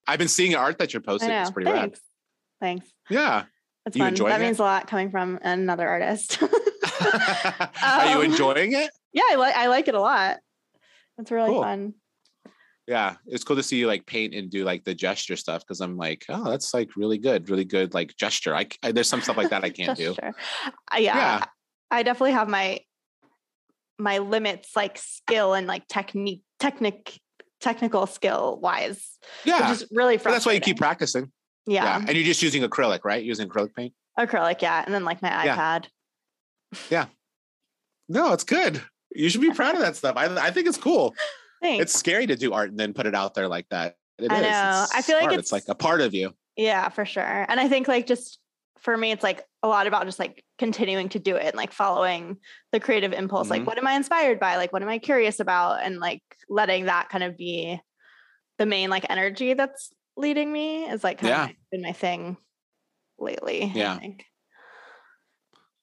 I've 0.08 0.20
been 0.20 0.28
seeing 0.28 0.56
art 0.56 0.78
that 0.80 0.94
you're 0.94 1.02
posting. 1.02 1.30
It's 1.32 1.52
pretty 1.52 1.70
rad. 1.72 1.82
Thanks. 1.82 2.00
Thanks. 2.62 2.88
Yeah. 3.10 3.44
That's 3.86 3.96
You 3.98 4.04
fun. 4.04 4.14
That 4.16 4.42
it? 4.42 4.44
means 4.46 4.60
a 4.60 4.64
lot 4.64 4.88
coming 4.88 5.12
from 5.12 5.40
another 5.42 5.88
artist. 5.88 6.42
Are 7.02 8.10
you 8.10 8.18
Um, 8.20 8.26
enjoying 8.26 8.74
it? 8.74 8.90
yeah, 9.14 9.24
I 9.32 9.36
like 9.36 9.56
I 9.56 9.68
like 9.68 9.88
it 9.88 9.96
a 9.96 10.00
lot. 10.02 10.38
It's 11.18 11.32
really 11.32 11.50
Cool. 11.52 11.62
fun. 11.62 11.94
Yeah, 12.88 13.16
it's 13.26 13.44
cool 13.44 13.58
to 13.58 13.64
see 13.64 13.78
you 13.78 13.88
like 13.88 14.06
paint 14.06 14.34
and 14.34 14.50
do 14.50 14.64
like 14.64 14.86
the 14.86 14.96
gesture 14.96 15.36
stuff 15.36 15.62
because 15.62 15.82
I'm 15.82 15.98
like, 15.98 16.24
oh, 16.30 16.50
that's 16.50 16.74
like 16.74 16.96
really 16.96 17.18
good, 17.18 17.50
really 17.50 17.66
good 17.66 17.94
like 17.94 18.16
gesture. 18.16 18.56
I 18.56 18.68
there's 18.82 19.10
some 19.10 19.22
stuff 19.22 19.36
like 19.38 19.50
that 19.50 19.64
I 19.64 19.70
can't 19.72 19.98
do. 19.98 20.16
Uh, 20.22 20.32
yeah, 20.98 21.16
Yeah. 21.16 21.44
I 21.92 22.04
definitely 22.04 22.32
have 22.34 22.48
my 22.50 22.80
my 24.00 24.20
limits, 24.20 24.76
like 24.76 24.98
skill 24.98 25.54
and 25.54 25.66
like 25.68 25.88
technique, 25.88 26.44
technic, 26.60 27.20
technical 27.68 28.08
skill 28.08 28.60
wise, 28.62 29.18
Yeah, 29.44 29.70
which 29.72 29.82
is 29.82 29.88
really 29.92 30.16
but 30.16 30.24
frustrating. 30.24 30.36
that's 30.36 30.46
why 30.46 30.52
you 30.54 30.60
keep 30.62 30.78
practicing. 30.78 31.32
Yeah. 31.66 31.84
Yeah. 31.84 31.98
and 32.08 32.10
you're 32.16 32.24
just 32.26 32.42
using 32.42 32.64
acrylic, 32.64 33.04
right? 33.04 33.24
Using 33.24 33.50
acrylic 33.50 33.76
paint. 33.76 33.94
acrylic, 34.18 34.62
yeah, 34.62 34.84
and 34.86 34.94
then 34.94 35.04
like 35.04 35.22
my 35.22 35.30
iPad. 35.30 35.88
Yeah. 36.90 37.06
iPad. 37.06 37.10
No, 38.10 38.32
it's 38.34 38.44
good. 38.46 38.82
You 39.14 39.30
should 39.30 39.42
be 39.42 39.52
proud 39.52 39.76
of 39.76 39.82
that 39.82 39.96
stuff. 39.98 40.16
I, 40.16 40.26
I 40.48 40.52
think 40.52 40.68
it's 40.68 40.78
cool. 40.78 41.14
Thanks. 41.62 41.82
It's 41.84 41.94
scary 42.00 42.26
to 42.28 42.36
do 42.36 42.54
art 42.54 42.70
and 42.70 42.80
then 42.80 42.94
put 42.94 43.06
it 43.06 43.16
out 43.16 43.34
there 43.34 43.48
like 43.48 43.68
that. 43.70 43.96
It 44.20 44.32
I 44.32 44.36
is. 44.38 44.42
know. 44.44 44.82
It's 44.84 44.96
I 44.96 45.02
feel 45.02 45.18
like 45.18 45.26
art. 45.32 45.40
it's 45.40 45.52
like 45.52 45.64
a 45.68 45.76
part 45.76 46.02
of 46.02 46.14
you. 46.14 46.34
Yeah, 46.56 46.88
for 46.90 47.04
sure. 47.06 47.46
And 47.50 47.60
I 47.60 47.68
think 47.68 47.88
like 47.88 48.08
just 48.08 48.40
for 48.80 48.96
me, 48.98 49.12
it's 49.12 49.24
like 49.24 49.44
a 49.64 49.68
lot 49.68 49.88
about 49.88 50.06
just 50.06 50.20
like 50.20 50.44
continuing 50.58 51.10
to 51.10 51.20
do 51.20 51.36
it 51.36 51.46
and 51.46 51.56
like 51.56 51.72
following 51.72 52.38
the 52.72 52.80
creative 52.80 53.14
impulse. 53.14 53.48
Mhm. 53.48 53.52
Like, 53.52 53.68
what 53.68 53.78
am 53.78 53.88
I 53.88 53.94
inspired 53.94 54.40
by? 54.40 54.58
Like, 54.58 54.72
what 54.74 54.82
am 54.84 54.90
I 54.90 54.98
curious 55.00 55.40
about? 55.40 55.84
And 55.84 56.00
like 56.00 56.22
letting 56.50 56.86
that 56.86 57.10
kind 57.10 57.24
of 57.24 57.38
be 57.38 57.80
the 58.58 58.66
main 58.66 58.90
like 58.90 59.06
energy 59.10 59.54
that's 59.54 59.92
leading 60.16 60.52
me 60.52 60.86
is 60.86 61.04
like 61.04 61.20
kind 61.20 61.30
Yeah. 61.30 61.46
of 61.46 61.52
been 61.72 61.82
my 61.82 61.92
thing 61.92 62.38
lately. 63.20 63.72
Yeah. 63.74 63.94
I 63.94 64.00
think. 64.00 64.26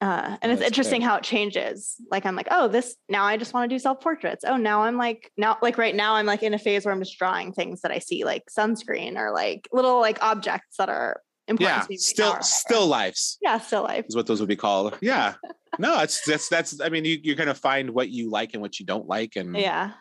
Uh, 0.01 0.37
and 0.43 0.51
No, 0.51 0.59
it's 0.59 0.67
interesting 0.67 1.01
how 1.01 1.17
it 1.17 1.23
changes. 1.23 1.97
Like 2.11 2.27
I'm 2.27 2.37
like, 2.37 2.49
oh, 2.51 2.69
this 2.69 2.95
now 3.09 3.25
I 3.25 3.37
just 3.39 3.55
want 3.55 3.71
to 3.71 3.75
do 3.75 3.79
self 3.79 4.01
portraits. 4.01 4.45
Oh, 4.47 4.57
now 4.57 4.83
I'm 4.83 4.99
like 4.99 5.31
now 5.39 5.57
like 5.63 5.79
right 5.79 5.95
now 5.95 6.15
I'm 6.17 6.27
like 6.27 6.43
in 6.43 6.53
a 6.53 6.59
phase 6.59 6.85
where 6.85 6.93
I'm 6.93 7.01
just 7.01 7.17
drawing 7.19 7.53
things 7.53 7.81
that 7.83 7.91
I 7.93 8.01
see 8.01 8.25
like 8.25 8.43
sunscreen 8.51 9.17
or 9.17 9.33
like 9.33 9.67
little 9.73 10.01
like 10.01 10.23
objects 10.23 10.77
that 10.79 10.89
are 10.91 11.23
important 11.49 11.87
Yeah, 11.91 11.97
still 11.99 12.37
still 12.43 12.87
lives 12.87 13.39
yeah, 13.43 13.59
still 13.59 13.83
life. 13.83 14.05
is 14.09 14.17
what 14.17 14.27
those 14.27 14.41
would 14.41 14.49
be 14.49 14.57
called. 14.57 14.97
Yeah. 15.03 15.35
no, 15.79 16.01
it's 16.01 16.25
that's 16.25 16.49
that's 16.49 16.81
I 16.81 16.89
mean 16.89 17.05
you 17.05 17.19
you're 17.23 17.37
gonna 17.37 17.55
find 17.55 17.91
what 17.91 18.09
you 18.11 18.31
like 18.31 18.55
and 18.55 18.63
what 18.63 18.79
you 18.79 18.87
don't 18.87 19.07
like 19.09 19.37
and 19.37 19.57
Yeah. 19.57 19.93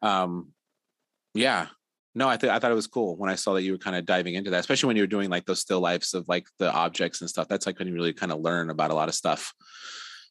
um 0.00 0.48
yeah 1.34 1.66
no 2.14 2.28
i 2.28 2.36
think 2.36 2.52
i 2.52 2.58
thought 2.58 2.70
it 2.70 2.74
was 2.74 2.86
cool 2.86 3.16
when 3.16 3.30
i 3.30 3.34
saw 3.34 3.54
that 3.54 3.62
you 3.62 3.72
were 3.72 3.78
kind 3.78 3.96
of 3.96 4.04
diving 4.04 4.34
into 4.34 4.50
that 4.50 4.60
especially 4.60 4.86
when 4.88 4.96
you 4.96 5.02
were 5.02 5.06
doing 5.06 5.30
like 5.30 5.46
those 5.46 5.60
still 5.60 5.80
lifes 5.80 6.12
of 6.12 6.28
like 6.28 6.46
the 6.58 6.70
objects 6.72 7.20
and 7.22 7.30
stuff 7.30 7.48
that's 7.48 7.66
like 7.66 7.78
when 7.78 7.88
you 7.88 7.94
really 7.94 8.12
kind 8.12 8.30
of 8.32 8.40
learn 8.40 8.68
about 8.70 8.90
a 8.90 8.94
lot 8.94 9.08
of 9.08 9.14
stuff 9.14 9.52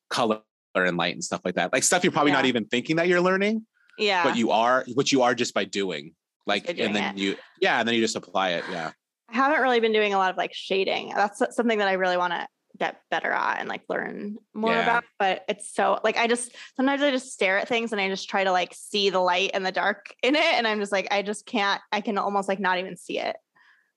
color 0.09 0.41
and 0.75 0.97
light 0.97 1.13
and 1.15 1.23
stuff 1.23 1.41
like 1.43 1.55
that 1.55 1.73
like 1.73 1.83
stuff 1.83 2.03
you're 2.03 2.11
probably 2.11 2.31
not 2.31 2.45
even 2.45 2.65
thinking 2.65 2.97
that 2.97 3.07
you're 3.07 3.21
learning 3.21 3.65
Yeah. 3.97 4.23
but 4.23 4.35
you 4.37 4.51
are 4.51 4.85
what 4.93 5.11
you 5.11 5.23
are 5.23 5.33
just 5.33 5.53
by 5.53 5.63
doing 5.65 6.13
like 6.45 6.69
and 6.69 6.95
then 6.95 7.15
it. 7.15 7.17
you 7.21 7.35
yeah 7.59 7.79
and 7.79 7.87
then 7.87 7.95
you 7.95 8.01
just 8.01 8.15
apply 8.15 8.51
it 8.51 8.63
yeah 8.71 8.91
I 9.31 9.35
haven't 9.35 9.61
really 9.61 9.79
been 9.79 9.93
doing 9.93 10.13
a 10.13 10.17
lot 10.17 10.31
of 10.31 10.37
like 10.37 10.53
shading. 10.53 11.11
That's 11.15 11.41
something 11.55 11.77
that 11.79 11.87
I 11.87 11.93
really 11.93 12.17
want 12.17 12.33
to 12.33 12.47
get 12.77 12.97
better 13.11 13.31
at 13.31 13.59
and 13.59 13.69
like 13.69 13.81
learn 13.89 14.37
more 14.53 14.71
Yeah. 14.73 14.83
about. 14.83 15.03
But 15.19 15.43
it's 15.47 15.73
so 15.73 15.99
like 16.03 16.17
I 16.17 16.27
just 16.27 16.51
sometimes 16.75 17.01
I 17.01 17.11
just 17.11 17.31
stare 17.31 17.57
at 17.59 17.67
things 17.67 17.91
and 17.91 18.01
I 18.01 18.07
just 18.09 18.29
try 18.29 18.43
to 18.43 18.51
like 18.51 18.73
see 18.73 19.09
the 19.09 19.19
light 19.19 19.51
and 19.53 19.65
the 19.65 19.71
dark 19.71 20.13
in 20.23 20.35
it. 20.35 20.43
And 20.43 20.67
I'm 20.67 20.79
just 20.79 20.91
like, 20.91 21.07
I 21.11 21.21
just 21.21 21.45
can't, 21.45 21.81
I 21.91 22.01
can 22.01 22.17
almost 22.17 22.47
like 22.47 22.59
not 22.59 22.79
even 22.79 22.97
see 22.97 23.19
it. 23.19 23.35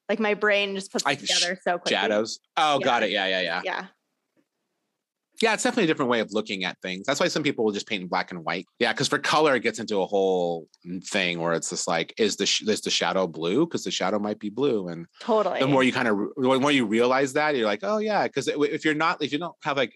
Like 0.08 0.20
my 0.20 0.34
brain 0.34 0.74
just 0.74 0.92
puts 0.92 1.04
I- 1.06 1.12
it 1.12 1.20
together 1.20 1.58
so 1.62 1.78
quickly. 1.78 1.96
shadows 1.96 2.40
oh 2.56 2.78
Yeah. 2.80 2.84
got 2.84 3.02
it 3.02 3.10
yeah 3.10 3.26
yeah 3.26 3.40
yeah 3.40 3.60
Yeah. 3.64 3.86
Yeah 5.44 5.52
it's 5.52 5.62
definitely 5.62 5.84
a 5.84 5.86
different 5.86 6.10
way 6.10 6.20
of 6.20 6.32
looking 6.32 6.64
at 6.64 6.80
things. 6.80 7.04
That's 7.06 7.20
why 7.20 7.28
some 7.28 7.42
people 7.42 7.64
will 7.64 7.72
just 7.72 7.86
paint 7.86 8.02
in 8.02 8.08
black 8.08 8.30
and 8.30 8.42
white. 8.42 8.66
Yeah 8.78 8.92
because 8.92 9.08
for 9.08 9.18
color 9.18 9.54
it 9.54 9.60
gets 9.60 9.78
into 9.78 10.00
a 10.00 10.06
whole 10.06 10.68
thing 11.04 11.38
where 11.38 11.52
it's 11.52 11.68
just 11.68 11.86
like 11.86 12.14
is 12.16 12.36
the 12.36 12.46
sh- 12.46 12.62
is 12.62 12.80
the 12.80 12.90
shadow 12.90 13.26
blue? 13.26 13.66
Because 13.66 13.84
the 13.84 13.90
shadow 13.90 14.18
might 14.18 14.38
be 14.38 14.48
blue 14.48 14.88
and 14.88 15.06
Totally. 15.20 15.60
the 15.60 15.66
more 15.68 15.84
you 15.84 15.92
kind 15.92 16.08
of 16.08 16.16
the 16.36 16.60
more 16.60 16.72
you 16.72 16.86
realize 16.86 17.34
that 17.34 17.54
you're 17.56 17.66
like 17.66 17.80
oh 17.82 17.98
yeah 17.98 18.26
because 18.26 18.48
if 18.48 18.84
you're 18.86 18.94
not 18.94 19.22
if 19.22 19.32
you 19.32 19.38
don't 19.38 19.54
have 19.62 19.76
like 19.76 19.94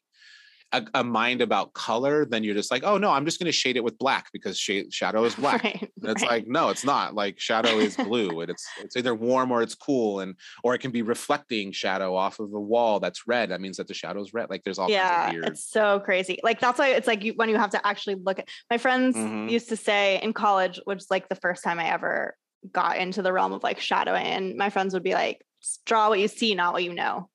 a, 0.72 0.84
a 0.94 1.02
mind 1.04 1.40
about 1.40 1.72
color 1.72 2.24
then 2.26 2.44
you're 2.44 2.54
just 2.54 2.70
like 2.70 2.82
oh 2.84 2.98
no 2.98 3.10
i'm 3.10 3.24
just 3.24 3.38
going 3.38 3.46
to 3.46 3.52
shade 3.52 3.76
it 3.76 3.82
with 3.84 3.96
black 3.98 4.28
because 4.32 4.58
shade, 4.58 4.92
shadow 4.92 5.24
is 5.24 5.34
black 5.36 5.64
Right, 5.64 5.80
and 6.02 6.10
it's 6.10 6.22
right. 6.22 6.30
like 6.30 6.46
no 6.46 6.68
it's 6.68 6.84
not 6.84 7.14
like 7.14 7.40
shadow 7.40 7.78
is 7.78 7.96
blue 7.96 8.40
and 8.40 8.50
it's 8.50 8.66
it's 8.84 8.96
either 8.96 9.14
warm 9.14 9.50
or 9.50 9.62
it's 9.62 9.74
cool 9.74 10.20
and 10.20 10.34
or 10.62 10.74
it 10.74 10.78
can 10.80 10.90
be 10.90 11.02
reflecting 11.02 11.72
shadow 11.72 12.14
off 12.14 12.38
of 12.38 12.52
a 12.52 12.60
wall 12.60 13.00
that's 13.00 13.26
red 13.26 13.50
that 13.50 13.60
means 13.60 13.78
that 13.78 13.88
the 13.88 13.94
shadow 13.94 14.20
is 14.20 14.34
red 14.34 14.50
like 14.50 14.62
there's 14.62 14.78
all 14.78 14.88
yeah, 14.88 15.08
kinds 15.08 15.36
of 15.36 15.42
weird 15.42 15.48
it's 15.48 15.64
so 15.68 16.00
crazy. 16.00 16.38
Like 16.42 16.60
that's 16.60 16.78
why 16.78 16.88
it's 16.88 17.06
like 17.06 17.24
you, 17.24 17.32
when 17.36 17.48
you 17.48 17.56
have 17.56 17.70
to 17.70 17.86
actually 17.86 18.16
look 18.16 18.38
at. 18.38 18.48
My 18.70 18.78
friends 18.78 19.16
Mhm. 19.16 19.50
used 19.50 19.68
to 19.70 19.76
say 19.76 20.20
in 20.22 20.32
college, 20.32 20.80
which 20.84 20.98
is 20.98 21.06
like 21.10 21.28
the 21.28 21.34
first 21.34 21.64
time 21.64 21.78
I 21.78 21.90
ever 21.90 22.36
got 22.72 22.96
into 22.98 23.22
the 23.22 23.32
realm 23.32 23.52
of 23.52 23.62
like 23.62 23.80
shadowing, 23.80 24.26
and 24.26 24.56
my 24.56 24.70
friends 24.70 24.94
would 24.94 25.02
be 25.02 25.14
like, 25.14 25.40
"Draw 25.86 26.10
what 26.10 26.18
you 26.20 26.28
see, 26.28 26.54
not 26.54 26.72
what 26.72 26.84
you 26.84 26.92
know." 26.94 27.28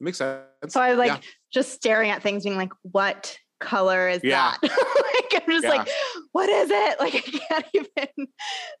Makes 0.00 0.18
sense 0.18 0.44
So 0.68 0.80
I 0.80 0.90
was 0.90 0.98
like 0.98 1.08
Yeah. 1.08 1.20
just 1.52 1.72
staring 1.72 2.10
at 2.10 2.22
things, 2.22 2.44
being 2.44 2.56
like, 2.56 2.72
"What 2.82 3.36
color 3.60 4.08
is 4.08 4.22
Yeah. 4.22 4.54
that?" 4.60 4.62
like 5.32 5.42
I'm 5.42 5.50
just 5.50 5.64
Yeah. 5.64 5.70
like, 5.70 5.88
"What 6.32 6.48
is 6.48 6.70
it?" 6.70 7.00
Like 7.00 7.14
I 7.14 7.20
can't 7.20 7.66
even 7.74 8.26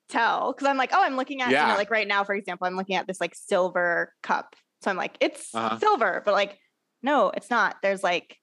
tell 0.08 0.52
because 0.52 0.66
I'm 0.68 0.76
like, 0.76 0.90
"Oh, 0.92 1.02
I'm 1.02 1.16
looking 1.16 1.42
at 1.42 1.58
you 1.60 1.66
know, 1.66 1.76
like 1.76 1.90
right 1.90 2.06
now, 2.08 2.24
for 2.24 2.34
example, 2.34 2.66
I'm 2.66 2.76
looking 2.76 2.96
at 2.96 3.06
this 3.06 3.20
like 3.20 3.34
silver 3.34 4.14
cup." 4.22 4.54
So 4.82 4.90
I'm 4.90 4.96
like, 4.96 5.16
"It's 5.20 5.54
Uh-huh. 5.54 5.78
silver," 5.78 6.22
but 6.24 6.34
like, 6.34 6.58
no, 7.02 7.30
it's 7.30 7.50
not. 7.50 7.76
There's 7.82 8.02
like, 8.02 8.36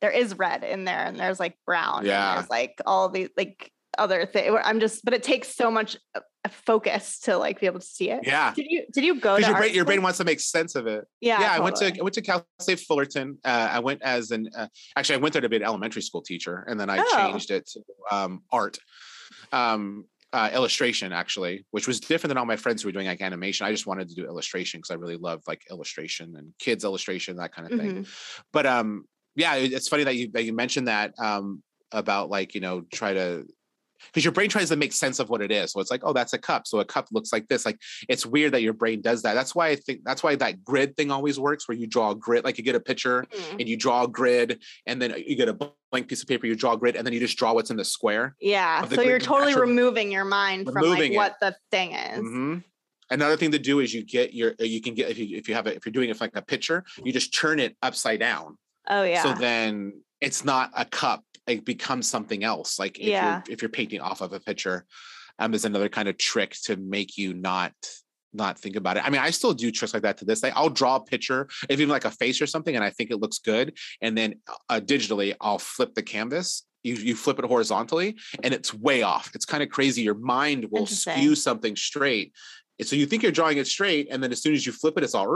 there 0.00 0.10
is 0.10 0.36
red 0.38 0.64
in 0.64 0.84
there, 0.84 1.04
and 1.06 1.18
there's 1.18 1.40
like 1.40 1.56
brown. 1.66 2.04
Yeah. 2.06 2.28
And 2.30 2.38
there's 2.38 2.50
like 2.50 2.80
all 2.86 3.08
these 3.08 3.30
like 3.36 3.72
other 3.98 4.26
things. 4.26 4.56
I'm 4.64 4.80
just, 4.80 5.04
but 5.04 5.14
it 5.14 5.22
takes 5.22 5.54
so 5.54 5.70
much 5.70 5.96
uh, 6.14 6.20
focus 6.50 7.18
to 7.20 7.36
like 7.36 7.60
be 7.60 7.66
able 7.66 7.80
to 7.80 7.86
see 7.86 8.10
it. 8.10 8.20
yeah 8.24 8.52
Did 8.54 8.66
you 8.68 8.86
did 8.92 9.04
you 9.04 9.18
go 9.20 9.36
because 9.36 9.48
your 9.48 9.56
brain, 9.58 9.74
your 9.74 9.84
brain 9.84 10.02
wants 10.02 10.18
to 10.18 10.24
make 10.24 10.40
sense 10.40 10.74
of 10.76 10.86
it 10.86 11.04
Yeah, 11.20 11.40
yeah, 11.40 11.52
I 11.54 11.60
went 11.60 11.76
to. 11.76 11.86
I 11.86 12.02
went 12.02 12.14
to 12.14 12.22
Cal 12.22 12.46
State 12.60 12.80
Fullerton. 12.80 13.38
Uh, 13.44 13.68
I 13.72 13.80
went 13.80 14.02
as 14.02 14.30
an 14.30 14.48
uh, 14.56 14.68
actually 14.96 15.16
I 15.16 15.18
went 15.18 15.32
there 15.32 15.42
to 15.42 15.48
be 15.48 15.56
an 15.56 15.62
elementary 15.64 16.02
school 16.02 16.22
teacher, 16.22 16.64
and 16.68 16.78
then 16.78 16.88
I 16.90 16.98
Oh. 17.00 17.16
changed 17.16 17.50
it 17.50 17.66
to 17.72 17.80
um, 18.10 18.42
art, 18.52 18.78
um, 19.52 20.04
uh, 20.32 20.50
illustration 20.52 21.12
actually, 21.12 21.64
which 21.70 21.86
was 21.86 21.98
different 22.00 22.30
than 22.30 22.38
all 22.38 22.44
my 22.46 22.56
friends 22.56 22.82
who 22.82 22.88
were 22.88 22.92
doing 22.92 23.06
like 23.06 23.20
animation. 23.22 23.66
I 23.66 23.70
just 23.72 23.86
wanted 23.86 24.08
to 24.08 24.14
do 24.14 24.24
illustration 24.26 24.78
because 24.78 24.90
I 24.90 24.94
really 24.94 25.16
love 25.16 25.42
like 25.46 25.62
illustration 25.70 26.34
and 26.36 26.52
kids 26.58 26.84
illustration 26.84 27.36
that 27.36 27.52
kind 27.54 27.72
of 27.72 27.78
thing. 27.78 28.04
Mhm. 28.04 28.42
But 28.52 28.66
um, 28.66 29.04
yeah, 29.34 29.54
it's 29.56 29.88
funny 29.88 30.04
that 30.04 30.16
you 30.16 30.30
that 30.32 30.44
you 30.44 30.52
mentioned 30.52 30.88
that 30.88 31.14
um, 31.18 31.62
about 31.92 32.30
like 32.30 32.54
you 32.54 32.60
know 32.60 32.82
try 32.92 33.14
to 33.14 33.46
because 34.12 34.24
your 34.24 34.32
brain 34.32 34.48
tries 34.48 34.68
to 34.70 34.76
make 34.76 34.92
sense 34.92 35.18
of 35.18 35.28
what 35.30 35.40
it 35.42 35.50
is. 35.50 35.72
So 35.72 35.80
it's 35.80 35.90
like, 35.90 36.02
oh, 36.04 36.12
that's 36.12 36.32
a 36.32 36.38
cup. 36.38 36.66
So 36.66 36.80
a 36.80 36.84
cup 36.84 37.08
looks 37.12 37.32
like 37.32 37.48
this. 37.48 37.64
Like 37.66 37.78
it's 38.08 38.24
weird 38.26 38.52
that 38.52 38.62
your 38.62 38.72
brain 38.72 39.00
does 39.00 39.22
that. 39.22 39.34
That's 39.34 39.54
why 39.54 39.68
I 39.68 39.76
think 39.76 40.00
that's 40.04 40.22
why 40.22 40.34
that 40.36 40.64
grid 40.64 40.96
thing 40.96 41.10
always 41.10 41.38
works, 41.38 41.68
where 41.68 41.76
you 41.76 41.86
draw 41.86 42.10
a 42.10 42.14
grid, 42.14 42.44
like 42.44 42.58
you 42.58 42.64
get 42.64 42.74
a 42.74 42.80
picture 42.80 43.26
Mm. 43.30 43.60
and 43.60 43.68
you 43.68 43.76
draw 43.76 44.04
a 44.04 44.08
grid, 44.08 44.62
and 44.86 45.00
then 45.00 45.14
you 45.26 45.36
get 45.36 45.48
a 45.48 45.54
blank 45.92 46.08
piece 46.08 46.22
of 46.22 46.28
paper, 46.28 46.46
you 46.46 46.54
draw 46.56 46.72
a 46.74 46.76
grid, 46.76 46.96
and 46.96 47.06
then 47.06 47.12
you 47.14 47.20
just 47.20 47.36
draw 47.38 47.52
what's 47.52 47.70
in 47.70 47.76
the 47.76 47.84
square. 47.84 48.34
Yeah. 48.40 48.84
the 48.84 48.94
So 48.96 49.02
you're 49.02 49.18
grid 49.18 49.22
totally 49.22 49.52
actual- 49.52 49.62
removing 49.62 50.10
your 50.12 50.24
mind 50.24 50.66
from 50.70 50.84
like 50.88 51.10
it. 51.10 51.16
what 51.16 51.36
the 51.40 51.54
thing 51.70 51.92
is. 51.92 52.20
Mhm. 52.20 52.64
Another 53.10 53.36
thing 53.36 53.52
to 53.52 53.58
do 53.58 53.78
is 53.80 53.94
you 53.94 54.02
get 54.04 54.34
your 54.34 54.54
you 54.58 54.80
can 54.80 54.94
get 54.94 55.10
if 55.10 55.18
you 55.18 55.36
if 55.36 55.48
you 55.48 55.54
have 55.54 55.66
it 55.68 55.76
if 55.76 55.86
you're 55.86 55.92
doing 55.92 56.10
it 56.10 56.20
like 56.20 56.34
a 56.34 56.42
picture, 56.42 56.84
you 57.04 57.12
just 57.12 57.32
turn 57.32 57.60
it 57.60 57.76
upside 57.82 58.18
down. 58.20 58.58
Oh 58.88 59.04
yeah. 59.04 59.22
So 59.22 59.32
then 59.34 60.02
it's 60.20 60.44
not 60.44 60.70
a 60.76 60.84
cup; 60.84 61.22
it 61.46 61.64
becomes 61.64 62.08
something 62.08 62.44
else. 62.44 62.78
Like 62.78 62.98
if 62.98 63.06
Yeah. 63.08 63.42
you're 63.46 63.54
if 63.54 63.62
you're 63.62 63.68
painting 63.68 64.00
off 64.00 64.20
of 64.20 64.32
a 64.32 64.40
picture, 64.40 64.86
um, 65.38 65.54
is 65.54 65.64
another 65.64 65.88
kind 65.88 66.08
of 66.08 66.16
trick 66.18 66.56
to 66.64 66.76
make 66.76 67.16
you 67.16 67.34
not 67.34 67.72
not 68.32 68.58
think 68.58 68.76
about 68.76 68.98
it. 68.98 69.04
I 69.06 69.08
mean, 69.08 69.20
I 69.20 69.30
still 69.30 69.54
do 69.54 69.70
tricks 69.70 69.94
like 69.94 70.02
that 70.02 70.18
to 70.18 70.24
this 70.26 70.40
day. 70.42 70.50
I'll 70.50 70.68
draw 70.68 70.96
a 70.96 71.00
picture, 71.04 71.48
if 71.70 71.80
even 71.80 71.88
like 71.88 72.04
a 72.04 72.10
face 72.10 72.42
or 72.42 72.46
something, 72.46 72.74
and 72.74 72.84
I 72.84 72.90
think 72.90 73.10
it 73.10 73.16
looks 73.16 73.38
good, 73.38 73.78
and 74.02 74.16
then 74.16 74.34
uh, 74.68 74.80
digitally 74.80 75.34
I'll 75.40 75.58
flip 75.58 75.94
the 75.94 76.02
canvas. 76.02 76.64
You 76.82 76.94
you 76.94 77.16
flip 77.16 77.38
it 77.38 77.44
horizontally, 77.44 78.16
and 78.42 78.52
it's 78.52 78.74
way 78.74 79.02
off. 79.02 79.30
It's 79.34 79.46
kind 79.46 79.62
of 79.62 79.70
crazy. 79.70 80.02
Your 80.02 80.14
mind 80.14 80.66
will 80.70 80.86
skew 80.86 81.34
something 81.34 81.76
straight. 81.76 82.32
And 82.78 82.86
So 82.86 82.94
you 82.94 83.06
think 83.06 83.22
you're 83.22 83.32
drawing 83.32 83.58
it 83.58 83.66
straight, 83.66 84.08
and 84.10 84.22
then 84.22 84.32
as 84.32 84.42
soon 84.42 84.54
as 84.54 84.66
you 84.66 84.72
flip 84.72 84.98
it, 84.98 85.04
it's 85.04 85.14
all 85.14 85.26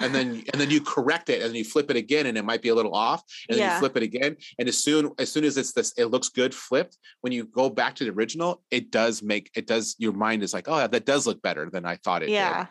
and 0.00 0.14
then 0.14 0.44
and 0.52 0.60
then 0.60 0.70
you 0.70 0.80
correct 0.80 1.30
it, 1.30 1.42
and 1.42 1.50
then 1.50 1.56
you 1.56 1.64
flip 1.64 1.90
it 1.90 1.96
again, 1.96 2.26
and 2.26 2.38
it 2.38 2.44
might 2.44 2.62
be 2.62 2.68
a 2.68 2.74
little 2.74 2.94
off, 2.94 3.22
and 3.48 3.58
then 3.58 3.66
Yeah. 3.66 3.74
you 3.74 3.80
flip 3.80 3.96
it 3.96 4.02
again. 4.02 4.36
And 4.58 4.68
as 4.68 4.82
soon 4.82 5.12
as 5.18 5.30
soon 5.30 5.44
as 5.44 5.56
it's 5.56 5.72
this, 5.72 5.92
it 5.96 6.06
looks 6.06 6.28
good 6.28 6.54
flipped. 6.54 6.96
When 7.20 7.32
you 7.32 7.44
go 7.44 7.68
back 7.70 7.94
to 7.96 8.04
the 8.04 8.10
original, 8.10 8.62
it 8.70 8.90
does 8.90 9.22
make 9.22 9.50
it 9.54 9.66
does. 9.66 9.96
Your 9.98 10.12
mind 10.12 10.42
is 10.42 10.52
like, 10.52 10.68
oh, 10.68 10.86
that 10.86 11.04
does 11.04 11.26
look 11.26 11.42
better 11.42 11.68
than 11.70 11.84
I 11.84 11.96
thought 11.96 12.22
it 12.22 12.28
yeah. 12.28 12.66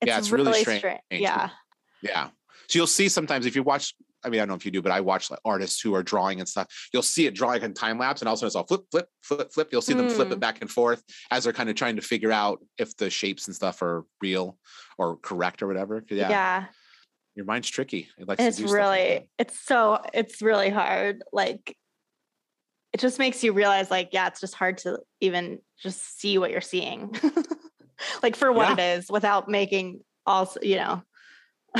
did. 0.00 0.08
Yeah, 0.08 0.18
it's 0.18 0.30
really 0.30 0.60
strange. 0.60 0.84
Yeah. 1.10 1.50
Yeah. 2.02 2.28
So 2.68 2.78
you'll 2.78 2.86
see 2.86 3.08
sometimes 3.08 3.46
if 3.46 3.56
you 3.56 3.62
watch. 3.62 3.94
I 4.26 4.28
mean, 4.28 4.40
I 4.40 4.42
don't 4.42 4.48
know 4.48 4.54
if 4.56 4.64
you 4.64 4.72
do, 4.72 4.82
but 4.82 4.90
I 4.90 5.00
watch 5.00 5.30
like 5.30 5.38
artists 5.44 5.80
who 5.80 5.94
are 5.94 6.02
drawing 6.02 6.40
and 6.40 6.48
stuff. 6.48 6.66
You'll 6.92 7.02
see 7.02 7.26
it 7.26 7.34
drawing 7.34 7.62
in 7.62 7.72
time 7.74 7.96
lapse, 7.98 8.20
and 8.20 8.28
all 8.28 8.34
of 8.34 8.38
a 8.38 8.40
sudden 8.40 8.46
it's 8.48 8.56
all 8.56 8.66
flip, 8.66 8.84
flip, 8.90 9.08
flip, 9.22 9.52
flip. 9.52 9.68
You'll 9.70 9.82
see 9.82 9.94
them 9.94 10.10
flip 10.10 10.28
Mm. 10.28 10.32
it 10.32 10.40
back 10.40 10.60
and 10.60 10.70
forth 10.70 11.04
as 11.30 11.44
they're 11.44 11.52
kind 11.52 11.70
of 11.70 11.76
trying 11.76 11.94
to 11.96 12.02
figure 12.02 12.32
out 12.32 12.58
if 12.76 12.96
the 12.96 13.08
shapes 13.08 13.46
and 13.46 13.54
stuff 13.54 13.80
are 13.82 14.04
real 14.20 14.58
or 14.98 15.16
correct 15.18 15.62
or 15.62 15.68
whatever. 15.68 16.04
Yeah. 16.10 16.28
Yeah, 16.28 16.64
your 17.36 17.44
mind's 17.44 17.70
tricky. 17.70 18.08
It 18.18 18.26
likes 18.26 18.40
to 18.42 18.48
It's 18.48 18.56
do 18.56 18.66
stuff 18.66 18.72
like 18.72 18.80
really 18.80 19.28
it's 19.38 19.60
so 19.60 20.02
it's 20.12 20.42
really 20.42 20.70
hard. 20.70 21.22
Like 21.32 21.76
it 22.92 22.98
just 23.00 23.18
makes 23.20 23.44
you 23.44 23.52
realize 23.52 23.90
like 23.90 24.08
yeah, 24.12 24.26
it's 24.26 24.40
just 24.40 24.54
hard 24.54 24.78
to 24.78 24.98
even 25.20 25.60
just 25.80 26.18
see 26.18 26.38
what 26.38 26.50
you're 26.50 26.60
seeing. 26.60 27.14
like 28.22 28.34
for 28.34 28.50
what 28.50 28.78
it 28.78 28.82
is 28.98 29.08
without 29.10 29.48
making 29.48 30.00
all 30.26 30.52
you 30.62 30.76
know 30.76 31.02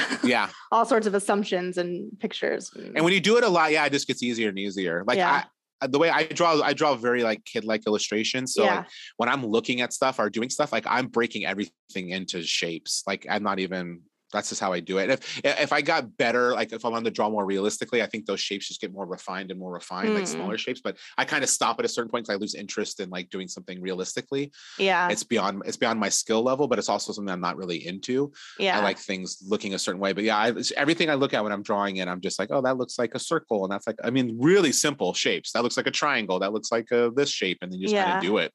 yeah. 0.24 0.48
all 0.72 0.84
sorts 0.84 1.06
of 1.06 1.14
assumptions 1.14 1.78
and 1.78 2.18
pictures. 2.18 2.70
And 2.74 3.04
when 3.04 3.12
you 3.12 3.20
do 3.20 3.36
it 3.36 3.44
a 3.44 3.48
lot, 3.48 3.72
yeah, 3.72 3.84
it 3.86 3.92
just 3.92 4.06
gets 4.06 4.22
easier 4.22 4.48
and 4.48 4.58
easier. 4.58 5.04
Like 5.06 5.18
Yeah. 5.18 5.44
I, 5.80 5.86
the 5.86 5.98
way 5.98 6.08
I 6.08 6.24
draw, 6.24 6.60
I 6.62 6.72
draw 6.72 6.94
very 6.94 7.22
like 7.22 7.44
kid-like 7.44 7.86
illustrations. 7.86 8.54
So 8.54 8.64
yeah. 8.64 8.76
like 8.76 8.86
when 9.18 9.28
I'm 9.28 9.44
looking 9.44 9.82
at 9.82 9.92
stuff 9.92 10.18
or 10.18 10.30
doing 10.30 10.48
stuff, 10.48 10.72
like 10.72 10.86
I'm 10.86 11.08
breaking 11.08 11.44
everything 11.44 12.10
into 12.10 12.42
shapes. 12.42 13.02
Like 13.06 13.26
I'm 13.28 13.42
not 13.42 13.58
even. 13.58 14.02
That's 14.32 14.48
just 14.48 14.60
how 14.60 14.72
I 14.72 14.80
do 14.80 14.98
it. 14.98 15.10
If 15.10 15.40
if 15.44 15.72
I 15.72 15.82
got 15.82 16.16
better, 16.16 16.52
like 16.52 16.72
if 16.72 16.84
I 16.84 16.88
wanted 16.88 17.04
to 17.04 17.10
draw 17.12 17.30
more 17.30 17.44
realistically, 17.46 18.02
I 18.02 18.06
think 18.06 18.26
those 18.26 18.40
shapes 18.40 18.66
just 18.68 18.80
get 18.80 18.92
more 18.92 19.06
refined 19.06 19.50
and 19.50 19.60
more 19.60 19.72
refined, 19.72 20.14
like 20.14 20.24
Mm. 20.24 20.28
smaller 20.28 20.58
shapes. 20.58 20.80
But 20.82 20.96
I 21.16 21.24
kind 21.24 21.44
of 21.44 21.50
stop 21.50 21.78
at 21.78 21.84
a 21.84 21.88
certain 21.88 22.10
point 22.10 22.24
because 22.26 22.34
I 22.34 22.38
lose 22.40 22.54
interest 22.54 22.98
in 23.00 23.08
like 23.10 23.30
doing 23.30 23.46
something 23.48 23.80
realistically. 23.80 24.52
yeah. 24.78 25.08
It's 25.08 25.22
beyond 25.22 25.62
it's 25.64 25.76
beyond 25.76 26.00
my 26.00 26.08
skill 26.08 26.42
level, 26.42 26.66
but 26.66 26.78
it's 26.78 26.88
also 26.88 27.12
something 27.12 27.32
I'm 27.32 27.40
not 27.40 27.56
really 27.56 27.86
into. 27.86 28.32
yeah. 28.58 28.78
I 28.78 28.82
like 28.82 28.98
things 28.98 29.38
looking 29.46 29.74
a 29.74 29.78
certain 29.78 30.00
way. 30.00 30.12
But 30.12 30.24
yeah, 30.24 30.36
I, 30.38 30.52
everything 30.76 31.08
I 31.08 31.14
look 31.14 31.32
at 31.32 31.42
when 31.44 31.52
I'm 31.52 31.62
drawing 31.62 31.96
it, 31.98 32.08
I'm 32.08 32.20
just 32.20 32.38
like, 32.38 32.50
oh, 32.50 32.60
that 32.62 32.76
looks 32.78 32.98
like 32.98 33.14
a 33.14 33.18
circle, 33.20 33.64
and 33.64 33.72
that's 33.72 33.86
like, 33.86 33.96
I 34.02 34.10
mean, 34.10 34.36
really 34.40 34.72
simple 34.72 35.14
shapes. 35.14 35.52
That 35.52 35.62
looks 35.62 35.76
like 35.76 35.86
a 35.86 35.90
triangle. 35.92 36.40
That 36.40 36.52
looks 36.52 36.72
like 36.72 36.90
a, 36.90 37.10
this 37.14 37.30
shape, 37.30 37.58
and 37.62 37.70
then 37.72 37.80
you 37.80 37.86
just 37.88 37.96
kind 38.02 38.16
of 38.18 38.22
do 38.22 38.38
it. 38.38 38.52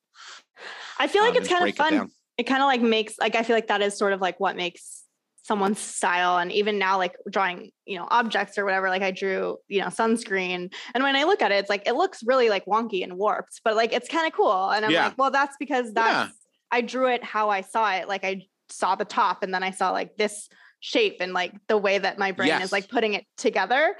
I 0.99 1.07
feel 1.07 1.24
like 1.24 1.32
um, 1.32 1.38
it's 1.38 1.47
kind 1.47 1.59
of 1.59 1.63
break 1.63 1.76
it 1.76 1.78
fun. 1.78 2.11
It, 2.38 2.43
kind 2.43 2.61
of 2.61 2.67
like 2.67 2.82
makes 2.82 3.17
like 3.19 3.36
I 3.36 3.43
feel 3.43 3.55
like 3.55 3.67
that 3.67 3.82
is 3.82 3.97
sort 3.97 4.13
of 4.13 4.22
like 4.22 4.39
what 4.39 4.55
makes 4.55 5.01
someone's 5.43 5.79
style 5.79 6.37
and 6.37 6.51
even 6.51 6.77
now 6.77 6.97
like 6.97 7.15
drawing 7.29 7.71
you 7.85 7.97
know 7.97 8.07
objects 8.11 8.57
or 8.57 8.65
whatever 8.65 8.89
like 8.89 9.01
i 9.01 9.09
drew 9.11 9.57
you 9.67 9.79
know 9.81 9.87
sunscreen 9.87 10.71
and 10.93 11.03
when 11.03 11.15
i 11.15 11.23
look 11.23 11.41
at 11.41 11.51
it 11.51 11.55
it's 11.55 11.69
like 11.69 11.87
it 11.87 11.93
looks 11.95 12.21
really 12.23 12.47
like 12.49 12.63
wonky 12.65 13.03
and 13.03 13.17
warped 13.17 13.59
but 13.63 13.75
like 13.75 13.91
it's 13.91 14.07
kind 14.07 14.27
of 14.27 14.33
cool 14.33 14.69
and 14.69 14.85
i'm 14.85 14.91
Yeah. 14.91 15.05
like 15.05 15.17
well 15.17 15.31
that's 15.31 15.55
because 15.59 15.93
that's 15.93 16.31
i 16.71 16.81
drew 16.81 17.07
it 17.07 17.23
how 17.23 17.49
i 17.49 17.61
saw 17.61 17.91
it 17.93 18.07
like 18.07 18.23
i 18.23 18.45
saw 18.69 18.95
the 18.95 19.05
top 19.05 19.41
and 19.43 19.51
then 19.53 19.63
i 19.63 19.71
saw 19.71 19.89
like 19.91 20.15
this 20.15 20.47
shape 20.79 21.17
and 21.19 21.33
like 21.33 21.53
the 21.67 21.77
way 21.77 21.97
that 21.97 22.17
my 22.19 22.31
brain 22.31 22.47
Yes. 22.49 22.65
is 22.65 22.71
like 22.71 22.87
putting 22.89 23.13
it 23.13 23.25
together 23.37 23.95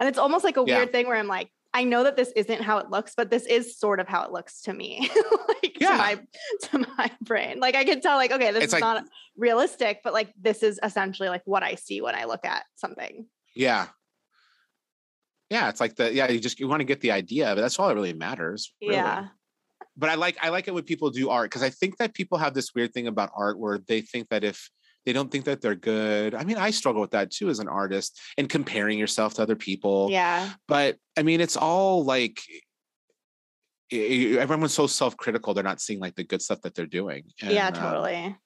and 0.00 0.08
it's 0.08 0.18
almost 0.18 0.44
like 0.44 0.56
a 0.56 0.64
Yeah. 0.66 0.76
weird 0.78 0.92
thing 0.92 1.06
where 1.06 1.16
i'm 1.16 1.28
like 1.28 1.50
I 1.78 1.84
know 1.84 2.04
that 2.04 2.16
this 2.16 2.32
isn't 2.34 2.62
how 2.62 2.78
it 2.78 2.90
looks, 2.90 3.12
but 3.16 3.28
this 3.30 3.44
is 3.46 3.78
sort 3.78 4.00
of 4.00 4.08
how 4.08 4.24
it 4.24 4.32
looks 4.32 4.62
to 4.62 4.72
me, 4.72 5.10
like 5.48 5.78
Yeah. 5.80 5.90
to 5.90 5.96
my 5.98 6.20
to 6.62 6.78
my 6.96 7.10
brain. 7.20 7.60
Like 7.60 7.74
I 7.74 7.84
can 7.84 8.00
tell, 8.00 8.16
like 8.16 8.32
okay, 8.32 8.50
this 8.52 8.64
It's 8.64 8.74
is 8.74 8.80
like- 8.80 8.80
not 8.80 9.04
realistic, 9.36 10.00
but 10.02 10.12
like 10.14 10.32
this 10.40 10.62
is 10.62 10.80
essentially 10.82 11.28
like 11.28 11.42
what 11.44 11.62
I 11.62 11.74
see 11.74 12.00
when 12.00 12.14
I 12.14 12.24
look 12.24 12.44
at 12.46 12.64
something. 12.76 13.26
Yeah. 13.54 13.88
Yeah, 15.50 15.68
it's 15.68 15.80
like 15.80 15.94
the 15.96 16.12
yeah, 16.12 16.28
you 16.30 16.40
just 16.40 16.58
you 16.58 16.66
want 16.66 16.80
to 16.80 16.84
get 16.84 17.00
the 17.00 17.12
idea, 17.12 17.54
but 17.54 17.60
that's 17.60 17.78
all 17.78 17.88
that 17.88 17.94
really 17.94 18.12
matters. 18.14 18.72
really. 18.82 18.94
Yeah, 18.94 19.28
But 19.96 20.10
I 20.10 20.14
like 20.14 20.36
I 20.42 20.48
like 20.48 20.66
it 20.68 20.74
when 20.74 20.82
people 20.84 21.10
do 21.10 21.30
art 21.30 21.50
because 21.50 21.62
I 21.62 21.70
think 21.70 21.98
that 21.98 22.14
people 22.14 22.38
have 22.38 22.54
this 22.54 22.74
weird 22.74 22.92
thing 22.92 23.06
about 23.06 23.30
art 23.36 23.58
where 23.58 23.78
they 23.78 24.00
think 24.00 24.28
that 24.30 24.42
if 24.44 24.70
they 25.06 25.12
don't 25.12 25.30
think 25.30 25.44
that 25.44 25.60
they're 25.62 25.76
good. 25.76 26.34
I 26.34 26.44
mean, 26.44 26.56
I 26.58 26.70
struggle 26.70 27.00
with 27.00 27.12
that 27.12 27.30
too 27.30 27.48
as 27.48 27.60
an 27.60 27.68
artist 27.68 28.20
and 28.36 28.48
comparing 28.48 28.98
yourself 28.98 29.34
to 29.34 29.42
other 29.42 29.56
people. 29.56 30.08
yeah, 30.10 30.50
but 30.68 30.96
I 31.16 31.22
mean, 31.22 31.40
it's 31.40 31.56
all 31.56 32.04
like 32.04 32.40
everyone's 33.92 34.74
so 34.74 34.88
self-critical. 34.88 35.54
They're 35.54 35.62
not 35.62 35.80
seeing 35.80 36.00
like 36.00 36.16
the 36.16 36.24
good 36.24 36.42
stuff 36.42 36.60
that 36.62 36.74
they're 36.74 36.86
doing. 36.86 37.24
yeah, 37.40 37.68
And, 37.68 37.76
uh, 37.76 37.80
totally. 37.80 38.36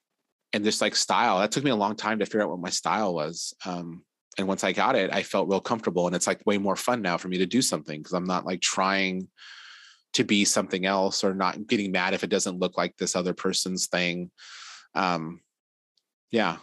and 0.52 0.64
just 0.64 0.82
like 0.82 0.94
style, 0.94 1.38
that 1.38 1.50
took 1.50 1.64
me 1.64 1.70
a 1.70 1.76
long 1.76 1.96
time 1.96 2.18
to 2.18 2.26
figure 2.26 2.42
out 2.42 2.50
what 2.50 2.60
my 2.60 2.68
style 2.70 3.14
was. 3.14 3.54
Um, 3.64 4.04
and 4.38 4.46
once 4.46 4.62
I 4.62 4.72
got 4.72 4.96
it, 4.96 5.12
I 5.12 5.22
felt 5.22 5.48
real 5.48 5.60
comfortable, 5.60 6.06
and 6.06 6.14
it's 6.14 6.26
like 6.26 6.44
way 6.46 6.58
more 6.58 6.76
fun 6.76 7.00
now 7.02 7.16
for 7.16 7.28
me 7.28 7.38
to 7.38 7.46
do 7.46 7.62
something 7.62 8.00
because 8.00 8.12
I'm 8.12 8.24
not 8.24 8.44
like 8.46 8.60
trying 8.60 9.28
to 10.12 10.24
be 10.24 10.44
something 10.44 10.84
else 10.84 11.24
or 11.24 11.34
not 11.34 11.66
getting 11.66 11.90
mad 11.92 12.14
if 12.14 12.22
it 12.22 12.30
doesn't 12.30 12.58
look 12.58 12.76
like 12.76 12.96
this 12.96 13.16
other 13.16 13.32
person's 13.32 13.86
thing. 13.86 14.30
Um, 14.94 15.40
yeah, 16.30 16.58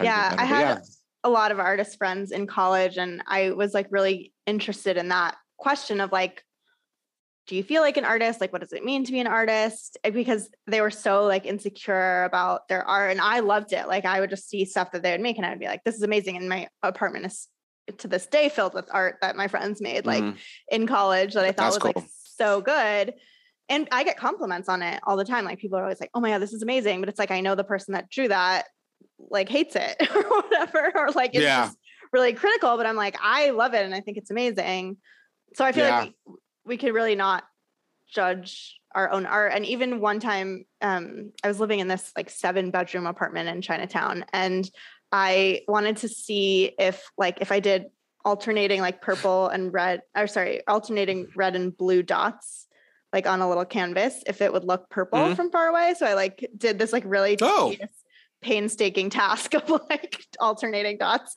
Yeah, 0.00 0.34
I 0.38 0.44
had 0.44 0.78
a 1.24 1.30
lot 1.30 1.50
of 1.52 1.58
artist 1.58 1.98
friends 1.98 2.30
in 2.32 2.46
college, 2.46 2.98
and 2.98 3.22
I 3.26 3.50
was 3.52 3.74
like 3.74 3.88
really 3.90 4.32
interested 4.46 4.96
in 4.96 5.08
that 5.08 5.36
question 5.58 6.00
of 6.00 6.12
like, 6.12 6.44
do 7.46 7.54
you 7.54 7.62
feel 7.62 7.80
like 7.80 7.96
an 7.96 8.04
artist? 8.04 8.40
Like, 8.40 8.52
what 8.52 8.60
does 8.60 8.72
it 8.72 8.84
mean 8.84 9.04
to 9.04 9.12
be 9.12 9.20
an 9.20 9.28
artist? 9.28 9.96
Because 10.02 10.50
they 10.66 10.80
were 10.80 10.90
so 10.90 11.24
like 11.24 11.46
insecure 11.46 12.24
about 12.24 12.66
their 12.68 12.82
art, 12.84 13.12
and 13.12 13.20
I 13.20 13.40
loved 13.40 13.72
it. 13.72 13.86
Like, 13.86 14.04
I 14.04 14.20
would 14.20 14.30
just 14.30 14.48
see 14.48 14.64
stuff 14.64 14.90
that 14.92 15.02
they 15.02 15.12
would 15.12 15.20
make, 15.20 15.36
and 15.36 15.46
I 15.46 15.50
would 15.50 15.60
be 15.60 15.66
like, 15.66 15.84
this 15.84 15.94
is 15.94 16.02
amazing. 16.02 16.36
And 16.36 16.48
my 16.48 16.68
apartment 16.82 17.26
is 17.26 17.48
to 17.98 18.08
this 18.08 18.26
day 18.26 18.48
filled 18.48 18.74
with 18.74 18.88
art 18.92 19.18
that 19.20 19.36
my 19.36 19.46
friends 19.46 19.80
made, 19.80 20.06
like 20.06 20.24
Mhm. 20.24 20.38
in 20.72 20.88
college, 20.88 21.34
that 21.34 21.44
I 21.44 21.52
thought 21.52 21.72
That's 21.72 21.76
was 21.76 21.84
like 21.84 21.98
so 22.08 22.60
good. 22.60 23.14
And 23.68 23.88
I 23.92 24.02
get 24.02 24.16
compliments 24.16 24.68
on 24.68 24.82
it 24.82 25.00
all 25.04 25.16
the 25.16 25.24
time. 25.24 25.44
Like 25.44 25.60
people 25.60 25.78
are 25.78 25.82
always 25.82 26.00
like, 26.00 26.10
"Oh 26.14 26.20
my 26.20 26.30
god, 26.30 26.38
this 26.40 26.52
is 26.52 26.62
amazing!" 26.62 27.00
But 27.00 27.08
it's 27.08 27.18
like 27.18 27.30
I 27.30 27.40
know 27.40 27.54
the 27.54 27.64
person 27.64 27.94
that 27.94 28.10
drew 28.10 28.26
that 28.28 28.66
like 29.18 29.48
hates 29.48 29.76
it 29.76 29.96
or 30.14 30.22
whatever, 30.22 30.92
or 30.94 31.10
like 31.10 31.30
it's 31.34 31.42
Yeah. 31.44 31.66
just 31.66 31.78
really 32.12 32.32
critical. 32.32 32.76
But 32.76 32.86
I'm 32.86 32.96
like, 32.96 33.16
I 33.22 33.50
love 33.50 33.74
it 33.74 33.84
and 33.84 33.94
I 33.94 34.00
think 34.00 34.16
it's 34.16 34.30
amazing. 34.30 34.96
So 35.54 35.64
I 35.64 35.72
feel 35.72 35.84
like 35.84 36.14
we, 36.26 36.34
we 36.64 36.76
could 36.76 36.92
really 36.94 37.14
not 37.14 37.44
judge 38.12 38.78
our 38.94 39.10
own 39.10 39.26
art. 39.26 39.52
And 39.54 39.64
even 39.66 40.00
one 40.00 40.20
time, 40.20 40.64
um, 40.80 41.32
I 41.44 41.48
was 41.48 41.60
living 41.60 41.80
in 41.80 41.88
this 41.88 42.12
like 42.16 42.30
seven 42.30 42.70
bedroom 42.70 43.06
apartment 43.06 43.48
in 43.48 43.60
Chinatown, 43.62 44.24
and 44.32 44.68
I 45.12 45.62
wanted 45.68 45.98
to 45.98 46.08
see 46.08 46.72
if 46.78 47.08
like 47.18 47.38
if 47.40 47.52
I 47.52 47.60
did 47.60 47.86
alternating 48.24 48.80
like 48.80 49.00
purple 49.02 49.48
and 49.48 49.72
red, 49.72 50.02
or 50.16 50.26
sorry, 50.26 50.66
alternating 50.66 51.28
red 51.36 51.54
and 51.56 51.76
blue 51.76 52.02
dots 52.02 52.66
like 53.12 53.26
on 53.26 53.40
a 53.40 53.48
little 53.48 53.64
canvas, 53.64 54.22
if 54.26 54.42
it 54.42 54.52
would 54.52 54.64
look 54.64 54.90
purple 54.90 55.18
Mhm. 55.20 55.36
from 55.36 55.50
far 55.50 55.68
away. 55.68 55.94
So 55.96 56.06
I 56.06 56.14
like 56.14 56.48
did 56.56 56.78
this 56.78 56.92
like 56.92 57.04
really 57.06 57.38
Oh. 57.40 57.70
tedious, 57.70 57.90
painstaking 58.46 59.10
task 59.10 59.54
of 59.58 59.68
like 59.90 60.24
alternating 60.40 60.98
dots. 60.98 61.34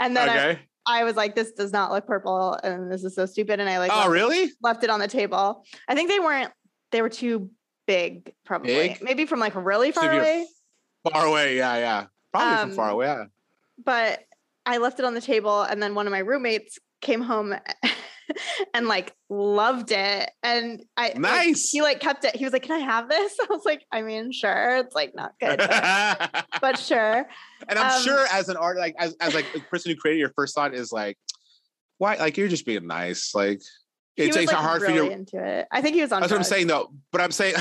And 0.00 0.14
then 0.16 0.28
I, 0.28 0.50
Okay. 0.50 0.60
I 0.86 1.04
was 1.04 1.16
like, 1.16 1.34
this 1.34 1.52
does 1.52 1.72
not 1.72 1.90
look 1.92 2.06
purple 2.06 2.54
and 2.62 2.90
this 2.92 3.04
is 3.04 3.14
so 3.14 3.24
stupid. 3.24 3.60
And 3.60 3.68
I 3.68 3.78
like 3.78 3.90
oh, 3.92 3.98
left, 3.98 4.10
really? 4.10 4.50
left 4.62 4.84
it 4.84 4.90
on 4.90 5.00
the 5.00 5.08
table. 5.08 5.64
I 5.88 5.94
think 5.94 6.10
they 6.10 6.20
weren't, 6.20 6.52
they 6.90 7.00
were 7.02 7.08
too 7.08 7.50
big, 7.86 8.32
probably. 8.44 8.74
Big? 8.74 9.02
Maybe 9.02 9.24
from 9.24 9.40
like 9.40 9.54
really 9.54 9.92
far 9.92 10.04
you're- 10.04 10.18
away. 10.18 10.46
Far 11.12 11.26
away. 11.26 11.56
Yeah, 11.56 11.76
yeah. 11.78 12.04
Probably 12.32 12.58
from 12.68 12.76
far 12.76 12.88
Um, 12.88 12.94
away. 12.94 13.06
Yeah. 13.06 13.24
But 13.84 14.20
I 14.66 14.78
left 14.78 14.98
it 14.98 15.04
on 15.04 15.14
the 15.14 15.20
table 15.20 15.62
and 15.62 15.82
then 15.82 15.94
one 15.94 16.06
of 16.06 16.10
my 16.12 16.18
roommates 16.20 16.78
came 17.00 17.20
home 17.22 17.54
and 18.74 18.86
like 18.86 19.14
loved 19.28 19.92
it. 19.92 20.30
And 20.42 20.84
I 20.96 21.08
like, 21.08 21.18
Nice. 21.18 21.70
he 21.70 21.82
like 21.82 22.00
kept 22.00 22.24
it. 22.24 22.36
He 22.36 22.44
was 22.44 22.52
like, 22.52 22.62
Can 22.62 22.72
I 22.72 22.84
have 22.84 23.08
this? 23.08 23.36
I 23.42 23.46
was 23.50 23.64
like, 23.64 23.84
I 23.92 24.02
mean, 24.02 24.32
sure. 24.32 24.76
It's 24.78 24.94
like 24.94 25.14
not 25.14 25.32
good, 25.40 25.58
but, 25.58 26.46
but 26.60 26.78
sure. 26.78 27.26
and 27.68 27.78
I'm 27.78 27.96
um, 27.96 28.02
sure 28.02 28.26
as 28.32 28.48
an 28.48 28.56
art, 28.56 28.78
like 28.78 28.94
as, 28.98 29.14
as 29.20 29.34
like 29.34 29.46
the 29.52 29.60
person 29.60 29.90
who 29.90 29.96
created 29.96 30.20
your 30.20 30.32
first 30.36 30.54
thought 30.54 30.74
is 30.74 30.92
like, 30.92 31.16
why? 31.98 32.16
Like 32.16 32.36
you're 32.36 32.48
just 32.48 32.66
being 32.66 32.86
nice. 32.86 33.34
Like 33.34 33.60
it 34.16 34.32
takes 34.32 34.52
like, 34.52 34.56
hard 34.56 34.82
really 34.82 34.98
for 34.98 35.04
your. 35.04 35.12
into 35.12 35.42
it. 35.42 35.68
I 35.70 35.80
think 35.80 35.94
he 35.94 36.02
was 36.02 36.12
on 36.12 36.20
That's 36.20 36.32
what 36.32 36.38
I'm 36.38 36.44
saying 36.44 36.66
though. 36.66 36.92
But 37.10 37.20
I'm 37.20 37.32
saying, 37.32 37.54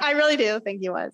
I 0.00 0.12
really 0.16 0.36
do 0.36 0.60
think 0.60 0.80
he 0.80 0.88
was. 0.88 1.12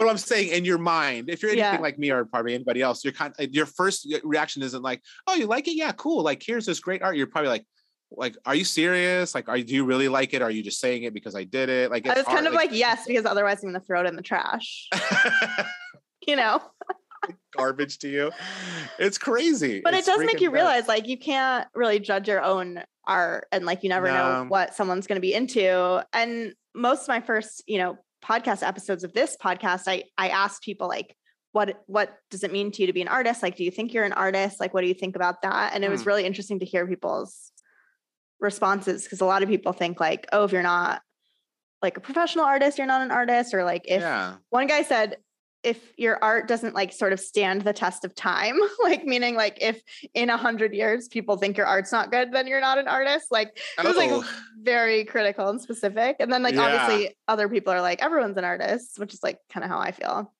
But 0.00 0.08
I'm 0.08 0.18
saying 0.18 0.48
in 0.48 0.64
your 0.64 0.78
mind, 0.78 1.30
if 1.30 1.42
you're 1.42 1.52
anything 1.52 1.74
Yeah. 1.74 1.80
like 1.80 1.98
me 1.98 2.10
or 2.10 2.24
probably 2.24 2.54
anybody 2.54 2.82
else, 2.82 3.04
you're 3.04 3.12
kind. 3.12 3.32
Eh, 3.38 3.46
your 3.52 3.66
first 3.66 4.12
reaction 4.24 4.62
isn't 4.64 4.82
like, 4.82 5.00
oh, 5.28 5.34
you 5.36 5.46
like 5.46 5.68
it? 5.68 5.76
Yeah, 5.76 5.92
cool. 5.92 6.24
Like 6.24 6.42
here's 6.44 6.66
this 6.66 6.80
great 6.80 7.02
art. 7.02 7.16
You're 7.16 7.28
probably 7.28 7.50
like. 7.50 7.64
Like, 8.12 8.36
are 8.44 8.56
you 8.56 8.64
serious? 8.64 9.36
Like, 9.36 9.48
are 9.48 9.56
you, 9.56 9.62
do 9.62 9.72
you 9.72 9.84
really 9.84 10.08
like 10.08 10.34
it? 10.34 10.42
Or 10.42 10.46
are 10.46 10.50
you 10.50 10.64
just 10.64 10.80
saying 10.80 11.04
it 11.04 11.14
because 11.14 11.36
I 11.36 11.44
did 11.44 11.68
it? 11.68 11.92
Like, 11.92 12.08
I 12.08 12.10
it's 12.10 12.26
was 12.26 12.26
kind 12.26 12.48
of 12.48 12.54
like, 12.54 12.72
yes, 12.72 13.04
because 13.06 13.24
otherwise 13.24 13.62
I'm 13.62 13.68
gonna 13.68 13.78
throw 13.78 14.00
it 14.00 14.08
in 14.08 14.16
the 14.16 14.22
trash. 14.22 14.88
You 16.26 16.36
know? 16.36 16.60
garbage 17.56 17.98
to 18.00 18.08
you. 18.08 18.30
It's 18.98 19.18
crazy. 19.18 19.80
But 19.82 19.94
It's 19.94 20.08
it 20.08 20.10
does 20.10 20.20
make 20.26 20.40
you 20.40 20.48
nuts. 20.48 20.54
realize 20.54 20.88
like 20.88 21.06
you 21.08 21.18
can't 21.18 21.66
really 21.74 21.98
judge 22.00 22.28
your 22.28 22.42
own 22.42 22.82
art 23.06 23.46
and 23.52 23.64
like 23.64 23.82
you 23.82 23.88
never 23.88 24.08
know 24.08 24.44
what 24.48 24.74
someone's 24.74 25.06
going 25.06 25.16
to 25.16 25.20
be 25.20 25.34
into. 25.34 26.04
And 26.12 26.54
most 26.74 27.02
of 27.02 27.08
my 27.08 27.20
first, 27.20 27.62
you 27.66 27.78
know, 27.78 27.96
podcast 28.24 28.66
episodes 28.66 29.04
of 29.04 29.12
this 29.12 29.36
podcast, 29.42 29.82
I 29.86 30.04
I 30.18 30.28
asked 30.28 30.62
people 30.62 30.88
like 30.88 31.16
what 31.52 31.82
what 31.86 32.16
does 32.30 32.44
it 32.44 32.52
mean 32.52 32.70
to 32.70 32.82
you 32.82 32.86
to 32.86 32.92
be 32.92 33.02
an 33.02 33.08
artist? 33.08 33.42
Like 33.42 33.56
do 33.56 33.64
you 33.64 33.70
think 33.70 33.92
you're 33.92 34.04
an 34.04 34.12
artist? 34.12 34.60
Like 34.60 34.72
what 34.72 34.82
do 34.82 34.86
you 34.86 34.94
think 34.94 35.16
about 35.16 35.42
that? 35.42 35.74
And 35.74 35.84
it 35.84 35.90
was 35.90 36.02
Hmm. 36.02 36.08
really 36.08 36.24
interesting 36.26 36.60
to 36.60 36.64
hear 36.64 36.86
people's 36.86 37.50
responses 38.38 39.04
because 39.04 39.20
a 39.20 39.24
lot 39.24 39.42
of 39.42 39.48
people 39.48 39.72
think 39.72 40.00
like, 40.00 40.26
"Oh, 40.32 40.44
if 40.44 40.52
you're 40.52 40.62
not 40.62 41.02
like 41.82 41.96
a 41.96 42.00
professional 42.00 42.44
artist, 42.44 42.78
you're 42.78 42.86
not 42.86 43.02
an 43.02 43.10
artist," 43.10 43.52
or 43.54 43.64
like 43.64 43.82
if 43.86 44.00
yeah. 44.00 44.36
one 44.50 44.66
guy 44.66 44.82
said 44.82 45.16
if 45.62 45.92
your 45.98 46.18
art 46.22 46.48
doesn't 46.48 46.74
like 46.74 46.92
sort 46.92 47.12
of 47.12 47.20
stand 47.20 47.62
the 47.62 47.72
test 47.72 48.04
of 48.04 48.14
time 48.14 48.58
like 48.82 49.04
meaning 49.04 49.34
like 49.34 49.58
if 49.60 49.82
in 50.14 50.30
a 50.30 50.36
hundred 50.36 50.72
years 50.74 51.06
people 51.08 51.36
think 51.36 51.56
your 51.56 51.66
art's 51.66 51.92
not 51.92 52.10
good 52.10 52.32
then 52.32 52.46
you're 52.46 52.60
not 52.60 52.78
an 52.78 52.88
artist 52.88 53.26
like 53.30 53.58
it 53.78 53.84
was 53.84 53.96
like 53.96 54.10
Oh. 54.10 54.24
very 54.62 55.04
critical 55.04 55.48
and 55.48 55.60
specific 55.60 56.16
and 56.20 56.32
then 56.32 56.42
like 56.42 56.54
Yeah. 56.54 56.62
obviously 56.64 57.16
other 57.28 57.48
people 57.48 57.72
are 57.72 57.82
like 57.82 58.02
everyone's 58.02 58.36
an 58.38 58.44
artist 58.44 58.98
which 58.98 59.12
is 59.12 59.22
like 59.22 59.38
kind 59.52 59.64
of 59.64 59.70
how 59.70 59.78
i 59.78 59.90
feel 59.92 60.32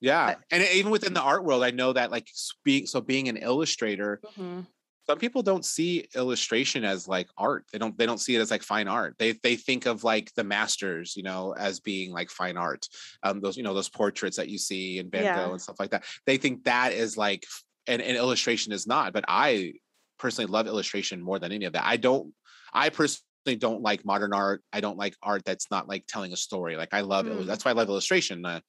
Yeah, 0.00 0.34
But- 0.34 0.40
and 0.50 0.62
even 0.74 0.90
within 0.90 1.14
the 1.14 1.22
art 1.22 1.44
world, 1.44 1.62
I 1.64 1.70
know 1.70 1.92
that 1.94 2.10
like 2.10 2.28
speak. 2.34 2.88
So 2.88 3.00
being 3.00 3.28
an 3.28 3.38
illustrator, 3.38 4.20
mm-hmm. 4.36 4.60
Some 5.06 5.18
people 5.18 5.42
don't 5.42 5.64
see 5.64 6.08
illustration 6.14 6.84
as 6.84 7.06
like 7.06 7.28
art. 7.36 7.64
They 7.72 7.78
don't. 7.78 7.96
They 7.96 8.06
don't 8.06 8.20
see 8.20 8.36
it 8.36 8.40
as 8.40 8.50
like 8.50 8.62
fine 8.62 8.88
art. 8.88 9.16
They 9.18 9.32
they 9.32 9.56
think 9.56 9.86
of 9.86 10.02
like 10.02 10.32
the 10.34 10.44
masters, 10.44 11.14
you 11.16 11.22
know, 11.22 11.52
as 11.52 11.80
being 11.80 12.12
like 12.12 12.30
fine 12.30 12.56
art. 12.56 12.88
Um, 13.22 13.40
those 13.40 13.56
you 13.56 13.62
know 13.62 13.74
those 13.74 13.90
portraits 13.90 14.36
that 14.38 14.48
you 14.48 14.58
see 14.58 14.98
in 14.98 15.10
Van 15.10 15.24
Yeah. 15.24 15.36
Gogh 15.36 15.52
and 15.52 15.60
stuff 15.60 15.78
like 15.78 15.90
that. 15.90 16.04
They 16.26 16.38
think 16.38 16.64
that 16.64 16.92
is 16.92 17.16
like, 17.16 17.44
and, 17.86 18.00
and 18.00 18.16
illustration 18.16 18.72
is 18.72 18.86
not. 18.86 19.12
But 19.12 19.26
I 19.28 19.74
personally 20.18 20.50
love 20.50 20.66
illustration 20.66 21.20
more 21.20 21.38
than 21.38 21.52
any 21.52 21.66
of 21.66 21.74
that. 21.74 21.84
I 21.84 21.98
don't. 21.98 22.32
I 22.72 22.88
personally 22.88 23.56
don't 23.58 23.82
like 23.82 24.06
modern 24.06 24.32
art. 24.32 24.62
I 24.72 24.80
don't 24.80 24.96
like 24.96 25.16
art 25.22 25.44
that's 25.44 25.70
not 25.70 25.86
like 25.86 26.04
telling 26.06 26.32
a 26.32 26.36
story. 26.36 26.76
Like 26.76 26.94
I 26.94 27.02
love. 27.02 27.26
Mm. 27.26 27.44
That's 27.44 27.64
why 27.64 27.72
I 27.72 27.74
love 27.74 27.88
illustration. 27.88 28.44
Uh, 28.44 28.60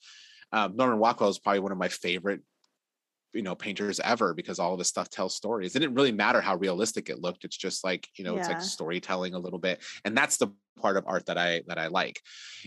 um, 0.51 0.75
Norman 0.75 0.99
Rockwell 0.99 1.29
is 1.29 1.39
probably 1.39 1.59
one 1.59 1.71
of 1.71 1.77
my 1.77 1.87
favorite 1.87 2.41
you 3.35 3.43
know 3.43 3.53
painters 3.55 3.99
ever 3.99 4.33
because 4.33 4.57
all 4.59 4.73
of 4.73 4.79
his 4.79 4.87
stuff 4.87 5.09
tells 5.09 5.35
stories. 5.35 5.75
It 5.75 5.79
didn't 5.79 5.95
really 5.95 6.11
matter 6.11 6.41
how 6.41 6.55
realistic 6.55 7.09
it 7.09 7.19
looked 7.21 7.43
it's 7.43 7.57
just 7.57 7.83
like 7.83 8.07
you 8.15 8.23
know 8.23 8.35
it's 8.37 8.47
like 8.49 8.61
storytelling 8.61 9.33
a 9.33 9.39
little 9.39 9.59
bit 9.59 9.83
and 10.05 10.17
that's 10.17 10.37
the 10.37 10.47
part 10.81 10.97
of 10.97 11.05
art 11.07 11.25
that 11.27 11.37
i 11.37 11.61
that 11.67 11.77
i 11.77 11.87
like. 11.87 12.19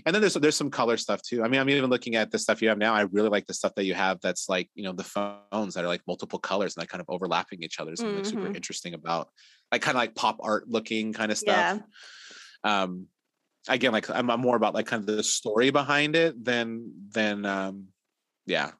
And 0.06 0.14
then 0.14 0.22
there's 0.22 0.34
there's 0.34 0.56
some 0.56 0.70
color 0.70 0.96
stuff 0.96 1.20
too. 1.22 1.42
I 1.42 1.48
mean 1.48 1.60
i'm 1.60 1.68
even 1.70 1.90
looking 1.90 2.16
at 2.16 2.30
the 2.30 2.38
stuff 2.38 2.62
you 2.62 2.68
have 2.68 2.78
now 2.78 2.94
i 2.94 3.02
really 3.02 3.28
like 3.28 3.46
the 3.46 3.54
stuff 3.54 3.74
that 3.76 3.84
you 3.84 3.94
have 3.94 4.20
that's 4.20 4.48
like 4.48 4.70
you 4.74 4.84
know 4.84 4.92
the 4.92 5.04
phones 5.04 5.74
that 5.74 5.84
are 5.84 5.88
like 5.88 6.02
multiple 6.06 6.38
colors 6.38 6.74
and 6.76 6.82
that 6.82 6.88
kind 6.88 7.00
of 7.00 7.08
overlapping 7.10 7.62
each 7.62 7.80
other 7.80 7.92
is 7.92 8.00
something 8.00 8.24
super 8.24 8.48
Mhm. 8.48 8.56
interesting 8.56 8.94
about 8.94 9.28
like 9.72 9.82
kind 9.82 9.96
of 9.96 10.00
like 10.00 10.14
pop 10.14 10.38
art 10.42 10.68
looking 10.68 11.12
kind 11.12 11.30
of 11.32 11.38
stuff. 11.38 11.80
Yeah. 12.64 12.82
Um 12.82 13.06
again 13.68 13.92
like 13.92 14.08
I'm, 14.08 14.30
I'm 14.30 14.40
more 14.40 14.56
about 14.56 14.74
like 14.74 14.86
kind 14.86 15.00
of 15.06 15.14
the 15.16 15.22
story 15.22 15.70
behind 15.70 16.16
it 16.16 16.42
than 16.42 16.92
than 17.12 17.44
um 17.44 17.88
yeah 18.46 18.70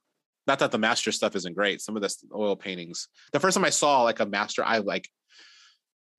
not 0.49 0.59
that 0.59 0.73
the 0.73 0.79
master 0.79 1.13
stuff 1.13 1.37
isn't 1.37 1.55
great 1.55 1.81
some 1.81 1.95
of 1.95 2.03
the 2.03 2.13
oil 2.35 2.57
paintings 2.57 3.09
the 3.33 3.39
first 3.39 3.55
time 3.57 3.65
i 3.65 3.71
saw 3.71 4.03
like 4.03 4.19
a 4.19 4.27
master 4.27 4.65
i 4.65 4.79
like 4.79 5.09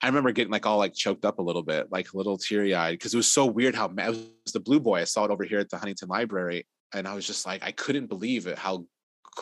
i 0.02 0.08
remember 0.08 0.32
getting 0.32 0.52
like 0.52 0.66
all 0.66 0.78
like 0.78 0.94
choked 0.94 1.26
up 1.26 1.40
a 1.40 1.42
little 1.42 1.64
bit 1.64 1.92
like 1.92 2.14
a 2.14 2.18
little 2.18 2.38
teary-eyed 2.38 2.94
because 2.94 3.14
it 3.14 3.18
was 3.18 3.34
so 3.34 3.46
weird 3.46 3.76
how 3.76 3.86
it 3.90 3.96
was 3.96 4.54
the 4.54 4.60
blue 4.60 4.80
boy 4.80 5.02
i 5.02 5.04
saw 5.04 5.26
it 5.26 5.32
over 5.32 5.44
here 5.44 5.60
at 5.60 5.70
the 5.70 5.78
huntington 5.78 6.08
library 6.08 6.66
and 6.94 7.08
i 7.08 7.14
was 7.14 7.28
just 7.28 7.46
like 7.46 7.62
i 7.64 7.72
couldn't 7.72 8.08
believe 8.08 8.48
it 8.48 8.58
how 8.58 8.86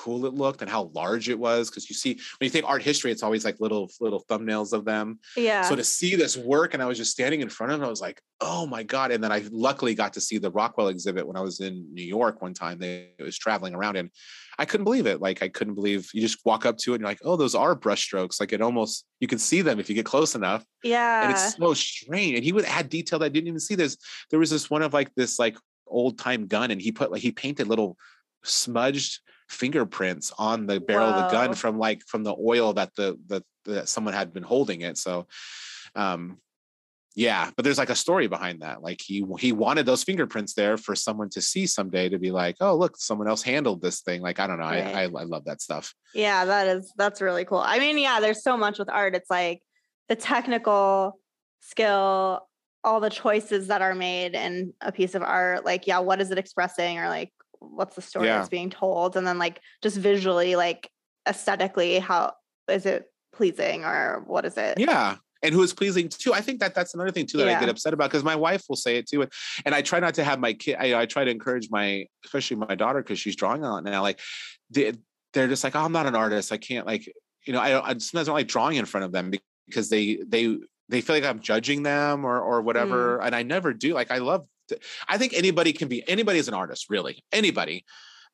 cool 0.01 0.25
it 0.25 0.33
looked 0.33 0.61
and 0.61 0.69
how 0.69 0.83
large 0.93 1.27
it 1.29 1.39
was 1.39 1.69
because 1.69 1.89
you 1.89 1.95
see 1.95 2.13
when 2.13 2.45
you 2.45 2.49
think 2.49 2.65
art 2.67 2.83
history 2.83 3.11
it's 3.11 3.23
always 3.23 3.43
like 3.43 3.57
little 3.59 3.89
little 3.99 4.23
thumbnails 4.29 4.71
of 4.73 4.85
them 4.85 5.19
yeah 5.35 5.63
so 5.63 5.75
to 5.75 5.83
see 5.83 6.15
this 6.15 6.37
work, 6.37 6.73
and 6.73 6.81
I 6.81 6.85
was 6.85 6.97
just 6.97 7.11
standing 7.11 7.41
in 7.41 7.49
front 7.49 7.73
of 7.73 7.81
it, 7.81 7.85
I 7.85 7.89
was 7.89 8.01
like, 8.01 8.21
"Oh 8.39 8.65
my 8.65 8.83
god!" 8.83 9.11
And 9.11 9.23
then 9.23 9.31
I 9.31 9.43
luckily 9.51 9.95
got 9.95 10.13
to 10.13 10.21
see 10.21 10.37
the 10.37 10.51
Rockwell 10.51 10.87
exhibit 10.87 11.27
when 11.27 11.35
I 11.35 11.41
was 11.41 11.59
in 11.59 11.93
New 11.93 12.03
York 12.03 12.41
one 12.41 12.53
time. 12.53 12.79
They 12.79 13.09
was 13.19 13.37
traveling 13.37 13.75
around, 13.75 13.95
and 13.97 14.09
I 14.57 14.65
couldn't 14.65 14.85
believe 14.85 15.07
it. 15.07 15.21
Like 15.21 15.41
I 15.43 15.49
couldn't 15.49 15.75
believe 15.75 16.09
you 16.13 16.21
just 16.21 16.39
walk 16.45 16.65
up 16.65 16.77
to 16.79 16.91
it, 16.91 16.95
and 16.95 17.01
you're 17.01 17.09
like, 17.09 17.19
"Oh, 17.23 17.35
those 17.35 17.55
are 17.55 17.75
brushstrokes." 17.75 18.39
Like 18.39 18.53
it 18.53 18.61
almost 18.61 19.05
you 19.19 19.27
can 19.27 19.39
see 19.39 19.61
them 19.61 19.79
if 19.79 19.89
you 19.89 19.95
get 19.95 20.05
close 20.05 20.35
enough, 20.35 20.65
yeah 20.83 21.23
and 21.23 21.31
it's 21.31 21.55
so 21.55 21.73
strange. 21.73 22.35
And 22.35 22.43
he 22.43 22.53
would 22.53 22.65
add 22.65 22.89
detail 22.89 23.19
that 23.19 23.25
I 23.25 23.29
didn't 23.29 23.47
even 23.47 23.59
see. 23.59 23.75
There's 23.75 23.97
there 24.29 24.39
was 24.39 24.49
this 24.49 24.69
one 24.69 24.81
of 24.81 24.93
like 24.93 25.13
this 25.15 25.39
like 25.39 25.57
old 25.85 26.17
time 26.17 26.47
gun, 26.47 26.71
and 26.71 26.81
he 26.81 26.91
put 26.91 27.11
like 27.11 27.21
he 27.21 27.31
painted 27.31 27.67
little 27.67 27.97
smudged 28.43 29.19
fingerprints 29.49 30.33
on 30.37 30.65
the 30.65 30.79
barrel 30.79 31.09
of 31.09 31.15
the 31.15 31.29
gun 31.29 31.53
from 31.53 31.77
like 31.77 32.01
from 32.07 32.23
the 32.23 32.35
oil 32.35 32.73
that 32.73 32.93
the 32.95 33.17
the 33.27 33.43
that 33.65 33.89
someone 33.89 34.13
had 34.13 34.33
been 34.33 34.43
holding 34.43 34.81
it. 34.81 34.97
So 34.97 35.27
um 35.95 36.37
yeah, 37.15 37.49
but 37.55 37.63
there's 37.65 37.79
like 37.79 37.89
a 37.89 37.95
story 37.95 38.27
behind 38.27 38.61
that. 38.61 38.83
Like 38.83 39.01
he 39.01 39.25
he 39.39 39.51
wanted 39.51 39.87
those 39.87 40.03
fingerprints 40.03 40.53
there 40.53 40.77
for 40.77 40.95
someone 40.95 41.29
to 41.29 41.41
see 41.41 41.65
someday 41.65 42.09
to 42.09 42.19
be 42.19 42.29
like, 42.29 42.57
oh 42.61 42.75
look, 42.75 42.95
someone 42.97 43.27
else 43.27 43.41
handled 43.41 43.81
this 43.81 44.01
thing. 44.01 44.21
Like 44.21 44.39
I 44.39 44.45
don't 44.45 44.59
know, 44.59 44.65
I, 44.65 44.77
I 44.77 45.03
I 45.03 45.23
love 45.23 45.45
that 45.45 45.61
stuff. 45.61 45.95
Yeah, 46.13 46.45
that 46.45 46.67
is 46.67 46.93
that's 46.95 47.19
really 47.19 47.43
cool. 47.43 47.57
I 47.65 47.79
mean, 47.79 47.97
yeah, 47.97 48.19
there's 48.19 48.43
so 48.43 48.55
much 48.55 48.77
with 48.77 48.89
art. 48.89 49.15
It's 49.15 49.31
like 49.31 49.63
the 50.09 50.15
technical 50.15 51.19
skill, 51.61 52.47
all 52.83 52.99
the 52.99 53.09
choices 53.09 53.67
that 53.67 53.81
are 53.81 53.95
made 53.95 54.35
in 54.35 54.73
a 54.81 54.91
piece 54.91 55.15
of 55.15 55.23
art. 55.23 55.65
Like, 55.65 55.87
yeah, 55.87 55.99
what 55.99 56.21
is 56.21 56.31
it 56.31 56.37
expressing, 56.37 56.99
or 56.99 57.09
like, 57.09 57.31
what's 57.59 57.95
the 57.95 58.01
story 58.01 58.27
Yeah. 58.27 58.37
that's 58.37 58.49
being 58.49 58.69
told, 58.69 59.17
and 59.17 59.25
then 59.25 59.37
like 59.37 59.61
just 59.81 59.97
visually, 59.97 60.55
like 60.55 60.89
aesthetically, 61.27 61.99
how 61.99 62.33
is 62.67 62.85
it 62.85 63.05
pleasing, 63.33 63.85
or 63.85 64.23
what 64.25 64.45
is 64.45 64.57
it? 64.57 64.79
Yeah. 64.79 65.17
And 65.43 65.53
who 65.53 65.61
is 65.61 65.71
pleasing 65.71 66.09
too. 66.09 66.33
I 66.33 66.41
think 66.41 66.59
that 66.61 66.73
that's 66.73 66.95
another 66.95 67.11
thing 67.11 67.27
too 67.27 67.37
that 67.37 67.47
I 67.47 67.59
get 67.59 67.69
upset 67.69 67.93
about 67.93 68.09
because 68.09 68.23
my 68.23 68.35
wife 68.35 68.63
will 68.67 68.75
say 68.75 68.97
it 68.97 69.07
too. 69.07 69.21
And, 69.21 69.31
and 69.65 69.75
I 69.75 69.83
try 69.83 69.99
not 69.99 70.15
to 70.15 70.23
have 70.23 70.39
my 70.39 70.53
kid, 70.53 70.77
I, 70.79 71.01
I 71.01 71.05
try 71.05 71.25
to 71.25 71.29
encourage 71.29 71.69
my, 71.69 72.07
especially 72.25 72.57
my 72.57 72.73
daughter, 72.73 73.03
because 73.03 73.19
she's 73.19 73.35
drawing 73.35 73.63
a 73.63 73.69
lot 73.69 73.83
now. 73.83 74.01
Like 74.01 74.19
they, 74.71 74.93
they're 75.33 75.47
just 75.47 75.63
like, 75.63 75.75
oh, 75.75 75.81
I'm 75.81 75.91
not 75.91 76.07
an 76.07 76.15
artist. 76.15 76.51
I 76.51 76.57
can't 76.57 76.87
like, 76.87 77.07
you 77.45 77.53
know, 77.53 77.59
I, 77.59 77.69
don't- 77.69 77.85
I 77.85 77.89
sometimes 77.99 78.25
don't 78.25 78.33
like 78.33 78.47
drawing 78.47 78.77
in 78.77 78.85
front 78.85 79.05
of 79.05 79.11
them 79.11 79.31
because 79.67 79.89
they, 79.89 80.17
they, 80.27 80.57
they 80.89 81.01
feel 81.01 81.15
like 81.15 81.23
I'm 81.23 81.39
judging 81.39 81.83
them 81.83 82.25
or, 82.25 82.39
or 82.39 82.61
mm. 82.61 82.65
whatever. 82.65 83.21
And 83.21 83.35
I 83.35 83.43
never 83.43 83.73
do. 83.73 83.93
Like, 83.93 84.09
I 84.09 84.17
love, 84.17 84.47
I 85.07 85.17
think 85.17 85.33
anybody 85.33 85.73
can 85.73 85.87
be, 85.87 86.07
anybody 86.07 86.39
is 86.39 86.47
an 86.47 86.53
artist, 86.53 86.89
really. 86.89 87.23
Anybody 87.31 87.85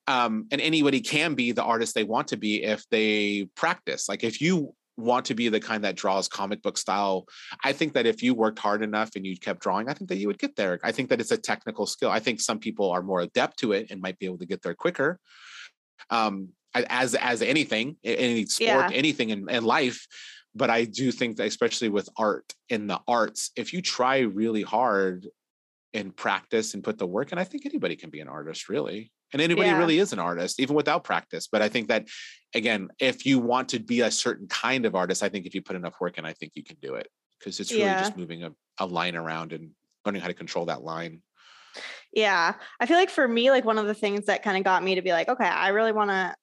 um, 0.08 0.48
and 0.52 0.60
anybody 0.60 1.02
can 1.02 1.34
be 1.34 1.52
the 1.52 1.64
artist 1.64 1.96
they 1.96 2.04
want 2.04 2.28
to 2.30 2.38
be 2.38 2.64
if 2.64 2.88
they 2.90 3.48
practice. 3.56 4.10
Like 4.10 4.24
if 4.24 4.42
you 4.42 4.74
want 4.98 5.26
to 5.26 5.34
be 5.34 5.50
the 5.50 5.60
kind 5.60 5.84
that 5.84 5.96
draws 5.96 6.28
comic 6.28 6.62
book 6.62 6.78
style, 6.78 7.26
I 7.64 7.72
think 7.74 7.94
that 7.94 8.06
if 8.06 8.22
you 8.22 8.34
worked 8.34 8.60
hard 8.60 8.84
enough 8.84 9.12
and 9.16 9.26
you 9.26 9.38
kept 9.38 9.62
drawing, 9.62 9.90
I 9.90 9.94
think 9.94 10.10
that 10.10 10.18
you 10.18 10.28
would 10.28 10.40
get 10.40 10.56
there. 10.56 10.80
I 10.84 10.92
think 10.92 11.10
that 11.10 11.22
it's 11.22 11.32
a 11.32 11.38
technical 11.38 11.86
skill. 11.86 12.12
I 12.12 12.20
think 12.20 12.42
some 12.42 12.60
people 12.60 12.92
are 12.92 13.02
more 13.02 13.22
adept 13.22 13.60
to 13.60 13.72
it 13.72 13.88
and 13.92 14.02
might 14.02 14.20
be 14.20 14.26
able 14.26 14.40
to 14.40 14.46
get 14.46 14.62
there 14.62 14.76
quicker. 14.76 15.20
Um, 16.10 16.50
as 16.76 17.14
as 17.16 17.42
anything, 17.42 17.98
any 18.04 18.46
sport, 18.48 18.68
Yeah. 18.68 18.90
anything 18.94 19.30
in, 19.30 19.50
in 19.50 19.64
life. 19.64 20.06
But 20.56 20.70
I 20.70 20.86
do 20.86 21.12
think 21.12 21.38
that 21.38 21.48
especially 21.48 21.90
with 21.90 22.10
art 22.18 22.54
in 22.70 22.88
the 22.88 23.00
arts, 23.08 23.52
if 23.56 23.74
you 23.74 23.82
try 23.82 24.20
really 24.20 24.64
hard 24.64 25.28
and 25.94 26.16
practice 26.16 26.74
and 26.74 26.84
put 26.84 26.98
the 26.98 27.08
work 27.08 27.32
in, 27.32 27.38
I 27.38 27.44
think 27.44 27.66
anybody 27.66 27.96
can 27.96 28.10
be 28.10 28.20
an 28.20 28.28
artist, 28.28 28.70
really. 28.70 29.12
And 29.32 29.42
anybody 29.42 29.70
Yeah. 29.70 29.78
really 29.78 30.00
is 30.00 30.14
an 30.14 30.20
artist, 30.20 30.60
even 30.60 30.76
without 30.76 31.04
practice. 31.04 31.48
But 31.48 31.62
I 31.62 31.70
think 31.70 31.88
that, 31.88 32.08
again, 32.54 32.90
if 33.00 33.26
you 33.26 33.40
want 33.40 33.70
to 33.70 33.80
be 33.80 34.02
a 34.02 34.12
certain 34.12 34.48
kind 34.48 34.86
of 34.86 34.96
artist, 34.96 35.24
I 35.24 35.30
think 35.30 35.46
if 35.46 35.56
you 35.56 35.62
put 35.62 35.76
enough 35.76 35.96
work 36.00 36.18
in, 36.18 36.26
I 36.26 36.34
think 36.34 36.54
you 36.56 36.64
can 36.64 36.78
do 36.82 36.96
it 36.96 37.08
because 37.40 37.60
it's 37.60 37.72
really 37.72 37.86
Yeah. 37.86 38.00
just 38.00 38.18
moving 38.18 38.44
a, 38.44 38.52
a 38.80 38.86
line 38.86 39.16
around 39.16 39.54
and 39.54 39.72
learning 40.06 40.22
how 40.22 40.28
to 40.28 40.34
control 40.34 40.66
that 40.66 40.84
line. 40.84 41.22
Yeah. 42.12 42.54
I 42.80 42.86
feel 42.86 42.98
like 42.98 43.10
for 43.10 43.28
me, 43.28 43.50
like 43.50 43.66
one 43.66 43.80
of 43.80 43.88
the 43.88 43.96
things 43.96 44.26
that 44.26 44.44
kind 44.44 44.58
of 44.58 44.64
got 44.64 44.84
me 44.84 44.96
to 44.96 45.02
be 45.02 45.12
like, 45.12 45.30
okay, 45.30 45.46
I 45.46 45.70
really 45.70 45.92
want 45.92 46.12
to, 46.12 46.36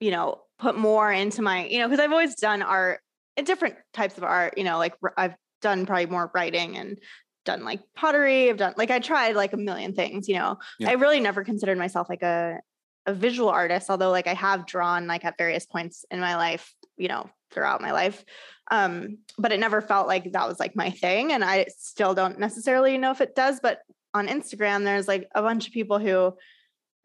you 0.00 0.10
know, 0.10 0.42
put 0.58 0.76
more 0.76 1.12
into 1.12 1.42
my, 1.42 1.66
you 1.66 1.78
know, 1.78 1.88
because 1.88 2.02
I've 2.02 2.12
always 2.12 2.34
done 2.34 2.62
art 2.62 3.00
different 3.44 3.76
types 3.92 4.18
of 4.18 4.24
art, 4.24 4.58
you 4.58 4.64
know, 4.64 4.78
like 4.78 4.94
I've 5.16 5.34
done 5.62 5.86
probably 5.86 6.06
more 6.06 6.30
writing 6.34 6.76
and 6.76 6.98
done 7.44 7.64
like 7.64 7.80
pottery. 7.94 8.50
I've 8.50 8.56
done 8.56 8.74
like 8.76 8.90
I 8.90 8.98
tried 8.98 9.36
like 9.36 9.52
a 9.52 9.56
million 9.56 9.94
things, 9.94 10.28
you 10.28 10.36
know. 10.36 10.58
Yeah. 10.78 10.90
I 10.90 10.92
really 10.94 11.20
never 11.20 11.44
considered 11.44 11.78
myself 11.78 12.08
like 12.08 12.22
a 12.22 12.60
a 13.06 13.14
visual 13.14 13.48
artist, 13.48 13.90
although 13.90 14.10
like 14.10 14.26
I 14.26 14.34
have 14.34 14.66
drawn 14.66 15.06
like 15.06 15.24
at 15.24 15.38
various 15.38 15.66
points 15.66 16.04
in 16.10 16.20
my 16.20 16.36
life, 16.36 16.72
you 16.96 17.08
know, 17.08 17.28
throughout 17.50 17.80
my 17.80 17.92
life. 17.92 18.24
Um, 18.70 19.18
but 19.38 19.52
it 19.52 19.60
never 19.60 19.80
felt 19.80 20.06
like 20.06 20.32
that 20.32 20.48
was 20.48 20.60
like 20.60 20.76
my 20.76 20.90
thing. 20.90 21.32
And 21.32 21.44
I 21.44 21.66
still 21.76 22.14
don't 22.14 22.38
necessarily 22.38 22.96
know 22.98 23.10
if 23.10 23.20
it 23.20 23.34
does, 23.34 23.60
but 23.60 23.80
on 24.14 24.28
Instagram, 24.28 24.84
there's 24.84 25.08
like 25.08 25.28
a 25.34 25.42
bunch 25.42 25.66
of 25.66 25.72
people 25.72 25.98
who 25.98 26.34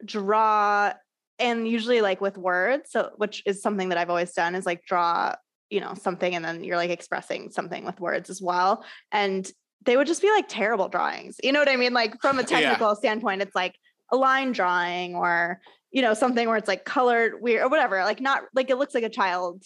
draw 0.04 0.92
and 1.38 1.68
usually 1.68 2.00
like 2.00 2.20
with 2.20 2.38
words. 2.38 2.90
So 2.90 3.10
which 3.16 3.42
is 3.44 3.62
something 3.62 3.88
that 3.88 3.98
I've 3.98 4.10
always 4.10 4.32
done 4.32 4.54
is 4.54 4.66
like 4.66 4.84
draw, 4.84 5.34
you 5.70 5.80
know, 5.80 5.94
something 5.94 6.34
and 6.34 6.44
then 6.44 6.64
you're 6.64 6.76
like 6.76 6.90
expressing 6.90 7.50
something 7.50 7.84
with 7.84 8.00
words 8.00 8.30
as 8.30 8.40
well. 8.40 8.84
And 9.10 9.50
they 9.84 9.96
would 9.96 10.06
just 10.06 10.22
be 10.22 10.30
like 10.30 10.46
terrible 10.48 10.88
drawings. 10.88 11.36
You 11.42 11.52
know 11.52 11.60
what 11.60 11.68
I 11.68 11.76
mean? 11.76 11.92
Like 11.92 12.20
from 12.20 12.38
a 12.38 12.42
technical 12.44 12.88
yeah. 12.88 12.94
standpoint, 12.94 13.42
it's 13.42 13.54
like 13.54 13.74
a 14.10 14.16
line 14.16 14.52
drawing 14.52 15.14
or 15.14 15.60
you 15.90 16.02
know 16.02 16.14
something 16.14 16.48
where 16.48 16.56
it's 16.56 16.68
like 16.68 16.84
colored 16.84 17.40
weird 17.40 17.64
or 17.64 17.68
whatever 17.68 18.02
like 18.04 18.20
not 18.20 18.42
like 18.54 18.70
it 18.70 18.76
looks 18.76 18.94
like 18.94 19.04
a 19.04 19.08
child 19.08 19.62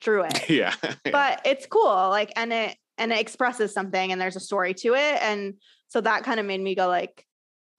drew 0.00 0.22
it 0.24 0.50
yeah, 0.50 0.74
but 1.04 1.40
it's 1.44 1.66
cool 1.66 2.08
like 2.08 2.32
and 2.36 2.52
it 2.52 2.76
and 2.98 3.12
it 3.12 3.20
expresses 3.20 3.72
something 3.72 4.12
and 4.12 4.20
there's 4.20 4.36
a 4.36 4.40
story 4.40 4.74
to 4.74 4.94
it 4.94 5.22
and 5.22 5.54
so 5.88 6.00
that 6.00 6.24
kind 6.24 6.40
of 6.40 6.46
made 6.46 6.60
me 6.60 6.74
go 6.74 6.88
like 6.88 7.26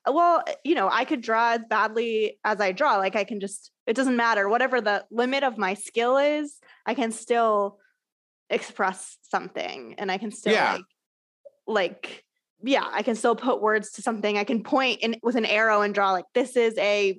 well 0.07 0.43
you 0.63 0.75
know 0.75 0.89
i 0.91 1.05
could 1.05 1.21
draw 1.21 1.53
as 1.53 1.61
badly 1.69 2.37
as 2.43 2.59
i 2.59 2.71
draw 2.71 2.97
like 2.97 3.15
i 3.15 3.23
can 3.23 3.39
just 3.39 3.71
it 3.87 3.95
doesn't 3.95 4.17
matter 4.17 4.49
whatever 4.49 4.81
the 4.81 5.05
limit 5.11 5.43
of 5.43 5.57
my 5.57 5.73
skill 5.73 6.17
is 6.17 6.59
i 6.85 6.93
can 6.93 7.11
still 7.11 7.77
express 8.49 9.17
something 9.21 9.95
and 9.97 10.11
i 10.11 10.17
can 10.17 10.31
still 10.31 10.53
yeah. 10.53 10.73
like 10.73 10.83
like 11.67 12.23
yeah 12.63 12.87
i 12.91 13.01
can 13.01 13.15
still 13.15 13.35
put 13.35 13.61
words 13.61 13.91
to 13.91 14.01
something 14.01 14.37
i 14.37 14.43
can 14.43 14.63
point 14.63 14.99
in 15.01 15.15
with 15.21 15.35
an 15.35 15.45
arrow 15.45 15.81
and 15.81 15.93
draw 15.93 16.11
like 16.11 16.25
this 16.33 16.55
is 16.55 16.77
a 16.77 17.17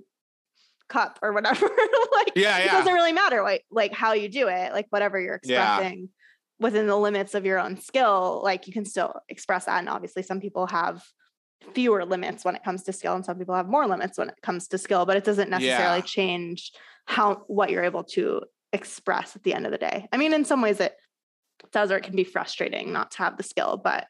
cup 0.89 1.19
or 1.23 1.33
whatever. 1.33 1.67
like 2.13 2.33
yeah, 2.37 2.59
yeah. 2.59 2.65
it 2.65 2.71
doesn't 2.71 2.95
really 2.95 3.13
matter 3.13 3.43
like 3.43 3.65
like 3.71 3.93
how 3.93 4.13
you 4.13 4.29
do 4.29 4.49
it, 4.49 4.73
like 4.73 4.87
whatever 4.91 5.21
you're 5.21 5.37
expressing 5.37 6.01
yeah. 6.01 6.07
within 6.59 6.87
the 6.87 6.97
limits 6.97 7.35
of 7.35 7.45
your 7.45 7.59
own 7.59 7.81
skill, 7.81 8.41
like 8.43 8.67
you 8.67 8.73
can 8.73 8.85
still 8.85 9.21
express 9.29 9.67
that. 9.67 9.79
And 9.79 9.89
obviously 9.89 10.23
some 10.23 10.41
people 10.41 10.67
have 10.67 11.03
fewer 11.75 12.05
limits 12.05 12.45
when 12.45 12.55
it 12.57 12.63
comes 12.63 12.83
to 12.85 12.93
skill 12.93 13.15
and 13.15 13.25
some 13.25 13.39
people 13.39 13.55
have 13.55 13.69
more 13.69 13.87
limits 13.87 14.19
when 14.19 14.29
it 14.29 14.37
comes 14.43 14.69
to 14.69 14.79
skill, 14.79 15.07
but 15.07 15.17
it 15.17 15.25
doesn't 15.25 15.51
necessarily 15.51 15.99
yeah. 15.99 16.05
change 16.05 16.73
how 17.07 17.43
what 17.47 17.71
you're 17.71 17.85
able 17.85 18.05
to 18.05 18.43
express 18.73 19.37
at 19.37 19.43
the 19.43 19.55
end 19.55 19.67
of 19.67 19.73
the 19.73 19.79
day. 19.79 20.07
I 20.13 20.17
mean, 20.17 20.33
in 20.33 20.45
some 20.45 20.61
ways 20.61 20.81
it 20.81 20.95
does 21.73 21.91
or 21.91 21.97
it 21.97 22.05
can 22.05 22.17
be 22.17 22.25
frustrating 22.25 22.93
not 22.93 23.13
to 23.13 23.19
have 23.19 23.37
the 23.37 23.43
skill, 23.43 23.81
but 23.83 24.07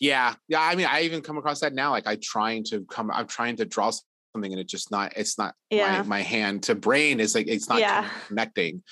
yeah 0.00 0.34
yeah 0.48 0.60
i 0.60 0.74
mean 0.74 0.86
i 0.86 1.02
even 1.02 1.22
come 1.22 1.38
across 1.38 1.60
that 1.60 1.74
now 1.74 1.90
like 1.90 2.06
i 2.06 2.16
trying 2.16 2.64
to 2.64 2.84
come 2.84 3.10
i'm 3.10 3.26
trying 3.26 3.56
to 3.56 3.64
draw 3.64 3.90
something 4.32 4.52
and 4.52 4.60
it 4.60 4.68
just 4.68 4.90
not 4.90 5.12
it's 5.16 5.38
not 5.38 5.54
yeah. 5.70 6.02
my, 6.02 6.18
my 6.18 6.20
hand 6.20 6.62
to 6.62 6.74
brain 6.74 7.20
is 7.20 7.34
like 7.34 7.48
it's 7.48 7.68
not 7.68 7.80
yeah. 7.80 8.08
connecting 8.26 8.82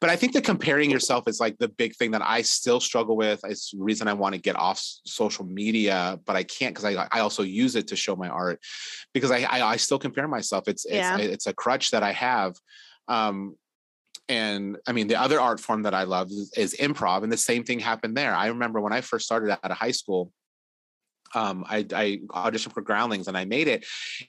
but 0.00 0.10
i 0.10 0.16
think 0.16 0.32
that 0.32 0.44
comparing 0.44 0.90
yourself 0.90 1.28
is 1.28 1.38
like 1.38 1.56
the 1.58 1.68
big 1.68 1.94
thing 1.96 2.10
that 2.10 2.22
i 2.22 2.42
still 2.42 2.80
struggle 2.80 3.16
with 3.16 3.40
it's 3.44 3.70
the 3.70 3.82
reason 3.82 4.08
i 4.08 4.12
want 4.12 4.34
to 4.34 4.40
get 4.40 4.56
off 4.56 4.82
social 5.04 5.44
media 5.44 6.18
but 6.24 6.36
i 6.36 6.42
can't 6.42 6.74
because 6.74 6.96
I, 6.96 7.06
I 7.10 7.20
also 7.20 7.42
use 7.42 7.76
it 7.76 7.88
to 7.88 7.96
show 7.96 8.16
my 8.16 8.28
art 8.28 8.60
because 9.12 9.30
i 9.30 9.42
i, 9.42 9.62
I 9.72 9.76
still 9.76 9.98
compare 9.98 10.28
myself 10.28 10.66
it's 10.66 10.84
it's 10.84 10.94
yeah. 10.94 11.18
it's 11.18 11.46
a 11.46 11.54
crutch 11.54 11.90
that 11.90 12.02
i 12.02 12.12
have 12.12 12.56
um 13.08 13.56
and 14.28 14.76
I 14.86 14.92
mean, 14.92 15.06
the 15.06 15.20
other 15.20 15.40
art 15.40 15.60
form 15.60 15.82
that 15.82 15.94
I 15.94 16.02
love 16.02 16.30
is, 16.30 16.52
is, 16.56 16.76
improv, 16.78 17.22
and 17.22 17.32
the 17.32 17.36
same 17.36 17.64
thing 17.64 17.78
happened 17.78 18.16
there. 18.16 18.34
I 18.34 18.48
remember 18.48 18.80
when 18.80 18.92
I 18.92 19.00
first 19.00 19.24
started 19.24 19.50
out 19.50 19.70
of 19.70 19.76
high 19.76 19.92
school, 19.92 20.32
um, 21.34 21.64
I, 21.68 21.78
I, 21.92 22.20
auditioned 22.30 22.72
for 22.72 22.80
Groundlings 22.80 23.28
and 23.28 23.36
I 23.36 23.44
made 23.44 23.68
it. 23.68 23.84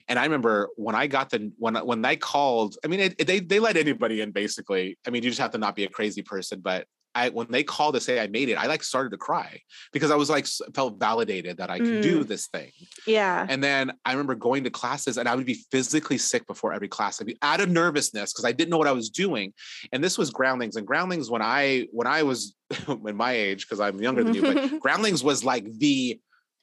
And 0.08 0.20
I 0.20 0.24
remember 0.24 0.70
when 0.76 0.96
I 0.96 1.08
got 1.08 1.30
the 1.30 1.52
when 1.58 1.76
when 1.76 2.02
they 2.02 2.16
called, 2.16 2.76
I 2.84 2.88
mean, 2.88 3.00
it, 3.00 3.26
they 3.26 3.40
they 3.40 3.60
let 3.60 3.78
anybody 3.78 4.22
in 4.22 4.32
basically. 4.32 4.98
I 5.06 5.10
mean, 5.10 5.24
you 5.24 5.30
just 5.30 5.42
have 5.42 5.52
to 5.52 5.58
not 5.58 5.76
be 5.76 5.84
a 5.86 5.90
crazy 5.90 6.22
person, 6.22 6.60
but. 6.60 6.86
I, 7.18 7.30
when 7.30 7.48
they 7.50 7.64
called 7.64 7.96
to 7.96 8.02
say 8.02 8.20
I 8.20 8.28
made 8.28 8.50
it, 8.50 8.56
I 8.56 8.68
like 8.68 8.84
started 8.84 9.10
to 9.10 9.18
cry 9.18 9.60
because 9.92 10.12
I 10.12 10.16
was 10.16 10.30
like 10.30 10.46
felt 10.76 11.00
validated 11.00 11.58
that 11.58 11.72
I 11.72 11.80
could 11.80 11.88
mm. 11.88 12.02
do 12.04 12.24
this 12.24 12.46
thing. 12.48 12.72
Yeah. 13.08 13.46
And 13.50 13.64
then 13.64 13.94
I 14.06 14.12
remember 14.12 14.36
going 14.36 14.64
to 14.66 14.70
classes 14.70 15.18
and 15.18 15.28
I 15.28 15.36
would 15.36 15.46
be 15.46 15.60
physically 15.72 16.20
sick 16.20 16.46
before 16.46 16.74
every 16.74 16.88
class. 16.88 17.20
I'd 17.20 17.26
be 17.26 17.38
out 17.42 17.60
of 17.60 17.70
nervousness 17.70 18.34
because 18.34 18.46
I 18.46 18.52
didn't 18.52 18.70
know 18.70 18.78
what 18.78 18.88
I 18.88 18.92
was 18.92 19.10
doing. 19.10 19.54
And 19.92 20.04
this 20.04 20.16
was 20.18 20.30
Groundlings. 20.30 20.76
And 20.76 20.86
Groundlings 20.86 21.32
when 21.32 21.42
I 21.42 21.88
when 21.92 22.06
I 22.06 22.22
was 22.22 22.56
in 22.88 23.18
my 23.18 23.32
age 23.32 23.66
because 23.66 23.80
I'm 23.80 24.00
younger 24.00 24.24
than 24.24 24.36
you, 24.36 24.42
but 24.44 24.80
Groundlings 24.80 25.24
was 25.24 25.44
like 25.44 25.66
the 25.80 26.20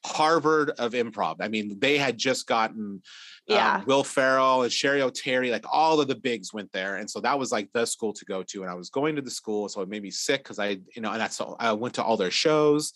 Harvard 0.06 0.70
of 0.78 0.92
improv. 0.92 1.36
I 1.40 1.48
mean, 1.48 1.78
they 1.80 1.98
had 1.98 2.16
just 2.16 2.46
gotten 2.46 3.02
yeah. 3.46 3.76
Um, 3.76 3.84
Will 3.86 4.04
Ferrell 4.04 4.62
and 4.62 4.72
Cheri 4.72 5.00
Oteri, 5.00 5.50
like 5.50 5.64
all 5.70 6.00
of 6.00 6.08
the 6.08 6.14
bigs 6.14 6.52
went 6.52 6.72
there. 6.72 6.96
And 6.96 7.10
so 7.10 7.20
that 7.20 7.38
was 7.38 7.52
like 7.52 7.68
the 7.72 7.84
school 7.84 8.12
to 8.14 8.24
go 8.24 8.42
to. 8.42 8.62
And 8.62 8.70
I 8.70 8.74
was 8.74 8.90
going 8.90 9.16
to 9.16 9.22
the 9.22 9.30
school. 9.30 9.68
So 9.68 9.82
it 9.82 9.88
made 9.88 10.02
me 10.02 10.10
sick 10.10 10.42
because 10.42 10.58
I, 10.58 10.78
you 10.94 11.02
know, 11.02 11.10
and 11.10 11.20
that's, 11.20 11.40
I 11.58 11.72
went 11.72 11.94
to 11.94 12.04
all 12.04 12.16
their 12.16 12.30
shows 12.30 12.92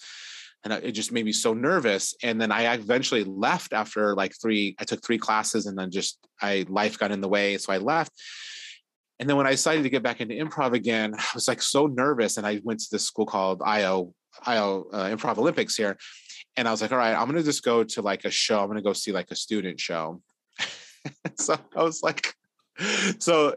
and 0.65 0.73
it 0.73 0.93
just 0.93 1.13
made 1.13 1.25
me 1.25 1.33
so 1.33 1.53
nervous. 1.53 2.15
And 2.23 2.41
then 2.41 2.51
I 2.51 2.75
eventually 2.75 3.25
left 3.25 3.73
after 3.73 4.15
like 4.15 4.35
three, 4.41 4.75
I 4.79 4.85
took 4.85 5.05
three 5.05 5.19
classes 5.19 5.67
and 5.67 5.77
then 5.77 5.91
just, 5.91 6.19
I, 6.41 6.65
life 6.69 6.99
got 6.99 7.13
in 7.13 7.21
the 7.21 7.29
way. 7.29 7.59
So 7.59 7.73
I 7.73 7.79
left. 7.79 8.13
And 9.21 9.29
then 9.29 9.37
when 9.37 9.47
I 9.47 9.51
decided 9.51 9.83
to 9.83 9.91
get 9.91 10.03
back 10.03 10.21
into 10.21 10.35
improv 10.35 10.73
again, 10.73 11.15
I 11.15 11.25
was 11.35 11.49
like 11.49 11.61
so 11.61 11.87
nervous. 11.87 12.39
And 12.39 12.47
I 12.47 12.61
went 12.65 12.81
to 12.81 12.89
this 12.91 13.05
school 13.05 13.27
called 13.27 13.61
IO, 13.63 14.15
IO 14.47 14.87
uh, 14.93 15.05
Improv 15.09 15.37
Olympics 15.37 15.77
here 15.77 15.99
and 16.57 16.67
I 16.67 16.73
was 16.73 16.83
like, 16.83 16.91
all 16.91 16.99
right, 16.99 17.15
I'm 17.15 17.27
gonna 17.27 17.43
just 17.43 17.63
go 17.63 17.85
to 17.85 18.03
like 18.03 18.25
a 18.25 18.31
show. 18.31 18.61
I'm 18.61 18.67
gonna 18.67 18.83
go 18.83 18.93
see 18.93 19.13
like 19.13 19.31
a 19.31 19.37
student 19.37 19.79
show. 19.79 20.21
so 21.37 21.59
I 21.77 21.83
was 21.83 22.03
like, 22.03 22.35
so 23.19 23.57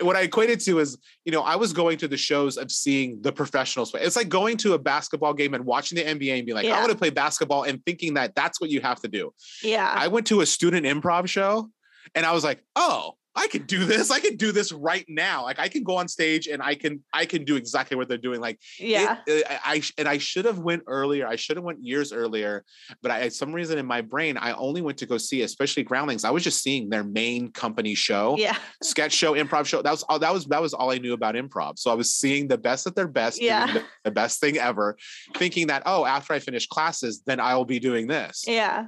what 0.00 0.16
I 0.16 0.22
equated 0.22 0.60
to 0.60 0.80
is, 0.80 0.98
you 1.24 1.32
know, 1.32 1.42
I 1.42 1.56
was 1.56 1.72
going 1.72 1.98
to 1.98 2.08
the 2.08 2.16
shows 2.16 2.56
of 2.56 2.70
seeing 2.70 3.22
the 3.22 3.32
professionals 3.32 3.90
play. 3.90 4.02
It's 4.02 4.16
like 4.16 4.28
going 4.28 4.56
to 4.58 4.74
a 4.74 4.78
basketball 4.78 5.32
game 5.32 5.54
and 5.54 5.64
watching 5.64 5.96
the 5.96 6.04
NBA 6.04 6.38
and 6.38 6.46
be 6.46 6.52
like, 6.52 6.66
yeah. 6.66 6.76
I 6.76 6.80
want 6.80 6.92
to 6.92 6.98
play 6.98 7.10
basketball 7.10 7.62
and 7.62 7.82
thinking 7.84 8.14
that 8.14 8.34
that's 8.34 8.60
what 8.60 8.70
you 8.70 8.80
have 8.80 9.00
to 9.02 9.08
do. 9.08 9.32
Yeah. 9.62 9.90
I 9.94 10.08
went 10.08 10.26
to 10.28 10.40
a 10.40 10.46
student 10.46 10.86
improv 10.86 11.28
show 11.28 11.70
and 12.14 12.26
I 12.26 12.32
was 12.32 12.44
like, 12.44 12.62
oh, 12.74 13.14
I 13.36 13.48
can 13.48 13.62
do 13.64 13.84
this. 13.84 14.10
I 14.10 14.18
can 14.18 14.36
do 14.36 14.50
this 14.50 14.72
right 14.72 15.04
now. 15.08 15.42
Like 15.42 15.58
I 15.58 15.68
can 15.68 15.82
go 15.82 15.96
on 15.96 16.08
stage 16.08 16.48
and 16.48 16.62
I 16.62 16.74
can 16.74 17.02
I 17.12 17.26
can 17.26 17.44
do 17.44 17.56
exactly 17.56 17.96
what 17.96 18.08
they're 18.08 18.16
doing. 18.16 18.40
Like 18.40 18.58
yeah, 18.78 19.18
it, 19.26 19.44
uh, 19.46 19.58
I, 19.64 19.74
I 19.74 19.82
and 19.98 20.08
I 20.08 20.18
should 20.18 20.46
have 20.46 20.58
went 20.58 20.82
earlier. 20.86 21.26
I 21.26 21.36
should 21.36 21.56
have 21.56 21.64
went 21.64 21.84
years 21.84 22.12
earlier, 22.12 22.64
but 23.02 23.10
I, 23.10 23.28
some 23.28 23.52
reason 23.52 23.78
in 23.78 23.86
my 23.86 24.00
brain 24.00 24.38
I 24.38 24.52
only 24.52 24.80
went 24.80 24.98
to 24.98 25.06
go 25.06 25.18
see, 25.18 25.42
especially 25.42 25.84
Groundlings. 25.84 26.24
I 26.24 26.30
was 26.30 26.42
just 26.42 26.62
seeing 26.62 26.88
their 26.88 27.04
main 27.04 27.52
company 27.52 27.94
show, 27.94 28.36
yeah, 28.38 28.56
sketch 28.82 29.12
show, 29.12 29.34
improv 29.34 29.66
show. 29.66 29.82
That 29.82 29.90
was 29.90 30.02
all. 30.04 30.18
That 30.18 30.32
was 30.32 30.46
that 30.46 30.62
was 30.62 30.72
all 30.72 30.90
I 30.90 30.98
knew 30.98 31.12
about 31.12 31.34
improv. 31.34 31.78
So 31.78 31.90
I 31.90 31.94
was 31.94 32.12
seeing 32.12 32.48
the 32.48 32.58
best 32.58 32.86
at 32.86 32.96
their 32.96 33.08
best, 33.08 33.40
yeah, 33.42 33.72
the, 33.72 33.84
the 34.04 34.10
best 34.10 34.40
thing 34.40 34.56
ever, 34.56 34.96
thinking 35.36 35.66
that 35.66 35.82
oh, 35.84 36.06
after 36.06 36.32
I 36.32 36.38
finish 36.38 36.66
classes, 36.66 37.22
then 37.26 37.40
I 37.40 37.54
will 37.54 37.66
be 37.66 37.78
doing 37.78 38.06
this. 38.06 38.44
Yeah 38.46 38.86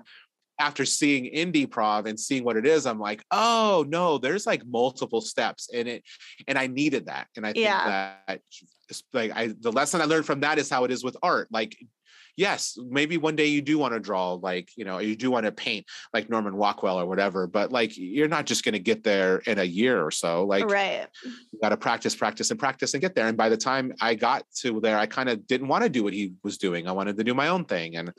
after 0.58 0.84
seeing 0.84 1.24
indie 1.24 1.70
prov 1.70 2.06
and 2.06 2.18
seeing 2.18 2.44
what 2.44 2.56
it 2.56 2.66
is 2.66 2.86
i'm 2.86 2.98
like 2.98 3.24
oh 3.30 3.84
no 3.88 4.18
there's 4.18 4.46
like 4.46 4.64
multiple 4.66 5.20
steps 5.20 5.68
in 5.72 5.86
it 5.86 6.02
and 6.46 6.58
i 6.58 6.66
needed 6.66 7.06
that 7.06 7.26
and 7.36 7.46
i 7.46 7.52
think 7.52 7.64
yeah. 7.64 8.16
that 8.26 8.40
like 9.12 9.32
i 9.34 9.52
the 9.60 9.72
lesson 9.72 10.00
i 10.00 10.04
learned 10.04 10.26
from 10.26 10.40
that 10.40 10.58
is 10.58 10.70
how 10.70 10.84
it 10.84 10.90
is 10.90 11.04
with 11.04 11.16
art 11.22 11.48
like 11.50 11.76
yes 12.38 12.78
maybe 12.88 13.16
one 13.16 13.34
day 13.34 13.46
you 13.46 13.60
do 13.60 13.78
want 13.78 13.92
to 13.92 13.98
draw 13.98 14.34
like 14.34 14.70
you 14.76 14.84
know 14.84 14.98
you 14.98 15.16
do 15.16 15.28
want 15.28 15.44
to 15.44 15.50
paint 15.50 15.84
like 16.14 16.30
norman 16.30 16.54
rockwell 16.54 16.98
or 16.98 17.04
whatever 17.04 17.48
but 17.48 17.72
like 17.72 17.98
you're 17.98 18.28
not 18.28 18.46
just 18.46 18.64
going 18.64 18.74
to 18.74 18.78
get 18.78 19.02
there 19.02 19.38
in 19.38 19.58
a 19.58 19.64
year 19.64 20.00
or 20.00 20.12
so 20.12 20.46
like 20.46 20.64
right 20.70 21.08
you 21.24 21.58
got 21.60 21.70
to 21.70 21.76
practice 21.76 22.14
practice 22.14 22.52
and 22.52 22.60
practice 22.60 22.94
and 22.94 23.00
get 23.00 23.16
there 23.16 23.26
and 23.26 23.36
by 23.36 23.48
the 23.48 23.56
time 23.56 23.92
i 24.00 24.14
got 24.14 24.44
to 24.54 24.80
there 24.80 24.96
i 24.96 25.04
kind 25.04 25.28
of 25.28 25.46
didn't 25.48 25.66
want 25.66 25.82
to 25.82 25.90
do 25.90 26.04
what 26.04 26.12
he 26.12 26.32
was 26.44 26.58
doing 26.58 26.86
i 26.86 26.92
wanted 26.92 27.16
to 27.16 27.24
do 27.24 27.34
my 27.34 27.48
own 27.48 27.64
thing 27.64 27.96
and 27.96 28.12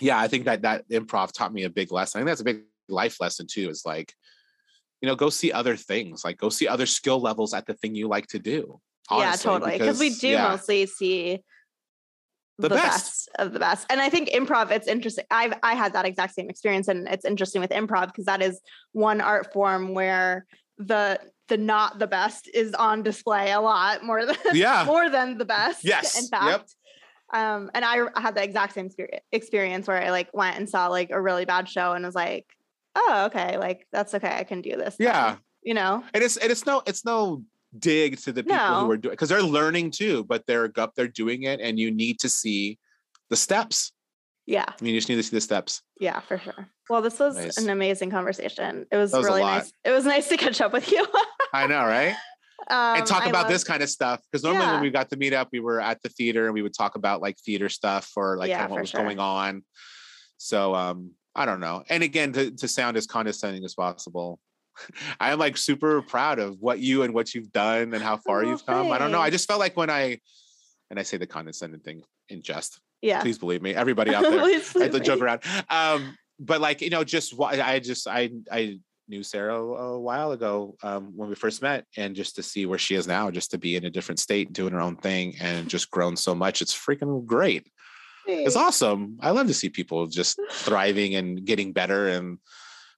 yeah, 0.00 0.18
I 0.18 0.28
think 0.28 0.44
that 0.44 0.62
that 0.62 0.88
improv 0.90 1.32
taught 1.32 1.52
me 1.52 1.64
a 1.64 1.70
big 1.70 1.92
lesson. 1.92 2.18
I 2.18 2.20
think 2.22 2.30
that's 2.30 2.40
a 2.40 2.44
big 2.44 2.62
life 2.88 3.20
lesson 3.20 3.46
too. 3.46 3.68
Is 3.68 3.82
like, 3.84 4.12
you 5.00 5.08
know, 5.08 5.16
go 5.16 5.30
see 5.30 5.52
other 5.52 5.76
things. 5.76 6.24
Like, 6.24 6.38
go 6.38 6.48
see 6.48 6.66
other 6.68 6.86
skill 6.86 7.20
levels 7.20 7.54
at 7.54 7.66
the 7.66 7.74
thing 7.74 7.94
you 7.94 8.08
like 8.08 8.26
to 8.28 8.38
do. 8.38 8.80
Honestly, 9.08 9.30
yeah, 9.30 9.36
totally. 9.36 9.78
Because 9.78 10.00
we 10.00 10.10
do 10.10 10.28
yeah. 10.28 10.48
mostly 10.48 10.86
see 10.86 11.40
the, 12.58 12.68
the 12.68 12.74
best. 12.74 12.82
best. 12.82 13.28
of 13.38 13.52
the 13.52 13.58
best. 13.58 13.86
And 13.90 14.00
I 14.00 14.08
think 14.08 14.30
improv, 14.30 14.70
it's 14.70 14.88
interesting. 14.88 15.24
I've 15.30 15.54
I 15.62 15.74
had 15.74 15.92
that 15.94 16.06
exact 16.06 16.34
same 16.34 16.48
experience, 16.48 16.88
and 16.88 17.08
it's 17.08 17.24
interesting 17.24 17.60
with 17.60 17.70
improv 17.70 18.06
because 18.06 18.26
that 18.26 18.42
is 18.42 18.60
one 18.92 19.20
art 19.20 19.52
form 19.52 19.94
where 19.94 20.46
the 20.78 21.20
the 21.48 21.56
not 21.56 21.98
the 21.98 22.06
best 22.06 22.48
is 22.52 22.72
on 22.74 23.02
display 23.02 23.52
a 23.52 23.60
lot 23.60 24.02
more 24.02 24.24
than 24.24 24.36
yeah 24.54 24.84
more 24.86 25.10
than 25.10 25.38
the 25.38 25.44
best. 25.44 25.84
Yes, 25.84 26.20
in 26.20 26.28
fact. 26.28 26.46
Yep. 26.46 26.68
Um, 27.34 27.70
and 27.74 27.84
I 27.84 28.06
had 28.20 28.34
the 28.36 28.42
exact 28.42 28.74
same 28.74 28.88
experience 29.32 29.86
where 29.88 30.00
I 30.02 30.10
like 30.10 30.30
went 30.32 30.56
and 30.56 30.68
saw 30.70 30.86
like 30.86 31.10
a 31.10 31.20
really 31.20 31.44
bad 31.44 31.68
show 31.68 31.92
and 31.92 32.04
was 32.04 32.14
like, 32.14 32.46
oh, 32.94 33.24
okay, 33.26 33.58
like 33.58 33.86
that's 33.92 34.14
okay. 34.14 34.34
I 34.38 34.44
can 34.44 34.62
do 34.62 34.76
this. 34.76 34.96
Yeah. 34.98 35.36
you 35.62 35.74
know? 35.74 36.04
And 36.14 36.22
it's, 36.22 36.36
and 36.36 36.50
it's 36.52 36.64
no, 36.64 36.82
it's 36.86 37.04
no 37.04 37.42
dig 37.76 38.18
to 38.18 38.32
the 38.32 38.44
people 38.44 38.56
No. 38.56 38.84
who 38.84 38.90
are 38.92 38.96
doing 38.96 39.12
because 39.12 39.28
they're 39.28 39.42
learning 39.42 39.90
too, 39.90 40.22
but 40.24 40.46
they're 40.46 40.70
up 40.76 40.94
there 40.94 41.08
doing 41.08 41.42
it, 41.42 41.60
and 41.60 41.76
you 41.78 41.90
need 41.90 42.20
to 42.20 42.28
see 42.28 42.78
the 43.30 43.36
steps. 43.36 43.90
Yeah, 44.46 44.66
I 44.68 44.74
mean, 44.84 44.92
you 44.94 45.00
just 45.00 45.08
need 45.08 45.16
to 45.16 45.22
see 45.22 45.34
the 45.34 45.40
steps. 45.40 45.82
yeah, 45.98 46.20
for 46.20 46.38
sure. 46.38 46.68
Well, 46.90 47.00
this 47.00 47.18
was 47.18 47.34
Nice. 47.36 47.56
an 47.56 47.70
amazing 47.70 48.10
conversation. 48.10 48.84
It 48.92 48.96
was, 48.96 49.10
was 49.12 49.24
really 49.24 49.40
nice. 49.40 49.72
It 49.84 49.90
was 49.90 50.04
nice 50.04 50.28
to 50.28 50.36
catch 50.36 50.60
up 50.60 50.72
with 50.72 50.92
you. 50.92 51.04
I 51.54 51.66
know, 51.66 51.78
right? 51.80 52.14
Um, 52.70 52.96
and 52.98 53.06
talk 53.06 53.24
I 53.24 53.28
about 53.30 53.44
love- 53.44 53.52
this 53.52 53.64
kind 53.64 53.82
of 53.82 53.88
stuff 53.90 54.20
because 54.30 54.42
normally 54.44 54.64
Yeah. 54.64 54.72
when 54.74 54.82
we 54.82 54.90
got 54.90 55.10
to 55.10 55.16
meet 55.16 55.32
up, 55.32 55.48
we 55.52 55.60
were 55.60 55.80
at 55.80 56.02
the 56.02 56.08
theater 56.08 56.46
and 56.46 56.54
we 56.54 56.62
would 56.62 56.74
talk 56.74 56.96
about 56.96 57.20
like 57.22 57.38
theater 57.38 57.68
stuff 57.68 58.10
or 58.16 58.36
like 58.36 58.48
Yeah, 58.48 58.58
kind 58.58 58.66
of 58.66 58.70
what 58.72 58.80
was 58.80 58.90
sure. 58.90 59.02
going 59.02 59.18
on. 59.18 59.64
So 60.38 60.74
um, 60.74 61.12
I 61.34 61.46
don't 61.46 61.60
know. 61.60 61.82
And 61.88 62.02
again, 62.02 62.32
to, 62.32 62.50
to 62.50 62.68
sound 62.68 62.96
as 62.96 63.06
condescending 63.06 63.64
as 63.64 63.74
possible. 63.74 64.38
I 65.20 65.30
am 65.30 65.38
like 65.38 65.56
super 65.56 66.02
proud 66.02 66.38
of 66.38 66.56
what 66.60 66.78
you 66.80 67.02
and 67.04 67.14
what 67.14 67.34
you've 67.34 67.52
done 67.52 67.94
and 67.94 68.02
how 68.02 68.16
far 68.16 68.44
Oh, 68.44 68.48
you've 68.48 68.66
come. 68.66 68.90
I 68.90 68.98
don't 68.98 69.12
know. 69.12 69.20
I 69.20 69.30
just 69.30 69.46
felt 69.46 69.60
like 69.60 69.76
when 69.76 69.90
I, 69.90 70.18
and 70.90 70.98
I 70.98 71.02
say 71.02 71.16
the 71.16 71.26
condescending 71.26 71.80
thing 71.80 72.02
in 72.28 72.42
jest. 72.42 72.80
Yeah. 73.00 73.20
Please 73.20 73.38
believe 73.38 73.62
me, 73.62 73.74
everybody 73.74 74.14
out 74.14 74.22
there. 74.30 74.40
I 74.40 74.60
had 74.82 74.92
to 74.92 75.00
joke 75.00 75.20
around. 75.20 75.42
Um, 75.70 76.16
but 76.40 76.60
like 76.60 76.80
you 76.80 76.90
know, 76.90 77.04
just 77.04 77.36
why 77.36 77.60
I 77.60 77.78
just 77.78 78.08
I 78.08 78.30
I 78.50 78.78
knew 79.08 79.22
Sarah 79.22 79.56
a 79.56 79.98
while 79.98 80.32
ago 80.32 80.76
um, 80.82 81.12
when 81.16 81.28
we 81.28 81.34
first 81.34 81.62
met, 81.62 81.84
and 81.96 82.16
just 82.16 82.36
to 82.36 82.42
see 82.42 82.66
where 82.66 82.78
she 82.78 82.94
is 82.94 83.06
now, 83.06 83.30
just 83.30 83.50
to 83.52 83.58
be 83.58 83.76
in 83.76 83.84
a 83.84 83.90
different 83.90 84.18
state, 84.18 84.52
doing 84.52 84.72
her 84.72 84.80
own 84.80 84.96
thing, 84.96 85.34
and 85.40 85.68
just 85.68 85.90
grown 85.90 86.16
so 86.16 86.34
much, 86.34 86.62
it's 86.62 86.74
freaking 86.74 87.24
great. 87.26 87.66
It's 88.26 88.56
awesome. 88.56 89.18
I 89.20 89.30
love 89.30 89.48
to 89.48 89.54
see 89.54 89.68
people 89.68 90.06
just 90.06 90.40
thriving 90.50 91.14
and 91.14 91.44
getting 91.44 91.72
better 91.72 92.08
and 92.08 92.38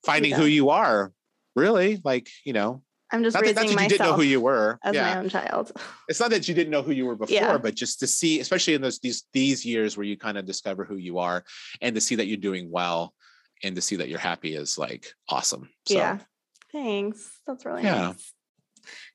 finding 0.04 0.32
who 0.32 0.44
you 0.44 0.70
are. 0.70 1.12
Really, 1.56 2.00
like 2.04 2.28
you 2.44 2.52
know, 2.52 2.82
I'm 3.10 3.24
just 3.24 3.34
not 3.34 3.44
that, 3.44 3.56
not 3.56 3.66
that 3.66 3.70
you 3.70 3.88
didn't 3.88 4.06
know 4.06 4.14
who 4.14 4.22
you 4.22 4.40
were. 4.40 4.78
as 4.84 4.94
yeah, 4.94 5.14
my 5.14 5.20
own 5.20 5.28
child. 5.28 5.72
it's 6.08 6.20
not 6.20 6.30
that 6.30 6.46
you 6.48 6.54
didn't 6.54 6.70
know 6.70 6.82
who 6.82 6.92
you 6.92 7.06
were 7.06 7.16
before, 7.16 7.34
Yeah. 7.34 7.58
but 7.58 7.74
just 7.74 8.00
to 8.00 8.06
see, 8.06 8.40
especially 8.40 8.74
in 8.74 8.82
those 8.82 8.98
these 8.98 9.24
these 9.32 9.64
years 9.64 9.96
where 9.96 10.04
you 10.04 10.16
kind 10.16 10.38
of 10.38 10.44
discover 10.44 10.84
who 10.84 10.96
you 10.96 11.18
are, 11.18 11.44
and 11.80 11.94
to 11.94 12.00
see 12.00 12.16
that 12.16 12.26
you're 12.26 12.36
doing 12.36 12.70
well, 12.70 13.14
and 13.62 13.74
to 13.76 13.82
see 13.82 13.96
that 13.96 14.08
you're 14.08 14.18
happy 14.18 14.54
is 14.54 14.78
like 14.78 15.12
awesome. 15.28 15.70
So, 15.86 15.94
Yeah. 15.94 16.18
Thanks. 16.72 17.40
That's 17.46 17.64
really 17.64 17.82
Yeah. 17.82 18.08
nice. 18.08 18.32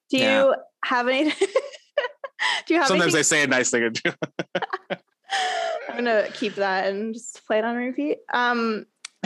Do 0.09 0.17
Yeah. 0.17 0.43
you 0.45 0.55
have 0.83 1.07
any? 1.07 1.31
do 2.65 2.73
you 2.73 2.77
have 2.79 2.87
Sometimes 2.87 3.13
anything? 3.15 3.19
I 3.19 3.21
say 3.21 3.43
a 3.43 3.47
nice 3.47 3.69
thing 3.69 3.83
or 3.83 3.89
two. 3.91 4.11
I'm 5.89 5.95
gonna 5.95 6.27
keep 6.33 6.55
that 6.55 6.87
and 6.87 7.13
just 7.13 7.45
play 7.45 7.59
it 7.59 7.65
on 7.65 7.75
repeat. 7.75 8.19
Um, 8.33 8.85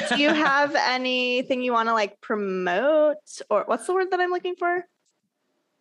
do 0.09 0.21
you 0.21 0.29
have 0.33 0.75
anything 0.75 1.61
you 1.61 1.71
want 1.73 1.89
to 1.89 1.93
like 1.93 2.19
promote, 2.21 3.17
or 3.49 3.63
what's 3.65 3.85
the 3.87 3.93
word 3.93 4.11
that 4.11 4.19
I'm 4.19 4.31
looking 4.31 4.55
for? 4.55 4.83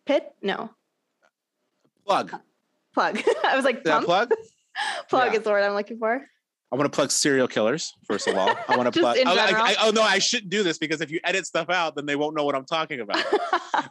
Pit? 0.05 0.31
No, 0.41 0.69
plug. 2.05 2.33
plug. 2.93 3.21
I 3.43 3.55
was 3.55 3.65
like, 3.65 3.81
Yeah, 3.85 3.99
plug. 4.01 4.31
plug 5.09 5.31
yeah. 5.33 5.37
is 5.39 5.43
the 5.43 5.49
word 5.49 5.63
I'm 5.63 5.73
looking 5.73 5.97
for. 5.97 6.25
I 6.75 6.77
want 6.77 6.91
to 6.91 6.95
plug 6.95 7.09
serial 7.09 7.47
killers 7.47 7.93
first 8.05 8.27
of 8.27 8.35
all. 8.35 8.53
I 8.67 8.75
want 8.75 8.93
to 8.93 8.99
plug. 8.99 9.17
Oh, 9.25 9.31
I- 9.33 9.71
I- 9.71 9.75
oh 9.87 9.91
no, 9.91 10.01
I 10.01 10.19
shouldn't 10.19 10.49
do 10.49 10.61
this 10.61 10.77
because 10.77 10.99
if 10.99 11.09
you 11.09 11.21
edit 11.23 11.45
stuff 11.47 11.69
out, 11.69 11.95
then 11.95 12.05
they 12.05 12.17
won't 12.17 12.35
know 12.35 12.43
what 12.43 12.53
I'm 12.55 12.65
talking 12.65 12.99
about. 12.99 13.23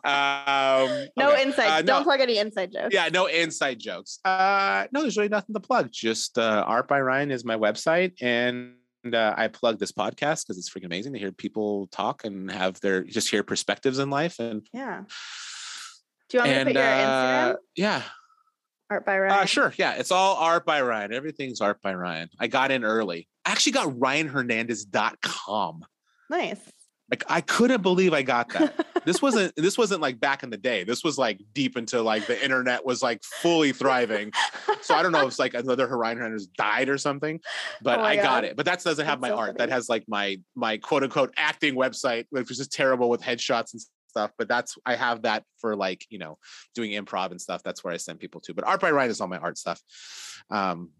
Um, 0.04 1.06
no 1.16 1.32
okay. 1.32 1.42
inside. 1.42 1.66
Uh, 1.68 1.82
Don't 1.82 2.04
plug 2.04 2.20
any 2.20 2.38
inside 2.38 2.72
jokes. 2.72 2.88
yeah, 2.92 3.08
no 3.12 3.26
inside 3.26 3.78
jokes. 3.78 4.18
Uh, 4.24 4.86
no, 4.92 5.02
there's 5.02 5.16
really 5.16 5.28
nothing 5.28 5.54
to 5.54 5.60
plug. 5.60 5.90
Just 5.92 6.38
uh, 6.38 6.64
Art 6.66 6.88
by 6.88 7.00
Ryan 7.00 7.30
is 7.30 7.44
my 7.44 7.56
website, 7.56 8.12
and 8.22 8.74
uh, 9.12 9.34
I 9.36 9.48
plug 9.48 9.78
this 9.78 9.92
podcast 9.92 10.44
because 10.46 10.56
it's 10.58 10.70
freaking 10.70 10.86
amazing 10.86 11.12
to 11.12 11.18
hear 11.18 11.32
people 11.32 11.86
talk 11.88 12.24
and 12.24 12.50
have 12.50 12.80
their 12.80 13.02
just 13.02 13.30
hear 13.30 13.42
perspectives 13.42 13.98
in 13.98 14.08
life. 14.10 14.38
And 14.38 14.66
Yeah. 14.72 15.02
Do 16.30 16.38
you 16.38 16.44
want 16.44 16.50
me 16.50 16.58
to 16.58 16.64
put 16.64 16.74
your 16.74 16.82
uh, 16.82 16.86
Instagram? 16.86 17.56
yeah, 17.76 18.02
Art 18.90 19.06
by 19.06 19.18
Ryan. 19.18 19.42
uh, 19.42 19.44
sure, 19.46 19.72
yeah, 19.76 19.94
it's 19.94 20.10
all 20.10 20.36
Art 20.36 20.66
by 20.66 20.82
Ryan. 20.82 21.12
Everything's 21.12 21.60
Art 21.60 21.80
by 21.82 21.94
Ryan. 21.94 22.28
I 22.38 22.46
got 22.48 22.70
in 22.70 22.84
early. 22.84 23.28
I 23.44 23.52
actually 23.52 23.72
got 23.72 23.88
RyanHernandez.com. 23.88 25.84
Nice. 26.30 26.60
Like 27.10 27.24
I 27.28 27.42
couldn't 27.42 27.82
believe 27.82 28.14
I 28.14 28.22
got 28.22 28.48
that. 28.54 28.86
this 29.04 29.20
wasn't 29.20 29.54
this 29.56 29.76
wasn't 29.76 30.00
like 30.00 30.18
back 30.18 30.42
in 30.42 30.50
the 30.50 30.56
day. 30.56 30.84
This 30.84 31.04
was 31.04 31.18
like 31.18 31.38
deep 31.52 31.76
into 31.76 32.00
like 32.00 32.26
the 32.26 32.42
internet 32.42 32.84
was 32.84 33.02
like 33.02 33.22
fully 33.22 33.72
thriving. 33.72 34.32
So 34.80 34.94
I 34.94 35.02
don't 35.02 35.12
know 35.12 35.20
if 35.20 35.28
it's 35.28 35.38
like 35.38 35.54
another 35.54 35.86
Ryan 35.86 36.18
Hernandez 36.18 36.46
died 36.46 36.88
or 36.88 36.96
something, 36.96 37.40
but 37.82 38.00
Oh 38.00 38.02
I 38.02 38.16
got 38.16 38.44
it. 38.44 38.56
But 38.56 38.64
that 38.66 38.82
doesn't 38.82 39.04
have 39.04 39.20
That's 39.20 39.30
my 39.30 39.36
so 39.36 39.36
art. 39.36 39.58
That 39.58 39.68
has 39.68 39.88
like 39.88 40.04
my 40.08 40.40
my 40.54 40.78
quote 40.78 41.02
unquote 41.02 41.34
acting 41.36 41.74
website, 41.74 42.24
which 42.30 42.50
is 42.50 42.56
just 42.56 42.72
terrible 42.72 43.10
with 43.10 43.20
headshots 43.20 43.74
and 43.74 43.82
stuff. 44.14 44.30
But 44.38 44.46
that's 44.48 44.76
I 44.86 44.94
have 44.94 45.22
that 45.22 45.42
for 45.58 45.74
like 45.74 46.06
you 46.10 46.18
know 46.18 46.38
doing 46.74 46.92
improv 46.92 47.30
and 47.32 47.40
stuff. 47.40 47.62
That's 47.64 47.82
where 47.82 47.92
I 47.92 47.96
send 47.98 48.20
people 48.20 48.40
to. 48.42 48.54
But 48.54 48.64
Art 48.64 48.80
by 48.80 48.90
Ryan 48.92 49.10
is 49.10 49.20
all 49.20 49.28
my 49.28 49.38
art 49.38 49.58
stuff. 49.58 49.80
Um, 50.50 50.90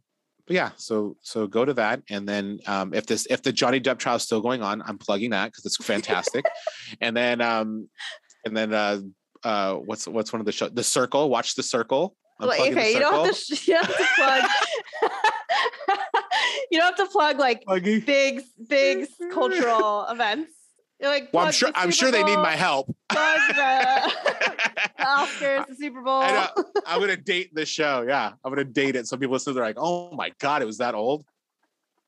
but 0.46 0.54
yeah, 0.56 0.70
so 0.76 1.16
so 1.22 1.46
go 1.46 1.64
to 1.64 1.74
that, 1.74 2.02
and 2.10 2.28
then 2.28 2.58
um, 2.66 2.92
if 2.92 3.06
this 3.06 3.26
if 3.30 3.42
the 3.42 3.52
Johnny 3.52 3.80
Depp 3.80 3.98
trial 3.98 4.16
is 4.16 4.24
still 4.24 4.40
going 4.40 4.62
on, 4.62 4.82
I'm 4.82 4.98
plugging 4.98 5.30
that 5.30 5.46
because 5.46 5.64
it's 5.64 5.76
fantastic. 5.76 6.44
and 7.00 7.16
then 7.16 7.40
um, 7.40 7.88
and 8.44 8.56
then 8.56 8.74
uh, 8.74 9.00
uh, 9.44 9.74
what's 9.74 10.06
what's 10.06 10.32
one 10.32 10.40
of 10.40 10.46
the 10.46 10.52
show? 10.52 10.68
The 10.68 10.82
Circle. 10.84 11.30
Watch 11.30 11.54
The 11.54 11.62
Circle. 11.62 12.16
I'm 12.40 12.48
Wait, 12.48 12.56
plugging 12.56 12.74
The 12.74 12.80
okay, 12.80 12.92
you 12.94 12.98
don't 13.00 13.26
have 13.26 13.34
to. 13.34 13.56
sh- 13.56 13.68
You 13.68 13.74
don't 13.74 13.86
have 13.86 13.96
to 13.96 14.06
plug. 14.16 14.50
you 16.70 16.78
don't 16.78 16.96
have 16.98 17.06
to 17.06 17.12
plug 17.12 17.38
like 17.38 17.62
Plugging. 17.64 18.00
big, 18.00 18.42
big 18.68 19.06
cultural 19.32 20.04
events. 20.08 20.52
Like, 21.04 21.30
Well, 21.32 21.46
I'm 21.46 21.52
sure 21.52 21.70
I'm 21.74 21.90
sure 21.90 22.10
they 22.10 22.22
need 22.24 22.36
my 22.36 22.56
help. 22.56 22.86
Plug 23.08 23.40
the, 23.48 24.12
the 24.98 25.02
Oscars, 25.04 25.66
the 25.68 25.74
Super 25.76 26.02
Bowl. 26.02 26.22
I. 26.22 26.48
I'm 26.86 27.00
gonna 27.00 27.16
date 27.16 27.54
the 27.54 27.66
show. 27.66 28.04
Yeah, 28.06 28.32
I'm 28.44 28.50
gonna 28.52 28.64
date 28.64 28.96
it. 28.96 29.06
So 29.06 29.16
people 29.16 29.32
listen, 29.34 29.54
they're 29.54 29.64
like, 29.64 29.76
"Oh 29.78 30.10
my 30.12 30.32
god, 30.38 30.62
it 30.62 30.66
was 30.66 30.78
that 30.78 30.94
old." 30.94 31.24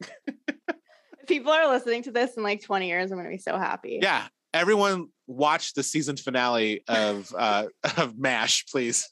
If 0.01 0.37
people 1.29 1.53
are 1.53 1.69
listening 1.69 2.03
to 2.05 2.11
this 2.11 2.37
in 2.37 2.43
like 2.43 2.63
20 2.63 2.89
years, 2.89 3.11
I'm 3.11 3.19
gonna 3.19 3.31
be 3.31 3.39
so 3.39 3.57
happy. 3.59 3.99
Yeah, 4.03 4.27
everyone 4.55 5.09
watch 5.27 5.75
the 5.75 5.83
season 5.83 6.17
finale 6.17 6.83
of 6.89 7.33
uh, 7.37 7.67
of 7.97 8.19
Mash, 8.19 8.67
please. 8.67 9.09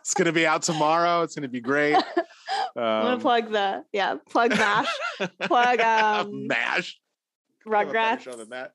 It's 0.00 0.14
gonna 0.14 0.32
be 0.32 0.46
out 0.46 0.62
tomorrow. 0.62 1.22
It's 1.22 1.34
gonna 1.34 1.48
be 1.48 1.60
great. 1.60 1.94
I'm 1.96 2.02
gonna 2.76 3.14
Um, 3.14 3.20
plug 3.20 3.50
the 3.50 3.84
yeah, 3.92 4.16
plug 4.28 4.50
Mash, 4.50 4.88
plug 5.42 5.80
um 5.80 6.46
Mash. 6.46 6.98
Rugrats. 7.66 8.20
show 8.20 8.36
than 8.36 8.48
that. 8.50 8.72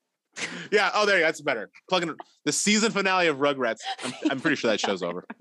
Yeah. 0.70 0.90
Oh, 0.94 1.06
there 1.06 1.16
you 1.16 1.22
go. 1.22 1.26
That's 1.28 1.40
better. 1.40 1.70
Plugging 1.88 2.14
the 2.44 2.52
season 2.52 2.92
finale 2.92 3.26
of 3.28 3.38
Rugrats. 3.38 3.78
I'm, 4.04 4.12
I'm 4.30 4.40
pretty 4.40 4.56
sure 4.56 4.70
that 4.70 4.80
show's 4.80 5.02
over. 5.02 5.24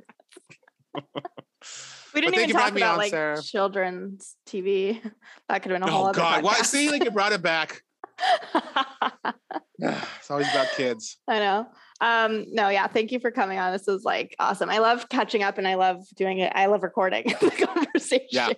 We 2.14 2.22
didn't 2.22 2.36
even 2.36 2.56
talk 2.56 2.72
about 2.72 2.94
on, 2.94 2.98
like 2.98 3.10
Sarah. 3.12 3.42
children's 3.42 4.38
TV. 4.48 5.02
That 5.50 5.62
could 5.62 5.72
have 5.74 5.82
been 5.82 5.90
a 5.90 5.92
whole 5.92 6.06
Oh 6.06 6.10
other 6.10 6.18
God! 6.18 6.44
Why? 6.46 6.54
See, 6.60 6.90
like 6.90 7.04
you 7.04 7.12
brought 7.12 7.34
it 7.34 7.42
back. 7.42 7.82
it's 9.80 10.32
always 10.32 10.50
about 10.50 10.68
kids. 10.78 11.18
I 11.28 11.40
know. 11.40 11.68
Um, 12.00 12.46
no, 12.54 12.70
yeah, 12.70 12.88
thank 12.88 13.12
you 13.12 13.20
for 13.20 13.32
coming 13.32 13.60
on. 13.60 13.74
This 13.74 13.90
is 13.90 14.06
like 14.06 14.34
awesome. 14.40 14.70
I 14.70 14.78
love 14.78 15.10
catching 15.10 15.44
up 15.44 15.58
and 15.58 15.68
I 15.68 15.76
love 15.76 16.06
doing 16.16 16.40
it. 16.40 16.54
I 16.56 16.68
love 16.68 16.84
recording 16.84 17.26
the 17.42 17.68
conversations. 17.74 18.30
Yeah. 18.32 18.50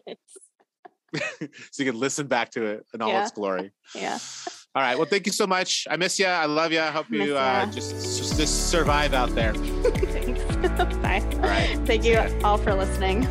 so 1.72 1.84
you 1.84 1.92
can 1.92 2.00
listen 2.00 2.28
back 2.28 2.52
to 2.52 2.64
it 2.64 2.86
in 2.94 3.02
all 3.02 3.10
Yeah. 3.10 3.24
its 3.24 3.32
glory. 3.32 3.72
Yeah. 3.96 4.20
All 4.78 4.84
right. 4.84 4.96
Well, 4.96 5.08
thank 5.08 5.26
you 5.26 5.32
so 5.32 5.48
much. 5.48 5.88
I 5.90 5.98
miss 5.98 6.20
you. 6.20 6.28
I 6.28 6.46
love 6.46 6.72
you. 6.72 6.80
I 6.80 6.92
hope 6.92 7.10
you 7.10 7.36
uh, 7.36 7.66
just, 7.66 7.96
just 8.20 8.38
just 8.38 8.70
survive 8.70 9.16
out 9.16 9.34
there. 9.34 9.54
Thanks. 9.56 10.44
Bye. 10.98 11.28
All 11.34 11.40
right. 11.40 11.80
Thank 11.88 12.06
you 12.06 12.20
all 12.44 12.60
for 12.60 12.76
listening. 12.76 13.28